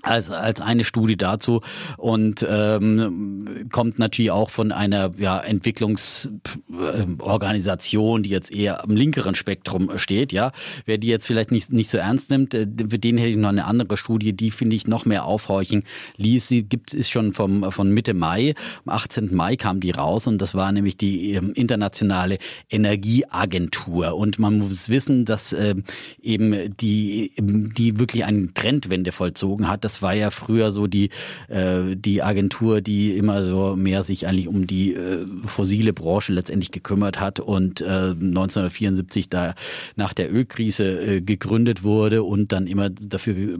als, 0.04 0.30
als 0.30 0.60
eine 0.60 0.84
Studie 0.84 1.16
dazu 1.16 1.62
und 1.96 2.46
ähm, 2.48 3.66
kommt 3.72 3.98
natürlich 3.98 4.30
auch 4.30 4.50
von 4.50 4.70
einer 4.72 5.10
ja, 5.18 5.38
Entwicklungsorganisation, 5.38 8.22
die 8.22 8.30
jetzt 8.30 8.54
eher 8.54 8.84
am 8.84 8.90
linkeren 8.90 9.34
Spektrum 9.34 9.90
steht. 9.96 10.32
Ja, 10.32 10.52
wer 10.84 10.98
die 10.98 11.08
jetzt 11.08 11.26
vielleicht 11.26 11.50
nicht 11.50 11.72
nicht 11.72 11.88
so 11.90 11.98
ernst 11.98 12.30
nimmt, 12.30 12.54
äh, 12.54 12.68
für 12.88 12.98
den 12.98 13.18
hätte 13.18 13.30
ich 13.30 13.36
noch 13.36 13.48
eine 13.48 13.64
andere 13.64 13.96
Studie, 13.96 14.34
die 14.34 14.50
finde 14.50 14.76
ich 14.76 14.86
noch 14.86 15.06
mehr 15.06 15.24
aufhorchen 15.24 15.84
ließ. 16.16 16.48
Sie 16.48 16.64
gibt 16.64 16.92
ist 16.94 17.10
schon 17.10 17.32
vom 17.32 17.72
von 17.72 17.90
Mitte 17.90 18.14
Mai, 18.14 18.54
am 18.84 18.94
18. 18.94 19.34
Mai 19.34 19.56
kam 19.56 19.80
die 19.80 19.90
raus 19.90 20.26
und 20.26 20.38
das 20.38 20.54
war 20.54 20.72
nämlich 20.72 20.96
die 20.96 21.32
ähm, 21.32 21.52
internationale 21.54 22.38
Energieagentur 22.70 24.14
und 24.14 24.38
man 24.38 24.58
muss 24.58 24.88
wissen, 24.88 25.24
dass 25.24 25.52
ähm, 25.52 25.84
eben 26.22 26.76
die 26.76 27.32
die 27.38 27.98
wirklich 27.98 28.24
eine 28.24 28.52
Trendwende 28.52 29.12
vollzogen 29.12 29.68
hat. 29.68 29.84
Das 29.84 29.93
war 30.02 30.14
ja 30.14 30.30
früher 30.30 30.72
so 30.72 30.86
die 30.86 31.10
äh, 31.48 31.96
die 31.96 32.22
Agentur, 32.22 32.80
die 32.80 33.16
immer 33.16 33.42
so 33.42 33.76
mehr 33.76 34.02
sich 34.02 34.26
eigentlich 34.26 34.48
um 34.48 34.66
die 34.66 34.94
äh, 34.94 35.26
fossile 35.46 35.92
Branche 35.92 36.32
letztendlich 36.32 36.70
gekümmert 36.70 37.20
hat 37.20 37.40
und 37.40 37.80
äh, 37.80 37.84
1974 37.84 39.28
da 39.28 39.54
nach 39.96 40.14
der 40.14 40.32
Ölkrise 40.32 40.84
äh, 41.16 41.20
gegründet 41.20 41.82
wurde 41.82 42.22
und 42.22 42.52
dann 42.52 42.66
immer 42.66 42.90
dafür 42.90 43.36
äh, 43.36 43.58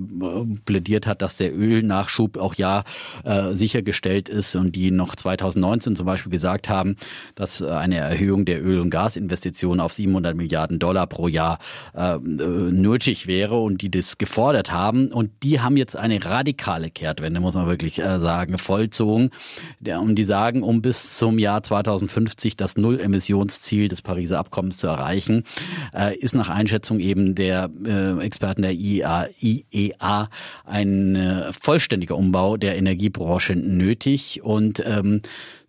plädiert 0.64 1.06
hat, 1.06 1.22
dass 1.22 1.36
der 1.36 1.56
Ölnachschub 1.56 2.36
auch 2.36 2.54
ja 2.54 2.84
äh, 3.24 3.52
sichergestellt 3.52 4.28
ist 4.28 4.56
und 4.56 4.76
die 4.76 4.90
noch 4.90 5.16
2019 5.16 5.96
zum 5.96 6.06
Beispiel 6.06 6.30
gesagt 6.30 6.68
haben, 6.68 6.96
dass 7.34 7.62
eine 7.62 7.96
Erhöhung 7.96 8.44
der 8.44 8.64
Öl- 8.64 8.80
und 8.80 8.90
Gasinvestitionen 8.90 9.80
auf 9.80 9.92
700 9.92 10.36
Milliarden 10.36 10.78
Dollar 10.78 11.06
pro 11.06 11.28
Jahr 11.28 11.58
äh, 11.94 12.14
äh, 12.14 12.18
nötig 12.18 13.26
wäre 13.26 13.60
und 13.60 13.82
die 13.82 13.90
das 13.90 14.18
gefordert 14.18 14.72
haben. 14.72 15.08
Und 15.08 15.30
die 15.42 15.60
haben 15.60 15.76
jetzt 15.76 15.96
eine 15.96 16.23
radikale 16.26 16.90
Kehrtwende, 16.90 17.40
muss 17.40 17.54
man 17.54 17.66
wirklich 17.66 17.98
äh, 17.98 18.18
sagen, 18.18 18.58
vollzogen. 18.58 19.30
Und 19.84 20.14
die 20.16 20.24
sagen, 20.24 20.62
um 20.62 20.82
bis 20.82 21.16
zum 21.16 21.38
Jahr 21.38 21.62
2050 21.62 22.56
das 22.56 22.76
Null-Emissionsziel 22.76 23.88
des 23.88 24.02
Pariser 24.02 24.38
Abkommens 24.38 24.76
zu 24.78 24.86
erreichen, 24.86 25.44
äh, 25.94 26.16
ist 26.16 26.34
nach 26.34 26.48
Einschätzung 26.48 27.00
eben 27.00 27.34
der 27.34 27.70
äh, 27.84 28.18
Experten 28.20 28.62
der 28.62 28.72
IEA, 28.72 29.28
IEA 29.40 30.28
ein 30.64 31.16
äh, 31.16 31.52
vollständiger 31.52 32.16
Umbau 32.16 32.56
der 32.56 32.76
Energiebranche 32.76 33.54
nötig. 33.56 34.42
Und 34.42 34.82
ähm, 34.86 35.20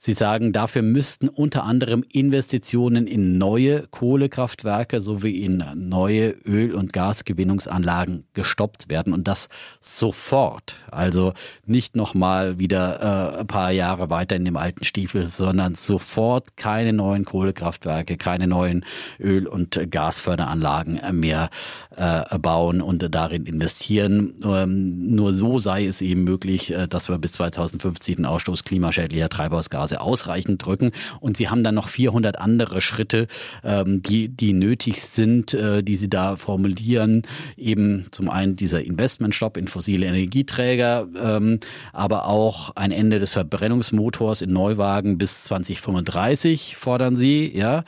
Sie 0.05 0.13
sagen, 0.13 0.53
dafür 0.53 0.83
müssten 0.83 1.29
unter 1.29 1.63
anderem 1.63 2.03
Investitionen 2.13 3.07
in 3.07 3.39
neue 3.39 3.87
Kohlekraftwerke 3.87 5.01
sowie 5.01 5.41
in 5.41 5.63
neue 5.73 6.29
Öl- 6.45 6.75
und 6.75 6.93
Gasgewinnungsanlagen 6.93 8.27
gestoppt 8.35 8.87
werden 8.87 9.13
und 9.13 9.27
das 9.27 9.49
sofort. 9.81 10.75
Also 10.91 11.33
nicht 11.65 11.95
nochmal 11.95 12.59
wieder 12.59 13.33
äh, 13.33 13.39
ein 13.39 13.47
paar 13.47 13.71
Jahre 13.71 14.11
weiter 14.11 14.35
in 14.35 14.45
dem 14.45 14.57
alten 14.57 14.83
Stiefel, 14.83 15.25
sondern 15.25 15.73
sofort 15.73 16.55
keine 16.55 16.93
neuen 16.93 17.25
Kohlekraftwerke, 17.25 18.15
keine 18.17 18.45
neuen 18.45 18.85
Öl- 19.19 19.47
und 19.47 19.89
Gasförderanlagen 19.89 21.01
mehr 21.19 21.49
äh, 21.97 22.37
bauen 22.37 22.83
und 22.83 23.07
darin 23.09 23.47
investieren. 23.47 24.35
Ähm, 24.43 25.15
nur 25.15 25.33
so 25.33 25.57
sei 25.57 25.87
es 25.87 26.03
eben 26.03 26.25
möglich, 26.25 26.71
äh, 26.71 26.87
dass 26.87 27.09
wir 27.09 27.17
bis 27.17 27.31
2050 27.31 28.17
den 28.17 28.27
Ausstoß 28.27 28.65
klimaschädlicher 28.65 29.29
Treibhausgase 29.29 29.94
ausreichend 29.97 30.65
drücken. 30.65 30.91
Und 31.19 31.37
sie 31.37 31.49
haben 31.49 31.63
dann 31.63 31.75
noch 31.75 31.89
400 31.89 32.39
andere 32.39 32.81
Schritte, 32.81 33.27
ähm, 33.63 34.01
die, 34.01 34.29
die 34.29 34.53
nötig 34.53 35.01
sind, 35.01 35.53
äh, 35.53 35.83
die 35.83 35.95
sie 35.95 36.09
da 36.09 36.35
formulieren. 36.35 37.23
Eben 37.57 38.05
zum 38.11 38.29
einen 38.29 38.55
dieser 38.55 38.83
Investmentstopp 38.83 39.57
in 39.57 39.67
fossile 39.67 40.05
Energieträger, 40.05 41.07
ähm, 41.21 41.59
aber 41.93 42.27
auch 42.27 42.75
ein 42.75 42.91
Ende 42.91 43.19
des 43.19 43.31
Verbrennungsmotors 43.31 44.41
in 44.41 44.53
Neuwagen 44.53 45.17
bis 45.17 45.43
2035 45.43 46.75
fordern 46.75 47.15
sie, 47.15 47.51
ja. 47.55 47.83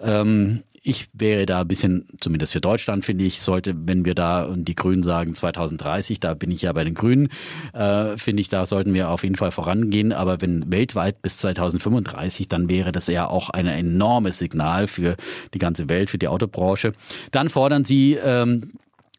Ähm, 0.00 0.62
ich 0.84 1.08
wäre 1.12 1.46
da 1.46 1.60
ein 1.60 1.68
bisschen, 1.68 2.08
zumindest 2.20 2.52
für 2.52 2.60
Deutschland 2.60 3.04
finde 3.04 3.24
ich, 3.24 3.40
sollte, 3.40 3.74
wenn 3.86 4.04
wir 4.04 4.16
da 4.16 4.44
und 4.44 4.66
die 4.66 4.74
Grünen 4.74 5.04
sagen 5.04 5.34
2030, 5.34 6.18
da 6.18 6.34
bin 6.34 6.50
ich 6.50 6.62
ja 6.62 6.72
bei 6.72 6.82
den 6.82 6.94
Grünen, 6.94 7.28
äh, 7.72 8.16
finde 8.18 8.40
ich, 8.40 8.48
da 8.48 8.66
sollten 8.66 8.92
wir 8.92 9.10
auf 9.10 9.22
jeden 9.22 9.36
Fall 9.36 9.52
vorangehen. 9.52 10.12
Aber 10.12 10.40
wenn 10.40 10.72
weltweit 10.72 11.22
bis 11.22 11.36
2035, 11.38 12.48
dann 12.48 12.68
wäre 12.68 12.90
das 12.90 13.06
ja 13.06 13.28
auch 13.28 13.50
ein 13.50 13.68
enormes 13.68 14.38
Signal 14.38 14.88
für 14.88 15.16
die 15.54 15.58
ganze 15.58 15.88
Welt, 15.88 16.10
für 16.10 16.18
die 16.18 16.28
Autobranche. 16.28 16.94
Dann 17.30 17.48
fordern 17.48 17.84
sie 17.84 18.14
ähm, 18.14 18.72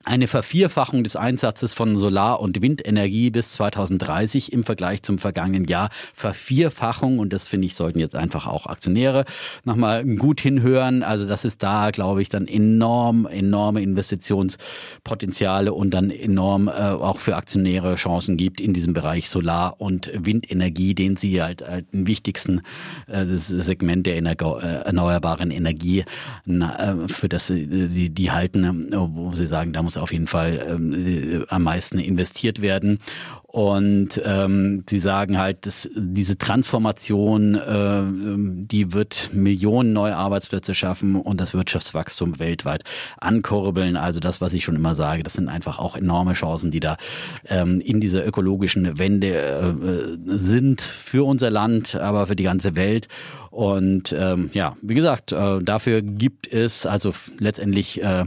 eine 0.06 0.28
Vervierfachung 0.28 1.04
des 1.04 1.16
Einsatzes 1.16 1.74
von 1.74 1.96
Solar- 1.96 2.40
und 2.42 2.62
Windenergie 2.62 3.30
bis 3.30 3.52
2030 3.54 4.52
im 4.52 4.64
Vergleich 4.64 5.02
zum 5.02 5.18
vergangenen 5.18 5.66
Jahr. 5.66 5.90
Vervierfachung 6.14 7.20
und 7.20 7.32
das 7.32 7.48
finde 7.48 7.68
ich, 7.68 7.76
sollten 7.76 8.00
jetzt 8.00 8.16
einfach 8.16 8.46
auch 8.46 8.68
Aktionäre 8.68 9.24
nochmal 9.64 10.04
gut 10.04 10.42
hinhören. 10.42 11.04
Also 11.04 11.26
dass 11.26 11.46
es 11.46 11.58
da, 11.58 11.92
glaube 11.92 12.22
ich, 12.22 12.30
dann 12.30 12.48
enorm, 12.48 13.26
enorme 13.26 13.82
Investitionspotenziale 13.82 15.74
und 15.74 15.92
dann 15.94 16.12
enorm 16.12 16.68
äh, 16.68 16.72
auch 16.72 17.20
für 17.20 17.36
Aktionäre 17.38 17.96
Chancen 17.96 18.36
gibt 18.36 18.60
in 18.60 18.74
diesem 18.74 18.94
Bereich 18.94 19.30
Solar- 19.30 19.80
und 19.80 20.12
Windenergie, 20.14 20.96
den 20.96 21.16
sie 21.16 21.42
halt 21.42 21.62
äh, 21.62 21.84
den 21.94 22.08
wichtigsten 22.08 22.62
äh, 23.08 23.26
das 23.26 23.48
Segment 23.48 24.06
der 24.06 24.18
Energo 24.18 24.60
äh, 24.60 24.84
erneuerbaren 24.84 25.50
Energie 25.52 26.04
na, 26.46 27.04
äh, 27.04 27.08
für 27.08 27.30
das 27.30 27.48
die, 27.48 28.10
die 28.10 28.32
halten, 28.32 28.92
äh, 28.92 28.98
wo 28.98 29.34
sie 29.34 29.48
sagen, 29.48 29.72
da 29.72 29.82
muss 29.82 29.93
muss 29.94 30.02
auf 30.02 30.12
jeden 30.12 30.28
Fall 30.28 30.66
ähm, 30.70 30.94
äh, 30.94 31.46
am 31.50 31.64
meisten 31.64 32.00
investiert 32.00 32.62
werden. 32.62 33.00
Und 33.46 34.20
ähm, 34.26 34.84
sie 34.90 34.98
sagen 34.98 35.38
halt, 35.38 35.68
dass 35.68 35.88
diese 35.96 36.40
Transformation, 36.40 37.54
äh, 37.54 38.02
die 38.66 38.94
wird 38.94 39.30
Millionen 39.32 39.94
neue 39.94 40.16
Arbeitsplätze 40.16 40.74
schaffen 40.74 41.16
und 41.16 41.40
das 41.40 41.54
Wirtschaftswachstum 41.54 42.40
weltweit 42.40 42.84
ankurbeln. 43.20 43.96
Also 43.96 44.20
das, 44.20 44.42
was 44.42 44.54
ich 44.54 44.64
schon 44.64 44.76
immer 44.76 44.96
sage, 44.96 45.22
das 45.22 45.34
sind 45.34 45.50
einfach 45.50 45.78
auch 45.78 45.96
enorme 45.96 46.34
Chancen, 46.34 46.72
die 46.72 46.80
da 46.80 46.98
ähm, 47.48 47.80
in 47.80 48.00
dieser 48.00 48.26
ökologischen 48.26 48.98
Wende 48.98 49.36
äh, 49.36 50.18
sind 50.26 50.82
für 50.82 51.24
unser 51.24 51.52
Land, 51.52 51.94
aber 51.94 52.26
für 52.26 52.36
die 52.36 52.46
ganze 52.46 52.76
Welt. 52.76 53.08
Und 53.52 54.16
ähm, 54.18 54.50
ja, 54.54 54.76
wie 54.82 54.96
gesagt, 54.96 55.32
äh, 55.32 55.62
dafür 55.62 56.02
gibt 56.02 56.52
es 56.52 56.88
also 56.88 57.14
letztendlich 57.38 58.02
äh, 58.02 58.26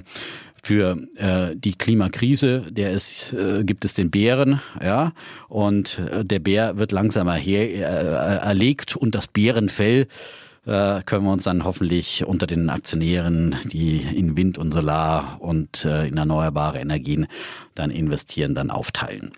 für 0.66 0.98
äh, 1.14 1.54
die 1.54 1.74
Klimakrise, 1.74 2.66
der 2.70 2.90
ist, 2.90 3.32
äh, 3.32 3.62
gibt 3.62 3.84
es 3.84 3.94
den 3.94 4.10
Bären, 4.10 4.60
ja, 4.82 5.12
und 5.48 6.00
äh, 6.00 6.24
der 6.24 6.40
Bär 6.40 6.76
wird 6.76 6.90
langsam 6.90 7.28
äh, 7.28 7.80
erlegt 7.80 8.96
und 8.96 9.14
das 9.14 9.28
Bärenfell 9.28 10.08
äh, 10.66 11.02
können 11.02 11.24
wir 11.24 11.32
uns 11.32 11.44
dann 11.44 11.62
hoffentlich 11.62 12.26
unter 12.26 12.48
den 12.48 12.68
Aktionären, 12.68 13.54
die 13.66 13.98
in 13.98 14.36
Wind 14.36 14.58
und 14.58 14.72
Solar 14.72 15.40
und 15.40 15.84
äh, 15.84 16.08
in 16.08 16.16
erneuerbare 16.16 16.80
Energien 16.80 17.28
dann 17.76 17.92
investieren, 17.92 18.56
dann 18.56 18.72
aufteilen. 18.72 19.34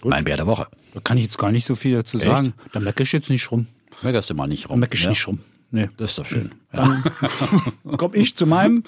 Gut. 0.00 0.10
Mein 0.10 0.22
Bär 0.22 0.36
der 0.36 0.46
Woche. 0.46 0.68
Da 0.94 1.00
kann 1.00 1.18
ich 1.18 1.24
jetzt 1.24 1.38
gar 1.38 1.50
nicht 1.50 1.66
so 1.66 1.74
viel 1.74 1.96
dazu 1.96 2.18
Echt? 2.18 2.26
sagen. 2.26 2.54
Da 2.70 2.78
meckere 2.78 3.02
ich 3.02 3.10
jetzt 3.10 3.30
nicht 3.30 3.50
rum. 3.50 3.66
Meckerst 4.02 4.30
du 4.30 4.34
mal 4.34 4.46
nicht 4.46 4.68
rum? 4.68 4.76
Da 4.76 4.80
meckere 4.82 4.94
ich 4.96 5.04
ja? 5.04 5.10
nicht 5.10 5.26
rum. 5.26 5.40
Nee. 5.72 5.90
Das 5.96 6.10
ist 6.10 6.20
doch 6.20 6.26
schön. 6.26 6.52
Dann 6.70 7.02
ja. 7.84 7.96
komme 7.96 8.14
ich 8.14 8.36
zu 8.36 8.46
meinem 8.46 8.84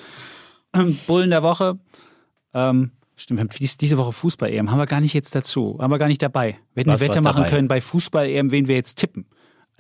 Bullen 1.07 1.31
der 1.31 1.43
Woche. 1.43 1.79
Ähm, 2.55 2.93
stimmt, 3.17 3.39
wir 3.39 3.45
haben 3.45 3.69
diese 3.81 3.99
Woche 3.99 4.13
Fußball-EM. 4.13 4.71
Haben 4.71 4.79
wir 4.79 4.87
gar 4.87 5.01
nicht 5.01 5.15
jetzt 5.15 5.35
dazu. 5.35 5.79
Haben 5.81 5.91
wir 5.91 5.99
gar 5.99 6.09
nicht 6.09 6.23
dabei. 6.23 6.59
Wir 6.75 6.83
hätten 6.83 6.91
eine 6.91 7.01
Wette 7.01 7.21
machen 7.21 7.39
dabei? 7.39 7.51
können 7.51 7.69
bei 7.69 7.81
Fußball-EM, 7.81 8.51
wen 8.51 8.69
wir 8.69 8.77
jetzt 8.77 8.97
tippen. 8.97 9.27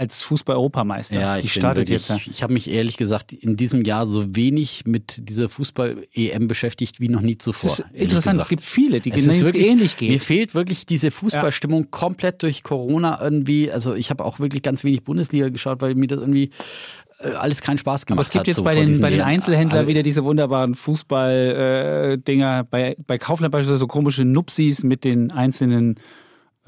Als 0.00 0.22
Fußball-Europameister. 0.22 1.18
Ja, 1.18 1.38
ich 1.38 1.42
die 1.42 1.48
startet 1.48 1.88
wirklich, 1.88 2.08
jetzt. 2.08 2.28
Ich 2.28 2.44
habe 2.44 2.52
mich 2.52 2.70
ehrlich 2.70 2.96
gesagt 2.98 3.32
in 3.32 3.56
diesem 3.56 3.82
Jahr 3.82 4.06
so 4.06 4.36
wenig 4.36 4.84
mit 4.86 5.28
dieser 5.28 5.48
Fußball-EM 5.48 6.46
beschäftigt 6.46 7.00
wie 7.00 7.08
noch 7.08 7.20
nie 7.20 7.36
zuvor. 7.36 7.70
Ist 7.70 7.84
interessant, 7.92 8.34
gesagt. 8.34 8.42
es 8.42 8.48
gibt 8.48 8.62
viele, 8.62 9.00
die 9.00 9.10
genau 9.10 9.32
ähnlich 9.32 9.96
gehen. 9.96 10.12
Mir 10.12 10.20
fehlt 10.20 10.54
wirklich 10.54 10.86
diese 10.86 11.10
Fußballstimmung 11.10 11.82
ja. 11.82 11.88
komplett 11.90 12.44
durch 12.44 12.62
Corona 12.62 13.20
irgendwie. 13.20 13.72
Also 13.72 13.94
ich 13.94 14.10
habe 14.10 14.24
auch 14.24 14.38
wirklich 14.38 14.62
ganz 14.62 14.84
wenig 14.84 15.02
Bundesliga 15.02 15.48
geschaut, 15.48 15.80
weil 15.80 15.96
mir 15.96 16.06
das 16.06 16.20
irgendwie 16.20 16.50
alles 17.18 17.60
keinen 17.60 17.78
Spaß 17.78 18.06
gemacht 18.06 18.18
hat. 18.18 18.18
Aber 18.18 18.26
es 18.26 18.32
gibt 18.32 18.46
jetzt 18.46 18.58
so 18.58 18.64
bei, 18.64 18.74
den, 18.74 19.00
bei 19.00 19.10
den 19.10 19.22
Einzelhändlern 19.22 19.86
wieder 19.86 20.02
diese 20.02 20.24
wunderbaren 20.24 20.74
Fußball-Dinger. 20.74 22.60
Äh, 22.60 22.64
bei, 22.70 22.96
bei 23.06 23.18
Kaufland 23.18 23.52
beispielsweise 23.52 23.78
so 23.78 23.86
komische 23.86 24.24
Nupsis 24.24 24.84
mit 24.84 25.04
den 25.04 25.32
einzelnen 25.32 25.98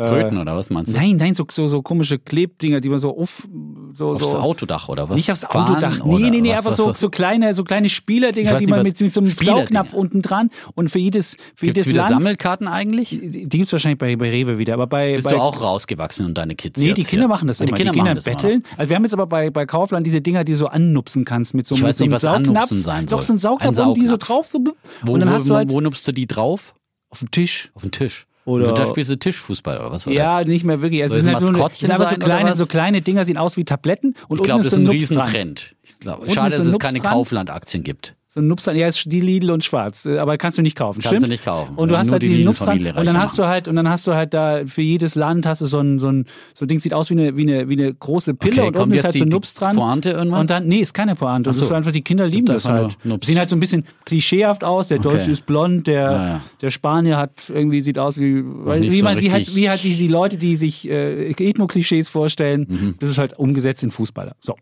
Tröten 0.08 0.38
oder 0.38 0.56
was 0.56 0.70
meinst 0.70 0.94
du? 0.94 0.98
Nein, 0.98 1.16
nein, 1.16 1.34
so, 1.34 1.44
so, 1.50 1.68
so 1.68 1.82
komische 1.82 2.18
Klebdinger, 2.18 2.80
die 2.80 2.88
man 2.88 2.98
so 2.98 3.16
auf. 3.16 3.48
So, 3.92 4.10
aufs 4.10 4.32
so, 4.32 4.38
Autodach 4.38 4.88
oder 4.88 5.08
was? 5.08 5.16
Nicht 5.16 5.30
aufs 5.30 5.44
Autodach. 5.44 6.04
Nee, 6.04 6.30
nee, 6.30 6.40
nee, 6.40 6.54
einfach 6.54 6.72
so, 6.72 6.92
so 6.92 7.08
kleine, 7.10 7.54
so 7.54 7.64
kleine 7.64 7.88
Spielerdinger, 7.88 8.58
die 8.58 8.66
man 8.66 8.82
mit, 8.82 9.00
mit 9.00 9.12
so 9.12 9.20
einem 9.20 9.30
Saugnapf 9.30 9.92
unten 9.92 10.22
dran 10.22 10.50
und 10.74 10.90
für 10.90 10.98
jedes, 10.98 11.36
für 11.54 11.66
gibt's 11.66 11.84
jedes 11.84 11.88
wieder 11.88 12.08
Land. 12.08 12.22
Sammelkarten 12.22 12.68
eigentlich? 12.68 13.10
Die, 13.10 13.48
die 13.48 13.60
es 13.60 13.72
wahrscheinlich 13.72 13.98
bei, 13.98 14.16
bei 14.16 14.30
Rewe 14.30 14.58
wieder, 14.58 14.74
aber 14.74 14.86
bei. 14.86 15.14
Bist 15.14 15.28
bei, 15.28 15.34
du 15.34 15.40
auch 15.40 15.60
rausgewachsen 15.60 16.26
und 16.26 16.38
deine 16.38 16.54
Kids? 16.54 16.80
Nee, 16.80 16.94
die 16.94 17.04
Kinder 17.04 17.24
hier? 17.24 17.28
machen 17.28 17.48
das 17.48 17.60
immer. 17.60 17.66
Die 17.66 17.74
Kinder, 17.74 17.92
die 17.92 17.98
Kinder 17.98 18.14
betteln. 18.14 18.62
Also 18.76 18.88
wir 18.88 18.96
haben 18.96 19.04
jetzt 19.04 19.14
aber 19.14 19.26
bei, 19.26 19.50
bei 19.50 19.66
Kaufland 19.66 20.06
diese 20.06 20.20
Dinger, 20.20 20.44
die 20.44 20.54
so 20.54 20.66
annupsen 20.66 21.24
kannst 21.24 21.54
mit 21.54 21.66
so, 21.66 21.74
ich 21.74 21.82
mit 21.82 21.90
weiß 21.90 21.98
nicht, 22.00 22.20
so 22.20 22.28
einem 22.28 22.54
was 22.54 22.68
Saugnapf. 22.68 22.84
Sein 22.84 23.08
soll. 23.08 23.18
Doch, 23.18 23.22
so 23.24 23.32
ein 23.32 23.38
Saugnapf, 23.38 23.78
ein 23.78 23.88
und 23.88 23.96
die 23.96 24.06
so 24.06 24.16
drauf 24.16 24.46
so. 24.46 24.60
Wo, 25.02 25.12
und 25.12 25.20
dann 25.20 25.30
hast 25.30 25.48
du 25.48 25.54
halt. 25.54 25.70
Wo 25.70 25.80
nupst 25.80 26.06
du 26.06 26.12
die 26.12 26.26
drauf? 26.26 26.74
Auf 27.10 27.18
dem 27.18 27.30
Tisch. 27.30 27.70
Auf 27.74 27.82
dem 27.82 27.90
Tisch. 27.90 28.26
Oder 28.50 28.70
also 28.70 28.82
da 28.82 28.86
spielst 28.88 29.10
du 29.10 29.18
Tischfußball 29.18 29.78
oder 29.78 29.92
was? 29.92 30.06
Oder? 30.06 30.16
Ja, 30.16 30.44
nicht 30.44 30.64
mehr 30.64 30.82
wirklich. 30.82 31.02
Also 31.02 31.16
es 31.16 31.22
sind 31.22 31.34
halt 31.34 31.46
so, 31.46 31.52
eine, 31.52 31.74
sind 31.74 31.90
einfach 31.90 32.10
so 32.10 32.16
kleine, 32.16 32.56
so 32.56 32.66
kleine 32.66 33.02
Dinger, 33.02 33.24
sehen 33.24 33.36
aus 33.36 33.56
wie 33.56 33.64
Tabletten. 33.64 34.14
Und 34.28 34.38
ich 34.38 34.44
glaube, 34.44 34.64
das 34.64 34.72
ist 34.72 34.78
ein 34.78 34.86
Riesentrend. 34.86 35.74
Ich 35.82 35.98
glaub, 35.98 36.30
schade, 36.30 36.56
dass 36.56 36.66
es 36.66 36.78
keine 36.78 37.00
Kaufland-Aktien 37.00 37.82
gibt. 37.82 38.16
So 38.32 38.38
ein 38.38 38.46
Nupstran, 38.46 38.76
ja, 38.76 38.86
ist 38.86 39.10
die 39.10 39.20
Lidl 39.20 39.50
und 39.50 39.64
Schwarz, 39.64 40.06
äh, 40.06 40.18
aber 40.18 40.38
kannst 40.38 40.56
du 40.56 40.62
nicht 40.62 40.76
kaufen, 40.76 41.00
kannst 41.00 41.08
stimmt? 41.08 41.24
du 41.24 41.26
nicht 41.26 41.44
kaufen. 41.44 41.74
Und 41.74 41.88
du 41.88 41.98
hast 41.98 42.12
halt 42.12 42.22
die 42.22 42.28
diesen 42.28 42.44
Nupstran 42.44 42.78
und 42.80 43.04
dann 43.04 43.18
hast 43.18 43.36
du 43.38 43.46
halt 43.46 43.66
und 43.66 43.74
dann 43.74 43.88
hast 43.88 44.06
du 44.06 44.14
halt 44.14 44.34
da 44.34 44.64
für 44.66 44.82
jedes 44.82 45.16
Land 45.16 45.46
hast 45.46 45.62
du 45.62 45.66
so 45.66 45.80
ein 45.80 45.98
so 45.98 46.12
ein 46.12 46.26
so 46.54 46.64
ein 46.64 46.68
Ding 46.68 46.78
sieht 46.78 46.94
aus 46.94 47.10
wie 47.10 47.14
eine 47.14 47.36
wie 47.36 47.42
eine 47.42 47.68
wie 47.68 47.72
eine 47.72 47.92
große 47.92 48.34
Pille 48.34 48.62
okay, 48.62 48.68
und 48.68 48.76
unten 48.76 48.94
ist 48.94 49.02
halt 49.02 49.16
so 49.16 49.24
ein 49.24 49.30
Nups 49.30 49.54
dran. 49.54 49.74
Pointe 49.74 50.10
irgendwann? 50.10 50.42
Und 50.42 50.50
dann 50.50 50.68
nee, 50.68 50.78
ist 50.78 50.94
keine 50.94 51.16
Pointe, 51.16 51.52
so. 51.52 51.58
das 51.58 51.70
ist 51.70 51.74
einfach 51.74 51.90
die 51.90 52.02
Kinder 52.02 52.28
lieben 52.28 52.46
das 52.46 52.66
halt. 52.66 52.96
Sehen 53.22 53.36
halt 53.36 53.48
so 53.48 53.56
ein 53.56 53.60
bisschen 53.60 53.84
klischeehaft 54.04 54.62
aus, 54.62 54.86
der 54.86 55.00
Deutsche 55.00 55.22
okay. 55.22 55.32
ist 55.32 55.46
blond, 55.46 55.88
der 55.88 56.00
ja, 56.00 56.26
ja. 56.28 56.40
der 56.60 56.70
Spanier 56.70 57.16
hat 57.16 57.32
irgendwie 57.48 57.80
sieht 57.80 57.98
aus 57.98 58.16
wie 58.16 58.44
wie 58.44 58.90
so 58.92 59.04
man 59.04 59.20
wie 59.20 59.32
halt 59.32 59.56
wie 59.56 59.68
halt 59.68 59.82
die, 59.82 59.96
die 59.96 60.06
Leute, 60.06 60.36
die 60.36 60.54
sich 60.54 60.88
äh, 60.88 61.32
Ethno-Klischees 61.32 62.08
vorstellen, 62.08 62.66
mhm. 62.68 62.94
das 63.00 63.10
ist 63.10 63.18
halt 63.18 63.36
umgesetzt 63.40 63.82
in 63.82 63.90
Fußballer. 63.90 64.36
So. 64.40 64.54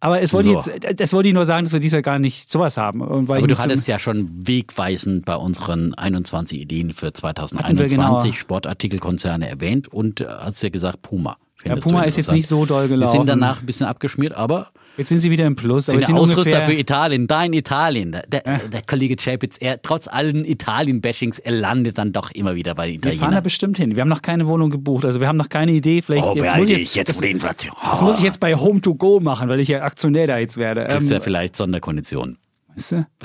Aber 0.00 0.20
es 0.20 0.32
wollte 0.32 0.60
so. 0.60 0.70
jetzt, 0.70 1.00
das 1.00 1.12
wollte 1.12 1.28
ich 1.28 1.34
nur 1.34 1.46
sagen, 1.46 1.64
dass 1.64 1.72
wir 1.72 1.80
dieses 1.80 1.94
Jahr 1.94 2.02
gar 2.02 2.18
nicht 2.18 2.50
sowas 2.50 2.76
haben. 2.76 3.02
Aber 3.02 3.40
du 3.46 3.58
hattest 3.58 3.88
ja 3.88 3.98
schon 3.98 4.28
wegweisend 4.46 5.24
bei 5.24 5.36
unseren 5.36 5.94
21 5.94 6.60
Ideen 6.60 6.92
für 6.92 7.12
2021 7.12 8.30
genau. 8.30 8.32
Sportartikelkonzerne 8.32 9.48
erwähnt 9.48 9.88
und 9.88 10.20
äh, 10.20 10.26
hast 10.26 10.62
ja 10.62 10.68
gesagt 10.68 11.02
Puma. 11.02 11.38
Ja, 11.64 11.76
Puma 11.76 12.02
ist 12.02 12.16
jetzt 12.16 12.32
nicht 12.32 12.46
so 12.46 12.64
doll 12.64 12.88
gelaufen. 12.88 13.12
Wir 13.12 13.18
sind 13.18 13.28
danach 13.28 13.60
ein 13.60 13.66
bisschen 13.66 13.86
abgeschmiert, 13.86 14.34
aber 14.34 14.70
Jetzt 14.96 15.10
sind 15.10 15.20
sie 15.20 15.30
wieder 15.30 15.44
im 15.44 15.56
Plus. 15.56 15.88
Aber 15.90 16.00
sind 16.00 16.16
Ausrüster 16.16 16.62
für 16.62 16.72
Italien, 16.72 17.26
dein 17.26 17.52
Italien. 17.52 18.12
Der, 18.12 18.22
der, 18.22 18.46
äh. 18.46 18.68
der 18.68 18.82
Kollege 18.82 19.16
Chapitz, 19.16 19.56
er, 19.60 19.82
trotz 19.82 20.08
allen 20.08 20.44
Italien-Bashings, 20.44 21.38
er 21.38 21.52
landet 21.52 21.98
dann 21.98 22.12
doch 22.12 22.30
immer 22.30 22.54
wieder 22.54 22.74
bei 22.74 22.86
den 22.86 22.96
Italienern. 22.96 23.20
Wir 23.20 23.24
fahren 23.24 23.34
da 23.34 23.40
bestimmt 23.40 23.76
hin. 23.76 23.94
Wir 23.94 24.00
haben 24.00 24.08
noch 24.08 24.22
keine 24.22 24.46
Wohnung 24.46 24.70
gebucht. 24.70 25.04
Also 25.04 25.20
wir 25.20 25.28
haben 25.28 25.36
noch 25.36 25.50
keine 25.50 25.72
Idee. 25.72 26.00
Vielleicht 26.00 26.24
oh, 26.24 26.34
jetzt 26.34 26.56
muss 26.56 26.70
ich 26.70 26.78
jetzt, 26.78 26.96
jetzt 26.96 27.08
das, 27.10 27.18
die 27.18 27.30
Inflation. 27.30 27.74
Oh. 27.76 27.88
das 27.90 28.00
muss 28.00 28.18
ich 28.18 28.24
jetzt 28.24 28.40
bei 28.40 28.54
Home 28.54 28.80
to 28.80 28.94
Go 28.94 29.20
machen, 29.20 29.48
weil 29.50 29.60
ich 29.60 29.68
ja 29.68 29.82
Aktionär 29.82 30.26
da 30.26 30.38
jetzt 30.38 30.56
werde. 30.56 30.86
Kriegst 30.86 31.08
ähm, 31.08 31.12
ja 31.12 31.20
vielleicht 31.20 31.56
Sonderkonditionen. 31.56 32.38
Weißt 32.74 32.92
du? 32.92 33.06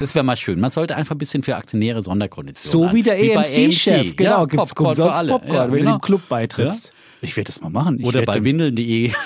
Das 0.00 0.14
wäre 0.14 0.24
mal 0.24 0.36
schön. 0.36 0.60
Man 0.60 0.70
sollte 0.70 0.96
einfach 0.96 1.14
ein 1.14 1.18
bisschen 1.18 1.42
für 1.42 1.56
Aktionäre 1.56 2.02
Sonderkonditionen 2.02 2.88
So 2.88 2.94
wie 2.94 3.02
der 3.02 3.18
EMC-Chef. 3.18 4.16
Genau, 4.16 4.30
ja, 4.30 4.44
gibt's 4.44 4.74
Popcorn, 4.74 4.96
für 4.96 5.12
alle. 5.12 5.32
Popcorn, 5.32 5.54
ja, 5.54 5.72
wenn 5.72 5.78
genau. 5.78 5.92
du 5.92 5.98
dem 5.98 6.00
Club 6.02 6.22
beitrittst. 6.28 6.86
Ja? 6.86 6.95
Ich 7.26 7.36
werde 7.36 7.48
das 7.48 7.60
mal 7.60 7.70
machen. 7.70 7.98
Ich 7.98 8.06
Oder 8.06 8.22
bei 8.22 8.42
Windeln.de. 8.42 9.12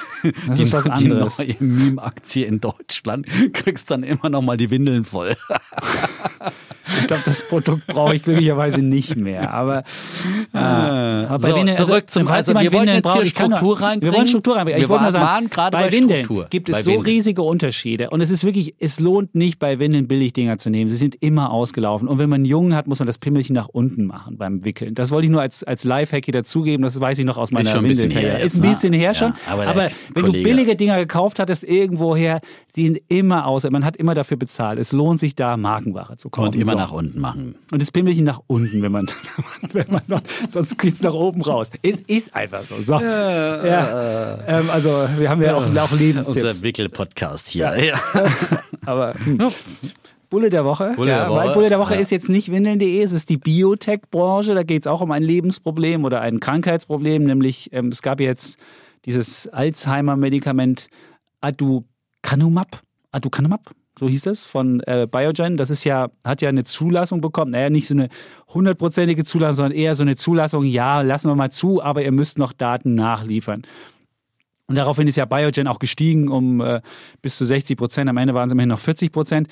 Das 0.46 0.59
die, 0.59 0.64
ist 0.64 0.72
was 0.74 0.86
anderes. 0.86 1.38
Die 1.38 1.44
neue 1.44 1.57
Meme-Aktie 1.61 2.44
in 2.44 2.59
Deutschland. 2.59 3.26
Kriegst 3.55 3.90
dann 3.90 4.03
immer 4.03 4.28
noch 4.28 4.42
mal 4.42 4.59
die 4.59 4.70
Windeln 4.70 5.05
voll. 5.05 5.34
Ich 7.11 7.16
glaube, 7.16 7.28
das 7.28 7.42
Produkt 7.48 7.88
brauche 7.88 8.14
ich 8.14 8.22
glücklicherweise 8.22 8.82
nicht 8.82 9.16
mehr. 9.16 9.52
Aber, 9.52 9.82
äh, 10.54 10.58
aber 10.58 11.38
bei 11.40 11.50
so, 11.50 11.56
Windeln, 11.56 11.76
also, 11.76 11.86
zurück 11.86 12.08
zum 12.08 12.28
also, 12.28 12.54
wir 12.54 12.72
wollen 12.72 12.86
jetzt 12.86 13.12
hier 13.12 13.26
Struktur 13.26 13.80
reinbringen. 13.80 14.12
Wir 14.12 14.16
wollen 14.16 14.26
Struktur 14.28 14.54
reinbringen. 14.54 14.80
Ich 14.80 14.88
wollte 14.88 15.11
sagen, 15.11 15.50
bei, 15.52 15.70
bei 15.70 15.90
Windeln 15.90 16.28
gibt 16.50 16.68
es 16.68 16.76
bei 16.76 16.82
so 16.82 16.92
Windeln. 16.92 17.06
riesige 17.06 17.42
Unterschiede. 17.42 18.11
Und 18.11 18.20
es 18.20 18.30
ist 18.30 18.44
wirklich, 18.44 18.76
es 18.78 19.00
lohnt 19.00 19.34
nicht, 19.34 19.58
bei 19.58 19.80
Windeln 19.80 20.06
Billigdinger 20.06 20.58
zu 20.58 20.70
nehmen. 20.70 20.88
Sie 20.88 20.94
sind 20.94 21.16
immer 21.20 21.50
ausgelaufen. 21.50 22.06
Und 22.06 22.18
wenn 22.18 22.30
man 22.30 22.36
einen 22.36 22.44
Jungen 22.44 22.76
hat, 22.76 22.86
muss 22.86 23.00
man 23.00 23.06
das 23.06 23.18
Pimmelchen 23.18 23.56
nach 23.56 23.66
unten 23.66 24.06
machen 24.06 24.38
beim 24.38 24.64
Wickeln. 24.64 24.94
Das 24.94 25.11
wollte 25.11 25.24
ich 25.24 25.32
nur 25.32 25.40
als, 25.40 25.64
als 25.64 25.82
Lifehack 25.82 26.24
hier 26.26 26.32
dazugeben. 26.32 26.84
Das 26.84 27.00
weiß 27.00 27.18
ich 27.18 27.24
noch 27.24 27.38
aus 27.38 27.50
meiner 27.50 27.74
Windelkarriere. 27.74 28.40
Ist 28.40 28.62
ein 28.62 28.70
bisschen 28.70 28.92
her 28.92 29.14
schon. 29.14 29.34
Ja, 29.48 29.52
aber, 29.54 29.66
aber 29.66 29.86
wenn 30.14 30.26
du 30.26 30.32
billige 30.32 30.76
Dinger 30.76 30.96
gekauft 30.98 31.40
hattest, 31.40 31.64
irgendwoher, 31.64 32.40
die 32.76 32.84
sind 32.84 32.98
immer 33.08 33.46
außer, 33.46 33.70
man 33.70 33.84
hat 33.84 33.96
immer 33.96 34.14
dafür 34.14 34.36
bezahlt. 34.36 34.78
Es 34.78 34.92
lohnt 34.92 35.20
sich 35.20 35.34
da, 35.34 35.56
Markenware 35.56 36.16
zu 36.16 36.30
kaufen. 36.30 36.48
Und 36.48 36.56
immer 36.56 36.72
so. 36.72 36.76
nach 36.76 36.92
unten 36.92 37.20
machen. 37.20 37.56
Und 37.72 37.82
das 37.82 37.90
Pimmelchen 37.90 38.24
nach 38.24 38.40
unten, 38.46 38.82
wenn 38.82 38.92
man, 38.92 39.06
wenn 39.72 39.90
man 39.90 40.02
noch, 40.06 40.22
sonst 40.48 40.78
geht 40.78 40.94
es 40.94 41.02
nach 41.02 41.14
oben 41.14 41.42
raus. 41.42 41.70
Es 41.82 42.00
ist 42.00 42.34
einfach 42.34 42.62
so. 42.62 42.76
so. 42.82 42.94
Ja, 42.94 43.66
ja. 43.66 44.38
Ähm, 44.46 44.70
also 44.70 45.06
wir 45.18 45.28
haben 45.28 45.42
ja 45.42 45.54
auch, 45.54 45.74
auch 45.74 45.92
Lebenstipps. 45.92 46.42
Unser 46.42 46.62
Wickel-Podcast 46.62 47.48
hier. 47.48 47.74
Ja. 47.84 48.00
Aber 48.86 49.14
hm. 49.14 49.38
Bulle 50.30 50.48
der 50.48 50.64
Woche. 50.64 50.92
Bulle 50.94 51.10
der 51.10 51.28
Woche. 51.28 51.38
Weil 51.38 51.54
Bulle 51.54 51.68
der 51.68 51.78
Woche 51.80 51.94
Ja. 51.94 52.00
ist 52.00 52.10
jetzt 52.10 52.28
nicht 52.28 52.52
windeln.de, 52.52 53.02
es 53.02 53.10
ist 53.10 53.28
die 53.30 53.36
Biotech-Branche. 53.36 54.54
Da 54.54 54.62
geht 54.62 54.82
es 54.82 54.86
auch 54.86 55.00
um 55.00 55.10
ein 55.10 55.24
Lebensproblem 55.24 56.04
oder 56.04 56.20
ein 56.20 56.38
Krankheitsproblem, 56.38 57.24
nämlich 57.24 57.70
ähm, 57.72 57.88
es 57.88 58.00
gab 58.00 58.20
jetzt 58.20 58.58
dieses 59.06 59.48
Alzheimer-Medikament 59.48 60.88
Aducanumab. 62.22 62.82
Aducanumab, 63.12 63.70
so 63.98 64.08
hieß 64.08 64.22
das, 64.22 64.44
von 64.44 64.80
äh, 64.86 65.08
Biogen. 65.10 65.56
Das 65.56 65.68
ist 65.70 65.82
ja, 65.84 66.10
hat 66.24 66.42
ja 66.42 66.48
eine 66.48 66.64
Zulassung 66.64 67.20
bekommen. 67.20 67.50
Naja, 67.50 67.70
nicht 67.70 67.88
so 67.88 67.94
eine 67.94 68.08
hundertprozentige 68.48 69.24
Zulassung, 69.24 69.56
sondern 69.56 69.72
eher 69.78 69.94
so 69.96 70.02
eine 70.02 70.14
Zulassung, 70.16 70.64
ja, 70.64 71.00
lassen 71.00 71.28
wir 71.28 71.34
mal 71.34 71.50
zu, 71.50 71.82
aber 71.82 72.02
ihr 72.04 72.12
müsst 72.12 72.38
noch 72.38 72.52
Daten 72.52 72.94
nachliefern. 72.94 73.62
Und 74.66 74.76
daraufhin 74.76 75.08
ist 75.08 75.16
ja 75.16 75.24
Biogen 75.24 75.66
auch 75.66 75.80
gestiegen 75.80 76.28
um 76.28 76.60
äh, 76.60 76.80
bis 77.22 77.36
zu 77.36 77.44
60 77.44 77.76
Prozent. 77.76 78.08
Am 78.08 78.16
Ende 78.16 78.32
waren 78.34 78.46
es 78.48 78.52
immerhin 78.52 78.68
noch 78.68 78.78
40 78.78 79.10
Prozent. 79.10 79.48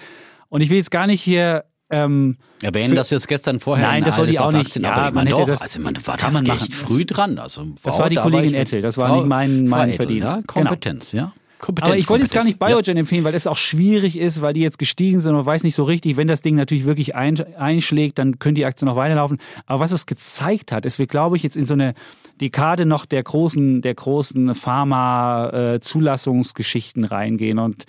Und 0.49 0.61
ich 0.61 0.71
will 0.71 0.77
jetzt 0.77 0.93
gar 0.93 1.07
nicht 1.09 1.21
hier. 1.23 1.65
Ähm, 1.91 2.37
Erwähnen 2.63 2.91
Für- 2.91 2.95
das 2.97 3.11
jetzt 3.11 3.27
gestern 3.27 3.59
vorher. 3.59 3.87
Nein, 3.89 3.99
in 4.01 4.05
das 4.05 4.19
wollte 4.19 4.31
ich 4.31 4.39
auch 4.39 4.53
nicht. 4.53 4.67
18, 4.67 4.83
Ja, 4.85 4.93
aber 4.93 5.11
man 5.15 5.27
hätte 5.27 5.39
doch, 5.41 5.47
das- 5.47 5.63
also 5.63 5.81
man 5.81 5.97
war 6.07 6.17
kann 6.19 6.35
da 6.35 6.43
man 6.43 6.57
echt 6.57 6.73
früh 6.75 7.05
dran. 7.07 7.39
Also, 7.39 7.65
Das 7.83 7.95
wow, 7.95 7.99
war 8.01 8.09
die 8.11 8.17
da 8.17 8.23
Kollegin 8.23 8.55
Ettel, 8.55 8.83
das 8.83 8.97
war 8.99 9.09
Frau- 9.09 9.17
nicht 9.17 9.27
mein- 9.27 9.67
Frau 9.69 9.77
mein 9.79 9.89
Ettel, 9.89 9.97
Verdienst. 10.07 10.29
Ja, 10.29 10.35
Genau. 10.37 10.47
Kompetenz, 10.69 11.13
ja. 11.13 11.33
Kompetenz, 11.59 11.91
aber 11.91 11.99
ich 11.99 12.09
wollte 12.09 12.25
jetzt 12.25 12.35
gar 12.35 12.45
nicht. 12.45 12.59
Biogen 12.59 12.97
empfehlen, 12.97 13.25
weil 13.25 13.35
es 13.35 13.47
auch 13.47 13.57
schwierig 13.57 14.19
ist, 14.19 14.43
weil 14.43 14.55
die 14.55 14.61
jetzt 14.61 14.79
gestiegen 14.79 15.21
sind 15.21 15.31
und 15.31 15.37
man 15.37 15.47
weiß 15.47 15.63
nicht 15.65 15.75
so 15.75 15.85
richtig, 15.85 16.17
wenn 16.17 16.29
das 16.29 16.43
Ding 16.43 16.55
natürlich 16.55 16.85
wirklich 16.85 17.15
ein, 17.15 17.39
einschlägt, 17.57 18.19
dann 18.19 18.39
könnte 18.39 18.61
die 18.61 18.67
Aktie 18.67 18.87
noch 18.87 18.97
weiterlaufen. 18.97 19.39
Aber 19.67 19.81
was 19.81 19.93
es 19.93 20.07
gezeigt 20.07 20.73
hat, 20.73 20.87
ist, 20.87 20.99
wir 20.99 21.07
glaube 21.07 21.37
ich 21.37 21.43
jetzt 21.43 21.57
in 21.57 21.67
so 21.67 21.75
eine 21.75 21.95
Dekade 22.41 22.87
noch 22.87 23.05
der 23.07 23.23
großen, 23.23 23.83
der 23.83 23.95
großen 23.95 24.55
Pharma-Zulassungsgeschichten 24.55 27.05
reingehen 27.05 27.59
und 27.59 27.85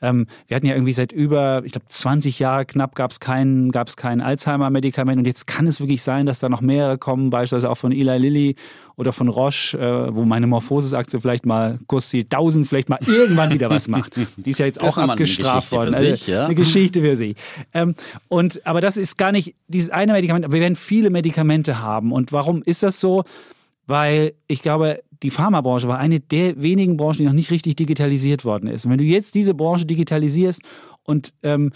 ähm, 0.00 0.26
wir 0.46 0.56
hatten 0.56 0.66
ja 0.66 0.74
irgendwie 0.74 0.92
seit 0.92 1.12
über, 1.12 1.62
ich 1.64 1.72
glaube, 1.72 1.86
20 1.88 2.38
Jahre 2.38 2.64
knapp 2.66 2.94
gab 2.94 3.10
es 3.10 3.20
kein, 3.20 3.70
gab's 3.72 3.96
kein 3.96 4.20
Alzheimer-Medikament. 4.20 5.18
Und 5.18 5.26
jetzt 5.26 5.46
kann 5.46 5.66
es 5.66 5.80
wirklich 5.80 6.02
sein, 6.02 6.26
dass 6.26 6.38
da 6.38 6.48
noch 6.48 6.60
mehrere 6.60 6.98
kommen, 6.98 7.30
beispielsweise 7.30 7.70
auch 7.70 7.76
von 7.76 7.90
Eli 7.92 8.18
Lilly 8.18 8.56
oder 8.96 9.12
von 9.12 9.28
Roche, 9.28 9.78
äh, 9.78 10.14
wo 10.14 10.24
meine 10.24 10.46
Morphosis-Aktie 10.46 11.20
vielleicht 11.20 11.46
mal, 11.46 11.78
Kurs 11.86 12.10
die 12.10 12.24
1000, 12.24 12.66
vielleicht 12.66 12.88
mal 12.88 12.98
irgendwann 13.06 13.50
wieder 13.50 13.70
was 13.70 13.88
macht. 13.88 14.14
Die 14.36 14.50
ist 14.50 14.58
ja 14.58 14.66
jetzt 14.66 14.76
Das 14.76 14.84
auch 14.84 14.88
ist 14.88 14.96
nochmal 14.96 15.04
eine 15.04 15.12
abgestraft 15.12 15.70
Geschichte 15.70 15.76
für 15.76 15.76
worden. 15.76 15.94
Also 15.94 16.10
sich, 16.10 16.26
ja. 16.26 16.44
Eine 16.46 16.54
Geschichte 16.54 17.00
für 17.00 17.16
sich. 17.16 17.36
Ähm, 17.74 17.94
und, 18.28 18.64
aber 18.66 18.80
das 18.80 18.96
ist 18.96 19.18
gar 19.18 19.32
nicht 19.32 19.54
dieses 19.66 19.90
eine 19.90 20.12
Medikament, 20.12 20.44
aber 20.44 20.54
wir 20.54 20.60
werden 20.60 20.76
viele 20.76 21.10
Medikamente 21.10 21.80
haben. 21.80 22.12
Und 22.12 22.32
warum 22.32 22.62
ist 22.62 22.82
das 22.82 23.00
so? 23.00 23.24
Weil 23.88 24.34
ich 24.46 24.62
glaube, 24.62 25.02
die 25.22 25.30
Pharmabranche 25.30 25.88
war 25.88 25.98
eine 25.98 26.20
der 26.20 26.62
wenigen 26.62 26.96
Branchen, 26.96 27.18
die 27.18 27.24
noch 27.24 27.32
nicht 27.32 27.50
richtig 27.50 27.74
digitalisiert 27.76 28.44
worden 28.44 28.68
ist. 28.68 28.84
Und 28.84 28.92
wenn 28.92 28.98
du 28.98 29.04
jetzt 29.04 29.34
diese 29.34 29.54
Branche 29.54 29.86
digitalisierst 29.86 30.62
und 31.02 31.32
ähm, 31.42 31.72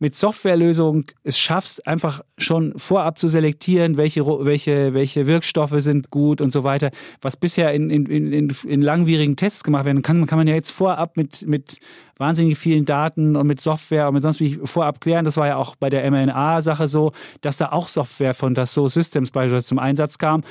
mit 0.00 0.16
Softwarelösungen 0.16 1.06
es 1.22 1.38
schaffst, 1.38 1.86
einfach 1.86 2.22
schon 2.36 2.76
vorab 2.76 3.18
zu 3.18 3.28
selektieren, 3.28 3.96
welche, 3.96 4.26
welche, 4.26 4.92
welche 4.92 5.26
Wirkstoffe 5.28 5.76
sind 5.78 6.10
gut 6.10 6.40
und 6.40 6.50
so 6.50 6.64
weiter, 6.64 6.90
was 7.22 7.36
bisher 7.36 7.72
in, 7.72 7.88
in, 7.88 8.06
in, 8.06 8.50
in, 8.50 8.82
langwierigen 8.82 9.36
Tests 9.36 9.62
gemacht 9.62 9.84
werden 9.84 10.02
kann, 10.02 10.26
kann 10.26 10.36
man 10.36 10.48
ja 10.48 10.54
jetzt 10.54 10.70
vorab 10.70 11.16
mit, 11.16 11.46
mit 11.46 11.78
wahnsinnig 12.16 12.58
vielen 12.58 12.84
Daten 12.84 13.36
und 13.36 13.46
mit 13.46 13.60
Software 13.60 14.08
und 14.08 14.14
mit 14.14 14.24
sonst 14.24 14.40
wie 14.40 14.58
vorab 14.64 15.00
klären. 15.00 15.24
Das 15.24 15.36
war 15.36 15.46
ja 15.46 15.56
auch 15.56 15.76
bei 15.76 15.88
der 15.88 16.10
mRNA-Sache 16.10 16.88
so, 16.88 17.12
dass 17.40 17.56
da 17.56 17.70
auch 17.70 17.86
Software 17.86 18.34
von 18.34 18.54
Dassault 18.54 18.90
Systems 18.90 19.30
beispielsweise 19.30 19.66
zum 19.66 19.78
Einsatz 19.78 20.18
kam 20.18 20.42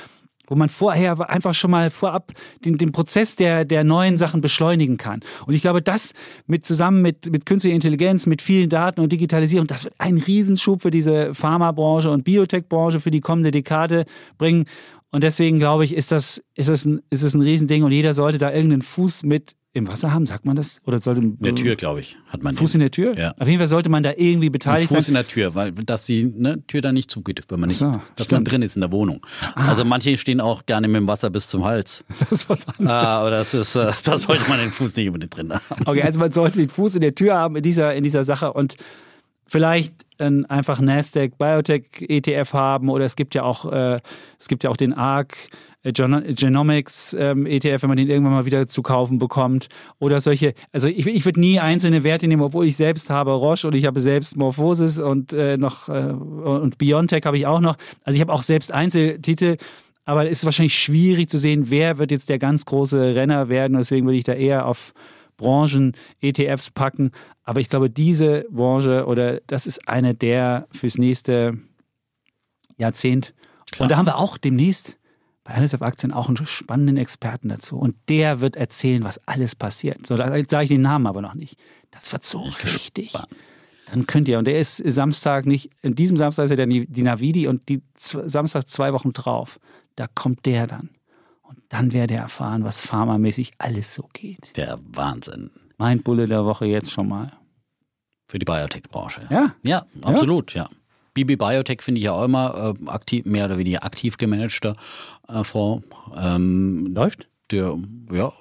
wo 0.46 0.54
man 0.54 0.68
vorher 0.68 1.28
einfach 1.30 1.54
schon 1.54 1.70
mal 1.70 1.90
vorab 1.90 2.32
den, 2.64 2.78
den 2.78 2.92
Prozess 2.92 3.36
der, 3.36 3.64
der 3.64 3.84
neuen 3.84 4.18
Sachen 4.18 4.40
beschleunigen 4.40 4.96
kann. 4.96 5.20
Und 5.46 5.54
ich 5.54 5.62
glaube, 5.62 5.82
das 5.82 6.12
mit 6.46 6.64
zusammen 6.64 7.02
mit, 7.02 7.30
mit 7.30 7.46
künstlicher 7.46 7.74
Intelligenz, 7.74 8.26
mit 8.26 8.42
vielen 8.42 8.68
Daten 8.68 9.00
und 9.00 9.12
Digitalisierung, 9.12 9.66
das 9.66 9.84
wird 9.84 9.94
einen 9.98 10.18
Riesenschub 10.18 10.82
für 10.82 10.90
diese 10.90 11.34
Pharmabranche 11.34 12.10
und 12.10 12.24
Biotech-Branche 12.24 13.00
für 13.00 13.10
die 13.10 13.20
kommende 13.20 13.50
Dekade 13.50 14.04
bringen. 14.38 14.66
Und 15.10 15.22
deswegen 15.22 15.58
glaube 15.58 15.84
ich, 15.84 15.94
ist 15.94 16.10
das, 16.10 16.42
ist 16.54 16.68
das 16.68 16.84
ein, 16.84 17.00
ist 17.10 17.22
das 17.22 17.34
ein 17.34 17.40
Riesending 17.40 17.84
und 17.84 17.92
jeder 17.92 18.14
sollte 18.14 18.38
da 18.38 18.52
irgendeinen 18.52 18.82
Fuß 18.82 19.22
mit 19.22 19.54
im 19.74 19.88
Wasser 19.88 20.12
haben, 20.14 20.24
sagt 20.24 20.44
man 20.44 20.54
das? 20.54 20.80
Oder 20.86 21.00
sollte 21.00 21.20
In 21.20 21.36
der 21.40 21.54
Tür, 21.56 21.74
glaube 21.74 21.98
ich, 21.98 22.16
hat 22.28 22.42
man 22.42 22.56
Fuß 22.56 22.72
den. 22.72 22.80
in 22.80 22.84
der 22.84 22.90
Tür? 22.92 23.18
Ja. 23.18 23.34
Auf 23.38 23.48
jeden 23.48 23.58
Fall 23.58 23.68
sollte 23.68 23.88
man 23.88 24.04
da 24.04 24.12
irgendwie 24.16 24.48
beteiligt 24.48 24.88
Fuß 24.88 25.06
sein. 25.06 25.08
in 25.08 25.14
der 25.14 25.26
Tür, 25.26 25.54
weil 25.56 25.72
dass 25.72 26.06
die 26.06 26.24
ne, 26.24 26.64
Tür 26.68 26.80
da 26.80 26.92
nicht 26.92 27.10
zugeht, 27.10 27.42
wenn 27.48 27.58
man 27.60 27.68
nicht, 27.68 27.78
so, 27.78 27.90
dass 28.14 28.30
man 28.30 28.44
drin 28.44 28.62
ist 28.62 28.76
in 28.76 28.80
der 28.82 28.92
Wohnung. 28.92 29.26
Also 29.56 29.84
manche 29.84 30.16
stehen 30.16 30.40
auch 30.40 30.64
gerne 30.64 30.86
mit 30.86 30.96
dem 30.96 31.08
Wasser 31.08 31.28
bis 31.28 31.48
zum 31.48 31.64
Hals. 31.64 32.04
Das 32.20 32.30
ist 32.30 32.48
was 32.48 32.66
anderes. 32.68 32.88
Ah, 32.90 33.20
aber 33.20 33.30
das 33.30 33.52
ist, 33.52 33.74
äh, 33.76 33.90
da 34.04 34.16
sollte 34.16 34.48
man 34.48 34.58
den 34.60 34.70
Fuß 34.70 34.94
nicht 34.96 35.08
unbedingt 35.08 35.36
drin 35.36 35.52
haben. 35.52 35.62
Okay, 35.84 36.02
also 36.02 36.20
man 36.20 36.30
sollte 36.32 36.58
den 36.58 36.68
Fuß 36.68 36.94
in 36.94 37.00
der 37.02 37.14
Tür 37.14 37.34
haben 37.34 37.56
in 37.56 37.62
dieser, 37.62 37.94
in 37.94 38.04
dieser 38.04 38.24
Sache 38.24 38.52
und 38.52 38.76
vielleicht 39.46 39.94
dann 40.16 40.44
einfach 40.46 40.80
Nasdaq 40.80 41.38
Biotech 41.38 41.84
ETF 42.00 42.52
haben 42.52 42.88
oder 42.88 43.04
es 43.04 43.16
gibt 43.16 43.34
ja 43.34 43.42
auch 43.42 43.70
äh, 43.70 44.00
es 44.38 44.48
gibt 44.48 44.64
ja 44.64 44.70
auch 44.70 44.76
den 44.76 44.92
ARC 44.92 45.36
Geno- 45.84 46.22
Genomics 46.34 47.14
ähm, 47.18 47.46
ETF, 47.46 47.82
wenn 47.82 47.88
man 47.88 47.96
den 47.98 48.08
irgendwann 48.08 48.32
mal 48.32 48.46
wieder 48.46 48.66
zu 48.66 48.82
kaufen 48.82 49.18
bekommt 49.18 49.68
oder 49.98 50.20
solche. 50.20 50.54
Also 50.72 50.88
ich, 50.88 51.06
ich 51.06 51.24
würde 51.24 51.40
nie 51.40 51.60
einzelne 51.60 52.04
Werte 52.04 52.26
nehmen, 52.26 52.42
obwohl 52.42 52.66
ich 52.66 52.76
selbst 52.76 53.10
habe 53.10 53.32
Roche 53.32 53.66
und 53.66 53.74
ich 53.74 53.84
habe 53.84 54.00
selbst 54.00 54.36
Morphosis 54.36 54.98
und 54.98 55.32
äh, 55.32 55.58
noch 55.58 55.88
äh, 55.88 56.12
und 56.12 56.78
Biontech 56.78 57.24
habe 57.26 57.36
ich 57.36 57.46
auch 57.46 57.60
noch. 57.60 57.76
Also 58.02 58.14
ich 58.14 58.20
habe 58.20 58.32
auch 58.32 58.42
selbst 58.42 58.72
Einzeltitel. 58.72 59.56
Aber 60.06 60.26
es 60.26 60.32
ist 60.32 60.44
wahrscheinlich 60.44 60.78
schwierig 60.78 61.30
zu 61.30 61.38
sehen, 61.38 61.70
wer 61.70 61.96
wird 61.96 62.10
jetzt 62.10 62.28
der 62.28 62.38
ganz 62.38 62.66
große 62.66 63.14
Renner 63.14 63.48
werden. 63.48 63.78
Deswegen 63.78 64.04
würde 64.06 64.18
ich 64.18 64.24
da 64.24 64.34
eher 64.34 64.66
auf 64.66 64.92
Branchen-ETFs 65.44 66.70
packen. 66.70 67.12
Aber 67.42 67.60
ich 67.60 67.68
glaube, 67.68 67.90
diese 67.90 68.46
Branche 68.50 69.06
oder 69.06 69.40
das 69.46 69.66
ist 69.66 69.88
eine 69.88 70.14
der 70.14 70.66
fürs 70.72 70.98
nächste 70.98 71.58
Jahrzehnt. 72.76 73.34
Und 73.78 73.90
da 73.90 73.96
haben 73.96 74.06
wir 74.06 74.16
auch 74.16 74.38
demnächst 74.38 74.96
bei 75.44 75.54
Alles 75.54 75.74
auf 75.74 75.82
Aktien 75.82 76.10
auch 76.10 76.28
einen 76.28 76.46
spannenden 76.46 76.96
Experten 76.96 77.50
dazu. 77.50 77.78
Und 77.78 77.96
der 78.08 78.40
wird 78.40 78.56
erzählen, 78.56 79.04
was 79.04 79.26
alles 79.28 79.54
passiert. 79.54 80.06
So, 80.06 80.16
da 80.16 80.28
sage 80.48 80.62
ich 80.62 80.70
den 80.70 80.80
Namen 80.80 81.06
aber 81.06 81.20
noch 81.20 81.34
nicht. 81.34 81.58
Das 81.90 82.10
wird 82.12 82.24
so 82.24 82.40
richtig. 82.40 83.12
Dann 83.90 84.06
könnt 84.06 84.26
ihr, 84.28 84.38
und 84.38 84.46
der 84.46 84.58
ist 84.58 84.78
Samstag 84.78 85.44
nicht, 85.44 85.70
in 85.82 85.94
diesem 85.94 86.16
Samstag 86.16 86.44
ist 86.44 86.50
ja 86.50 86.56
der, 86.56 86.66
die 86.66 87.02
Navidi 87.02 87.46
und 87.46 87.68
die 87.68 87.82
Samstag 87.96 88.68
zwei 88.68 88.94
Wochen 88.94 89.12
drauf. 89.12 89.60
Da 89.96 90.06
kommt 90.06 90.46
der 90.46 90.66
dann. 90.66 90.88
Und 91.56 91.64
dann 91.68 91.92
werdet 91.92 92.12
ihr 92.12 92.18
erfahren, 92.18 92.64
was 92.64 92.80
pharmamäßig 92.80 93.52
alles 93.58 93.94
so 93.94 94.08
geht. 94.12 94.56
Der 94.56 94.78
Wahnsinn. 94.92 95.50
Mein 95.78 96.02
Bulle 96.02 96.26
der 96.26 96.44
Woche 96.44 96.66
jetzt 96.66 96.92
schon 96.92 97.08
mal. 97.08 97.32
Für 98.28 98.38
die 98.38 98.44
Biotech-Branche. 98.44 99.28
Ja? 99.30 99.54
Ja, 99.62 99.86
absolut, 100.02 100.54
ja. 100.54 100.68
BB 101.14 101.36
Biotech 101.36 101.82
finde 101.82 102.00
ich 102.00 102.06
ja 102.06 102.12
auch 102.12 102.24
immer 102.24 102.74
äh, 102.80 102.88
aktiv, 102.88 103.24
mehr 103.24 103.44
oder 103.44 103.58
weniger 103.58 103.84
aktiv 103.84 104.16
gemanagter 104.18 104.76
äh, 105.28 105.44
Fonds. 105.44 105.86
Ähm, 106.16 106.92
Läuft? 106.94 107.28
der, 107.50 107.78
ja, 108.12 108.32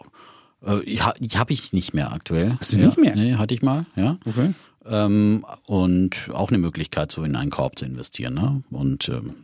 äh, 0.66 0.82
ich 0.84 1.04
habe 1.38 1.54
ich 1.54 1.74
nicht 1.74 1.94
mehr 1.94 2.12
aktuell. 2.12 2.58
Hast 2.60 2.74
du 2.74 2.78
ja, 2.78 2.86
nicht 2.86 2.98
mehr? 2.98 3.16
Nee, 3.16 3.36
hatte 3.36 3.54
ich 3.54 3.62
mal, 3.62 3.86
ja. 3.96 4.18
Okay. 4.26 4.54
Ähm, 4.86 5.46
und 5.66 6.30
auch 6.34 6.50
eine 6.50 6.58
Möglichkeit, 6.58 7.12
so 7.12 7.24
in 7.24 7.36
einen 7.36 7.52
Korb 7.52 7.78
zu 7.78 7.86
investieren. 7.86 8.34
Ne? 8.34 8.64
Und, 8.70 9.08
ähm, 9.10 9.36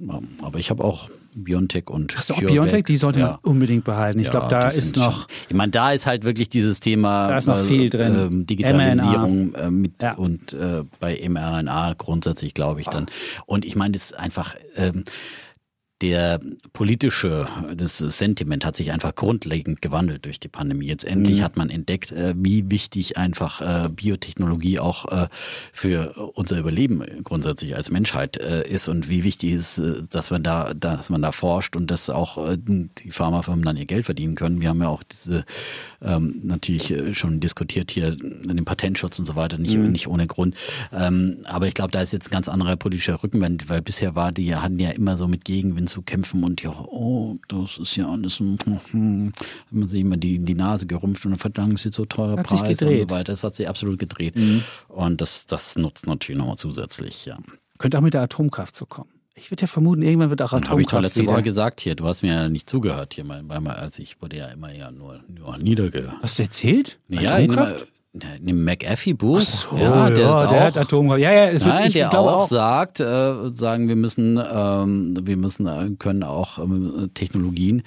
aber 0.42 0.60
ich 0.60 0.70
habe 0.70 0.84
auch 0.84 1.10
Biontech 1.36 1.90
und 1.90 2.14
du 2.14 2.18
auch 2.18 2.26
CureVac. 2.40 2.48
Biontech? 2.52 2.84
Die 2.86 2.98
sollte 2.98 3.20
man 3.20 3.30
ja. 3.30 3.40
unbedingt 3.44 3.84
behalten. 3.84 4.20
Ich 4.20 4.26
Ja, 4.26 4.32
glaube, 4.32 4.48
da 4.50 4.68
ist 4.68 4.96
noch. 4.98 5.22
Schon, 5.22 5.26
ich 5.50 5.56
meine, 5.56 5.72
da 5.72 5.92
ist 5.92 6.06
halt 6.08 6.24
wirklich 6.24 6.50
dieses 6.50 6.80
Thema 6.80 7.28
Da 7.30 7.38
ist 7.38 7.48
noch 7.48 7.60
viel 7.64 7.90
drin. 7.90 8.16
ähm, 8.16 8.46
Digitalisierung 8.46 9.54
äh, 9.56 9.70
mit 9.72 10.02
Ja. 10.02 10.14
und 10.16 10.54
äh, 10.54 10.84
bei 11.00 11.20
mRNA 11.30 11.94
grundsätzlich, 11.98 12.54
glaube 12.54 12.82
ich 12.82 12.88
dann. 12.88 13.06
Und 13.46 13.66
ich 13.66 13.76
meine, 13.76 13.92
das 13.94 14.04
ist 14.12 14.14
einfach 14.20 14.56
ähm, 14.76 15.04
der 16.02 16.40
politische, 16.72 17.48
das 17.76 17.98
Sentiment 17.98 18.64
hat 18.66 18.78
sich 18.78 18.92
einfach 18.92 19.14
grundlegend 19.16 19.82
gewandelt 19.82 20.26
durch 20.26 20.40
die 20.40 20.48
Pandemie. 20.48 20.88
Jetzt 20.88 21.04
endlich 21.06 21.40
Mhm. 21.40 21.44
hat 21.44 21.58
man 21.58 21.70
entdeckt, 21.70 22.12
äh, 22.12 22.34
wie 22.38 22.70
wichtig 22.72 23.18
einfach 23.18 23.60
äh, 23.62 23.90
Biotechnologie 23.90 24.80
auch 24.80 25.06
äh, 25.12 25.28
für 25.74 26.14
unser 26.36 26.58
Überleben 26.58 27.04
grundsätzlich 27.24 27.76
als 27.76 27.92
Menschheit 27.92 28.38
äh, 28.38 28.68
ist 28.70 28.88
und 28.88 29.10
wie 29.10 29.24
wichtig 29.26 29.52
ist, 29.52 29.80
äh, 29.80 30.04
dass 30.10 30.32
man 30.32 30.42
da, 30.42 30.74
dass 30.74 31.10
man 31.10 31.22
da 31.22 31.32
forscht 31.34 31.76
und 31.76 31.92
dass 31.92 32.10
auch 32.10 32.38
äh, 32.50 32.58
die 32.58 33.12
Pharmafirmen 33.12 33.66
dann 33.66 33.76
ihr 33.76 33.86
Geld 33.86 34.06
verdienen 34.06 34.36
können. 34.36 34.62
Wir 34.62 34.70
haben 34.70 34.82
ja 34.82 34.88
auch 34.88 35.04
diese 35.04 35.44
ähm, 36.02 36.40
natürlich 36.44 36.92
äh, 36.92 37.14
schon 37.14 37.42
diskutiert 37.42 37.92
hier 37.92 38.16
den 38.16 38.64
Patentschutz 38.64 39.20
und 39.20 39.26
so 39.26 39.36
weiter, 39.36 39.58
nicht, 39.58 39.76
nicht 39.76 40.08
ohne 40.08 40.28
Grund. 40.28 40.56
Ähm, 40.94 41.40
aber 41.44 41.68
ich 41.68 41.74
glaube, 41.74 41.92
da 41.92 42.02
ist 42.02 42.14
jetzt 42.14 42.28
ein 42.28 42.32
ganz 42.32 42.48
anderer 42.48 42.78
politischer 42.78 43.22
Rückenwind, 43.22 43.68
weil 43.70 43.82
bisher 43.82 44.16
war 44.16 44.32
die 44.32 44.56
hatten 44.56 44.80
ja 44.80 44.92
immer 44.92 45.18
so 45.18 45.28
mit 45.28 45.44
Gegenwind 45.44 45.89
einzukämpfen 45.90 46.44
und 46.44 46.62
ja, 46.62 46.72
oh, 46.72 47.38
das 47.48 47.78
ist 47.78 47.96
ja 47.96 48.10
alles, 48.10 48.40
hm, 48.40 48.58
hm, 48.92 49.34
man 49.72 49.88
sich 49.88 50.02
immer 50.02 50.18
die, 50.18 50.40
die 50.40 50.54
Nase 50.54 50.86
gerümpft 50.86 51.26
und 51.26 51.32
dann 51.32 51.40
verdanken 51.40 51.78
sie 51.78 51.90
so 51.92 52.06
teure 52.06 52.38
Preise 52.38 52.88
und 52.88 52.98
so 53.00 53.10
weiter. 53.10 53.32
Das 53.32 53.44
hat 53.44 53.56
sich 53.56 53.68
absolut 53.68 54.00
gedreht. 54.00 54.36
Mhm. 54.36 54.64
Und 54.88 55.22
das, 55.22 55.46
das 55.46 55.76
nutzt 55.76 56.08
natürlich 56.08 56.40
nochmal 56.40 56.58
zusätzlich, 56.58 57.26
ja. 57.26 57.38
Könnte 57.78 57.98
auch 57.98 58.02
mit 58.02 58.14
der 58.14 58.22
Atomkraft 58.22 58.76
so 58.76 58.86
kommen. 58.86 59.10
Ich 59.36 59.52
würde 59.52 59.62
ja 59.62 59.68
vermuten, 59.68 60.02
irgendwann 60.02 60.30
wird 60.30 60.42
auch 60.42 60.52
Atomkraft. 60.52 60.72
Habe 60.72 60.82
ich 60.82 60.88
doch 60.88 61.02
letzte 61.02 61.26
Woche 61.26 61.44
gesagt 61.44 61.80
hier. 61.80 61.96
Du 61.96 62.06
hast 62.06 62.24
mir 62.24 62.34
ja 62.34 62.50
nicht 62.50 62.70
zugehört 62.70 63.14
hier, 63.14 63.26
weil, 63.28 63.48
weil 63.48 63.68
als 63.68 63.98
ich 63.98 64.22
wurde 64.22 64.36
ja 64.36 64.48
immer 64.48 64.74
ja 64.74 64.92
nur, 64.92 65.22
nur 65.30 65.58
niederge. 65.58 66.14
Hast 66.22 66.40
du 66.40 66.44
erzählt? 66.44 67.00
Ja, 67.08 67.36
Atomkraft? 67.36 67.88
In 68.14 68.46
dem 68.46 68.64
McAfee-Buch, 68.64 69.40
so, 69.40 69.78
ja, 69.78 70.10
der, 70.10 70.20
ja, 70.20 70.48
der 70.48 70.64
hat 70.64 70.78
Atomkraft. 70.78 71.22
Ja, 71.22 71.32
ja, 71.32 71.50
es 71.50 71.64
nein, 71.64 71.86
wird, 71.86 71.96
der 71.96 72.20
auch, 72.20 72.42
auch, 72.42 72.48
sagt, 72.48 73.00
äh, 73.00 73.54
sagen 73.54 73.88
wir 73.88 73.96
müssen, 73.96 74.40
ähm, 74.52 75.14
wir 75.22 75.38
müssen 75.38 75.68
äh, 75.68 75.92
können 75.98 76.24
auch 76.24 76.58
ähm, 76.58 77.12
Technologien 77.14 77.84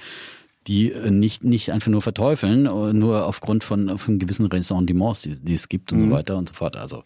die 0.66 0.92
äh, 0.92 1.10
nicht, 1.10 1.44
nicht 1.44 1.72
einfach 1.72 1.90
nur 1.90 2.02
verteufeln, 2.02 2.66
äh, 2.66 2.92
nur 2.92 3.26
aufgrund 3.26 3.64
von, 3.64 3.98
von 3.98 4.18
gewissen 4.18 4.46
Ressentiments, 4.46 5.22
die, 5.22 5.32
die 5.32 5.54
es 5.54 5.68
gibt 5.68 5.92
und 5.92 5.98
mhm. 5.98 6.10
so 6.10 6.16
weiter 6.16 6.36
und 6.36 6.48
so 6.48 6.54
fort. 6.54 6.76
Also 6.76 7.02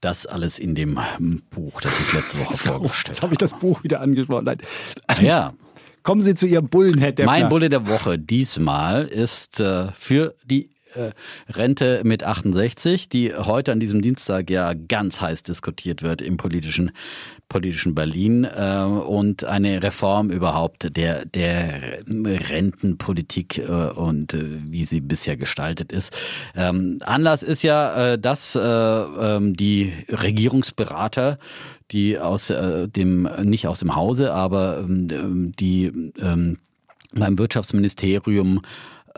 das 0.00 0.26
alles 0.26 0.58
in 0.58 0.74
dem 0.74 0.98
ähm, 1.18 1.42
Buch, 1.50 1.80
das 1.80 1.98
ich 2.00 2.12
letzte 2.12 2.38
Woche 2.38 2.50
jetzt, 2.50 2.62
vorgestellt 2.62 3.04
habe. 3.04 3.08
Jetzt 3.08 3.22
habe 3.22 3.34
ich 3.34 3.38
das 3.38 3.58
Buch 3.58 3.84
wieder 3.84 4.00
angesprochen. 4.00 4.44
Nein. 4.44 4.58
Ja. 5.20 5.54
Kommen 6.04 6.22
Sie 6.22 6.34
zu 6.34 6.46
Ihrem 6.46 6.68
Bullenhead. 6.68 7.18
Mein 7.24 7.48
Bulle 7.48 7.68
der 7.68 7.86
Woche 7.86 8.18
diesmal 8.18 9.04
ist 9.06 9.60
äh, 9.60 9.88
für 9.92 10.34
die 10.44 10.64
äh, 10.64 10.68
Rente 11.48 12.00
mit 12.04 12.24
68, 12.24 13.08
die 13.08 13.34
heute 13.34 13.72
an 13.72 13.80
diesem 13.80 14.02
Dienstag 14.02 14.50
ja 14.50 14.74
ganz 14.74 15.20
heiß 15.20 15.42
diskutiert 15.42 16.02
wird 16.02 16.22
im 16.22 16.36
politischen 16.36 16.92
politischen 17.48 17.94
Berlin 17.94 18.44
äh, 18.44 18.82
und 18.82 19.44
eine 19.44 19.82
Reform 19.82 20.30
überhaupt 20.30 20.96
der 20.96 21.24
der 21.24 22.00
Rentenpolitik 22.06 23.58
äh, 23.58 23.62
und 23.62 24.34
äh, 24.34 24.60
wie 24.66 24.84
sie 24.84 25.00
bisher 25.00 25.36
gestaltet 25.36 25.90
ist. 25.90 26.16
Ähm, 26.54 26.98
Anlass 27.00 27.42
ist 27.42 27.62
ja, 27.62 28.12
äh, 28.12 28.18
dass 28.18 28.54
äh, 28.54 28.60
ähm, 28.60 29.56
die 29.56 29.92
Regierungsberater 30.08 31.38
die 31.90 32.18
aus 32.18 32.50
äh, 32.50 32.86
dem 32.86 33.28
nicht 33.44 33.66
aus 33.66 33.78
dem 33.78 33.96
Hause, 33.96 34.34
aber 34.34 34.80
ähm, 34.80 35.52
die 35.58 35.86
ähm, 36.20 36.58
beim 37.12 37.38
Wirtschaftsministerium 37.38 38.60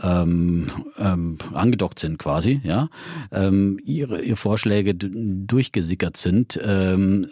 ähm, 0.03 0.71
ähm, 0.99 1.39
angedockt 1.53 1.99
sind 1.99 2.19
quasi, 2.19 2.61
ja, 2.65 2.89
ähm, 3.33 3.79
ihre, 3.85 4.23
ihre 4.23 4.37
Vorschläge 4.37 4.95
durchgesickert 4.95 6.17
sind 6.17 6.61
ähm, 6.63 7.29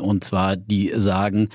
und 0.00 0.24
zwar 0.24 0.56
die 0.56 0.92
sagen, 0.96 1.48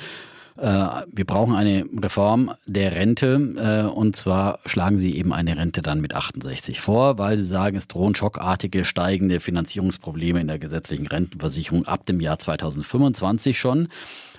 äh, 0.57 1.03
wir 1.11 1.25
brauchen 1.25 1.55
eine 1.55 1.85
Reform 2.01 2.51
der 2.65 2.95
Rente 2.95 3.35
äh, 3.57 3.87
und 3.87 4.15
zwar 4.15 4.59
schlagen 4.65 4.97
sie 4.97 5.15
eben 5.15 5.31
eine 5.31 5.55
Rente 5.55 5.81
dann 5.81 6.01
mit 6.01 6.15
68 6.15 6.81
vor, 6.81 7.19
weil 7.19 7.37
sie 7.37 7.45
sagen, 7.45 7.77
es 7.77 7.87
drohen 7.87 8.15
schockartige 8.15 8.83
steigende 8.83 9.39
Finanzierungsprobleme 9.39 10.41
in 10.41 10.47
der 10.47 10.57
gesetzlichen 10.57 11.07
Rentenversicherung 11.07 11.85
ab 11.85 12.05
dem 12.07 12.19
Jahr 12.19 12.39
2025 12.39 13.57
schon. 13.57 13.87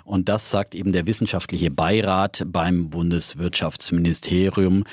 Und 0.04 0.28
das 0.28 0.50
sagt 0.50 0.74
eben 0.74 0.92
der 0.92 1.06
wissenschaftliche 1.06 1.70
Beirat 1.70 2.44
beim 2.46 2.90
Bundeswirtschaftsministerium 2.90 4.84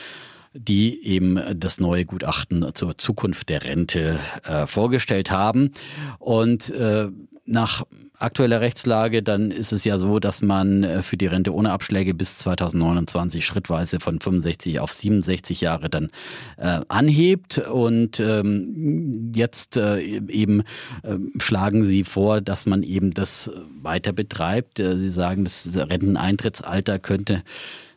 die 0.56 1.06
eben 1.06 1.40
das 1.60 1.80
neue 1.80 2.06
Gutachten 2.06 2.66
zur 2.74 2.98
Zukunft 2.98 3.50
der 3.50 3.64
Rente 3.64 4.20
äh, 4.44 4.66
vorgestellt 4.66 5.30
haben. 5.32 5.72
Und 6.20 6.70
äh, 6.70 7.10
nach 7.46 7.84
aktueller 8.18 8.62
Rechtslage, 8.62 9.22
dann 9.22 9.52
ist 9.52 9.72
es 9.72 9.84
ja 9.84 9.98
so, 9.98 10.20
dass 10.20 10.42
man 10.42 10.84
äh, 10.84 11.02
für 11.04 11.18
die 11.18 11.28
Rente 11.28 11.54
ohne 11.54 11.72
Abschläge 11.72 12.14
bis 12.14 12.38
2029 12.38 13.46
schrittweise 13.46 14.00
von 14.00 14.20
65 14.20 14.80
auf 14.80 14.94
67 14.94 15.62
Jahre 15.62 15.90
dann 15.90 16.10
äh, 16.58 16.82
anhebt. 16.88 17.60
Und 17.60 18.20
ähm, 18.20 19.32
jetzt 19.36 19.78
äh, 19.78 20.00
eben 20.00 20.62
äh, 21.04 21.18
schlagen 21.40 21.86
Sie 21.86 22.04
vor, 22.04 22.42
dass 22.42 22.66
man 22.66 22.84
eben 22.84 23.14
das 23.14 23.52
weiter 23.82 24.14
betreibt. 24.14 24.80
Äh, 24.80 24.98
Sie 24.98 25.10
sagen, 25.10 25.44
das 25.44 25.70
Renteneintrittsalter 25.76 27.00
könnte 27.00 27.44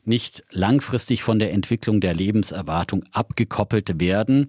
nicht 0.09 0.43
langfristig 0.51 1.23
von 1.23 1.39
der 1.39 1.53
Entwicklung 1.53 2.01
der 2.01 2.15
Lebenserwartung 2.15 3.05
abgekoppelt 3.13 4.01
werden. 4.01 4.49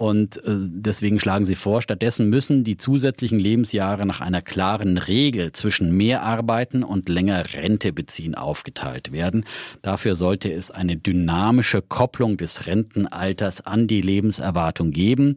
Und 0.00 0.38
äh, 0.46 0.56
deswegen 0.66 1.20
schlagen 1.20 1.44
sie 1.44 1.56
vor, 1.56 1.82
stattdessen 1.82 2.30
müssen 2.30 2.64
die 2.64 2.78
zusätzlichen 2.78 3.38
Lebensjahre 3.38 4.06
nach 4.06 4.22
einer 4.22 4.40
klaren 4.40 4.96
Regel 4.96 5.52
zwischen 5.52 5.94
mehr 5.94 6.22
Arbeiten 6.22 6.82
und 6.82 7.10
länger 7.10 7.52
Rente 7.52 7.92
beziehen 7.92 8.34
aufgeteilt 8.34 9.12
werden. 9.12 9.44
Dafür 9.82 10.14
sollte 10.14 10.50
es 10.50 10.70
eine 10.70 10.96
dynamische 10.96 11.82
Kopplung 11.82 12.38
des 12.38 12.66
Rentenalters 12.66 13.66
an 13.66 13.88
die 13.88 14.00
Lebenserwartung 14.00 14.90
geben. 14.90 15.36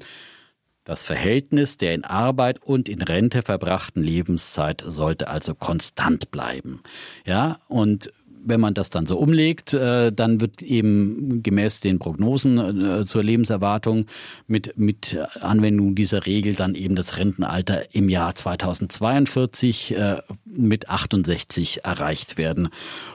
Das 0.86 1.04
Verhältnis 1.04 1.76
der 1.78 1.94
in 1.94 2.06
Arbeit 2.06 2.62
und 2.62 2.88
in 2.88 3.02
Rente 3.02 3.42
verbrachten 3.42 4.02
Lebenszeit 4.02 4.82
sollte 4.86 5.30
also 5.30 5.56
konstant 5.56 6.32
bleiben. 6.32 6.82
Ja, 7.26 7.60
und 7.68 8.14
wenn 8.46 8.60
man 8.60 8.74
das 8.74 8.90
dann 8.90 9.06
so 9.06 9.18
umlegt, 9.18 9.74
äh, 9.74 10.12
dann 10.12 10.42
wird 10.42 10.62
eben 10.62 11.42
gemäß 11.44 11.80
den 11.80 12.00
Prognosen 12.00 13.02
äh, 13.02 13.06
zur 13.06 13.24
Lebenserwartung 13.24 14.08
mit, 14.48 14.78
mit 14.78 15.18
Anwendung 15.40 15.96
dieser 15.96 16.26
Regel 16.26 16.54
dann 16.54 16.76
eben 16.76 16.96
das 16.96 17.18
Rentenalter 17.18 17.94
im 17.96 18.10
Jahr 18.10 18.36
2042 18.36 19.96
äh, 19.96 20.18
mit 20.46 20.90
68 20.90 21.86
erreicht 21.86 22.38
werden. 22.38 22.70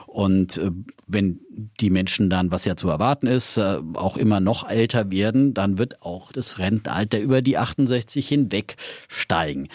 Und 0.07 0.59
wenn 1.05 1.39
die 1.79 1.91
Menschen 1.91 2.31
dann, 2.31 2.49
was 2.49 2.65
ja 2.65 2.75
zu 2.75 2.89
erwarten 2.89 3.27
ist, 3.27 3.59
auch 3.59 4.17
immer 4.17 4.39
noch 4.39 4.67
älter 4.67 5.11
werden, 5.11 5.53
dann 5.53 5.77
wird 5.77 6.01
auch 6.01 6.31
das 6.31 6.57
Rentenalter 6.57 7.19
über 7.19 7.43
die 7.43 7.59
68 7.59 8.27
hinweg 8.27 8.75
steigen. 9.07 9.67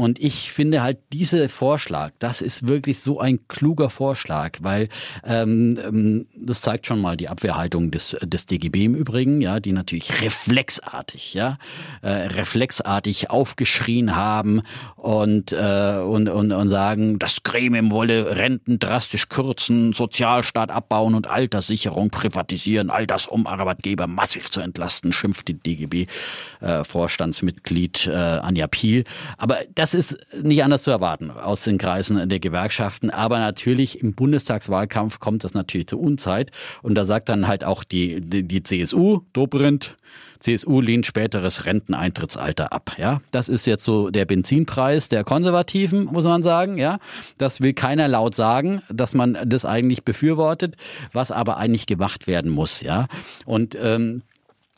Und 0.00 0.18
ich 0.18 0.50
finde 0.50 0.82
halt 0.82 0.98
diese 1.12 1.48
Vorschlag, 1.48 2.10
das 2.18 2.40
ist 2.40 2.66
wirklich 2.66 2.98
so 3.00 3.20
ein 3.20 3.46
kluger 3.48 3.90
Vorschlag, 3.90 4.58
weil 4.62 4.88
ähm, 5.24 5.78
ähm 5.84 6.26
das 6.34 6.62
zeigt 6.62 6.86
schon 6.86 7.00
mal 7.00 7.16
die 7.16 7.28
Abwehrhaltung 7.28 7.90
des, 7.90 8.16
des 8.22 8.46
DGB 8.46 8.86
im 8.86 8.94
Übrigen, 8.94 9.42
ja, 9.42 9.60
die 9.60 9.72
natürlich 9.72 10.22
reflexartig, 10.22 11.34
ja, 11.34 11.58
äh, 12.02 12.08
reflexartig 12.08 13.30
aufgeschrien 13.30 14.16
haben 14.16 14.62
und, 14.96 15.52
äh, 15.52 16.00
und, 16.02 16.28
und, 16.28 16.52
und 16.52 16.68
sagen, 16.68 17.18
das 17.18 17.42
Gremium 17.42 17.90
wolle 17.90 18.38
Renten 18.38 18.78
drastisch 18.78 19.28
kürzen, 19.28 19.92
Sozialstaat 19.92 20.70
abbauen 20.70 21.14
und 21.14 21.26
Alterssicherung 21.26 22.08
privatisieren, 22.10 22.88
all 22.90 23.06
das 23.06 23.26
um 23.26 23.46
Arbeitgeber 23.46 24.06
massiv 24.06 24.50
zu 24.50 24.60
entlasten, 24.60 25.12
schimpft 25.12 25.48
die 25.48 25.54
DGB-Vorstandsmitglied 25.54 28.06
äh, 28.06 28.12
äh, 28.12 28.38
Anja 28.40 28.66
Piel. 28.66 29.04
Aber 29.36 29.58
das 29.74 29.89
das 29.92 30.12
ist 30.12 30.18
nicht 30.40 30.62
anders 30.62 30.84
zu 30.84 30.92
erwarten 30.92 31.32
aus 31.32 31.64
den 31.64 31.76
Kreisen 31.76 32.28
der 32.28 32.38
Gewerkschaften. 32.38 33.10
Aber 33.10 33.38
natürlich 33.40 34.00
im 34.00 34.14
Bundestagswahlkampf 34.14 35.18
kommt 35.18 35.42
das 35.42 35.54
natürlich 35.54 35.88
zur 35.88 36.00
Unzeit. 36.00 36.52
Und 36.82 36.94
da 36.94 37.04
sagt 37.04 37.28
dann 37.28 37.48
halt 37.48 37.64
auch 37.64 37.82
die, 37.82 38.20
die, 38.20 38.44
die 38.44 38.62
CSU, 38.62 39.22
Dobrindt, 39.32 39.96
CSU 40.38 40.80
lehnt 40.80 41.06
späteres 41.06 41.66
Renteneintrittsalter 41.66 42.72
ab. 42.72 42.92
Ja, 42.98 43.20
das 43.32 43.48
ist 43.48 43.66
jetzt 43.66 43.84
so 43.84 44.10
der 44.10 44.24
Benzinpreis 44.24 45.08
der 45.08 45.24
Konservativen, 45.24 46.04
muss 46.04 46.24
man 46.24 46.42
sagen. 46.42 46.78
Ja, 46.78 46.98
das 47.36 47.60
will 47.60 47.74
keiner 47.74 48.06
laut 48.06 48.34
sagen, 48.36 48.82
dass 48.88 49.12
man 49.12 49.36
das 49.44 49.64
eigentlich 49.64 50.04
befürwortet, 50.04 50.76
was 51.12 51.32
aber 51.32 51.58
eigentlich 51.58 51.86
gemacht 51.86 52.26
werden 52.28 52.50
muss. 52.50 52.80
Ja, 52.80 53.06
und 53.44 53.76
ähm, 53.80 54.22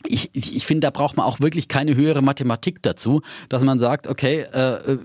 ich, 0.06 0.30
ich 0.34 0.66
finde, 0.66 0.86
da 0.86 0.90
braucht 0.90 1.16
man 1.16 1.26
auch 1.26 1.40
wirklich 1.40 1.68
keine 1.68 1.94
höhere 1.94 2.22
Mathematik 2.22 2.82
dazu, 2.82 3.22
dass 3.48 3.62
man 3.62 3.78
sagt, 3.78 4.06
okay, 4.06 4.40
äh, 4.52 4.98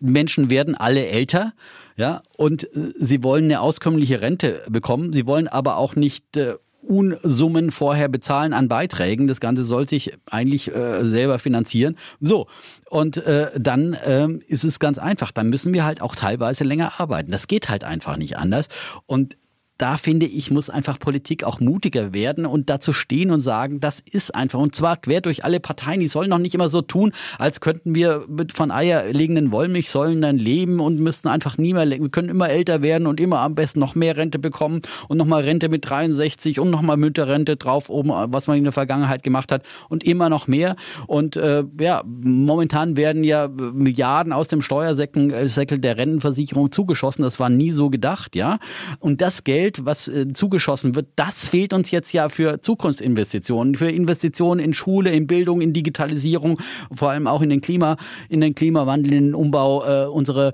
Menschen 0.00 0.50
werden 0.50 0.74
alle 0.74 1.06
älter, 1.06 1.52
ja, 1.96 2.22
und 2.36 2.64
äh, 2.64 2.92
sie 2.96 3.22
wollen 3.22 3.44
eine 3.44 3.60
auskömmliche 3.60 4.20
Rente 4.20 4.62
bekommen. 4.68 5.12
Sie 5.12 5.26
wollen 5.26 5.48
aber 5.48 5.76
auch 5.76 5.96
nicht 5.96 6.36
äh, 6.36 6.54
Unsummen 6.82 7.70
vorher 7.70 8.08
bezahlen 8.08 8.54
an 8.54 8.68
Beiträgen. 8.68 9.26
Das 9.26 9.40
Ganze 9.40 9.64
soll 9.64 9.88
sich 9.88 10.14
eigentlich 10.30 10.74
äh, 10.74 11.04
selber 11.04 11.38
finanzieren. 11.38 11.96
So, 12.20 12.46
und 12.88 13.18
äh, 13.18 13.50
dann 13.58 13.92
äh, 13.92 14.28
ist 14.46 14.64
es 14.64 14.78
ganz 14.78 14.98
einfach. 14.98 15.30
Dann 15.30 15.50
müssen 15.50 15.74
wir 15.74 15.84
halt 15.84 16.00
auch 16.00 16.14
teilweise 16.14 16.64
länger 16.64 16.98
arbeiten. 16.98 17.30
Das 17.30 17.46
geht 17.46 17.68
halt 17.68 17.84
einfach 17.84 18.16
nicht 18.16 18.38
anders. 18.38 18.68
Und 19.06 19.36
da 19.78 19.96
finde 19.96 20.26
ich, 20.26 20.50
muss 20.50 20.70
einfach 20.70 20.98
Politik 20.98 21.44
auch 21.44 21.60
mutiger 21.60 22.12
werden 22.12 22.46
und 22.46 22.68
dazu 22.68 22.92
stehen 22.92 23.30
und 23.30 23.40
sagen, 23.40 23.78
das 23.78 24.00
ist 24.00 24.34
einfach, 24.34 24.58
und 24.58 24.74
zwar 24.74 24.96
quer 24.96 25.20
durch 25.20 25.44
alle 25.44 25.60
Parteien, 25.60 26.00
die 26.00 26.08
sollen 26.08 26.30
noch 26.30 26.38
nicht 26.38 26.54
immer 26.54 26.68
so 26.68 26.82
tun, 26.82 27.12
als 27.38 27.60
könnten 27.60 27.94
wir 27.94 28.24
mit 28.28 28.52
von 28.52 28.72
eierlegenden 28.72 29.52
Wollmilchsäulen 29.52 30.20
dann 30.20 30.36
leben 30.36 30.80
und 30.80 30.98
müssten 30.98 31.28
einfach 31.28 31.58
nie 31.58 31.74
mehr, 31.74 31.88
wir 31.88 32.08
können 32.08 32.28
immer 32.28 32.50
älter 32.50 32.82
werden 32.82 33.06
und 33.06 33.20
immer 33.20 33.38
am 33.38 33.54
besten 33.54 33.78
noch 33.78 33.94
mehr 33.94 34.16
Rente 34.16 34.40
bekommen 34.40 34.82
und 35.06 35.16
nochmal 35.16 35.42
Rente 35.44 35.68
mit 35.68 35.88
63 35.88 36.58
und 36.58 36.70
nochmal 36.70 36.96
Mütterrente 36.96 37.56
drauf 37.56 37.88
oben, 37.88 38.10
was 38.10 38.48
man 38.48 38.58
in 38.58 38.64
der 38.64 38.72
Vergangenheit 38.72 39.22
gemacht 39.22 39.52
hat 39.52 39.62
und 39.88 40.02
immer 40.02 40.28
noch 40.28 40.48
mehr. 40.48 40.74
Und 41.06 41.36
äh, 41.36 41.64
ja, 41.80 42.02
momentan 42.04 42.96
werden 42.96 43.22
ja 43.22 43.46
Milliarden 43.46 44.32
aus 44.32 44.48
dem 44.48 44.60
Steuersäckel 44.60 45.78
der 45.78 45.96
Rentenversicherung 45.96 46.72
zugeschossen, 46.72 47.22
das 47.22 47.38
war 47.38 47.48
nie 47.48 47.70
so 47.70 47.90
gedacht, 47.90 48.34
ja. 48.34 48.58
Und 48.98 49.20
das 49.20 49.44
Geld 49.44 49.67
Geld, 49.68 49.84
was 49.84 50.08
äh, 50.08 50.32
zugeschossen 50.32 50.94
wird, 50.94 51.08
das 51.16 51.46
fehlt 51.46 51.72
uns 51.72 51.90
jetzt 51.90 52.12
ja 52.12 52.28
für 52.28 52.60
Zukunftsinvestitionen, 52.60 53.74
für 53.74 53.90
Investitionen 53.90 54.60
in 54.60 54.72
Schule, 54.72 55.10
in 55.10 55.26
Bildung, 55.26 55.60
in 55.60 55.72
Digitalisierung, 55.72 56.58
vor 56.94 57.10
allem 57.10 57.26
auch 57.26 57.42
in 57.42 57.50
den 57.50 57.60
Klima, 57.60 57.96
in 58.28 58.40
den 58.40 58.54
Klimawandel, 58.54 59.12
in 59.12 59.24
den 59.26 59.34
Umbau, 59.34 59.84
äh, 59.84 60.06
unsere 60.06 60.52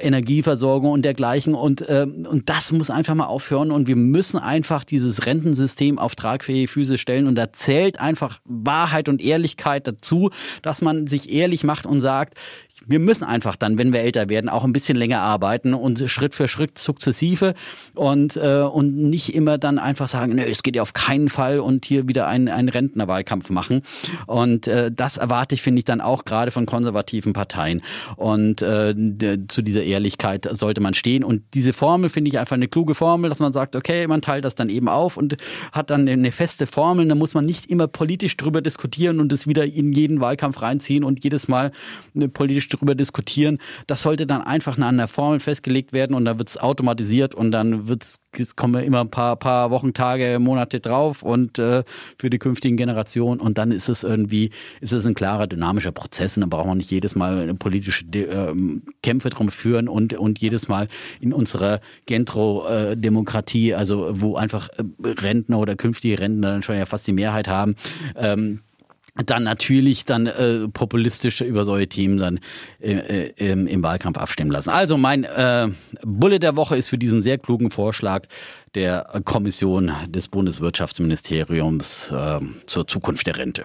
Energieversorgung 0.00 0.92
und 0.92 1.02
dergleichen. 1.02 1.54
Und, 1.54 1.82
äh, 1.82 2.06
und 2.06 2.48
das 2.48 2.72
muss 2.72 2.88
einfach 2.88 3.14
mal 3.14 3.26
aufhören. 3.26 3.70
Und 3.70 3.88
wir 3.88 3.96
müssen 3.96 4.38
einfach 4.38 4.84
dieses 4.84 5.26
Rentensystem 5.26 5.98
auf 5.98 6.14
tragfähige 6.14 6.68
Füße 6.68 6.96
stellen. 6.96 7.26
Und 7.26 7.34
da 7.34 7.52
zählt 7.52 8.00
einfach 8.00 8.40
Wahrheit 8.44 9.08
und 9.08 9.20
Ehrlichkeit 9.20 9.86
dazu, 9.86 10.30
dass 10.62 10.80
man 10.80 11.06
sich 11.06 11.30
ehrlich 11.30 11.64
macht 11.64 11.86
und 11.86 12.00
sagt, 12.00 12.38
wir 12.86 12.98
müssen 12.98 13.24
einfach 13.24 13.56
dann, 13.56 13.78
wenn 13.78 13.92
wir 13.92 14.00
älter 14.00 14.28
werden, 14.28 14.48
auch 14.48 14.64
ein 14.64 14.72
bisschen 14.72 14.96
länger 14.96 15.20
arbeiten 15.20 15.74
und 15.74 16.08
Schritt 16.08 16.34
für 16.34 16.48
Schritt 16.48 16.78
sukzessive 16.78 17.54
und, 17.94 18.36
äh, 18.36 18.60
und 18.60 18.96
nicht 18.96 19.34
immer 19.34 19.58
dann 19.58 19.78
einfach 19.78 20.08
sagen, 20.08 20.34
nee, 20.34 20.44
es 20.48 20.62
geht 20.62 20.76
ja 20.76 20.82
auf 20.82 20.92
keinen 20.92 21.28
Fall 21.28 21.60
und 21.60 21.84
hier 21.84 22.08
wieder 22.08 22.26
einen, 22.26 22.48
einen 22.48 22.68
Rentnerwahlkampf 22.68 23.50
machen. 23.50 23.82
Und 24.26 24.68
äh, 24.68 24.90
das 24.92 25.16
erwarte 25.16 25.54
ich, 25.54 25.62
finde 25.62 25.80
ich, 25.80 25.84
dann 25.84 26.00
auch 26.00 26.24
gerade 26.24 26.50
von 26.50 26.66
konservativen 26.66 27.32
Parteien. 27.32 27.82
Und 28.16 28.62
äh, 28.62 28.94
zu 29.48 29.62
dieser 29.62 29.82
Ehrlichkeit 29.82 30.48
sollte 30.52 30.80
man 30.80 30.94
stehen. 30.94 31.24
Und 31.24 31.42
diese 31.54 31.72
Formel 31.72 32.08
finde 32.08 32.30
ich 32.30 32.38
einfach 32.38 32.54
eine 32.56 32.68
kluge 32.68 32.94
Formel, 32.94 33.28
dass 33.30 33.40
man 33.40 33.52
sagt, 33.52 33.74
okay, 33.74 34.06
man 34.06 34.22
teilt 34.22 34.44
das 34.44 34.54
dann 34.54 34.68
eben 34.68 34.88
auf 34.88 35.16
und 35.16 35.36
hat 35.72 35.90
dann 35.90 36.08
eine 36.08 36.32
feste 36.32 36.66
Formel. 36.66 37.06
Da 37.08 37.14
muss 37.14 37.34
man 37.34 37.44
nicht 37.44 37.66
immer 37.66 37.88
politisch 37.88 38.36
drüber 38.36 38.62
diskutieren 38.62 39.20
und 39.20 39.32
es 39.32 39.46
wieder 39.46 39.64
in 39.64 39.92
jeden 39.92 40.20
Wahlkampf 40.20 40.62
reinziehen 40.62 41.04
und 41.04 41.24
jedes 41.24 41.48
Mal 41.48 41.72
politisch 42.32 42.68
drüber 42.76 42.94
diskutieren. 42.94 43.58
Das 43.86 44.02
sollte 44.02 44.26
dann 44.26 44.42
einfach 44.42 44.78
an 44.78 44.96
der 44.96 45.08
Formel 45.08 45.40
festgelegt 45.40 45.92
werden 45.92 46.14
und 46.14 46.24
dann 46.24 46.38
wird 46.38 46.48
es 46.48 46.58
automatisiert 46.58 47.34
und 47.34 47.50
dann 47.50 47.88
wird's, 47.88 48.20
kommen 48.54 48.82
immer 48.84 49.00
ein 49.00 49.10
paar, 49.10 49.36
paar 49.36 49.70
Wochen, 49.70 49.94
Tage, 49.94 50.38
Monate 50.38 50.80
drauf 50.80 51.22
und 51.22 51.58
äh, 51.58 51.82
für 52.18 52.30
die 52.30 52.38
künftigen 52.38 52.76
Generationen 52.76 53.40
und 53.40 53.58
dann 53.58 53.70
ist 53.70 53.88
es 53.88 54.04
irgendwie, 54.04 54.50
ist 54.80 54.92
es 54.92 55.06
ein 55.06 55.14
klarer, 55.14 55.46
dynamischer 55.46 55.92
Prozess 55.92 56.36
und 56.36 56.42
dann 56.42 56.50
braucht 56.50 56.66
man 56.66 56.78
nicht 56.78 56.90
jedes 56.90 57.14
Mal 57.14 57.52
politische 57.54 58.04
äh, 58.12 58.54
Kämpfe 59.02 59.30
drum 59.30 59.50
führen 59.50 59.88
und, 59.88 60.14
und 60.14 60.38
jedes 60.38 60.68
Mal 60.68 60.88
in 61.20 61.32
unserer 61.32 61.80
Gentro-Demokratie, 62.06 63.74
also 63.74 64.10
wo 64.12 64.36
einfach 64.36 64.68
äh, 64.70 64.84
Rentner 65.08 65.58
oder 65.58 65.76
künftige 65.76 66.18
Rentner 66.18 66.52
dann 66.52 66.62
schon 66.62 66.76
ja 66.76 66.86
fast 66.86 67.06
die 67.06 67.12
Mehrheit 67.12 67.48
haben, 67.48 67.76
ähm, 68.16 68.60
dann 69.24 69.44
natürlich 69.44 70.04
dann 70.04 70.26
äh, 70.26 70.68
populistisch 70.68 71.40
über 71.40 71.64
solche 71.64 71.88
Themen 71.88 72.18
dann 72.18 72.40
äh, 72.80 73.28
äh, 73.28 73.52
im 73.52 73.82
Wahlkampf 73.82 74.18
abstimmen 74.18 74.50
lassen. 74.50 74.70
Also 74.70 74.98
mein 74.98 75.24
äh, 75.24 75.68
Bulle 76.02 76.38
der 76.38 76.56
Woche 76.56 76.76
ist 76.76 76.88
für 76.88 76.98
diesen 76.98 77.22
sehr 77.22 77.38
klugen 77.38 77.70
Vorschlag 77.70 78.26
der 78.74 79.22
Kommission 79.24 79.90
des 80.08 80.28
Bundeswirtschaftsministeriums 80.28 82.12
äh, 82.12 82.40
zur 82.66 82.86
Zukunft 82.86 83.26
der 83.26 83.38
Rente. 83.38 83.64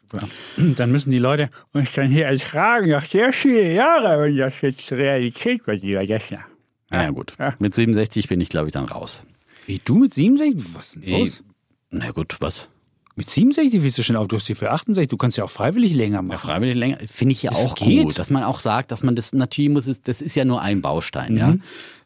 Super. 0.00 0.28
Dann 0.76 0.90
müssen 0.90 1.10
die 1.10 1.18
Leute 1.18 1.50
uns 1.72 1.92
dann 1.92 2.08
hier 2.08 2.26
ertragen, 2.26 2.90
nach 2.90 3.06
sehr 3.06 3.32
viele 3.32 3.72
Jahre, 3.72 4.22
wenn 4.22 4.36
das 4.36 4.54
jetzt 4.60 4.90
Realität 4.92 5.66
wird, 5.66 5.82
lieber 5.82 6.06
Gessner. 6.06 6.44
Ja, 6.90 7.02
ja 7.02 7.10
gut. 7.10 7.32
Ja. 7.38 7.54
Mit 7.58 7.74
67 7.74 8.28
bin 8.28 8.40
ich, 8.40 8.48
glaube 8.48 8.68
ich, 8.68 8.72
dann 8.72 8.84
raus. 8.84 9.26
Wie, 9.66 9.80
du 9.84 9.96
mit 9.96 10.14
67? 10.14 10.74
Was 10.74 10.92
denn 10.92 11.10
los? 11.10 11.42
Na 11.90 12.10
gut, 12.10 12.36
was? 12.40 12.68
Mit 13.16 13.30
67 13.30 13.82
willst 13.82 13.96
du 13.96 14.02
schon 14.02 14.16
auf, 14.16 14.26
du 14.26 14.36
hast 14.36 14.48
die 14.48 14.56
für 14.56 14.72
68, 14.72 15.08
du 15.08 15.16
kannst 15.16 15.38
ja 15.38 15.44
auch 15.44 15.50
freiwillig 15.50 15.94
länger 15.94 16.22
machen. 16.22 16.32
Ja, 16.32 16.38
freiwillig 16.38 16.74
länger, 16.74 16.98
finde 17.08 17.32
ich 17.32 17.42
ja 17.44 17.50
das 17.50 17.66
auch 17.66 17.74
geht. 17.76 18.02
gut, 18.02 18.18
dass 18.18 18.30
man 18.30 18.42
auch 18.42 18.58
sagt, 18.58 18.90
dass 18.90 19.04
man 19.04 19.14
das, 19.14 19.32
natürlich 19.32 19.70
muss 19.70 20.00
das 20.02 20.20
ist 20.20 20.34
ja 20.34 20.44
nur 20.44 20.62
ein 20.62 20.82
Baustein, 20.82 21.32
mhm. 21.32 21.38
ja. 21.38 21.54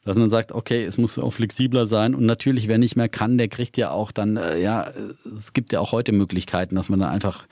Dass 0.04 0.16
man 0.16 0.30
sagt, 0.30 0.52
okay, 0.52 0.84
es 0.84 0.96
muss 0.96 1.18
auch 1.18 1.32
flexibler 1.32 1.86
sein 1.86 2.14
und 2.14 2.24
natürlich, 2.24 2.66
wer 2.66 2.78
nicht 2.78 2.96
mehr 2.96 3.10
kann, 3.10 3.36
der 3.36 3.48
kriegt 3.48 3.76
ja 3.76 3.90
auch 3.90 4.10
dann, 4.10 4.38
äh, 4.38 4.58
ja, 4.58 4.90
es 5.34 5.52
gibt 5.52 5.72
ja 5.72 5.80
auch 5.80 5.92
heute 5.92 6.12
Möglichkeiten, 6.12 6.76
dass 6.76 6.88
man 6.88 7.00
dann 7.00 7.10
einfach 7.10 7.46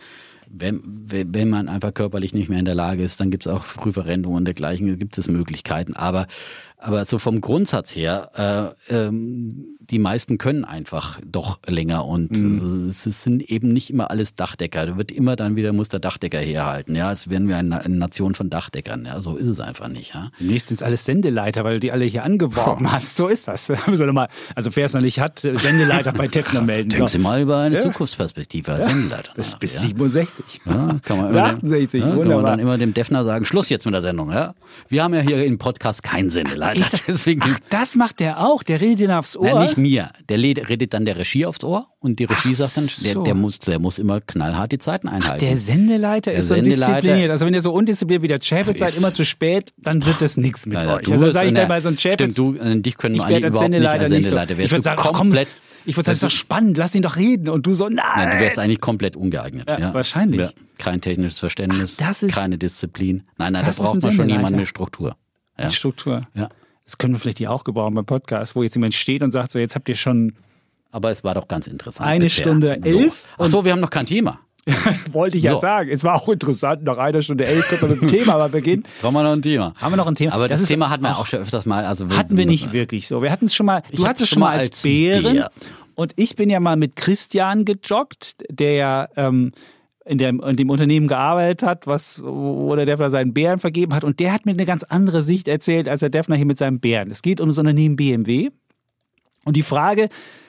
wenn, 0.48 0.80
wenn 0.84 1.50
man 1.50 1.68
einfach 1.68 1.92
körperlich 1.92 2.32
nicht 2.32 2.48
mehr 2.48 2.58
in 2.58 2.64
der 2.64 2.74
Lage 2.74 3.02
ist, 3.02 3.20
dann 3.20 3.30
gibt 3.30 3.46
es 3.46 3.52
auch 3.52 3.64
Frühverrentung 3.64 4.34
und 4.34 4.44
dergleichen, 4.44 4.98
gibt 4.98 5.18
es 5.18 5.28
Möglichkeiten. 5.28 5.94
Aber 5.94 6.26
aber 6.78 7.04
so 7.04 7.18
vom 7.18 7.40
Grundsatz 7.40 7.96
her, 7.96 8.74
äh, 8.90 8.94
ähm, 8.94 9.76
die 9.80 9.98
meisten 9.98 10.36
können 10.36 10.64
einfach 10.64 11.18
doch 11.24 11.58
länger 11.66 12.04
und 12.04 12.32
mhm. 12.32 12.50
es, 12.50 13.06
es, 13.06 13.22
sind 13.22 13.42
eben 13.42 13.68
nicht 13.68 13.90
immer 13.90 14.10
alles 14.10 14.34
Dachdecker. 14.34 14.84
Da 14.84 14.96
wird 14.98 15.10
immer 15.10 15.36
dann 15.36 15.56
wieder 15.56 15.72
muss 15.72 15.88
der 15.88 16.00
Dachdecker 16.00 16.38
herhalten. 16.38 16.94
Ja, 16.94 17.08
als 17.08 17.30
wären 17.30 17.48
wir 17.48 17.56
eine, 17.56 17.82
eine 17.82 17.96
Nation 17.96 18.34
von 18.34 18.50
Dachdeckern. 18.50 19.06
Ja, 19.06 19.20
so 19.20 19.36
ist 19.36 19.48
es 19.48 19.60
einfach 19.60 19.88
nicht. 19.88 20.14
Ja. 20.14 20.30
Nächstes 20.38 20.78
sind 20.78 20.86
alles 20.86 21.04
Sendeleiter, 21.04 21.64
weil 21.64 21.74
du 21.74 21.80
die 21.80 21.92
alle 21.92 22.04
hier 22.04 22.24
angeworben 22.24 22.86
Puh. 22.86 22.92
hast. 22.92 23.16
So 23.16 23.28
ist 23.28 23.48
das. 23.48 23.72
Also 24.54 24.74
wer 24.74 24.86
es 24.86 24.92
noch 24.92 25.00
nicht 25.00 25.20
hat, 25.20 25.40
Sendeleiter 25.40 26.12
bei 26.12 26.28
Tefner 26.28 26.60
melden. 26.62 26.90
Denken 26.90 27.08
Sie 27.08 27.18
mal 27.18 27.40
über 27.40 27.58
eine 27.58 27.76
ja. 27.76 27.80
Zukunftsperspektive 27.80 28.72
als 28.72 28.86
ja. 28.86 28.90
Sendeleiter. 28.90 29.32
Bis, 29.34 29.52
nach, 29.52 29.58
bis 29.58 29.74
ja. 29.74 29.80
67. 29.80 30.60
Ja, 30.64 30.96
kann 31.02 31.18
man 31.18 31.36
68, 31.36 32.00
ja, 32.00 32.10
kann 32.10 32.28
man 32.28 32.44
dann 32.44 32.58
immer 32.58 32.78
dem 32.78 32.94
Defner 32.94 33.24
sagen, 33.24 33.44
Schluss 33.44 33.68
jetzt 33.68 33.84
mit 33.84 33.94
der 33.94 34.02
Sendung. 34.02 34.30
Ja? 34.30 34.54
Wir 34.88 35.04
haben 35.04 35.14
ja 35.14 35.20
hier 35.20 35.44
im 35.44 35.58
Podcast 35.58 36.02
keinen 36.02 36.30
Sendeleiter. 36.30 36.65
Alter. 36.66 36.98
Deswegen, 37.08 37.40
Ach, 37.44 37.58
das 37.70 37.94
macht 37.94 38.20
der 38.20 38.40
auch, 38.40 38.62
der 38.62 38.80
redet 38.80 39.00
dir 39.00 39.18
aufs 39.18 39.36
Ohr. 39.36 39.46
Nein, 39.46 39.62
nicht 39.62 39.76
mir. 39.76 40.10
Der 40.28 40.38
redet 40.38 40.94
dann 40.94 41.04
der 41.04 41.16
Regie 41.16 41.46
aufs 41.46 41.64
Ohr 41.64 41.88
und 42.00 42.18
die 42.18 42.24
Regie 42.24 42.50
Ach 42.52 42.56
sagt 42.56 42.76
dann, 42.76 42.84
so. 42.84 43.04
der, 43.04 43.22
der, 43.22 43.34
muss, 43.34 43.58
der 43.58 43.78
muss 43.78 43.98
immer 43.98 44.20
knallhart 44.20 44.72
die 44.72 44.78
Zeiten 44.78 45.08
einhalten. 45.08 45.44
Ach, 45.44 45.48
der 45.48 45.56
Sendeleiter 45.56 46.30
der 46.30 46.40
ist 46.40 46.48
so 46.48 46.54
diszipliniert. 46.54 47.30
Also 47.30 47.46
wenn 47.46 47.54
ihr 47.54 47.60
so 47.60 47.72
undiszipliniert 47.72 48.22
wie 48.22 48.28
der 48.28 48.40
Chapel 48.40 48.76
seid, 48.76 48.96
immer 48.96 49.12
zu 49.12 49.24
spät, 49.24 49.72
dann 49.76 50.04
wird 50.04 50.20
das 50.20 50.36
nichts 50.36 50.66
mit 50.66 50.78
euch. 50.78 51.10
Also 51.10 51.30
sage 51.30 51.48
ich 51.48 51.54
dann 51.54 51.68
mal 51.68 51.82
so 51.82 51.88
ein 51.88 51.96
Chapel. 51.96 52.30
Stimmt, 52.30 52.38
du, 52.38 52.54
äh, 52.56 52.80
dich 52.80 52.96
können 52.96 53.16
wir 53.16 53.24
alle 53.24 53.38
überhaupt 53.38 53.58
Sendeleiter 53.58 53.92
nicht 53.94 54.00
als 54.00 54.24
Sendeleiter. 54.24 54.56
So. 54.56 54.62
Ich 54.62 54.70
würde 54.70 54.82
sagen, 54.82 55.02
komplett. 55.02 55.56
Ich 55.86 55.96
würde 55.96 56.06
sagen, 56.06 56.18
das 56.20 56.22
ist 56.32 56.34
doch 56.34 56.38
spannend, 56.38 56.78
lass 56.78 56.94
ihn 56.94 57.02
doch 57.02 57.16
reden. 57.16 57.48
Und 57.48 57.64
du 57.64 57.72
so, 57.72 57.88
nein. 57.88 58.04
nein 58.16 58.30
du 58.38 58.44
wärst 58.44 58.58
eigentlich 58.58 58.80
komplett 58.80 59.16
ungeeignet. 59.16 59.70
Ja, 59.70 59.78
ja. 59.78 59.94
Wahrscheinlich. 59.94 60.40
Ja. 60.40 60.50
Kein 60.78 61.00
technisches 61.00 61.38
Verständnis, 61.38 61.96
Ach, 62.02 62.14
keine 62.34 62.58
Disziplin. 62.58 63.22
Nein, 63.38 63.52
nein, 63.52 63.64
da 63.64 63.72
braucht 63.72 64.02
man 64.02 64.12
schon 64.12 64.28
jemanden 64.28 64.58
mit 64.58 64.68
Struktur. 64.68 65.16
Ja. 65.58 65.64
Mit 65.64 65.74
Struktur. 65.74 66.26
Ja. 66.34 66.48
Das 66.84 66.98
können 66.98 67.14
wir 67.14 67.18
vielleicht 67.18 67.38
hier 67.38 67.50
auch 67.50 67.64
gebrauchen 67.64 67.94
beim 67.94 68.06
Podcast, 68.06 68.54
wo 68.54 68.62
jetzt 68.62 68.74
jemand 68.74 68.94
steht 68.94 69.22
und 69.22 69.32
sagt, 69.32 69.52
so 69.52 69.58
jetzt 69.58 69.74
habt 69.74 69.88
ihr 69.88 69.96
schon. 69.96 70.34
Aber 70.92 71.10
es 71.10 71.24
war 71.24 71.34
doch 71.34 71.48
ganz 71.48 71.66
interessant. 71.66 72.08
Eine 72.08 72.24
bisher. 72.24 72.44
Stunde 72.44 72.76
elf. 72.82 73.26
So. 73.36 73.44
Ach 73.44 73.46
so, 73.48 73.64
wir 73.64 73.72
haben 73.72 73.80
noch 73.80 73.90
kein 73.90 74.06
Thema. 74.06 74.38
Wollte 75.12 75.36
ich 75.36 75.44
so. 75.44 75.54
ja 75.54 75.58
sagen. 75.58 75.90
Es 75.90 76.04
war 76.04 76.16
auch 76.16 76.28
interessant. 76.28 76.82
Nach 76.84 76.98
einer 76.98 77.22
Stunde 77.22 77.46
elf 77.46 77.68
können 77.68 77.82
wir 77.82 77.88
mit 77.88 78.00
dem 78.02 78.08
Thema 78.08 78.36
mal 78.36 78.48
beginnen. 78.48 78.84
Haben 79.02 79.14
wir 79.14 79.22
noch 79.22 79.32
ein 79.32 79.42
Thema? 79.42 79.74
Haben 79.76 79.92
wir 79.92 79.96
noch 79.96 80.06
ein 80.06 80.14
Thema? 80.14 80.32
Aber 80.32 80.48
das, 80.48 80.60
das 80.60 80.68
Thema 80.68 80.90
hatten 80.90 81.02
wir 81.02 81.16
auch 81.16 81.26
schon 81.26 81.40
öfters 81.40 81.66
mal. 81.66 81.84
Also 81.84 82.08
hatten 82.10 82.36
wir 82.36 82.46
nicht 82.46 82.72
wirklich 82.72 83.06
so. 83.06 83.22
Wir 83.22 83.30
hatten 83.30 83.46
es 83.46 83.54
schon 83.54 83.66
mal. 83.66 83.82
Du 83.92 84.06
hattest 84.06 84.22
es 84.22 84.28
schon 84.30 84.40
mal 84.40 84.50
als, 84.50 84.68
als 84.68 84.82
Bären. 84.82 85.34
Bär. 85.34 85.50
Und 85.94 86.12
ich 86.16 86.36
bin 86.36 86.50
ja 86.50 86.60
mal 86.60 86.76
mit 86.76 86.96
Christian 86.96 87.64
gejoggt, 87.64 88.36
der 88.50 88.74
ja 88.74 89.08
ähm, 89.16 89.52
in 90.06 90.18
dem, 90.18 90.40
in 90.40 90.56
dem 90.56 90.70
Unternehmen 90.70 91.08
gearbeitet 91.08 91.66
hat, 91.66 91.86
was, 91.86 92.22
wo 92.22 92.74
der 92.76 92.86
Defner 92.86 93.10
seinen 93.10 93.34
Bären 93.34 93.58
vergeben 93.58 93.94
hat. 93.94 94.04
Und 94.04 94.20
der 94.20 94.32
hat 94.32 94.46
mir 94.46 94.52
eine 94.52 94.64
ganz 94.64 94.84
andere 94.84 95.20
Sicht 95.20 95.48
erzählt 95.48 95.88
als 95.88 96.00
der 96.00 96.10
Defner 96.10 96.36
hier 96.36 96.46
mit 96.46 96.58
seinem 96.58 96.78
Bären. 96.78 97.10
Es 97.10 97.22
geht 97.22 97.40
um 97.40 97.48
das 97.48 97.58
Unternehmen 97.58 97.96
BMW. 97.96 98.50
Und 99.44 99.56
die 99.56 99.62
Frage, 99.62 100.08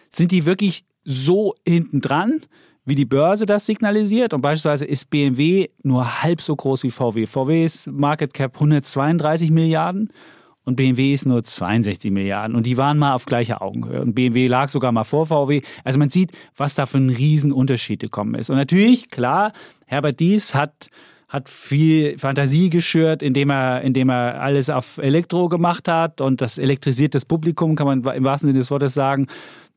sind 0.09 0.31
die 0.31 0.45
wirklich 0.45 0.85
so 1.03 1.55
hinten 1.67 2.01
dran, 2.01 2.41
wie 2.85 2.95
die 2.95 3.05
Börse 3.05 3.45
das 3.45 3.65
signalisiert? 3.65 4.33
Und 4.33 4.41
beispielsweise 4.41 4.85
ist 4.85 5.09
BMW 5.09 5.69
nur 5.81 6.21
halb 6.21 6.41
so 6.41 6.55
groß 6.55 6.83
wie 6.83 6.91
VW. 6.91 7.25
VW 7.25 7.65
ist 7.65 7.87
Market 7.87 8.33
Cap 8.33 8.53
132 8.55 9.49
Milliarden 9.51 10.13
und 10.67 10.75
BMW 10.75 11.13
ist 11.13 11.25
nur 11.25 11.45
62 11.45 12.11
Milliarden 12.11 12.53
und 12.53 12.65
die 12.65 12.75
waren 12.75 12.97
mal 12.97 13.13
auf 13.13 13.25
gleicher 13.25 13.61
Augenhöhe 13.61 14.01
und 14.01 14.13
BMW 14.13 14.47
lag 14.47 14.67
sogar 14.67 14.91
mal 14.91 15.05
vor 15.05 15.25
VW. 15.25 15.61
Also 15.85 15.97
man 15.97 16.09
sieht, 16.09 16.33
was 16.57 16.75
da 16.75 16.85
für 16.85 16.97
ein 16.97 17.09
Riesenunterschied 17.09 18.01
gekommen 18.01 18.35
ist. 18.35 18.49
Und 18.49 18.57
natürlich, 18.57 19.09
klar, 19.09 19.53
Herbert 19.85 20.19
Dies 20.19 20.53
hat 20.53 20.89
hat 21.29 21.49
viel 21.49 22.17
Fantasie 22.17 22.69
geschürt, 22.69 23.21
indem 23.21 23.49
er, 23.49 23.81
indem 23.81 24.09
er 24.09 24.41
alles 24.41 24.69
auf 24.69 24.97
Elektro 24.97 25.49
gemacht 25.49 25.89
hat 25.89 26.21
und 26.21 26.39
das 26.39 26.57
elektrisiert 26.57 27.15
das 27.15 27.25
Publikum, 27.25 27.75
kann 27.75 27.85
man 27.85 28.15
im 28.15 28.23
wahrsten 28.23 28.47
Sinne 28.47 28.59
des 28.59 28.71
Wortes 28.71 28.93
sagen 28.93 29.27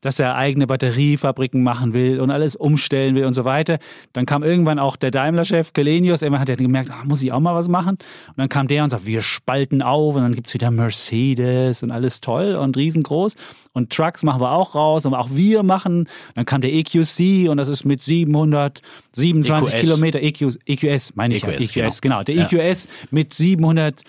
dass 0.01 0.19
er 0.19 0.35
eigene 0.35 0.67
Batteriefabriken 0.67 1.63
machen 1.63 1.93
will 1.93 2.19
und 2.19 2.31
alles 2.31 2.55
umstellen 2.55 3.15
will 3.15 3.25
und 3.25 3.33
so 3.33 3.45
weiter. 3.45 3.79
Dann 4.13 4.25
kam 4.25 4.43
irgendwann 4.43 4.79
auch 4.79 4.95
der 4.95 5.11
Daimler-Chef 5.11 5.73
Gelenius, 5.73 6.21
irgendwann 6.21 6.41
hat 6.41 6.49
er 6.49 6.57
gemerkt, 6.57 6.89
ah, 6.91 7.03
muss 7.05 7.23
ich 7.23 7.31
auch 7.31 7.39
mal 7.39 7.55
was 7.55 7.67
machen? 7.67 7.97
Und 8.27 8.37
dann 8.37 8.49
kam 8.49 8.67
der 8.67 8.83
und 8.83 8.89
sagt, 8.89 9.05
wir 9.05 9.21
spalten 9.21 9.81
auf 9.81 10.15
und 10.15 10.21
dann 10.21 10.33
gibt's 10.33 10.53
wieder 10.53 10.71
Mercedes 10.71 11.83
und 11.83 11.91
alles 11.91 12.19
toll 12.21 12.55
und 12.55 12.75
riesengroß. 12.75 13.35
Und 13.73 13.91
Trucks 13.91 14.23
machen 14.23 14.41
wir 14.41 14.51
auch 14.51 14.75
raus 14.75 15.05
und 15.05 15.13
auch 15.13 15.29
wir 15.31 15.63
machen. 15.63 16.09
Dann 16.35 16.45
kam 16.45 16.61
der 16.61 16.73
EQC 16.73 17.49
und 17.49 17.57
das 17.57 17.69
ist 17.69 17.85
mit 17.85 18.03
727 18.03 19.73
EQS. 19.73 19.81
Kilometer 19.81 20.21
EQ, 20.21 20.57
EQS, 20.65 21.15
meine 21.15 21.35
ich 21.35 21.43
EQS, 21.43 21.75
ja, 21.75 21.85
EQS, 21.85 22.01
genau. 22.01 22.15
genau. 22.17 22.23
Der 22.23 22.35
ja. 22.35 22.71
EQS 22.71 22.87
mit 23.11 23.33
700 23.33 24.03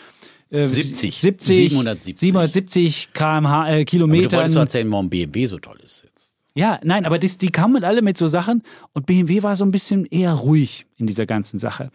70. 0.53 1.19
70 1.19 1.57
770. 1.57 2.21
770 2.21 3.13
kmh, 3.15 3.71
äh, 3.71 3.85
Kilometer. 3.85 4.29
du 4.29 4.37
wolltest 4.37 4.57
erzählen, 4.57 4.93
warum 4.93 5.09
BMW 5.09 5.47
so 5.47 5.59
toll 5.59 5.79
ist 5.83 6.05
jetzt. 6.05 6.35
Ja, 6.55 6.79
nein, 6.85 7.07
aber 7.07 7.19
das, 7.19 7.39
die 7.39 7.49
kamen 7.49 7.83
alle 7.83 8.03
mit 8.03 8.19
so 8.19 8.29
Sachen 8.29 8.63
und 8.93 9.07
BMW 9.07 9.43
war 9.43 9.57
so 9.57 9.65
ein 9.65 9.71
bisschen 9.71 10.05
eher 10.05 10.35
ruhig 10.35 10.85
in 10.99 11.07
dieser 11.07 11.25
ganzen 11.25 11.59
Sache. 11.59 11.91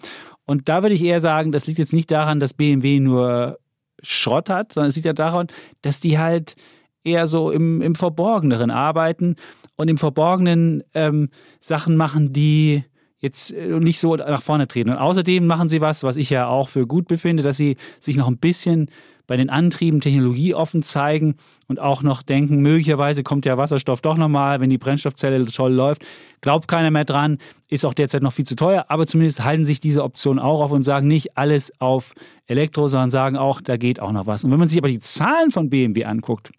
Und 0.46 0.68
da 0.68 0.82
würde 0.82 0.96
ich 0.96 1.04
eher 1.04 1.20
sagen, 1.20 1.52
das 1.52 1.68
liegt 1.68 1.78
jetzt 1.78 1.94
nicht 1.94 2.10
daran, 2.10 2.40
dass 2.40 2.56
BMW 2.56 3.00
nur 3.00 3.60
Schrott 4.02 4.50
hat, 4.50 4.74
sondern 4.74 4.90
es 4.90 4.96
liegt 4.96 5.06
ja 5.06 5.14
daran, 5.14 5.48
dass 5.84 6.00
die 6.00 6.18
halt 6.18 6.56
eher 7.04 7.28
so 7.28 7.52
im, 7.52 7.82
im 7.82 7.94
Verborgeneren 7.94 8.72
arbeiten 8.72 9.36
und 9.76 9.90
im 9.90 9.98
Verborgenen 9.98 10.84
ähm, 10.96 11.30
Sachen 11.60 11.96
machen, 11.96 12.34
die 12.34 12.84
jetzt 13.20 13.52
äh, 13.52 13.80
nicht 13.80 14.00
so 14.00 14.16
nach 14.16 14.42
vorne 14.42 14.68
treten. 14.68 14.90
Und 14.90 14.98
außerdem 14.98 15.46
machen 15.46 15.70
sie 15.70 15.82
was, 15.82 16.04
was 16.04 16.18
ich 16.18 16.30
ja 16.30 16.48
auch 16.48 16.70
für 16.70 16.88
gut 16.88 17.08
befinde, 17.08 17.44
dass 17.44 17.58
sie 17.58 17.78
sich 18.00 18.18
noch 18.18 18.28
ein 18.28 18.38
bisschen 18.38 18.90
bei 19.28 19.36
den 19.36 19.50
Antrieben 19.50 20.00
technologieoffen 20.00 20.84
zeigen 20.84 21.36
und 21.68 21.82
auch 21.82 22.02
noch 22.02 22.24
denken, 22.24 22.62
möglicherweise 22.62 23.24
kommt 23.24 23.46
ja 23.46 23.58
Wasserstoff 23.58 24.02
doch 24.02 24.18
nochmal, 24.18 24.62
wenn 24.62 24.70
die 24.70 24.78
Brennstoffzelle 24.78 25.46
toll 25.46 25.74
läuft. 25.74 26.06
Glaubt 26.40 26.70
keiner 26.70 26.92
mehr 26.92 27.04
dran, 27.04 27.38
ist 27.68 27.86
auch 27.86 27.94
derzeit 27.94 28.24
noch 28.24 28.32
viel 28.32 28.46
zu 28.46 28.56
teuer, 28.56 28.86
aber 28.88 29.06
zumindest 29.06 29.44
halten 29.44 29.66
sich 29.66 29.82
diese 29.82 30.04
Optionen 30.04 30.40
auch 30.40 30.62
auf 30.62 30.72
und 30.72 30.84
sagen 30.84 31.08
nicht 31.08 31.38
alles 31.38 31.74
auf 31.80 32.14
Elektro, 32.46 32.88
sondern 32.88 33.12
sagen 33.12 33.36
auch, 33.36 33.60
da 33.60 33.76
geht 33.76 34.00
auch 34.00 34.14
noch 34.14 34.28
was. 34.28 34.46
Und 34.46 34.52
wenn 34.52 34.60
man 34.60 34.70
sich 34.70 34.78
aber 34.78 34.88
die 34.88 35.00
Zahlen 35.00 35.52
von 35.52 35.70
BMW 35.70 36.06
anguckt, 36.06 36.52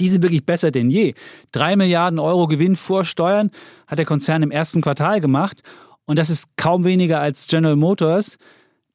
die 0.00 0.08
sind 0.08 0.22
wirklich 0.22 0.44
besser 0.44 0.70
denn 0.70 0.90
je. 0.90 1.14
Drei 1.52 1.76
Milliarden 1.76 2.18
Euro 2.18 2.46
Gewinn 2.46 2.76
vor 2.76 3.04
Steuern 3.04 3.50
hat 3.86 3.98
der 3.98 4.06
Konzern 4.06 4.42
im 4.42 4.50
ersten 4.50 4.80
Quartal 4.80 5.20
gemacht. 5.20 5.62
Und 6.06 6.18
das 6.18 6.30
ist 6.30 6.48
kaum 6.56 6.84
weniger 6.84 7.20
als 7.20 7.46
General 7.46 7.76
Motors, 7.76 8.36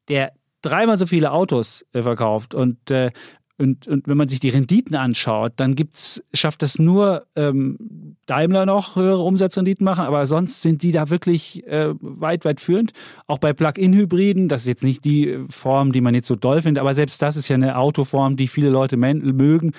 der 0.07 0.31
dreimal 0.61 0.97
so 0.97 1.05
viele 1.05 1.31
Autos 1.31 1.85
äh, 1.93 2.01
verkauft. 2.01 2.53
Und, 2.53 2.91
äh, 2.91 3.11
und, 3.57 3.87
und 3.87 4.07
wenn 4.07 4.15
man 4.15 4.29
sich 4.29 4.39
die 4.39 4.49
Renditen 4.49 4.95
anschaut, 4.95 5.53
dann 5.57 5.75
gibt's, 5.75 6.23
schafft 6.33 6.61
das 6.61 6.79
nur 6.79 7.25
ähm, 7.35 8.15
Daimler 8.25 8.65
noch 8.65 8.95
höhere 8.95 9.21
Umsatzrenditen 9.21 9.83
machen, 9.83 10.05
aber 10.05 10.25
sonst 10.27 10.61
sind 10.61 10.81
die 10.81 10.91
da 10.91 11.09
wirklich 11.09 11.67
äh, 11.67 11.93
weit, 11.99 12.45
weit 12.45 12.61
führend. 12.61 12.93
Auch 13.27 13.37
bei 13.37 13.51
Plug-in-Hybriden, 13.51 14.47
das 14.47 14.61
ist 14.61 14.67
jetzt 14.67 14.83
nicht 14.83 15.03
die 15.03 15.39
Form, 15.49 15.91
die 15.91 15.99
man 15.99 16.15
jetzt 16.15 16.27
so 16.27 16.35
doll 16.35 16.61
findet, 16.61 16.79
aber 16.79 16.95
selbst 16.95 17.21
das 17.21 17.35
ist 17.35 17.49
ja 17.49 17.55
eine 17.55 17.77
Autoform, 17.77 18.37
die 18.37 18.47
viele 18.47 18.69
Leute 18.69 18.95
mögen. 18.95 19.71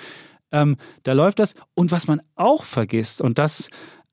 Ähm, 0.51 0.77
da 1.03 1.13
läuft 1.13 1.39
das. 1.39 1.55
Und 1.73 1.91
was 1.91 2.07
man 2.07 2.21
auch 2.35 2.63
vergisst, 2.63 3.21
und 3.21 3.39
das 3.39 3.69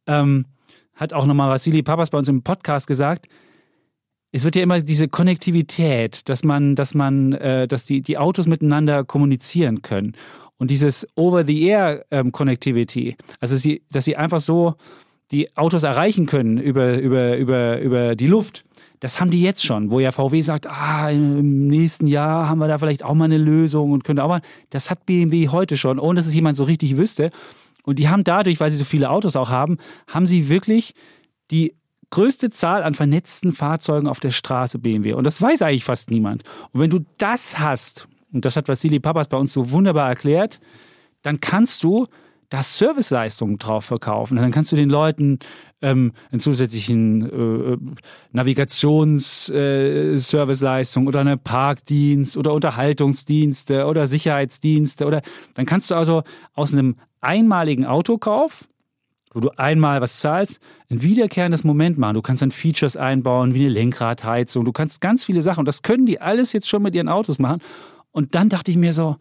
ähm, 0.06 0.46
hat 0.94 1.12
auch 1.12 1.26
nochmal 1.26 1.50
Vassili 1.50 1.82
Papas 1.82 2.10
bei 2.10 2.18
uns 2.18 2.28
im 2.28 2.42
Podcast 2.42 2.86
gesagt, 2.86 3.28
es 4.30 4.44
wird 4.44 4.56
ja 4.56 4.62
immer 4.62 4.80
diese 4.80 5.08
Konnektivität, 5.08 6.28
dass 6.28 6.44
man, 6.44 6.74
dass 6.74 6.94
man, 6.94 7.32
äh, 7.32 7.66
dass 7.66 7.86
die, 7.86 8.02
die 8.02 8.18
Autos 8.18 8.46
miteinander 8.46 9.04
kommunizieren 9.04 9.82
können. 9.82 10.14
Und 10.58 10.70
dieses 10.70 11.06
Over-the-Air-Connectivity, 11.14 13.08
ähm, 13.10 13.16
also 13.40 13.56
sie, 13.56 13.82
dass 13.90 14.04
sie 14.04 14.16
einfach 14.16 14.40
so 14.40 14.74
die 15.30 15.56
Autos 15.56 15.82
erreichen 15.82 16.26
können 16.26 16.58
über, 16.58 16.98
über, 16.98 17.36
über, 17.36 17.80
über 17.80 18.16
die 18.16 18.26
Luft, 18.26 18.64
das 19.00 19.20
haben 19.20 19.30
die 19.30 19.42
jetzt 19.42 19.64
schon, 19.64 19.90
wo 19.90 20.00
ja 20.00 20.12
VW 20.12 20.40
sagt, 20.40 20.66
ah, 20.66 21.10
im 21.10 21.68
nächsten 21.68 22.06
Jahr 22.06 22.48
haben 22.48 22.58
wir 22.58 22.68
da 22.68 22.78
vielleicht 22.78 23.04
auch 23.04 23.14
mal 23.14 23.26
eine 23.26 23.38
Lösung 23.38 23.92
und 23.92 24.04
könnte 24.04 24.24
auch 24.24 24.28
mal. 24.28 24.42
Das 24.70 24.90
hat 24.90 25.06
BMW 25.06 25.48
heute 25.48 25.76
schon, 25.76 25.98
ohne 25.98 26.20
dass 26.20 26.26
es 26.26 26.34
jemand 26.34 26.56
so 26.56 26.64
richtig 26.64 26.96
wüsste. 26.96 27.30
Und 27.84 27.98
die 27.98 28.08
haben 28.08 28.24
dadurch, 28.24 28.60
weil 28.60 28.70
sie 28.70 28.76
so 28.76 28.84
viele 28.84 29.10
Autos 29.10 29.36
auch 29.36 29.50
haben, 29.50 29.78
haben 30.08 30.26
sie 30.26 30.48
wirklich 30.48 30.94
die 31.50 31.74
größte 32.10 32.50
Zahl 32.50 32.82
an 32.82 32.94
vernetzten 32.94 33.52
Fahrzeugen 33.52 34.08
auf 34.08 34.20
der 34.20 34.30
Straße 34.30 34.78
BMW. 34.78 35.12
Und 35.12 35.24
das 35.24 35.40
weiß 35.40 35.62
eigentlich 35.62 35.84
fast 35.84 36.10
niemand. 36.10 36.42
Und 36.72 36.80
wenn 36.80 36.90
du 36.90 37.00
das 37.18 37.58
hast, 37.58 38.08
und 38.32 38.44
das 38.44 38.56
hat 38.56 38.68
Vassili 38.68 38.98
Papas 39.00 39.28
bei 39.28 39.36
uns 39.36 39.52
so 39.52 39.70
wunderbar 39.70 40.08
erklärt, 40.08 40.60
dann 41.22 41.40
kannst 41.40 41.82
du 41.82 42.06
da 42.48 42.62
Serviceleistungen 42.62 43.58
drauf 43.58 43.84
verkaufen. 43.84 44.36
Dann 44.36 44.50
kannst 44.50 44.72
du 44.72 44.76
den 44.76 44.88
Leuten 44.88 45.38
ähm, 45.82 46.12
einen 46.30 46.40
zusätzlichen 46.40 47.30
äh, 47.30 47.76
Navigationsserviceleistung 48.32 51.04
äh, 51.04 51.08
oder 51.08 51.20
eine 51.20 51.36
Parkdienst 51.36 52.36
oder 52.36 52.54
Unterhaltungsdienste 52.54 53.84
oder 53.86 54.06
Sicherheitsdienste 54.06 55.04
oder 55.06 55.22
dann 55.54 55.66
kannst 55.66 55.90
du 55.90 55.94
also 55.94 56.22
aus 56.54 56.72
einem 56.72 56.96
einmaligen 57.20 57.84
Autokauf 57.84 58.68
wo 59.32 59.40
du 59.40 59.50
einmal 59.58 60.00
was 60.00 60.20
zahlst, 60.20 60.60
ein 60.90 61.02
wiederkehrendes 61.02 61.64
Moment 61.64 61.98
machen. 61.98 62.14
Du 62.14 62.22
kannst 62.22 62.42
dann 62.42 62.50
Features 62.50 62.96
einbauen, 62.96 63.54
wie 63.54 63.66
eine 63.66 63.68
Lenkradheizung. 63.68 64.64
Du 64.64 64.72
kannst 64.72 65.00
ganz 65.00 65.24
viele 65.24 65.42
Sachen. 65.42 65.60
Und 65.60 65.66
das 65.66 65.82
können 65.82 66.06
die 66.06 66.20
alles 66.20 66.52
jetzt 66.52 66.68
schon 66.68 66.82
mit 66.82 66.94
ihren 66.94 67.08
Autos 67.08 67.38
machen. 67.38 67.60
Und 68.10 68.34
dann 68.34 68.48
dachte 68.48 68.70
ich 68.70 68.76
mir 68.76 68.92
so, 68.92 69.16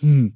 hm, 0.00 0.34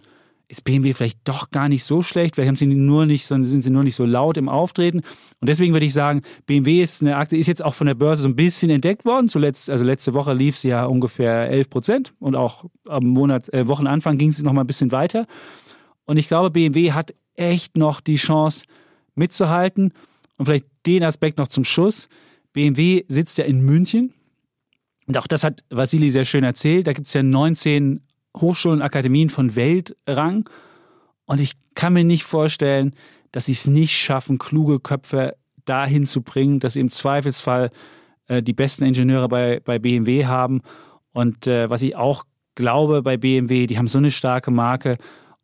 ist 0.48 0.64
BMW 0.64 0.94
vielleicht 0.94 1.20
doch 1.24 1.50
gar 1.50 1.68
nicht 1.68 1.84
so 1.84 2.00
schlecht, 2.00 2.34
vielleicht 2.34 2.48
haben 2.48 2.56
sie 2.56 2.66
nur 2.66 3.04
nicht, 3.04 3.26
sind 3.26 3.62
sie 3.62 3.70
nur 3.70 3.84
nicht 3.84 3.94
so 3.94 4.06
laut 4.06 4.38
im 4.38 4.48
Auftreten. 4.48 5.00
Und 5.40 5.48
deswegen 5.48 5.74
würde 5.74 5.84
ich 5.84 5.92
sagen, 5.92 6.22
BMW 6.46 6.82
ist 6.82 7.02
eine 7.02 7.16
Aktie, 7.16 7.38
ist 7.38 7.46
jetzt 7.46 7.62
auch 7.62 7.74
von 7.74 7.86
der 7.86 7.94
Börse 7.94 8.22
so 8.22 8.28
ein 8.28 8.36
bisschen 8.36 8.70
entdeckt 8.70 9.04
worden. 9.04 9.28
Zuletzt, 9.28 9.68
also 9.68 9.84
letzte 9.84 10.14
Woche 10.14 10.32
lief 10.32 10.56
sie 10.56 10.68
ja 10.68 10.86
ungefähr 10.86 11.50
11 11.50 11.70
Prozent 11.70 12.14
und 12.18 12.34
auch 12.34 12.64
am 12.86 13.06
Monat, 13.06 13.52
äh, 13.52 13.68
Wochenanfang 13.68 14.16
ging 14.16 14.32
sie 14.32 14.42
noch 14.42 14.54
mal 14.54 14.62
ein 14.62 14.66
bisschen 14.66 14.90
weiter. 14.90 15.26
Und 16.06 16.16
ich 16.16 16.28
glaube, 16.28 16.50
BMW 16.50 16.92
hat 16.92 17.12
echt 17.34 17.76
noch 17.76 18.00
die 18.00 18.16
Chance 18.16 18.64
mitzuhalten. 19.14 19.92
Und 20.38 20.46
vielleicht 20.46 20.66
den 20.86 21.04
Aspekt 21.04 21.36
noch 21.36 21.48
zum 21.48 21.64
Schluss. 21.64 22.08
BMW 22.54 23.04
sitzt 23.08 23.36
ja 23.36 23.44
in 23.44 23.60
München. 23.60 24.14
Und 25.06 25.18
auch 25.18 25.26
das 25.26 25.44
hat 25.44 25.64
Vasili 25.68 26.10
sehr 26.10 26.24
schön 26.24 26.44
erzählt. 26.44 26.86
Da 26.86 26.92
gibt 26.92 27.08
es 27.08 27.14
ja 27.14 27.22
19 27.22 28.00
Hochschulen, 28.40 28.82
Akademien 28.82 29.30
von 29.30 29.56
Weltrang. 29.56 30.48
Und 31.26 31.40
ich 31.40 31.56
kann 31.74 31.92
mir 31.92 32.04
nicht 32.04 32.24
vorstellen, 32.24 32.94
dass 33.32 33.46
sie 33.46 33.52
es 33.52 33.66
nicht 33.66 33.96
schaffen, 33.96 34.38
kluge 34.38 34.80
Köpfe 34.80 35.36
dahin 35.64 36.06
zu 36.06 36.22
bringen, 36.22 36.60
dass 36.60 36.72
sie 36.74 36.80
im 36.80 36.90
Zweifelsfall 36.90 37.70
äh, 38.26 38.42
die 38.42 38.54
besten 38.54 38.84
Ingenieure 38.84 39.28
bei, 39.28 39.60
bei 39.64 39.78
BMW 39.78 40.26
haben. 40.26 40.62
Und 41.12 41.46
äh, 41.46 41.68
was 41.68 41.82
ich 41.82 41.96
auch 41.96 42.24
glaube 42.54 43.02
bei 43.02 43.16
BMW, 43.16 43.66
die 43.66 43.78
haben 43.78 43.88
so 43.88 43.98
eine 43.98 44.10
starke 44.10 44.50
Marke. 44.50 44.98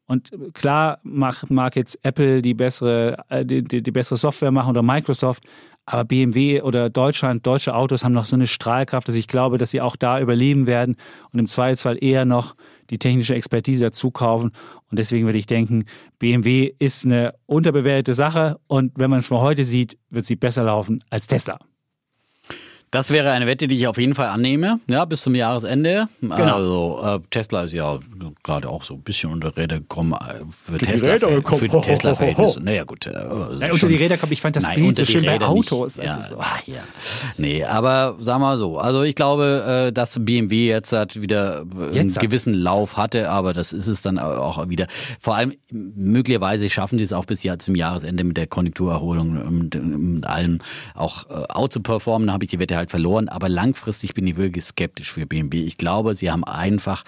Und 0.07 0.31
klar 0.53 0.99
mag, 1.03 1.51
mag 1.51 1.77
jetzt 1.77 1.99
Apple 2.03 2.43
die 2.43 2.55
bessere, 2.55 3.25
äh, 3.29 3.45
die, 3.45 3.63
die, 3.63 3.83
die 3.83 3.91
bessere 3.91 4.17
Software 4.17 4.51
machen 4.51 4.71
oder 4.71 4.83
Microsoft, 4.83 5.45
aber 5.87 6.05
BMW 6.05 6.63
oder 6.63 6.91
Deutschland, 6.91 7.47
deutsche 7.47 7.75
Autos 7.75 8.05
haben 8.05 8.13
noch 8.13 8.27
so 8.27 8.37
eine 8.37 8.47
Strahlkraft, 8.47 9.09
dass 9.09 9.17
ich 9.17 9.29
glaube, 9.29 9.59
dass 9.59 9.71
sie 9.71 9.81
auch 9.81 9.97
da 9.97 10.21
überleben 10.21 10.67
werden 10.67 10.97
und 11.33 11.39
im 11.39 11.47
Zweifelsfall 11.47 12.03
eher 12.03 12.25
noch 12.25 12.55
die 12.91 12.99
technische 12.99 13.35
Expertise 13.35 13.85
dazu 13.85 14.11
kaufen. 14.11 14.53
Und 14.91 14.99
deswegen 14.99 15.27
würde 15.27 15.39
ich 15.39 15.47
denken, 15.47 15.85
BMW 16.19 16.73
ist 16.79 17.05
eine 17.05 17.35
unterbewertete 17.47 18.15
Sache 18.15 18.59
und 18.67 18.93
wenn 18.97 19.11
man 19.11 19.21
es 19.21 19.27
von 19.27 19.41
heute 19.41 19.65
sieht, 19.65 19.99
wird 20.11 20.27
sie 20.27 20.37
besser 20.37 20.65
laufen 20.65 21.03
als 21.11 21.27
Tesla. 21.27 21.59
Das 22.95 23.11
wäre 23.11 23.33
eine 23.33 23.49
Wette, 23.49 23.67
die 23.67 23.75
ich 23.75 23.89
auf 23.89 23.99
jeden 23.99 24.15
Fall 24.15 24.29
annehme, 24.29 24.79
ja, 24.87 25.05
bis 25.05 25.23
zum 25.23 25.35
Jahresende. 25.35 26.07
Genau. 26.21 26.55
Also 26.55 27.01
äh, 27.05 27.19
Tesla 27.29 27.65
ist 27.65 27.73
ja 27.73 27.99
gerade 28.45 28.69
auch 28.69 28.85
so 28.85 28.95
ein 28.95 29.01
bisschen 29.01 29.33
unter 29.33 29.57
Räder 29.57 29.81
gekommen 29.81 30.13
äh, 30.13 30.45
für 30.65 30.79
die 30.79 30.87
Tesla. 30.87 31.15
Räder 31.15 31.27
gekommen. 31.33 31.59
Für 31.59 31.81
Tesla 31.81 32.15
Verhältnisse. 32.15 32.63
Naja 32.63 32.85
gut. 32.85 33.09
Äh, 33.09 33.11
ja, 33.11 33.73
unter 33.73 33.89
die 33.89 33.97
Räder 33.97 34.17
kommt, 34.17 34.31
ich 34.31 34.41
fand 34.41 34.55
das 34.55 34.63
nein, 34.63 34.77
Bild 34.77 34.97
so 34.97 35.05
schön 35.07 35.25
bei 35.25 35.41
Autos. 35.41 35.97
Ja, 35.97 36.21
so. 36.21 36.39
ah, 36.39 36.61
ja. 36.67 36.83
Nee, 37.37 37.65
aber 37.65 38.15
sag 38.21 38.39
mal 38.39 38.59
so. 38.59 38.79
Also 38.79 39.03
ich 39.03 39.17
glaube, 39.17 39.89
äh, 39.89 39.93
dass 39.93 40.25
BMW 40.25 40.69
jetzt 40.69 40.93
hat 40.93 41.21
wieder 41.21 41.65
jetzt 41.91 41.97
einen 41.97 42.15
hat. 42.15 42.23
gewissen 42.23 42.55
Lauf 42.55 42.97
hatte, 42.97 43.29
aber 43.29 43.55
das 43.55 43.73
ist 43.73 43.89
es 43.89 44.03
dann 44.03 44.21
auch 44.21 44.69
wieder. 44.69 44.87
Vor 45.19 45.35
allem 45.35 45.53
möglicherweise 45.73 46.71
schaffen 46.71 46.99
die 46.99 47.05
es 47.05 47.13
auch 47.13 47.25
bis 47.25 47.45
zum 47.59 47.75
Jahresende 47.75 48.23
mit 48.23 48.37
der 48.37 48.47
Konjunkturerholung 48.47 49.43
und, 49.43 49.75
und 49.75 50.27
allem 50.29 50.61
auch 50.95 51.29
äh, 51.29 51.45
out 51.49 51.73
zu 51.73 51.81
performen. 51.81 52.29
Da 52.29 52.35
habe 52.35 52.45
ich 52.45 52.51
die 52.51 52.61
Wette 52.61 52.77
halt 52.77 52.84
verloren. 52.91 53.29
Aber 53.29 53.49
langfristig 53.49 54.15
bin 54.15 54.27
ich 54.27 54.37
wirklich 54.37 54.65
skeptisch 54.65 55.13
für 55.13 55.27
BMW. 55.27 55.61
Ich 55.63 55.79
glaube, 55.79 56.15
sie 56.15 56.31
haben 56.31 56.45
einfach 56.45 57.05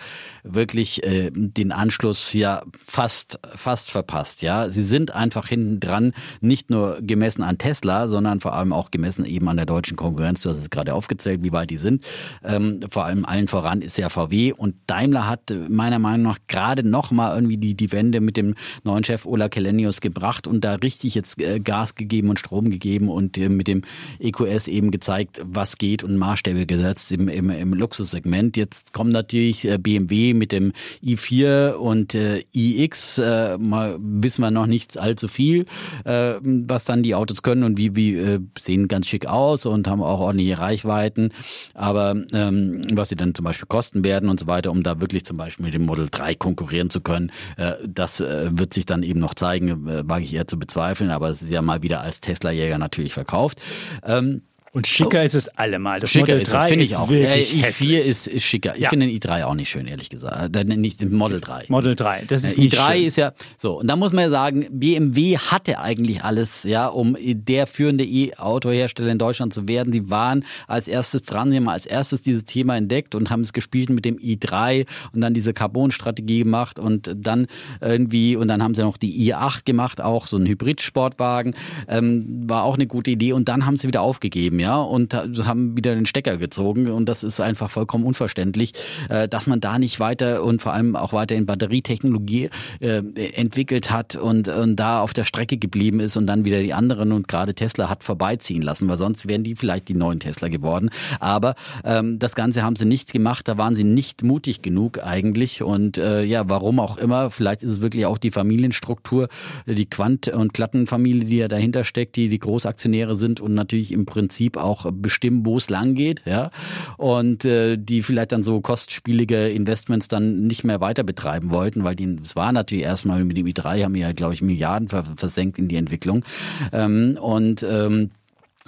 wirklich 0.47 1.05
äh, 1.05 1.31
den 1.32 1.73
Anschluss 1.73 2.32
ja 2.32 2.62
fast, 2.85 3.39
fast 3.55 3.90
verpasst. 3.90 4.43
Ja, 4.43 4.70
sie 4.70 4.85
sind 4.85 5.14
einfach 5.14 5.48
hinten 5.48 5.81
dran, 5.81 6.12
nicht 6.40 6.70
nur 6.70 6.98
gemessen 7.01 7.43
an 7.43 7.59
Tesla, 7.59 8.09
sondern 8.09 8.40
vor 8.40 8.55
allem 8.55 8.73
auch 8.73 8.90
gemessen 8.90 9.24
eben 9.24 9.48
an 9.48 9.56
der 9.56 9.66
deutschen 9.66 9.97
Konkurrenz. 9.97 10.43
Du 10.43 10.51
hast 10.51 10.59
es 10.59 10.70
gerade 10.70 10.94
aufgezählt, 10.94 11.43
wie 11.43 11.52
weit 11.52 11.70
die 11.70 11.78
sind. 11.78 12.05
Ähm, 12.44 12.81
vor 12.90 13.05
allem 13.05 13.24
allen 13.24 13.48
voran 13.48 13.82
ist 13.82 13.98
ja 13.98 14.09
VW 14.09 14.52
und 14.52 14.77
Daimler 14.86 15.28
hat 15.28 15.52
meiner 15.68 15.98
Meinung 15.98 16.23
nach 16.32 16.39
gerade 16.48 16.82
noch 16.82 17.10
mal 17.10 17.35
irgendwie 17.35 17.56
die, 17.56 17.74
die 17.74 17.93
Wende 17.93 18.20
mit 18.20 18.36
dem 18.36 18.55
neuen 18.85 19.05
Chef 19.05 19.27
Ola 19.27 19.48
Kelenius 19.48 20.01
gebracht 20.01 20.47
und 20.47 20.64
da 20.64 20.74
richtig 20.77 21.14
jetzt 21.14 21.40
äh, 21.40 21.60
Gas 21.60 21.94
gegeben 21.94 22.31
und 22.31 22.39
Strom 22.39 22.70
gegeben 22.70 23.09
und 23.09 23.36
äh, 23.39 23.48
mit 23.48 23.68
dem 23.68 23.82
EQS 24.20 24.68
eben 24.68 24.90
gezeigt, 24.90 25.40
was 25.44 25.78
geht 25.78 26.05
und 26.05 26.16
Maßstäbe 26.16 26.66
gesetzt 26.66 27.12
im, 27.12 27.28
im, 27.28 27.51
im 27.51 27.73
Luxussegment. 27.73 28.56
Jetzt 28.56 28.93
kommt 28.93 29.12
natürlich 29.12 29.68
äh, 29.68 29.78
BMW 29.78 30.35
mit 30.39 30.53
dem 30.53 30.73
i4 31.03 31.73
und 31.73 32.15
äh, 32.15 32.43
iX. 32.53 33.19
Äh, 33.19 33.59
mal 33.59 33.97
wissen 33.99 34.43
wir 34.43 34.51
noch 34.51 34.67
nicht 34.67 34.99
allzu 34.99 35.29
viel, 35.29 35.67
äh, 36.05 36.35
was 36.43 36.85
dann 36.85 37.03
die 37.03 37.15
Autos 37.15 37.43
können 37.43 37.63
und 37.63 37.79
wie, 37.79 37.97
wie 37.97 38.17
äh, 38.17 38.41
sehen 38.59 38.89
ganz 38.89 39.09
schick 39.09 39.27
aus 39.27 39.67
und 39.67 39.89
haben 39.89 40.03
auch 40.03 40.21
ordentliche 40.21 40.59
Reichweiten. 40.59 41.31
Aber 41.75 42.15
ähm, 42.33 42.87
was 42.93 43.09
sie 43.09 43.17
dann 43.17 43.35
zum 43.35 43.45
Beispiel 43.45 43.67
kosten 43.67 44.05
werden 44.05 44.29
und 44.29 44.41
so 44.41 44.47
weiter, 44.47 44.71
um 44.71 44.83
da 44.83 45.01
wirklich 45.01 45.25
zum 45.25 45.37
Beispiel 45.37 45.65
mit 45.65 45.75
dem 45.75 45.85
Model 45.85 46.09
3 46.11 46.35
konkurrieren 46.35 46.91
zu 46.91 47.01
können, 47.01 47.33
äh, 47.57 47.73
das 47.87 48.21
äh, 48.21 48.51
wird 48.53 48.75
sich 48.75 48.87
dann 48.87 49.03
eben 49.03 49.21
noch 49.21 49.35
zeigen, 49.35 49.89
äh, 49.89 50.09
wage 50.09 50.25
ich 50.25 50.35
eher 50.35 50.47
zu 50.47 50.59
bezweifeln, 50.59 51.11
aber 51.11 51.29
es 51.29 51.43
ist 51.43 51.51
ja 51.51 51.63
mal 51.63 51.83
wieder 51.83 52.01
als 52.01 52.21
Tesla-Jäger 52.21 52.79
natürlich 52.79 53.15
verkauft. 53.15 53.61
Ähm, 54.05 54.43
Und 54.77 54.86
schicker 54.86 55.20
oh. 55.20 55.24
ist 55.24 55.35
es 55.35 55.48
allemal. 55.48 56.01
Das 56.01 56.11
schicker 56.11 56.35
Model 56.35 56.43
ist 56.43 56.53
3 56.53 56.59
das, 56.59 56.66
finde 56.66 56.85
ich 56.85 56.97
auch. 56.97 57.09
Wirklich 57.09 57.65
äh, 57.65 57.69
i4 57.70 57.98
ist, 57.98 58.27
ist, 58.27 58.43
schicker. 58.43 58.77
Ich 58.77 58.82
ja. 58.82 58.90
finde 58.90 59.07
den 59.07 59.19
i3 59.19 59.44
auch 59.47 59.55
nicht 59.55 59.70
schön, 59.70 59.86
ehrlich 59.86 60.11
gesagt. 60.11 60.55
Äh, 60.55 60.65
nicht 60.65 61.03
Model 61.11 61.40
3. 61.40 61.65
Model 61.69 61.97
3, 61.97 62.24
das 62.28 62.44
ist 62.44 62.59
äh, 62.59 62.61
nicht 62.61 62.74
i3 62.77 62.93
schön. 62.93 63.05
ist 63.05 63.16
ja 63.16 63.32
so. 63.57 63.81
Und 63.81 63.89
da 63.89 63.97
muss 63.97 64.12
man 64.12 64.24
ja 64.24 64.28
sagen, 64.28 64.66
BMW 64.70 65.39
hatte 65.39 65.78
eigentlich 65.78 66.23
alles, 66.23 66.65
ja, 66.65 66.89
um 66.89 67.16
der 67.19 67.66
führende 67.66 68.05
E-Auto-Hersteller 68.05 69.12
in 69.12 69.19
Deutschland 69.19 69.55
zu 69.55 69.66
werden. 69.66 69.94
Sie 69.94 70.11
waren 70.11 70.44
als 70.66 70.89
erstes 70.89 71.23
dran, 71.23 71.48
sie 71.48 71.57
haben 71.57 71.70
als 71.70 71.86
erstes 71.86 72.20
dieses 72.20 72.44
Thema 72.44 72.77
entdeckt 72.77 73.15
und 73.15 73.31
haben 73.31 73.40
es 73.40 73.55
gespielt 73.55 73.89
mit 73.89 74.05
dem 74.05 74.19
i3 74.19 74.85
und 75.15 75.23
dann 75.23 75.32
diese 75.32 75.55
Carbon-Strategie 75.55 76.40
gemacht 76.40 76.78
und 76.78 77.11
dann 77.16 77.47
irgendwie, 77.81 78.36
und 78.36 78.48
dann 78.48 78.62
haben 78.62 78.74
sie 78.74 78.82
noch 78.82 78.98
die 78.98 79.32
i8 79.32 79.65
gemacht, 79.65 80.03
auch 80.03 80.27
so 80.27 80.36
ein 80.36 80.44
Hybrid-Sportwagen. 80.44 81.55
Ähm, 81.89 82.44
war 82.47 82.65
auch 82.65 82.74
eine 82.74 82.86
gute 82.86 83.11
Idee. 83.11 83.32
Und 83.32 83.48
dann 83.48 83.65
haben 83.65 83.78
sie 83.78 83.86
wieder 83.89 84.03
aufgegeben, 84.03 84.61
ja 84.61 84.65
ja, 84.66 84.78
und 84.78 85.14
haben 85.14 85.76
wieder 85.76 85.94
den 85.94 86.06
Stecker 86.06 86.38
gezogen. 86.38 86.90
Und 86.90 87.09
das 87.09 87.22
ist 87.22 87.38
einfach 87.40 87.70
vollkommen 87.70 88.05
unverständlich, 88.05 88.72
äh, 89.09 89.28
dass 89.28 89.47
man 89.47 89.60
da 89.60 89.78
nicht 89.78 90.01
weiter 90.01 90.43
und 90.43 90.60
vor 90.60 90.72
allem 90.72 90.97
auch 90.97 91.12
weiter 91.12 91.36
in 91.36 91.47
Batterietechnologie 91.47 92.51
äh, 92.80 93.02
entwickelt 93.34 93.93
hat 93.93 94.16
und, 94.16 94.48
und 94.48 94.74
da 94.74 95.02
auf 95.02 95.12
der 95.12 95.22
Strecke 95.22 95.56
geblieben 95.56 96.01
ist 96.01 96.16
und 96.16 96.26
dann 96.26 96.44
wieder 96.44 96.60
die 96.60 96.74
anderen 96.74 97.12
und 97.12 97.28
gerade 97.28 97.55
Tesla 97.55 97.88
hat 97.88 98.02
vorbeiziehen 98.02 98.60
lassen, 98.60 98.88
weil 98.88 98.97
sonst 98.97 99.28
wären 99.28 99.44
die 99.44 99.55
vielleicht 99.55 99.88
die 99.88 99.94
neuen 99.94 100.18
Tesla 100.18 100.48
geworden. 100.48 100.90
Aber 101.20 101.55
ähm, 101.84 102.18
das 102.18 102.34
Ganze 102.34 102.64
haben 102.64 102.74
sie 102.74 102.86
nicht 102.86 103.12
gemacht, 103.12 103.47
da 103.47 103.56
waren 103.56 103.76
sie 103.76 103.84
nicht 103.84 104.24
mutig 104.24 104.62
genug 104.62 104.98
eigentlich. 105.01 105.62
Und 105.62 105.97
äh, 105.97 106.24
ja, 106.24 106.48
warum 106.48 106.80
auch 106.80 106.97
immer, 106.97 107.30
vielleicht 107.30 107.62
ist 107.62 107.70
es 107.70 107.80
wirklich 107.82 108.05
auch 108.06 108.18
die 108.18 108.32
Familienstruktur, 108.32 109.28
die 109.66 109.86
Quant- 109.88 110.26
und 110.26 110.55
Klattenfamilie, 110.55 111.24
die 111.24 111.36
ja 111.36 111.47
dahinter 111.47 111.84
steckt, 111.84 112.16
die 112.16 112.28
die 112.28 112.40
Großaktionäre 112.40 113.14
sind 113.14 113.40
und 113.40 113.55
natürlich 113.55 113.93
im 113.93 114.06
Prinzip 114.06 114.56
auch 114.57 114.91
bestimmen, 114.93 115.45
wo 115.45 115.57
es 115.57 115.70
lang 115.70 115.95
geht, 115.95 116.23
ja. 116.24 116.51
Und 116.97 117.45
äh, 117.45 117.77
die 117.77 118.03
vielleicht 118.03 118.33
dann 118.33 118.45
so 118.45 118.61
kostspielige 118.61 119.49
Investments 119.49 120.09
dann 120.09 120.47
nicht 120.47 120.65
mehr 120.65 120.81
weiter 120.81 121.03
betreiben 121.03 121.51
wollten, 121.51 121.85
weil 121.85 121.97
die, 121.97 122.19
es 122.23 122.37
war 122.37 122.53
natürlich 122.53 122.85
erstmal 122.85 123.24
mit 123.24 123.37
dem 123.37 123.47
i3 123.47 123.85
haben 123.85 123.95
wir 123.95 124.03
ja, 124.03 124.12
glaube 124.12 124.35
ich, 124.35 124.43
Milliarden 124.43 124.89
versenkt 124.89 125.59
in 125.59 125.69
die 125.69 125.77
Entwicklung. 125.77 126.24
Ähm, 126.73 127.19
und 127.20 127.62
ähm, 127.69 128.11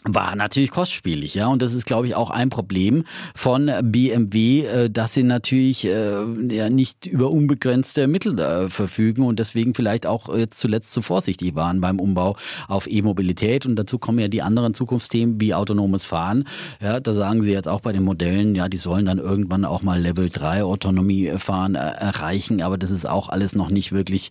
war 0.04 0.36
natürlich 0.36 0.70
kostspielig, 0.70 1.34
ja. 1.34 1.48
Und 1.48 1.62
das 1.62 1.74
ist, 1.74 1.86
glaube 1.86 2.06
ich, 2.06 2.14
auch 2.14 2.30
ein 2.30 2.50
Problem 2.50 3.04
von 3.34 3.70
BMW, 3.82 4.64
äh, 4.64 4.90
dass 4.90 5.14
sie 5.14 5.22
natürlich 5.22 5.86
äh, 5.86 6.24
ja 6.50 6.70
nicht 6.70 7.06
über 7.06 7.30
unbegrenzte 7.30 8.06
Mittel 8.06 8.38
äh, 8.38 8.68
verfügen 8.68 9.22
und 9.22 9.38
deswegen 9.38 9.74
vielleicht 9.74 10.06
auch 10.06 10.34
jetzt 10.34 10.60
zuletzt 10.60 10.92
zu 10.92 11.02
vorsichtig 11.02 11.54
waren 11.54 11.80
beim 11.80 11.98
Umbau 11.98 12.36
auf 12.68 12.86
E-Mobilität. 12.88 13.66
Und 13.66 13.76
dazu 13.76 13.98
kommen 13.98 14.18
ja 14.18 14.28
die 14.28 14.42
anderen 14.42 14.74
Zukunftsthemen 14.74 15.40
wie 15.40 15.54
autonomes 15.54 16.04
Fahren. 16.04 16.44
Ja, 16.80 17.00
da 17.00 17.12
sagen 17.12 17.42
sie 17.42 17.52
jetzt 17.52 17.68
auch 17.68 17.80
bei 17.80 17.92
den 17.92 18.04
Modellen, 18.04 18.54
ja, 18.54 18.68
die 18.68 18.76
sollen 18.76 19.06
dann 19.06 19.18
irgendwann 19.18 19.64
auch 19.64 19.82
mal 19.82 20.00
Level 20.00 20.30
3 20.30 20.62
Autonomie 20.62 21.32
fahren 21.38 21.74
erreichen, 21.74 22.62
aber 22.62 22.78
das 22.78 22.90
ist 22.90 23.08
auch 23.08 23.28
alles 23.28 23.54
noch 23.54 23.70
nicht 23.70 23.92
wirklich 23.92 24.30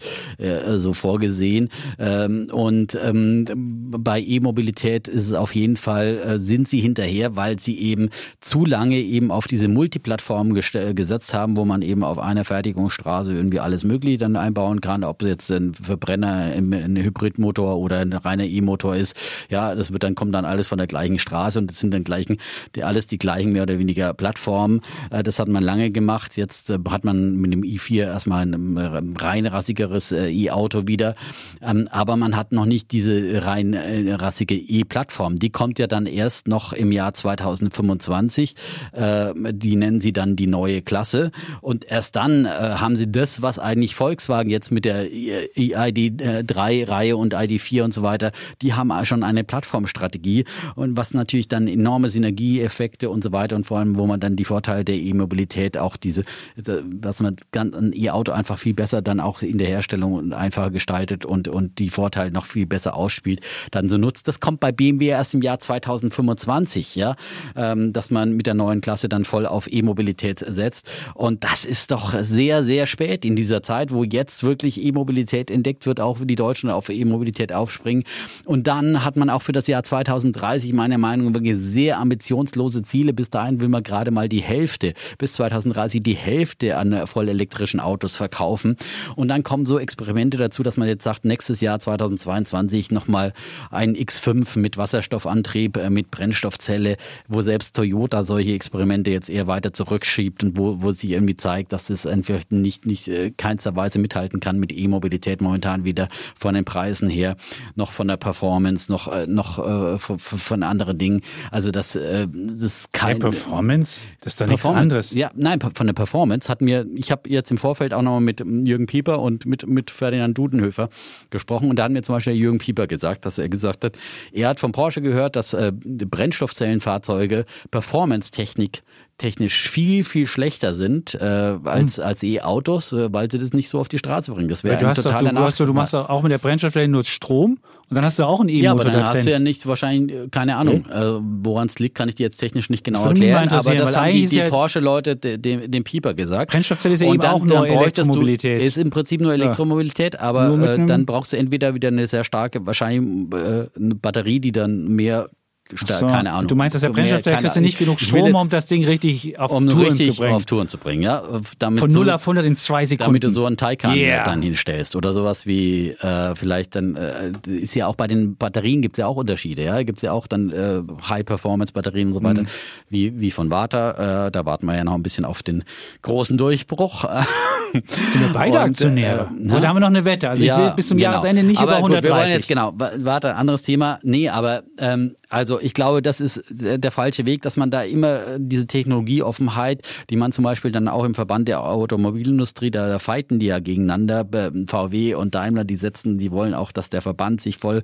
so 0.76 0.94
vorgesehen. 0.94 1.69
Ähm, 1.99 2.49
und 2.52 2.98
ähm, 3.03 3.45
bei 3.56 4.22
E-Mobilität 4.22 5.07
ist 5.07 5.27
es 5.27 5.34
auf 5.34 5.56
jeden 5.58 5.78
Fall 5.78 6.18
äh, 6.18 6.40
sind 6.40 6.68
sie 6.68 6.80
hinterher, 6.80 7.36
weil 7.36 7.60
sie 7.60 7.78
eben 7.80 8.10
zu 8.40 8.66
lange 8.66 9.00
eben 9.00 9.32
auf 9.32 9.48
diese 9.48 9.68
Multiplattformen 9.68 10.54
gesetzt 10.54 11.34
haben, 11.34 11.58
wo 11.58 11.66
man 11.66 11.82
eben 11.82 12.04
auf 12.04 12.20
einer 12.20 12.46
Fertigungsstraße 12.46 13.34
irgendwie 13.34 13.60
alles 13.60 13.84
Mögliche 13.84 14.20
dann 14.20 14.36
einbauen 14.36 14.82
kann, 14.82 15.04
ob 15.04 15.22
es 15.22 15.28
jetzt 15.28 15.52
ein 15.52 15.74
Verbrenner, 15.74 16.54
ein 16.56 16.96
Hybridmotor 16.96 17.78
oder 17.78 18.00
ein 18.00 18.14
reiner 18.14 18.46
E-Motor 18.46 18.96
ist. 18.96 19.16
Ja, 19.50 19.76
das 19.76 19.92
wird 19.92 20.04
dann 20.04 20.16
kommt 20.16 20.34
dann 20.36 20.46
alles 20.46 20.68
von 20.68 20.78
der 20.78 20.88
gleichen 20.88 21.20
Straße 21.20 21.60
und 21.60 21.72
es 21.72 21.80
sind 21.80 21.92
dann 21.92 22.04
gleichen, 22.04 22.38
die, 22.76 22.84
alles 22.84 23.08
die 23.08 23.18
gleichen 23.18 23.52
mehr 23.52 23.64
oder 23.64 23.80
weniger 23.80 24.14
Plattformen. 24.14 24.82
Äh, 25.10 25.24
das 25.24 25.40
hat 25.40 25.48
man 25.48 25.64
lange 25.64 25.92
gemacht. 25.92 26.38
Jetzt 26.38 26.70
äh, 26.70 26.78
hat 26.90 27.04
man 27.04 27.38
mit 27.38 27.52
dem 27.52 27.64
i4 27.64 28.04
erstmal 28.04 28.44
ein 28.44 29.16
rein 29.20 29.46
rassigeres 29.46 30.12
E-Auto 30.12 30.88
wieder. 30.88 31.16
Ähm, 31.62 31.88
aber 31.92 32.16
man 32.18 32.36
hat 32.36 32.52
noch 32.52 32.66
nicht 32.66 32.92
diese 32.92 33.44
rein 33.44 33.74
rassige 33.74 34.56
E-Plattform. 34.56 35.40
Die 35.48 35.52
kommt 35.53 35.80
ja 35.80 35.88
dann 35.88 36.07
erst 36.07 36.49
noch 36.49 36.74
im 36.74 36.91
Jahr 36.91 37.14
2025. 37.14 38.53
Äh, 38.91 39.34
die 39.53 39.78
nennen 39.78 40.02
sie 40.02 40.11
dann 40.11 40.36
die 40.36 40.48
neue 40.48 40.82
Klasse. 40.82 41.32
Und 41.61 41.90
erst 41.90 42.18
dann 42.18 42.44
äh, 42.44 42.49
haben 42.49 42.98
sie 42.98 43.10
das, 43.10 43.41
was 43.41 43.57
eigentlich 43.57 43.95
Volkswagen 43.95 44.49
jetzt 44.49 44.74
mit 44.74 44.84
der 44.84 45.07
ID3-Reihe 45.07 47.15
und 47.15 47.34
ID4 47.34 47.84
und 47.84 47.94
so 47.94 48.03
weiter, 48.03 48.34
die 48.61 48.74
haben 48.74 48.91
schon 49.06 49.24
eine 49.24 49.45
Plattformstrategie 49.45 50.44
und 50.76 50.98
was 50.98 51.14
natürlich 51.14 51.48
dann 51.48 51.69
enorme 51.69 52.10
Synergieeffekte 52.10 53.10
und 53.10 53.24
so 53.24 53.32
weiter 53.32 53.56
und 53.56 53.65
vor 53.65 53.80
allem, 53.80 53.98
wo 53.98 54.06
man 54.06 54.19
dann 54.19 54.36
die 54.36 54.44
Vorteile 54.44 54.84
der 54.84 54.95
E-Mobilität 54.95 55.78
auch 55.78 55.95
diese, 55.95 56.26
dass 56.57 57.22
man 57.22 57.38
ein 57.53 57.94
E-Auto 57.94 58.34
einfach 58.34 58.60
viel 58.60 58.74
besser 58.74 59.02
dann 59.02 59.22
auch 59.22 59.41
in 59.41 59.60
der 59.60 59.68
Herstellung 59.68 60.34
einfacher 60.34 60.72
gestaltet 60.72 61.24
und, 61.24 61.48
und 61.48 61.80
die 61.80 61.90
Vorteile 61.90 62.32
noch 62.32 62.44
viel 62.44 62.65
besser 62.65 62.95
ausspielt, 62.95 63.40
dann 63.72 63.88
so 63.88 63.98
nutzt. 63.98 64.28
Das 64.28 64.41
kommt 64.41 64.60
bei 64.60 64.74
BMW 64.74 65.07
erst 65.07 65.34
im 65.34 65.37
Jahr 65.42 65.60
2025, 65.60 66.96
ja, 66.96 67.16
ähm, 67.56 67.94
dass 67.94 68.12
man 68.12 68.34
mit 68.34 68.48
der 68.48 68.54
neuen 68.54 68.82
Klasse 68.82 69.10
dann 69.10 69.26
voll 69.26 69.46
auf 69.46 69.72
E-Mobilität 69.72 70.44
setzt. 70.48 70.90
Und 71.14 71.44
das 71.44 71.66
ist 71.66 71.92
doch 71.92 72.16
sehr, 72.22 72.64
sehr 72.64 72.86
spät 72.86 73.26
in 73.26 73.36
dieser 73.36 73.64
Zeit, 73.64 73.92
wo 73.92 74.04
jetzt 74.04 74.44
wirklich 74.44 74.84
E-Mobilität 74.84 75.52
entdeckt 75.52 75.86
wird, 75.86 76.00
auch 76.00 76.20
die 76.22 76.36
Deutschen 76.36 76.70
auf 76.70 76.90
E-Mobilität 76.90 77.54
aufspringen. 77.54 78.04
Und 78.46 78.68
dann 78.68 79.04
hat 79.04 79.18
man 79.18 79.30
auch 79.30 79.42
für 79.42 79.52
das 79.52 79.68
Jahr 79.68 79.84
2030 79.84 80.74
meiner 80.74 80.98
Meinung 80.98 81.32
nach 81.32 81.38
sehr 81.54 82.00
ambitionslose 82.00 82.84
Ziele. 82.84 83.14
Bis 83.14 83.30
dahin 83.30 83.60
will 83.60 83.70
man 83.70 83.84
gerade 83.84 84.12
mal 84.12 84.30
die 84.30 84.42
Hälfte, 84.42 84.94
bis 85.18 85.34
2030 85.34 86.02
die 86.02 86.16
Hälfte 86.16 86.78
an 86.78 87.06
vollelektrischen 87.06 87.80
Autos 87.80 88.16
verkaufen. 88.16 88.78
Und 89.16 89.28
dann 89.28 89.44
kommen 89.44 89.66
so 89.66 89.80
Experimente 89.80 90.38
dazu, 90.38 90.64
dass 90.64 90.78
man 90.78 90.88
jetzt 90.88 91.04
sagt, 91.04 91.26
nächstes 91.26 91.62
Jahr 91.62 91.80
2022 91.80 92.92
nochmal 92.92 93.34
ein 93.70 93.96
X5 93.96 94.58
mit 94.60 94.78
Wasserstoff 94.78 95.27
Antrieb 95.28 95.78
äh, 95.78 95.90
mit 95.90 96.12
Brennstoffzelle, 96.12 96.98
wo 97.28 97.41
selbst 97.41 97.76
Toyota 97.76 98.24
solche 98.24 98.54
Experimente 98.54 99.12
jetzt 99.12 99.30
eher 99.30 99.48
weiter 99.48 99.74
zurückschiebt 99.74 100.44
und 100.44 100.58
wo, 100.58 100.82
wo 100.82 100.91
sie 100.91 101.14
irgendwie 101.14 101.38
zeigt, 101.38 101.74
dass 101.74 101.90
es 101.90 102.06
einfach 102.06 102.41
nicht, 102.49 102.86
nicht 102.86 103.08
äh, 103.08 103.32
keinster 103.32 103.76
Weise 103.76 103.99
mithalten 103.99 104.40
kann 104.40 104.60
mit 104.60 104.72
E-Mobilität 104.72 105.41
momentan 105.41 105.84
wieder 105.84 106.08
von 106.36 106.56
den 106.56 106.66
Preisen 106.66 107.10
her, 107.10 107.36
noch 107.76 107.91
von 107.91 108.08
der 108.08 108.18
Performance, 108.18 108.91
noch, 108.91 109.08
äh, 109.12 109.28
noch 109.28 109.58
von, 109.99 110.20
von 110.20 110.64
anderen 110.64 110.98
Dingen. 110.98 111.22
Also 111.52 111.72
das, 111.72 111.94
das 111.94 112.62
ist 112.62 112.94
kein... 112.94 113.18
Ja, 113.18 113.30
Performance? 113.30 114.06
Das 114.22 114.34
ist 114.34 114.41
doch 114.41 114.48
nichts 114.48 114.66
anderes. 114.66 115.14
Ja, 115.14 115.32
nein, 115.36 115.60
von 115.60 115.88
der 115.88 115.94
Performance 115.94 116.49
hat 116.49 116.62
mir, 116.62 116.86
ich 116.95 117.12
habe 117.12 117.30
jetzt 117.30 117.52
im 117.52 117.58
Vorfeld 117.58 117.94
auch 117.94 118.02
nochmal 118.02 118.22
mit 118.22 118.40
Jürgen 118.40 118.86
Pieper 118.86 119.20
und 119.20 119.45
mit, 119.45 119.68
mit 119.68 119.91
Ferdinand 119.91 120.38
Dudenhöfer 120.38 120.90
gesprochen 121.30 121.70
und 121.70 121.78
da 121.78 121.84
hat 121.86 121.91
mir 121.91 122.04
zum 122.04 122.16
Beispiel 122.16 122.34
Jürgen 122.34 122.58
Pieper 122.58 122.88
gesagt, 122.88 123.26
dass 123.26 123.38
er 123.38 123.49
gesagt 123.49 123.84
hat, 123.84 123.98
er 124.32 124.49
hat 124.49 124.60
von 124.60 124.72
Porsche 124.72 125.02
gehört, 125.02 125.16
gehört, 125.18 125.35
dass 125.35 125.53
äh, 125.53 125.72
Brennstoffzellenfahrzeuge 125.73 127.45
Performance-Technik 127.72 128.84
technisch 129.18 129.68
viel, 129.68 130.03
viel 130.03 130.27
schlechter 130.27 130.76
sind 130.76 131.15
äh, 131.15 131.23
als, 131.64 131.98
hm. 131.98 132.03
als 132.03 132.23
E-Autos, 132.23 132.94
äh, 132.94 133.11
weil 133.11 133.31
sie 133.31 133.39
das 133.39 133.52
nicht 133.52 133.68
so 133.68 133.80
auf 133.80 133.88
die 133.88 133.98
Straße 133.98 134.31
bringen. 134.31 134.48
Das 134.48 134.64
wäre 134.64 134.77
ein 134.77 134.94
totaler 134.94 135.34
doch, 135.34 135.49
du, 135.49 135.57
du, 135.57 135.65
du 135.65 135.73
machst 135.73 135.95
auch 135.95 136.22
mit 136.22 136.31
der 136.31 136.38
Brennstoffzelle 136.38 136.88
nur 136.88 137.03
Strom 137.03 137.57
und 137.90 137.96
dann 137.96 138.04
hast 138.04 138.20
du 138.20 138.24
auch 138.26 138.42
einen 138.42 138.50
E-Motor. 138.50 138.64
Ja, 138.64 138.72
aber 138.72 138.84
dann 138.84 139.08
hast 139.08 139.26
du 139.26 139.32
ja 139.32 139.40
nicht 139.40 139.66
wahrscheinlich, 139.66 140.16
äh, 140.16 140.28
keine 140.30 140.58
Ahnung, 140.58 140.86
hm? 140.90 140.92
äh, 140.92 141.44
woran 141.44 141.68
es 141.68 141.80
liegt, 141.80 141.96
kann 141.96 142.10
ich 142.10 142.16
dir 142.16 142.24
jetzt 142.24 142.38
technisch 142.38 142.70
nicht 142.70 142.84
genau 142.84 143.06
erklären. 143.06 143.48
Aber 143.48 143.76
das 143.76 143.96
haben 143.96 144.12
die, 144.12 144.28
die 144.28 144.42
Porsche-Leute 144.42 145.16
dem, 145.16 145.72
dem 145.72 145.84
Pieper 145.86 146.14
gesagt. 146.14 146.52
Brennstoffzelle 146.52 146.96
ist 146.96 147.02
ja 147.02 147.08
eben 147.08 147.20
dann, 147.20 147.36
auch 147.36 147.46
nur 147.46 147.66
Elektromobilität. 147.66 148.60
Du, 148.60 148.66
ist 148.66 148.78
im 148.78 148.90
Prinzip 148.90 149.22
nur 149.22 149.32
Elektromobilität, 149.32 150.16
ja. 150.16 150.20
aber 150.20 150.50
äh, 150.50 150.86
dann 150.86 151.06
brauchst 151.06 151.32
du 151.32 151.38
entweder 151.38 151.76
wieder 151.76 151.88
eine 151.88 152.08
sehr 152.08 152.26
starke, 152.26 152.66
wahrscheinlich 152.66 153.32
äh, 153.34 153.68
eine 153.78 153.96
Batterie, 153.96 154.42
die 154.42 154.52
dann 154.52 154.88
mehr 154.90 155.30
so. 155.76 156.07
keine 156.07 156.31
Ahnung. 156.31 156.48
Du 156.48 156.56
meinst, 156.56 156.76
dass 156.76 156.81
der 156.81 156.89
Brennstoffzelle 156.89 157.38
kriegst 157.38 157.56
du 157.56 157.61
nicht 157.61 157.77
genug 157.77 157.99
Strom, 157.99 158.35
um 158.35 158.49
das 158.49 158.68
Ding 158.68 158.85
richtig 158.85 159.39
auf 159.39 159.52
um 159.52 159.68
Touren 159.68 159.88
richtig 159.88 160.15
zu 160.15 160.22
bringen? 160.22 160.34
auf 160.34 160.45
Touren 160.45 160.68
zu 160.68 160.77
bringen, 160.77 161.03
ja. 161.03 161.23
Damit 161.60 161.80
Von 161.80 161.91
0 161.91 162.06
so, 162.06 162.11
auf 162.11 162.22
100 162.22 162.45
in 162.45 162.56
zwei 162.56 162.85
Sekunden. 162.85 163.10
Damit 163.10 163.23
du 163.23 163.30
so 163.30 163.45
einen 163.45 163.57
Taycan 163.57 163.95
yeah. 163.95 164.23
dann 164.23 164.41
hinstellst 164.41 164.95
oder 164.95 165.14
sowas 165.14 165.45
wie 165.45 165.89
äh, 165.89 166.35
vielleicht 166.35 166.76
dann 166.76 166.95
äh, 166.95 167.31
ist 167.48 167.76
ja 167.76 167.88
auch 167.88 167.95
bei 167.95 168.07
den 168.07 168.35
Batterien 168.35 168.81
gibt 168.81 168.98
es 168.98 168.99
ja 168.99 169.07
auch 169.07 169.18
Unterschiede, 169.18 169.64
ja. 169.64 169.81
Gibt 169.84 169.99
es 169.99 170.03
ja 170.03 170.11
auch 170.11 170.27
dann 170.27 170.52
äh, 170.52 170.81
High-Performance-Batterien 171.07 172.07
und 172.07 172.14
so 172.14 172.23
weiter, 172.23 172.44
mhm. 172.44 172.48
wie, 172.89 173.19
wie 173.19 173.31
von 173.31 173.49
Vata. 173.49 174.27
Äh, 174.27 174.31
da 174.31 174.45
warten 174.45 174.65
wir 174.65 174.76
ja 174.76 174.84
noch 174.84 174.95
ein 174.95 175.03
bisschen 175.03 175.26
auf 175.26 175.44
den 175.44 175.64
großen 176.02 176.38
Durchbruch. 176.38 177.06
Sind 177.73 178.22
wir 178.22 178.34
beide 178.34 178.57
und, 178.57 178.64
Aktionäre? 178.64 179.30
Äh, 179.38 179.53
Oder 179.53 179.68
haben 179.68 179.76
wir 179.76 179.81
noch 179.81 179.88
eine 179.88 180.06
Wette? 180.06 180.30
Also 180.30 180.44
ja, 180.44 180.57
ich 180.57 180.65
will 180.65 180.73
bis 180.76 180.88
zum 180.88 180.98
genau. 180.98 181.11
Jahresende 181.11 181.44
nicht 181.44 181.60
aber 181.60 181.77
über 181.77 181.77
130. 181.77 182.10
Gut, 182.10 182.18
wir 182.18 182.23
wollen 182.23 182.31
jetzt, 182.31 182.48
genau, 182.48 182.73
warte, 183.06 183.35
anderes 183.35 183.64
Thema. 183.64 183.99
Nee, 184.03 184.30
aber 184.30 184.64
ähm, 184.77 185.15
also 185.30 185.57
Also 185.58 185.66
ich 185.66 185.74
glaube, 185.74 186.02
das 186.04 186.22
ist 186.22 186.44
der 186.50 186.92
falsche 186.92 187.26
Weg, 187.26 187.42
dass 187.42 187.58
man 187.58 187.72
da 187.72 187.82
immer 187.82 188.38
diese 188.38 188.68
Technologieoffenheit, 188.68 189.82
die 190.10 190.16
man 190.16 190.32
zum 190.32 190.44
Beispiel 190.44 190.72
dann 190.72 190.88
auch 190.88 191.04
im 191.04 191.16
Verband 191.16 191.48
der 191.48 191.64
Automobilindustrie, 191.64 192.70
da, 192.70 192.88
da 192.88 193.00
fighten 193.00 193.40
die 193.40 193.48
ja 193.48 193.60
gegeneinander, 193.60 194.28
VW 194.68 195.16
und 195.16 195.34
Daimler, 195.34 195.64
die 195.64 195.76
setzen, 195.76 196.18
die 196.18 196.32
wollen 196.32 196.54
auch, 196.54 196.72
dass 196.72 196.90
der 196.90 197.02
Verband 197.02 197.42
sich 197.42 197.58
voll 197.58 197.82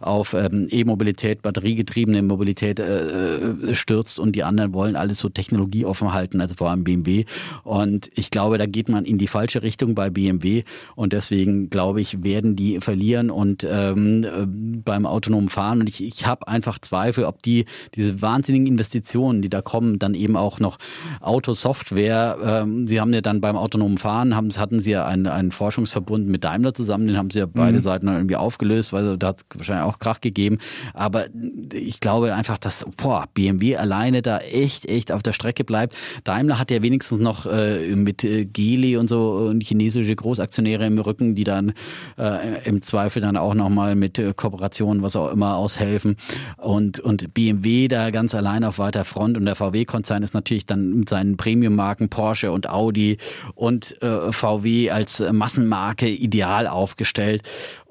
auf 0.00 0.34
ähm, 0.34 0.68
E-Mobilität, 0.70 1.40
batteriegetriebene 1.42 2.22
Mobilität 2.22 2.78
äh, 2.78 3.38
äh, 3.38 3.74
stürzt 3.74 4.18
und 4.18 4.36
die 4.36 4.44
anderen 4.44 4.74
wollen 4.74 4.96
alles 4.96 5.18
so 5.18 5.28
technologieoffen 5.28 6.12
halten, 6.12 6.40
also 6.40 6.54
vor 6.56 6.70
allem 6.70 6.84
BMW. 6.84 7.24
Und 7.62 8.10
ich 8.14 8.30
glaube, 8.30 8.58
da 8.58 8.66
geht 8.66 8.88
man 8.88 9.04
in 9.04 9.16
die 9.18 9.28
falsche 9.28 9.62
Richtung 9.62 9.94
bei 9.94 10.10
BMW 10.10 10.64
und 10.94 11.12
deswegen 11.12 11.70
glaube 11.70 12.00
ich, 12.00 12.22
werden 12.22 12.54
die 12.56 12.80
verlieren 12.80 13.30
und 13.30 13.66
ähm, 13.68 14.24
äh, 14.24 14.46
beim 14.46 15.06
autonomen 15.06 15.48
Fahren 15.48 15.80
und 15.80 15.88
ich, 15.88 16.04
ich 16.04 16.26
habe 16.26 16.48
einfach 16.48 16.78
Zweifel, 16.78 17.13
ob 17.18 17.42
die 17.42 17.66
diese 17.94 18.20
wahnsinnigen 18.20 18.66
Investitionen, 18.66 19.42
die 19.42 19.50
da 19.50 19.62
kommen, 19.62 19.98
dann 19.98 20.14
eben 20.14 20.36
auch 20.36 20.60
noch 20.60 20.78
Autosoftware, 21.20 22.38
ähm, 22.44 22.86
sie 22.86 23.00
haben 23.00 23.12
ja 23.12 23.20
dann 23.20 23.40
beim 23.40 23.56
autonomen 23.56 23.98
Fahren, 23.98 24.34
haben, 24.34 24.50
hatten 24.56 24.80
sie 24.80 24.92
ja 24.92 25.06
einen, 25.06 25.26
einen 25.26 25.52
Forschungsverbund 25.52 26.26
mit 26.26 26.44
Daimler 26.44 26.74
zusammen, 26.74 27.06
den 27.06 27.16
haben 27.16 27.30
sie 27.30 27.38
ja 27.38 27.46
beide 27.46 27.78
mhm. 27.78 27.82
Seiten 27.82 28.08
irgendwie 28.08 28.36
aufgelöst, 28.36 28.92
weil 28.92 29.16
da 29.16 29.28
hat 29.28 29.40
es 29.40 29.58
wahrscheinlich 29.58 29.84
auch 29.84 29.98
Krach 29.98 30.20
gegeben. 30.20 30.58
Aber 30.92 31.26
ich 31.72 32.00
glaube 32.00 32.34
einfach, 32.34 32.58
dass 32.58 32.84
boah, 32.96 33.26
BMW 33.32 33.76
alleine 33.76 34.22
da 34.22 34.38
echt, 34.38 34.86
echt 34.86 35.12
auf 35.12 35.22
der 35.22 35.32
Strecke 35.32 35.64
bleibt. 35.64 35.96
Daimler 36.24 36.58
hat 36.58 36.70
ja 36.70 36.82
wenigstens 36.82 37.18
noch 37.18 37.46
äh, 37.46 37.94
mit 37.94 38.24
äh, 38.24 38.44
Geely 38.44 38.96
und 38.96 39.08
so 39.08 39.32
und 39.32 39.62
chinesische 39.62 40.14
Großaktionäre 40.14 40.86
im 40.86 40.98
Rücken, 40.98 41.34
die 41.34 41.44
dann 41.44 41.72
äh, 42.18 42.64
im 42.64 42.82
Zweifel 42.82 43.22
dann 43.22 43.36
auch 43.36 43.54
nochmal 43.54 43.94
mit 43.94 44.18
äh, 44.18 44.32
Kooperationen, 44.34 45.02
was 45.02 45.16
auch 45.16 45.30
immer, 45.30 45.56
aushelfen. 45.56 46.16
Und, 46.56 47.00
und 47.04 47.34
BMW 47.34 47.88
da 47.88 48.10
ganz 48.10 48.34
allein 48.34 48.64
auf 48.64 48.78
weiter 48.78 49.04
Front 49.04 49.36
und 49.36 49.44
der 49.44 49.54
VW-Konzern 49.54 50.22
ist 50.22 50.34
natürlich 50.34 50.66
dann 50.66 50.98
mit 51.00 51.08
seinen 51.08 51.36
Premium-Marken 51.36 52.08
Porsche 52.08 52.50
und 52.50 52.68
Audi 52.68 53.18
und 53.54 54.00
äh, 54.02 54.32
VW 54.32 54.90
als 54.90 55.22
Massenmarke 55.32 56.08
ideal 56.08 56.66
aufgestellt. 56.66 57.42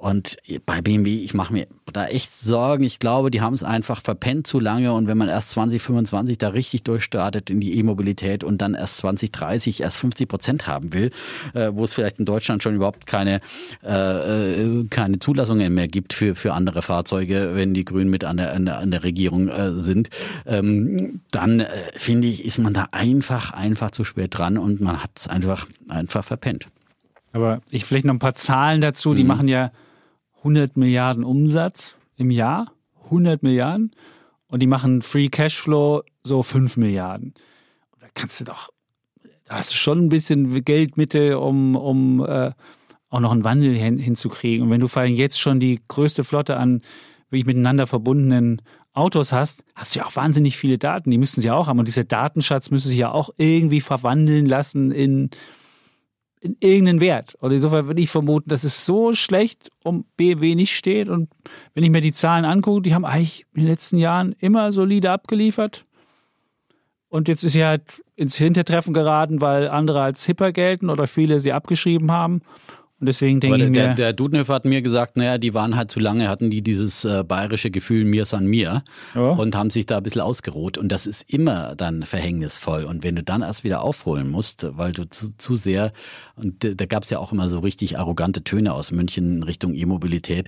Und 0.03 0.35
bei 0.65 0.81
BMW, 0.81 1.19
ich 1.19 1.33
mache 1.33 1.53
mir 1.53 1.65
da 1.93 2.07
echt 2.07 2.33
Sorgen. 2.35 2.83
Ich 2.83 2.99
glaube, 2.99 3.31
die 3.31 3.39
haben 3.39 3.53
es 3.53 3.63
einfach 3.63 4.01
verpennt 4.01 4.45
zu 4.45 4.59
lange. 4.59 4.91
Und 4.91 5.07
wenn 5.07 5.17
man 5.17 5.29
erst 5.29 5.51
2025 5.51 6.37
da 6.37 6.49
richtig 6.49 6.83
durchstartet 6.83 7.49
in 7.49 7.61
die 7.61 7.77
E-Mobilität 7.77 8.43
und 8.43 8.61
dann 8.61 8.73
erst 8.73 8.97
2030 8.97 9.79
erst 9.79 9.95
50 9.99 10.27
Prozent 10.27 10.67
haben 10.67 10.91
will, 10.91 11.09
äh, 11.53 11.69
wo 11.71 11.85
es 11.85 11.93
vielleicht 11.93 12.19
in 12.19 12.25
Deutschland 12.25 12.61
schon 12.61 12.75
überhaupt 12.75 13.07
keine, 13.07 13.39
äh, 13.81 14.63
äh, 14.63 14.87
keine 14.89 15.19
Zulassungen 15.19 15.73
mehr 15.73 15.87
gibt 15.87 16.11
für, 16.11 16.35
für 16.35 16.51
andere 16.51 16.81
Fahrzeuge, 16.81 17.51
wenn 17.53 17.73
die 17.73 17.85
Grünen 17.85 18.09
mit 18.09 18.25
an 18.25 18.35
der, 18.35 18.53
an 18.55 18.65
der, 18.65 18.79
an 18.79 18.91
der 18.91 19.05
Regierung 19.05 19.47
äh, 19.47 19.79
sind, 19.79 20.09
ähm, 20.45 21.21
dann 21.31 21.61
äh, 21.61 21.69
finde 21.95 22.27
ich, 22.27 22.43
ist 22.43 22.59
man 22.59 22.73
da 22.73 22.89
einfach, 22.91 23.51
einfach 23.51 23.91
zu 23.91 24.03
spät 24.03 24.37
dran 24.37 24.57
und 24.57 24.81
man 24.81 25.01
hat 25.01 25.11
es 25.15 25.29
einfach, 25.29 25.65
einfach 25.87 26.25
verpennt. 26.25 26.67
Aber 27.31 27.61
ich 27.71 27.85
vielleicht 27.85 28.03
noch 28.03 28.13
ein 28.13 28.19
paar 28.19 28.35
Zahlen 28.35 28.81
dazu. 28.81 29.13
Die 29.13 29.23
mhm. 29.23 29.27
machen 29.29 29.47
ja 29.47 29.71
100 30.43 30.75
Milliarden 30.75 31.23
Umsatz 31.23 31.95
im 32.17 32.29
Jahr, 32.29 32.73
100 33.05 33.43
Milliarden, 33.43 33.91
und 34.47 34.61
die 34.61 34.67
machen 34.67 35.01
Free 35.01 35.29
Cashflow 35.29 36.03
so 36.23 36.43
5 36.43 36.77
Milliarden. 36.77 37.33
Da 37.99 38.07
kannst 38.13 38.39
du 38.39 38.43
doch, 38.43 38.69
da 39.45 39.55
hast 39.55 39.71
du 39.71 39.75
schon 39.75 39.99
ein 39.99 40.09
bisschen 40.09 40.63
Geldmittel, 40.63 41.35
um, 41.35 41.75
um 41.75 42.23
äh, 42.23 42.51
auch 43.09 43.19
noch 43.19 43.31
einen 43.31 43.43
Wandel 43.43 43.75
hin, 43.75 43.97
hinzukriegen. 43.97 44.65
Und 44.65 44.71
wenn 44.71 44.81
du 44.81 44.87
vor 44.87 45.01
allem 45.01 45.15
jetzt 45.15 45.39
schon 45.39 45.59
die 45.59 45.79
größte 45.87 46.23
Flotte 46.23 46.57
an 46.57 46.81
wirklich 47.29 47.45
miteinander 47.45 47.87
verbundenen 47.87 48.61
Autos 48.93 49.31
hast, 49.31 49.63
hast 49.75 49.95
du 49.95 49.99
ja 49.99 50.05
auch 50.05 50.15
wahnsinnig 50.15 50.57
viele 50.57 50.77
Daten. 50.77 51.09
Die 51.09 51.17
müssten 51.17 51.41
sie 51.41 51.49
auch 51.49 51.67
haben. 51.67 51.79
Und 51.79 51.87
dieser 51.87 52.03
Datenschatz 52.03 52.69
müsste 52.69 52.89
sich 52.89 52.99
ja 52.99 53.11
auch 53.11 53.31
irgendwie 53.37 53.81
verwandeln 53.81 54.45
lassen 54.45 54.91
in 54.91 55.29
irgendeinen 56.59 56.99
Wert. 56.99 57.35
Und 57.39 57.51
insofern 57.51 57.87
würde 57.87 58.01
ich 58.01 58.09
vermuten, 58.09 58.49
dass 58.49 58.63
es 58.63 58.85
so 58.85 59.13
schlecht 59.13 59.69
um 59.83 60.05
BMW 60.17 60.55
nicht 60.55 60.75
steht. 60.75 61.09
Und 61.09 61.29
wenn 61.73 61.83
ich 61.83 61.89
mir 61.89 62.01
die 62.01 62.11
Zahlen 62.11 62.45
angucke, 62.45 62.81
die 62.81 62.93
haben 62.93 63.05
eigentlich 63.05 63.45
in 63.53 63.61
den 63.61 63.69
letzten 63.69 63.97
Jahren 63.97 64.35
immer 64.39 64.71
solide 64.71 65.11
abgeliefert. 65.11 65.85
Und 67.07 67.27
jetzt 67.27 67.43
ist 67.43 67.53
sie 67.53 67.63
halt 67.63 68.03
ins 68.15 68.35
Hintertreffen 68.35 68.93
geraten, 68.93 69.39
weil 69.39 69.69
andere 69.69 70.01
als 70.01 70.25
hipper 70.25 70.51
gelten 70.51 70.89
oder 70.89 71.07
viele 71.07 71.39
sie 71.39 71.53
abgeschrieben 71.53 72.11
haben. 72.11 72.41
Und 73.03 73.07
deswegen 73.07 73.41
denke 73.41 73.57
ich 73.57 73.63
mir. 73.69 73.71
Der, 73.71 73.95
der 73.95 74.13
Dudnev 74.13 74.47
hat 74.47 74.63
mir 74.63 74.81
gesagt, 74.81 75.17
naja, 75.17 75.37
die 75.37 75.53
waren 75.53 75.75
halt 75.75 75.91
zu 75.91 75.99
lange, 75.99 76.29
hatten 76.29 76.49
die 76.49 76.61
dieses 76.61 77.03
äh, 77.03 77.25
bayerische 77.27 77.69
Gefühl 77.69 78.05
mir 78.05 78.23
san 78.23 78.45
mir 78.45 78.81
ja. 79.13 79.31
und 79.31 79.57
haben 79.57 79.69
sich 79.71 79.85
da 79.85 79.97
ein 79.97 80.03
bisschen 80.03 80.21
ausgeruht. 80.21 80.77
Und 80.77 80.87
das 80.87 81.05
ist 81.05 81.29
immer 81.29 81.75
dann 81.75 82.03
verhängnisvoll. 82.03 82.85
Und 82.85 83.03
wenn 83.03 83.17
du 83.17 83.21
dann 83.21 83.41
erst 83.41 83.65
wieder 83.65 83.81
aufholen 83.81 84.29
musst, 84.29 84.65
weil 84.77 84.93
du 84.93 85.03
zu, 85.09 85.37
zu 85.37 85.55
sehr, 85.55 85.91
und 86.37 86.63
da 86.63 86.85
gab 86.85 87.03
es 87.03 87.09
ja 87.09 87.19
auch 87.19 87.33
immer 87.33 87.49
so 87.49 87.59
richtig 87.59 87.99
arrogante 87.99 88.45
Töne 88.45 88.73
aus 88.73 88.93
München 88.93 89.35
in 89.35 89.43
Richtung 89.43 89.73
E-Mobilität, 89.73 90.47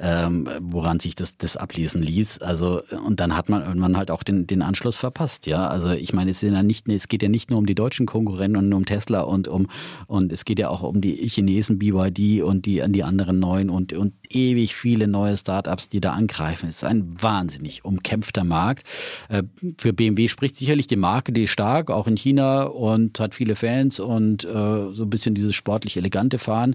ähm, 0.00 0.48
woran 0.60 1.00
sich 1.00 1.16
das, 1.16 1.38
das 1.38 1.56
ablesen 1.56 2.02
ließ. 2.02 2.38
Also, 2.38 2.82
und 3.04 3.18
dann 3.18 3.36
hat 3.36 3.48
man 3.48 3.62
irgendwann 3.62 3.96
halt 3.96 4.12
auch 4.12 4.22
den, 4.22 4.46
den 4.46 4.62
Anschluss 4.62 4.96
verpasst, 4.96 5.48
ja. 5.48 5.66
Also 5.66 5.90
ich 5.90 6.12
meine, 6.12 6.30
es, 6.30 6.40
ja 6.40 6.62
nicht, 6.62 6.88
es 6.88 7.08
geht 7.08 7.24
ja 7.24 7.28
nicht 7.28 7.50
nur 7.50 7.58
um 7.58 7.66
die 7.66 7.74
deutschen 7.74 8.06
Konkurrenten 8.06 8.58
und 8.58 8.72
um 8.72 8.84
Tesla 8.84 9.22
und 9.22 9.48
um 9.48 9.66
und 10.06 10.32
es 10.32 10.44
geht 10.44 10.60
ja 10.60 10.68
auch 10.68 10.84
um 10.84 11.00
die 11.00 11.16
Chinesen, 11.26 11.80
BYD 11.96 12.42
und 12.42 12.66
die, 12.66 12.82
die 12.86 13.04
anderen 13.04 13.38
neuen 13.38 13.70
und, 13.70 13.92
und 13.92 14.14
ewig 14.28 14.74
viele 14.74 15.08
neue 15.08 15.36
Startups, 15.36 15.88
die 15.88 16.00
da 16.00 16.12
angreifen. 16.12 16.68
Es 16.68 16.76
ist 16.76 16.84
ein 16.84 17.22
wahnsinnig 17.22 17.84
umkämpfter 17.84 18.44
Markt. 18.44 18.86
Äh, 19.28 19.42
für 19.78 19.92
BMW 19.92 20.28
spricht 20.28 20.56
sicherlich 20.56 20.86
die 20.86 20.96
Marke, 20.96 21.32
die 21.32 21.44
ist 21.44 21.50
stark, 21.50 21.90
auch 21.90 22.06
in 22.06 22.16
China 22.16 22.64
und 22.64 23.18
hat 23.20 23.34
viele 23.34 23.56
Fans 23.56 24.00
und 24.00 24.44
äh, 24.44 24.48
so 24.48 25.02
ein 25.02 25.10
bisschen 25.10 25.34
dieses 25.34 25.54
sportlich 25.54 25.96
elegante 25.96 26.38
Fahren. 26.38 26.74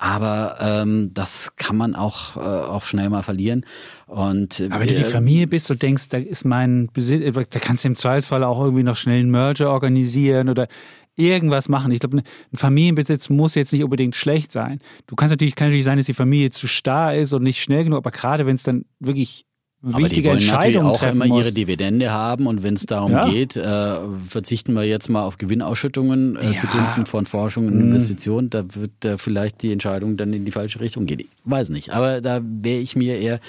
Aber 0.00 0.56
ähm, 0.60 1.10
das 1.12 1.56
kann 1.56 1.76
man 1.76 1.94
auch, 1.94 2.34
äh, 2.36 2.40
auch 2.40 2.84
schnell 2.84 3.10
mal 3.10 3.22
verlieren. 3.22 3.66
Und, 4.06 4.62
Aber 4.70 4.80
wenn 4.80 4.88
du 4.88 4.94
die 4.94 5.04
Familie 5.04 5.46
bist 5.46 5.70
und 5.70 5.82
denkst, 5.82 6.08
da 6.08 6.16
ist 6.16 6.46
mein 6.46 6.88
Besitz, 6.90 7.22
da 7.50 7.58
kannst 7.58 7.84
du 7.84 7.88
im 7.88 7.94
Zweifelsfall 7.94 8.42
auch 8.42 8.60
irgendwie 8.60 8.82
noch 8.82 8.96
schnell 8.96 9.20
einen 9.20 9.30
Merger 9.30 9.70
organisieren 9.70 10.48
oder 10.48 10.68
irgendwas 11.16 11.68
machen. 11.68 11.92
Ich 11.92 12.00
glaube, 12.00 12.18
ein 12.18 12.56
Familienbesitz 12.56 13.28
muss 13.28 13.54
jetzt 13.54 13.72
nicht 13.72 13.84
unbedingt 13.84 14.16
schlecht 14.16 14.52
sein. 14.52 14.80
Du 15.06 15.16
kannst 15.16 15.32
natürlich, 15.32 15.54
kann 15.54 15.68
natürlich 15.68 15.84
sein, 15.84 15.98
dass 15.98 16.06
die 16.06 16.14
Familie 16.14 16.50
zu 16.50 16.66
starr 16.66 17.14
ist 17.14 17.32
und 17.32 17.42
nicht 17.42 17.62
schnell 17.62 17.84
genug, 17.84 17.98
aber 17.98 18.10
gerade 18.10 18.46
wenn 18.46 18.56
es 18.56 18.62
dann 18.62 18.84
wirklich 18.98 19.44
wichtige 19.82 20.30
Entscheidungen 20.30 20.86
auch 20.86 21.02
immer 21.02 21.26
muss. 21.26 21.46
ihre 21.46 21.52
Dividende 21.52 22.10
haben 22.10 22.46
und 22.46 22.62
wenn 22.62 22.74
es 22.74 22.86
darum 22.86 23.12
ja. 23.12 23.28
geht, 23.28 23.56
äh, 23.56 23.96
verzichten 24.28 24.74
wir 24.74 24.84
jetzt 24.84 25.08
mal 25.08 25.22
auf 25.22 25.38
Gewinnausschüttungen 25.38 26.36
äh, 26.36 26.52
ja. 26.52 26.58
zugunsten 26.58 27.06
von 27.06 27.26
Forschung 27.26 27.66
und 27.66 27.74
mhm. 27.76 27.80
Investitionen, 27.86 28.50
da 28.50 28.64
wird 28.74 29.04
äh, 29.04 29.16
vielleicht 29.16 29.62
die 29.62 29.72
Entscheidung 29.72 30.16
dann 30.16 30.32
in 30.32 30.44
die 30.44 30.52
falsche 30.52 30.80
Richtung 30.80 31.06
gehen. 31.06 31.20
Ich 31.20 31.28
weiß 31.44 31.70
nicht, 31.70 31.90
aber 31.90 32.20
da 32.20 32.40
wäre 32.44 32.80
ich 32.80 32.94
mir 32.94 33.18
eher 33.18 33.40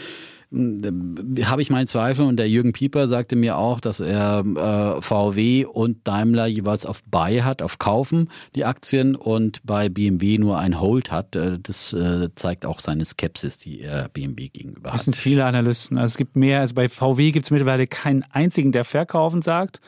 habe 0.53 1.61
ich 1.61 1.69
meinen 1.69 1.87
Zweifel 1.87 2.25
und 2.25 2.35
der 2.35 2.49
Jürgen 2.49 2.73
Pieper 2.73 3.07
sagte 3.07 3.37
mir 3.37 3.57
auch, 3.57 3.79
dass 3.79 4.01
er 4.01 4.43
äh, 4.45 5.01
VW 5.01 5.63
und 5.63 6.05
Daimler 6.05 6.45
jeweils 6.45 6.85
auf 6.85 7.03
Buy 7.05 7.39
hat, 7.39 7.61
auf 7.61 7.79
Kaufen 7.79 8.29
die 8.55 8.65
Aktien 8.65 9.15
und 9.15 9.61
bei 9.63 9.87
BMW 9.87 10.37
nur 10.37 10.57
ein 10.57 10.81
Hold 10.81 11.09
hat. 11.09 11.37
Äh, 11.37 11.57
das 11.61 11.93
äh, 11.93 12.29
zeigt 12.35 12.65
auch 12.65 12.81
seine 12.81 13.05
Skepsis, 13.05 13.59
die 13.59 13.79
er 13.79 14.09
BMW 14.09 14.49
gegenüber 14.49 14.89
hat. 14.89 14.99
Das 14.99 15.05
sind 15.05 15.15
viele 15.15 15.45
Analysten. 15.45 15.97
Also 15.97 16.13
es 16.13 16.17
gibt 16.17 16.35
mehr, 16.35 16.59
also 16.59 16.75
bei 16.75 16.89
VW 16.89 17.31
gibt 17.31 17.45
es 17.45 17.51
mittlerweile 17.51 17.87
keinen 17.87 18.23
einzigen, 18.31 18.73
der 18.73 18.83
verkaufen 18.83 19.41
sagt. 19.41 19.79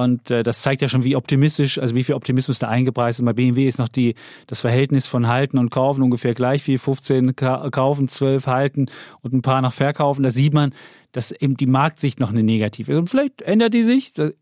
Und 0.00 0.30
äh, 0.30 0.42
das 0.42 0.62
zeigt 0.62 0.82
ja 0.82 0.88
schon, 0.88 1.04
wie 1.04 1.16
optimistisch, 1.16 1.78
also 1.78 1.94
wie 1.94 2.04
viel 2.04 2.14
Optimismus 2.14 2.58
da 2.58 2.68
eingepreist 2.68 3.20
ist. 3.20 3.24
Bei 3.24 3.32
BMW 3.32 3.66
ist 3.66 3.78
noch 3.78 3.88
die, 3.88 4.14
das 4.46 4.60
Verhältnis 4.60 5.06
von 5.06 5.28
Halten 5.28 5.58
und 5.58 5.70
Kaufen 5.70 6.02
ungefähr 6.02 6.34
gleich 6.34 6.66
wie 6.66 6.78
15 6.78 7.36
kaufen, 7.36 8.08
12 8.08 8.46
halten 8.46 8.86
und 9.22 9.32
ein 9.32 9.42
paar 9.42 9.60
noch 9.62 9.72
verkaufen. 9.72 10.22
Da 10.22 10.30
sieht 10.30 10.54
man, 10.54 10.72
dass 11.12 11.32
eben 11.32 11.56
die 11.56 11.66
Marktsicht 11.66 12.20
noch 12.20 12.30
eine 12.30 12.42
negative 12.42 12.92
ist. 12.92 12.98
Und 12.98 13.10
vielleicht 13.10 13.42
ändert 13.42 13.74
die 13.74 13.82
sich. 13.82 14.12
Das 14.12 14.32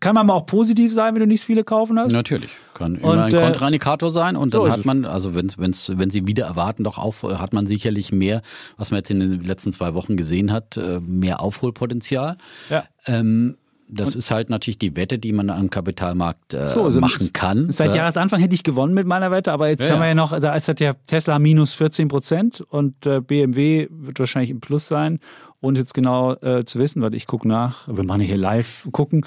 kann 0.00 0.14
man 0.14 0.26
mal 0.26 0.34
auch 0.34 0.46
positiv 0.46 0.92
sein, 0.92 1.14
wenn 1.14 1.20
du 1.20 1.26
nicht 1.26 1.42
viele 1.42 1.64
kaufen 1.64 1.98
hast. 1.98 2.12
Natürlich. 2.12 2.50
Kann 2.74 2.96
immer 2.96 3.08
und, 3.08 3.18
ein 3.18 3.34
äh, 3.34 3.40
Kontraindikator 3.40 4.10
sein. 4.10 4.36
Und 4.36 4.52
dann 4.52 4.62
so 4.62 4.70
hat 4.70 4.84
man, 4.84 5.04
also 5.04 5.34
wenn's, 5.34 5.58
wenn's, 5.58 5.90
wenn 5.96 6.10
sie 6.10 6.26
wieder 6.26 6.46
erwarten, 6.46 6.84
doch 6.84 6.98
auf, 6.98 7.22
hat 7.22 7.52
man 7.52 7.66
sicherlich 7.66 8.12
mehr, 8.12 8.42
was 8.76 8.90
man 8.90 8.98
jetzt 8.98 9.10
in 9.10 9.20
den 9.20 9.42
letzten 9.42 9.72
zwei 9.72 9.94
Wochen 9.94 10.16
gesehen 10.16 10.52
hat, 10.52 10.76
äh, 10.76 11.00
mehr 11.00 11.40
Aufholpotenzial. 11.40 12.36
Ja. 12.68 12.84
Ähm, 13.06 13.56
das 13.90 14.14
und 14.14 14.18
ist 14.18 14.30
halt 14.30 14.50
natürlich 14.50 14.78
die 14.78 14.96
Wette, 14.96 15.18
die 15.18 15.32
man 15.32 15.50
am 15.50 15.70
Kapitalmarkt 15.70 16.54
äh, 16.54 16.66
so, 16.66 16.84
also 16.84 17.00
machen 17.00 17.32
kann. 17.32 17.70
Seit 17.70 17.94
Jahresanfang 17.94 18.40
hätte 18.40 18.54
ich 18.54 18.62
gewonnen 18.62 18.94
mit 18.94 19.06
meiner 19.06 19.30
Wette, 19.30 19.52
aber 19.52 19.68
jetzt 19.68 19.88
ja, 19.88 19.94
haben 19.94 20.00
wir 20.00 20.08
ja 20.08 20.14
noch, 20.14 20.38
da 20.38 20.54
ist 20.54 20.68
halt 20.68 20.80
ja 20.80 20.94
Tesla 21.06 21.38
minus 21.38 21.74
14 21.74 22.08
Prozent 22.08 22.60
und 22.60 23.06
äh, 23.06 23.20
BMW 23.20 23.88
wird 23.90 24.18
wahrscheinlich 24.20 24.50
im 24.50 24.60
Plus 24.60 24.88
sein. 24.88 25.20
Und 25.60 25.76
jetzt 25.76 25.92
genau 25.92 26.34
äh, 26.34 26.64
zu 26.64 26.78
wissen, 26.78 27.02
weil 27.02 27.14
ich 27.14 27.26
gucke 27.26 27.48
nach, 27.48 27.88
wir 27.88 28.04
machen 28.04 28.20
hier 28.20 28.36
live 28.36 28.88
gucken. 28.92 29.24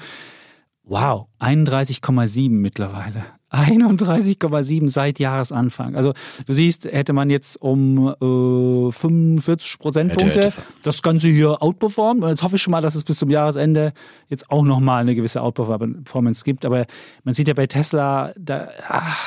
Wow, 0.84 1.28
31,7 1.40 2.50
mittlerweile. 2.50 3.24
31,7 3.52 4.88
seit 4.88 5.18
Jahresanfang. 5.18 5.94
Also 5.94 6.14
du 6.46 6.52
siehst, 6.54 6.86
hätte 6.86 7.12
man 7.12 7.28
jetzt 7.28 7.60
um 7.60 8.08
äh, 8.08 8.90
45 8.90 9.78
Prozentpunkte 9.78 10.52
das 10.82 11.02
Ganze 11.02 11.28
hier 11.28 11.62
outperformt. 11.62 12.24
Und 12.24 12.30
jetzt 12.30 12.42
hoffe 12.42 12.56
ich 12.56 12.62
schon 12.62 12.70
mal, 12.72 12.80
dass 12.80 12.94
es 12.94 13.04
bis 13.04 13.18
zum 13.18 13.28
Jahresende 13.28 13.92
jetzt 14.28 14.50
auch 14.50 14.64
nochmal 14.64 15.02
eine 15.02 15.14
gewisse 15.14 15.42
Outperformance 15.42 16.44
gibt. 16.44 16.64
Aber 16.64 16.86
man 17.24 17.34
sieht 17.34 17.48
ja 17.48 17.54
bei 17.54 17.66
Tesla, 17.66 18.32
da, 18.38 18.70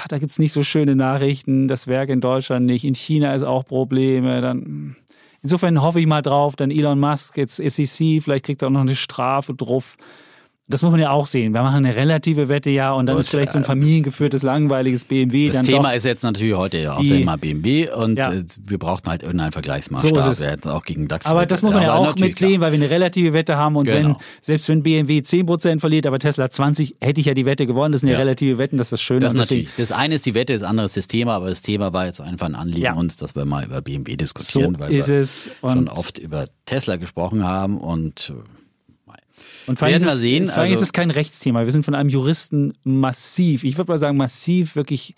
da 0.08 0.18
gibt 0.18 0.32
es 0.32 0.40
nicht 0.40 0.54
so 0.54 0.64
schöne 0.64 0.96
Nachrichten. 0.96 1.68
Das 1.68 1.88
Werk 1.88 2.10
in 2.10 2.20
Deutschland 2.20 2.66
nicht. 2.66 2.84
In 2.84 2.96
China 2.96 3.36
ist 3.36 3.44
auch 3.44 3.64
Probleme. 3.64 4.42
Dann, 4.42 4.96
insofern 5.44 5.84
hoffe 5.84 6.00
ich 6.00 6.08
mal 6.08 6.24
drauf, 6.24 6.56
dann 6.56 6.72
Elon 6.72 7.00
Musk, 7.00 7.38
jetzt 7.38 7.58
SEC, 7.58 8.24
vielleicht 8.24 8.46
kriegt 8.46 8.64
er 8.64 8.70
auch 8.70 8.72
noch 8.72 8.82
eine 8.82 8.96
Strafe 8.96 9.54
drauf. 9.54 9.98
Das 10.68 10.82
muss 10.82 10.90
man 10.90 11.00
ja 11.00 11.12
auch 11.12 11.28
sehen. 11.28 11.54
Wir 11.54 11.62
machen 11.62 11.86
eine 11.86 11.96
relative 11.96 12.50
Wette 12.50 12.72
ja 12.72 12.92
und 12.92 13.06
dann 13.06 13.18
Gut, 13.18 13.26
ist 13.26 13.30
vielleicht 13.30 13.52
so 13.52 13.60
ein 13.60 13.64
äh, 13.64 13.68
familiengeführtes, 13.68 14.42
langweiliges 14.42 15.06
BMW. 15.06 15.52
Das 15.52 15.68
Thema 15.68 15.92
ist 15.92 16.06
jetzt 16.06 16.24
natürlich 16.24 16.56
heute 16.56 16.80
ja 16.80 16.96
hauptsächlich 16.96 17.24
mal 17.24 17.38
BMW 17.38 17.88
und 17.92 18.18
ja. 18.18 18.34
Äh, 18.34 18.44
wir 18.66 18.80
brauchten 18.80 19.08
halt 19.12 19.22
irgendeinen 19.22 19.52
Vergleichsmaßstab. 19.52 20.36
So 20.36 20.44
wir 20.44 20.50
hätten 20.50 20.70
auch 20.70 20.84
gegen 20.84 21.08
DAX. 21.08 21.28
Aber 21.28 21.46
das 21.46 21.62
muss 21.62 21.72
man 21.72 21.84
ja 21.84 21.94
auch 21.94 22.16
mitsehen, 22.16 22.62
weil 22.62 22.72
wir 22.72 22.80
eine 22.80 22.90
relative 22.90 23.34
Wette 23.34 23.58
haben 23.58 23.76
und 23.76 23.86
genau. 23.86 24.10
wenn, 24.10 24.16
selbst 24.42 24.68
wenn 24.68 24.82
BMW 24.82 25.20
10% 25.20 25.80
verliert, 25.80 26.08
aber 26.08 26.18
Tesla 26.18 26.50
20, 26.50 26.96
hätte 27.00 27.22
ich 27.22 27.28
ja 27.28 27.36
die 27.36 27.46
Wette 27.46 27.68
gewonnen. 27.68 27.92
Das 27.92 28.02
sind 28.02 28.10
ja, 28.10 28.16
ja 28.16 28.22
relative 28.22 28.58
Wetten, 28.58 28.80
das 28.80 28.88
ist 28.88 28.94
das 28.94 29.02
Schöne. 29.04 29.20
Das, 29.20 29.36
natürlich. 29.36 29.70
das 29.78 29.92
eine 29.92 30.16
ist 30.16 30.26
die 30.26 30.34
Wette, 30.34 30.54
das 30.54 30.64
andere 30.64 30.88
ist 30.88 30.98
das 30.98 31.06
Thema, 31.06 31.36
aber 31.36 31.50
das 31.50 31.62
Thema 31.62 31.94
war 31.94 32.08
jetzt 32.08 32.22
einfach 32.22 32.48
ein 32.48 32.56
Anliegen 32.56 32.82
ja. 32.82 32.94
uns, 32.94 33.18
dass 33.18 33.36
wir 33.36 33.46
mal 33.46 33.66
über 33.66 33.82
BMW 33.84 34.16
diskutieren, 34.16 34.74
so 34.74 34.80
weil 34.80 34.90
wir 34.92 35.26
schon 35.62 35.90
oft 35.90 36.18
über 36.18 36.46
Tesla 36.66 36.96
gesprochen 36.96 37.44
haben 37.44 37.78
und 37.78 38.34
und 39.68 39.80
vor 39.80 39.88
allem, 39.88 40.04
ist, 40.04 40.20
sehen, 40.20 40.46
vor 40.46 40.56
allem 40.56 40.72
also 40.72 40.74
ist 40.76 40.82
es 40.82 40.94
kein 40.94 41.12
Rechtsthema. 41.12 41.66
Wir 41.66 41.72
sind 41.72 41.84
von 41.84 41.96
einem 41.96 42.10
Juristen 42.10 42.74
massiv, 42.84 43.64
ich 43.64 43.78
würde 43.78 43.92
mal 43.92 43.98
sagen 43.98 44.18
massiv, 44.18 44.76
wirklich 44.76 45.16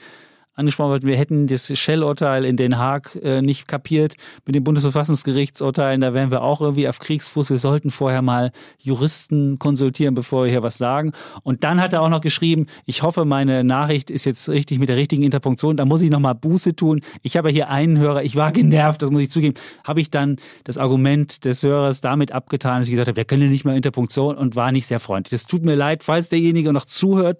angesprochen 0.57 0.91
wird, 0.91 1.05
wir 1.05 1.17
hätten 1.17 1.47
das 1.47 1.67
Shell-Urteil 1.67 2.43
in 2.43 2.57
Den 2.57 2.77
Haag 2.77 3.17
äh, 3.21 3.41
nicht 3.41 3.67
kapiert 3.67 4.15
mit 4.45 4.55
den 4.55 4.63
Bundesverfassungsgerichtsurteilen, 4.63 6.01
da 6.01 6.13
wären 6.13 6.31
wir 6.31 6.41
auch 6.41 6.61
irgendwie 6.61 6.87
auf 6.87 6.99
Kriegsfuß. 6.99 7.49
Wir 7.51 7.59
sollten 7.59 7.91
vorher 7.91 8.21
mal 8.21 8.51
Juristen 8.79 9.59
konsultieren, 9.59 10.15
bevor 10.15 10.45
wir 10.45 10.51
hier 10.51 10.63
was 10.63 10.77
sagen. 10.77 11.13
Und 11.43 11.63
dann 11.63 11.79
hat 11.79 11.93
er 11.93 12.01
auch 12.01 12.09
noch 12.09 12.21
geschrieben, 12.21 12.65
ich 12.85 13.03
hoffe, 13.03 13.23
meine 13.23 13.63
Nachricht 13.63 14.09
ist 14.09 14.25
jetzt 14.25 14.49
richtig 14.49 14.79
mit 14.79 14.89
der 14.89 14.97
richtigen 14.97 15.23
Interpunktion. 15.23 15.77
Da 15.77 15.85
muss 15.85 16.01
ich 16.01 16.09
nochmal 16.09 16.35
Buße 16.35 16.75
tun. 16.75 17.01
Ich 17.21 17.37
habe 17.37 17.49
hier 17.49 17.69
einen 17.69 17.97
Hörer, 17.99 18.23
ich 18.23 18.35
war 18.35 18.51
genervt, 18.51 19.01
das 19.01 19.11
muss 19.11 19.21
ich 19.21 19.29
zugeben. 19.29 19.53
Habe 19.83 20.01
ich 20.01 20.09
dann 20.09 20.37
das 20.63 20.77
Argument 20.77 21.45
des 21.45 21.61
Hörers 21.61 22.01
damit 22.01 22.31
abgetan, 22.31 22.79
dass 22.79 22.87
ich 22.87 22.91
gesagt 22.91 23.07
habe, 23.07 23.15
der 23.15 23.25
könnte 23.25 23.45
nicht 23.45 23.63
mal 23.63 23.75
Interpunktion 23.75 24.35
und 24.35 24.55
war 24.55 24.71
nicht 24.71 24.87
sehr 24.87 24.99
freundlich. 24.99 25.31
Das 25.31 25.45
tut 25.45 25.63
mir 25.63 25.75
leid, 25.75 26.03
falls 26.03 26.29
derjenige 26.29 26.73
noch 26.73 26.85
zuhört. 26.85 27.39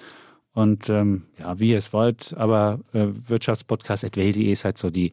Und 0.52 0.88
ähm, 0.88 1.24
ja, 1.38 1.58
wie 1.58 1.70
ihr 1.70 1.78
es 1.78 1.92
wollt, 1.92 2.32
aber 2.36 2.78
äh, 2.92 3.06
Wirtschaftspodcast.welt.de 3.26 4.52
ist 4.52 4.64
halt 4.64 4.78
so 4.78 4.88
die 4.88 5.12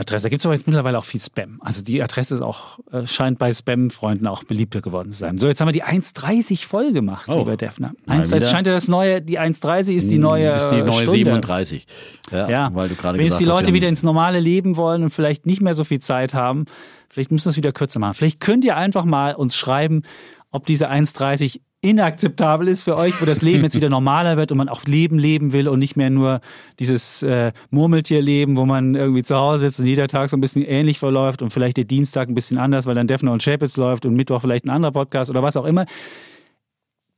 Adresse. 0.00 0.24
Da 0.24 0.28
gibt 0.28 0.40
es 0.40 0.46
aber 0.46 0.54
jetzt 0.54 0.66
mittlerweile 0.66 0.98
auch 0.98 1.04
viel 1.04 1.20
Spam. 1.20 1.60
Also 1.62 1.82
die 1.82 2.02
Adresse 2.02 2.36
ist 2.36 2.40
auch, 2.40 2.78
äh, 2.92 3.06
scheint 3.06 3.38
bei 3.38 3.52
Spam-Freunden 3.52 4.26
auch 4.26 4.44
beliebter 4.44 4.80
geworden 4.80 5.10
zu 5.10 5.18
sein. 5.18 5.38
So, 5.38 5.48
jetzt 5.48 5.60
haben 5.60 5.68
wir 5.68 5.72
die 5.72 5.84
1.30 5.84 6.64
voll 6.64 6.92
gemacht, 6.92 7.28
oh. 7.28 7.40
lieber 7.40 7.56
Defner. 7.56 7.92
1.30 8.06 8.50
scheint 8.50 8.66
ja 8.68 8.72
das 8.72 8.86
neue, 8.86 9.20
die 9.20 9.38
1.30 9.38 9.92
ist 9.92 10.10
die 10.10 10.14
hm, 10.14 10.22
neue 10.22 10.52
ist 10.52 10.68
die 10.68 10.76
neue 10.76 10.92
Stunde. 10.92 11.10
37. 11.10 11.86
Ja, 12.30 12.48
ja. 12.48 12.70
weil 12.72 12.88
du 12.88 12.94
gerade 12.94 13.18
Wenn 13.18 13.26
jetzt 13.26 13.40
die 13.40 13.44
Leute 13.44 13.72
wieder 13.72 13.88
ins 13.88 14.02
normale 14.02 14.40
Leben 14.40 14.76
wollen 14.76 15.02
und 15.02 15.10
vielleicht 15.10 15.44
nicht 15.44 15.60
mehr 15.60 15.74
so 15.74 15.84
viel 15.84 16.00
Zeit 16.00 16.34
haben, 16.34 16.66
Vielleicht 17.10 17.32
müssen 17.32 17.46
wir 17.46 17.50
es 17.50 17.56
wieder 17.56 17.72
kürzer 17.72 17.98
machen. 17.98 18.14
Vielleicht 18.14 18.40
könnt 18.40 18.64
ihr 18.64 18.76
einfach 18.76 19.04
mal 19.04 19.34
uns 19.34 19.56
schreiben, 19.56 20.02
ob 20.50 20.64
diese 20.66 20.88
1,30 20.88 21.60
inakzeptabel 21.82 22.68
ist 22.68 22.82
für 22.82 22.96
euch, 22.96 23.20
wo 23.20 23.24
das 23.24 23.42
Leben 23.42 23.64
jetzt 23.64 23.74
wieder 23.76 23.88
normaler 23.88 24.36
wird 24.36 24.52
und 24.52 24.58
man 24.58 24.68
auch 24.68 24.84
Leben 24.84 25.18
leben 25.18 25.52
will 25.52 25.66
und 25.66 25.78
nicht 25.78 25.96
mehr 25.96 26.10
nur 26.10 26.40
dieses 26.78 27.22
äh, 27.22 27.52
Murmeltierleben, 27.70 28.56
wo 28.56 28.66
man 28.66 28.94
irgendwie 28.94 29.22
zu 29.22 29.36
Hause 29.36 29.60
sitzt 29.60 29.80
und 29.80 29.86
jeder 29.86 30.06
Tag 30.06 30.30
so 30.30 30.36
ein 30.36 30.40
bisschen 30.40 30.62
ähnlich 30.62 30.98
verläuft 30.98 31.42
und 31.42 31.50
vielleicht 31.50 31.78
der 31.78 31.84
Dienstag 31.84 32.28
ein 32.28 32.34
bisschen 32.34 32.58
anders, 32.58 32.86
weil 32.86 32.94
dann 32.94 33.06
Defner 33.06 33.32
und 33.32 33.42
Chapitz 33.42 33.76
läuft 33.76 34.04
und 34.04 34.14
Mittwoch 34.14 34.42
vielleicht 34.42 34.66
ein 34.66 34.70
anderer 34.70 34.92
Podcast 34.92 35.30
oder 35.30 35.42
was 35.42 35.56
auch 35.56 35.64
immer. 35.64 35.86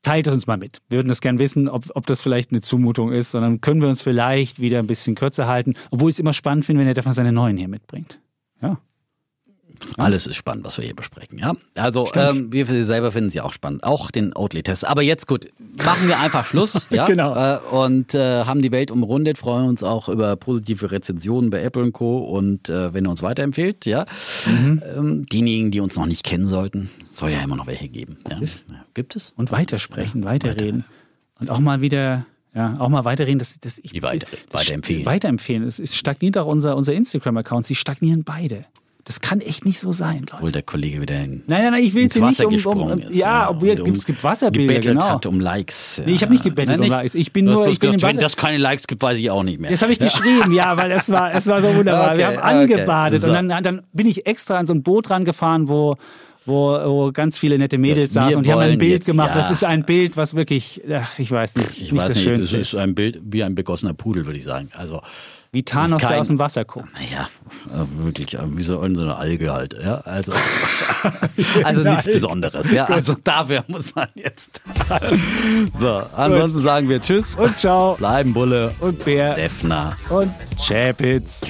Teilt 0.03 0.27
es 0.27 0.33
uns 0.33 0.47
mal 0.47 0.57
mit. 0.57 0.79
Wir 0.89 0.99
würden 0.99 1.09
das 1.09 1.21
gern 1.21 1.39
wissen, 1.39 1.69
ob, 1.69 1.85
ob 1.95 2.07
das 2.07 2.23
vielleicht 2.23 2.51
eine 2.51 2.61
Zumutung 2.61 3.13
ist, 3.13 3.33
sondern 3.33 3.61
können 3.61 3.81
wir 3.81 3.89
uns 3.89 4.03
vielleicht 4.03 4.61
wieder 4.61 4.79
ein 4.79 4.87
bisschen 4.87 5.15
kürzer 5.15 5.47
halten, 5.47 5.75
obwohl 5.91 6.11
ich 6.11 6.17
es 6.17 6.21
immer 6.21 6.33
spannend 6.33 6.65
finde, 6.65 6.81
wenn 6.81 6.87
der 6.87 6.95
Defner 6.95 7.15
seine 7.15 7.33
neuen 7.33 7.57
hier 7.57 7.69
mitbringt. 7.69 8.21
Ja. 8.61 8.79
Alles 9.97 10.27
ist 10.27 10.37
spannend, 10.37 10.65
was 10.65 10.79
wir 10.79 10.85
hier 10.85 10.95
besprechen. 10.95 11.39
Ja, 11.39 11.53
also 11.75 12.09
ähm, 12.15 12.53
wir 12.53 12.67
selber 12.67 13.13
finden 13.13 13.31
sie 13.31 13.41
auch 13.41 13.53
spannend, 13.53 13.85
auch 13.85 14.11
den 14.11 14.35
Oatly-Test. 14.35 14.87
Aber 14.87 15.03
jetzt 15.03 15.27
gut, 15.27 15.49
machen 15.85 16.09
wir 16.09 16.19
einfach 16.19 16.45
Schluss. 16.45 16.87
ja? 16.91 17.07
genau. 17.07 17.35
Äh, 17.35 17.59
und 17.71 18.15
äh, 18.15 18.45
haben 18.45 18.63
die 18.63 18.73
Welt 18.73 18.91
umrundet, 18.91 19.39
freuen 19.39 19.67
uns 19.67 19.83
auch 19.83 20.09
über 20.09 20.37
positive 20.37 20.91
Rezensionen 20.91 21.51
bei 21.51 21.63
Apple 21.63 21.83
und 21.83 21.93
Co. 21.93 22.19
Und 22.19 22.69
äh, 22.69 22.93
wenn 22.95 23.07
ihr 23.07 23.11
uns 23.11 23.23
weiterempfehlt, 23.23 23.87
ja, 23.87 24.05
mhm. 24.47 24.83
ähm, 24.97 25.27
diejenigen, 25.27 25.71
die 25.71 25.81
uns 25.81 25.97
noch 25.97 26.07
nicht 26.07 26.25
kennen 26.25 26.47
sollten, 26.47 26.91
soll 27.11 27.31
ja 27.31 27.43
immer 27.43 27.57
noch 27.57 27.67
welche 27.67 27.89
geben. 27.89 28.19
Ja? 28.29 28.37
Ja, 28.39 28.85
gibt 28.95 29.17
es? 29.17 29.33
Und 29.37 29.53
weitersprechen, 29.53 30.23
ja, 30.23 30.29
weiterreden 30.29 30.85
und 31.39 31.51
auch 31.51 31.59
mal 31.59 31.81
wieder 31.81 32.27
ja, 32.55 32.75
auch 32.79 32.89
mal 32.89 33.05
weiterreden. 33.05 33.39
Das, 33.39 33.59
das, 33.61 33.77
ich, 33.83 34.03
weiter, 34.03 34.27
weiterempfehlen. 34.51 35.07
Weiterempfehlen. 35.07 35.63
Es, 35.63 35.79
es 35.79 35.97
stagniert 35.97 36.37
auch 36.37 36.47
unser, 36.47 36.77
unser 36.77 36.93
Instagram-Account. 36.93 37.67
Sie 37.67 37.75
stagnieren 37.75 38.25
beide. 38.25 38.67
Das 39.05 39.21
kann 39.21 39.41
echt 39.41 39.65
nicht 39.65 39.81
so 39.81 39.91
sein, 39.91 40.21
Leute. 40.21 40.35
Obwohl 40.35 40.53
der 40.53 40.63
Kollege 40.63 41.01
wieder 41.01 41.17
in, 41.17 41.43
Nein, 41.49 41.63
nein, 41.63 41.73
nein, 41.73 41.83
ich 41.83 41.93
will 41.93 42.05
ins 42.05 42.21
Wasser 42.21 42.47
nicht 42.49 42.65
um, 42.67 42.73
um, 42.75 42.79
gesprungen 42.89 43.05
um 43.05 43.11
ist. 43.11 43.17
ja, 43.17 43.51
ob 43.51 43.61
wir, 43.61 43.73
und 43.73 43.85
gibt, 43.85 43.99
es 43.99 44.07
gibt 44.07 44.23
Wasserbilder, 44.23 44.75
gebettelt 44.75 44.99
genau. 45.01 45.11
hat 45.11 45.27
um 45.27 45.41
Likes. 45.41 46.01
Nee, 46.07 46.13
ich 46.13 46.23
habe 46.23 46.33
nicht 46.33 46.45
gebettelt 46.45 46.79
Nein, 46.79 46.89
um? 46.89 46.97
Likes. 46.97 47.15
Ich 47.17 47.33
bin 47.33 47.47
nur, 47.47 47.67
ich 47.67 47.81
bin 47.81 47.93
gesagt, 47.93 48.15
wenn 48.15 48.21
das 48.21 48.37
keine 48.37 48.59
Likes 48.59 48.87
gibt, 48.87 49.03
weiß 49.03 49.19
ich 49.19 49.29
auch 49.31 49.43
nicht 49.43 49.61
mehr. 49.61 49.73
Das 49.73 49.83
habe 49.83 49.93
ich 49.93 49.99
geschrieben, 49.99 50.53
ja, 50.53 50.77
weil 50.77 50.93
es 50.93 51.11
war, 51.11 51.35
es 51.35 51.49
war 51.49 51.61
so 51.61 51.75
wunderbar. 51.75 52.17
Wir 52.17 52.29
Okay, 52.29 52.37
haben 52.37 52.61
angebadet 52.61 53.25
okay. 53.25 53.39
und 53.39 53.49
dann, 53.49 53.63
dann 53.65 53.83
bin 53.93 54.07
ich 54.07 54.25
extra 54.27 54.59
an 54.59 54.67
so 54.67 54.75
ein 54.75 54.85
Boot 54.85 55.11
rangefahren, 55.11 55.69
wo, 55.69 55.97
wo, 56.47 56.79
wo 56.85 57.11
ganz 57.13 57.39
viele 57.39 57.59
nette 57.59 57.79
Mädels 57.79 58.15
Wir 58.15 58.23
saßen 58.23 58.37
und 58.37 58.47
die 58.47 58.53
haben 58.53 58.61
ein 58.61 58.79
Bild 58.79 58.93
jetzt, 58.93 59.07
gemacht. 59.07 59.31
ja. 59.31 59.35
Das 59.35 59.51
ist 59.51 59.65
ein 59.65 59.85
Bild, 59.85 60.17
was 60.17 60.35
wirklich, 60.35 60.81
ach, 60.93 61.19
ich 61.19 61.31
weiß 61.31 61.57
nicht, 61.57 61.71
ich 61.73 61.81
nicht 61.91 61.95
weiß 61.97 62.09
das 62.09 62.17
nicht, 62.17 62.27
das 62.31 62.37
Schönste 62.37 62.57
ist 62.59 62.75
ein 62.77 62.95
Bild 62.95 63.21
wie 63.25 63.43
ein 63.43 63.57
begossener 63.57 63.95
Pudel, 63.95 64.27
würde 64.27 64.39
ich 64.39 64.45
sagen. 64.45 64.69
Also, 64.77 65.01
Wie 65.55 65.63
Thanos, 65.63 66.01
kein- 66.01 66.13
der 66.13 66.21
aus 66.21 66.29
dem 66.29 66.39
Wasser 66.39 66.65
guckt. 66.65 66.89
naja, 66.95 67.29
äh, 67.69 68.05
wirklich, 68.05 68.35
äh, 68.35 68.39
wie 68.57 68.63
so 68.63 68.83
in 68.83 68.95
so 68.95 69.03
eine 69.03 69.17
Alge 69.17 69.53
halt. 69.53 69.77
Ja, 69.83 69.97
also, 69.97 70.33
also 71.65 71.83
nichts. 71.83 72.07
Besonderes. 72.07 72.73
Ja, 72.73 72.87
also 72.87 73.15
dafür 73.23 73.63
muss 73.69 73.95
man 73.95 74.09
jetzt. 74.15 74.63
So, 75.79 76.01
ansonsten 76.17 76.63
sagen 76.63 76.89
wir 76.89 77.01
Tschüss. 77.03 77.37
Und 77.37 77.57
ciao. 77.59 77.97
Bleiben 77.97 78.33
Bulle. 78.33 78.75
Und 78.81 79.05
Bär. 79.05 79.35
Defner. 79.35 79.97
Und 80.09 80.33
Chapitz. 80.67 81.43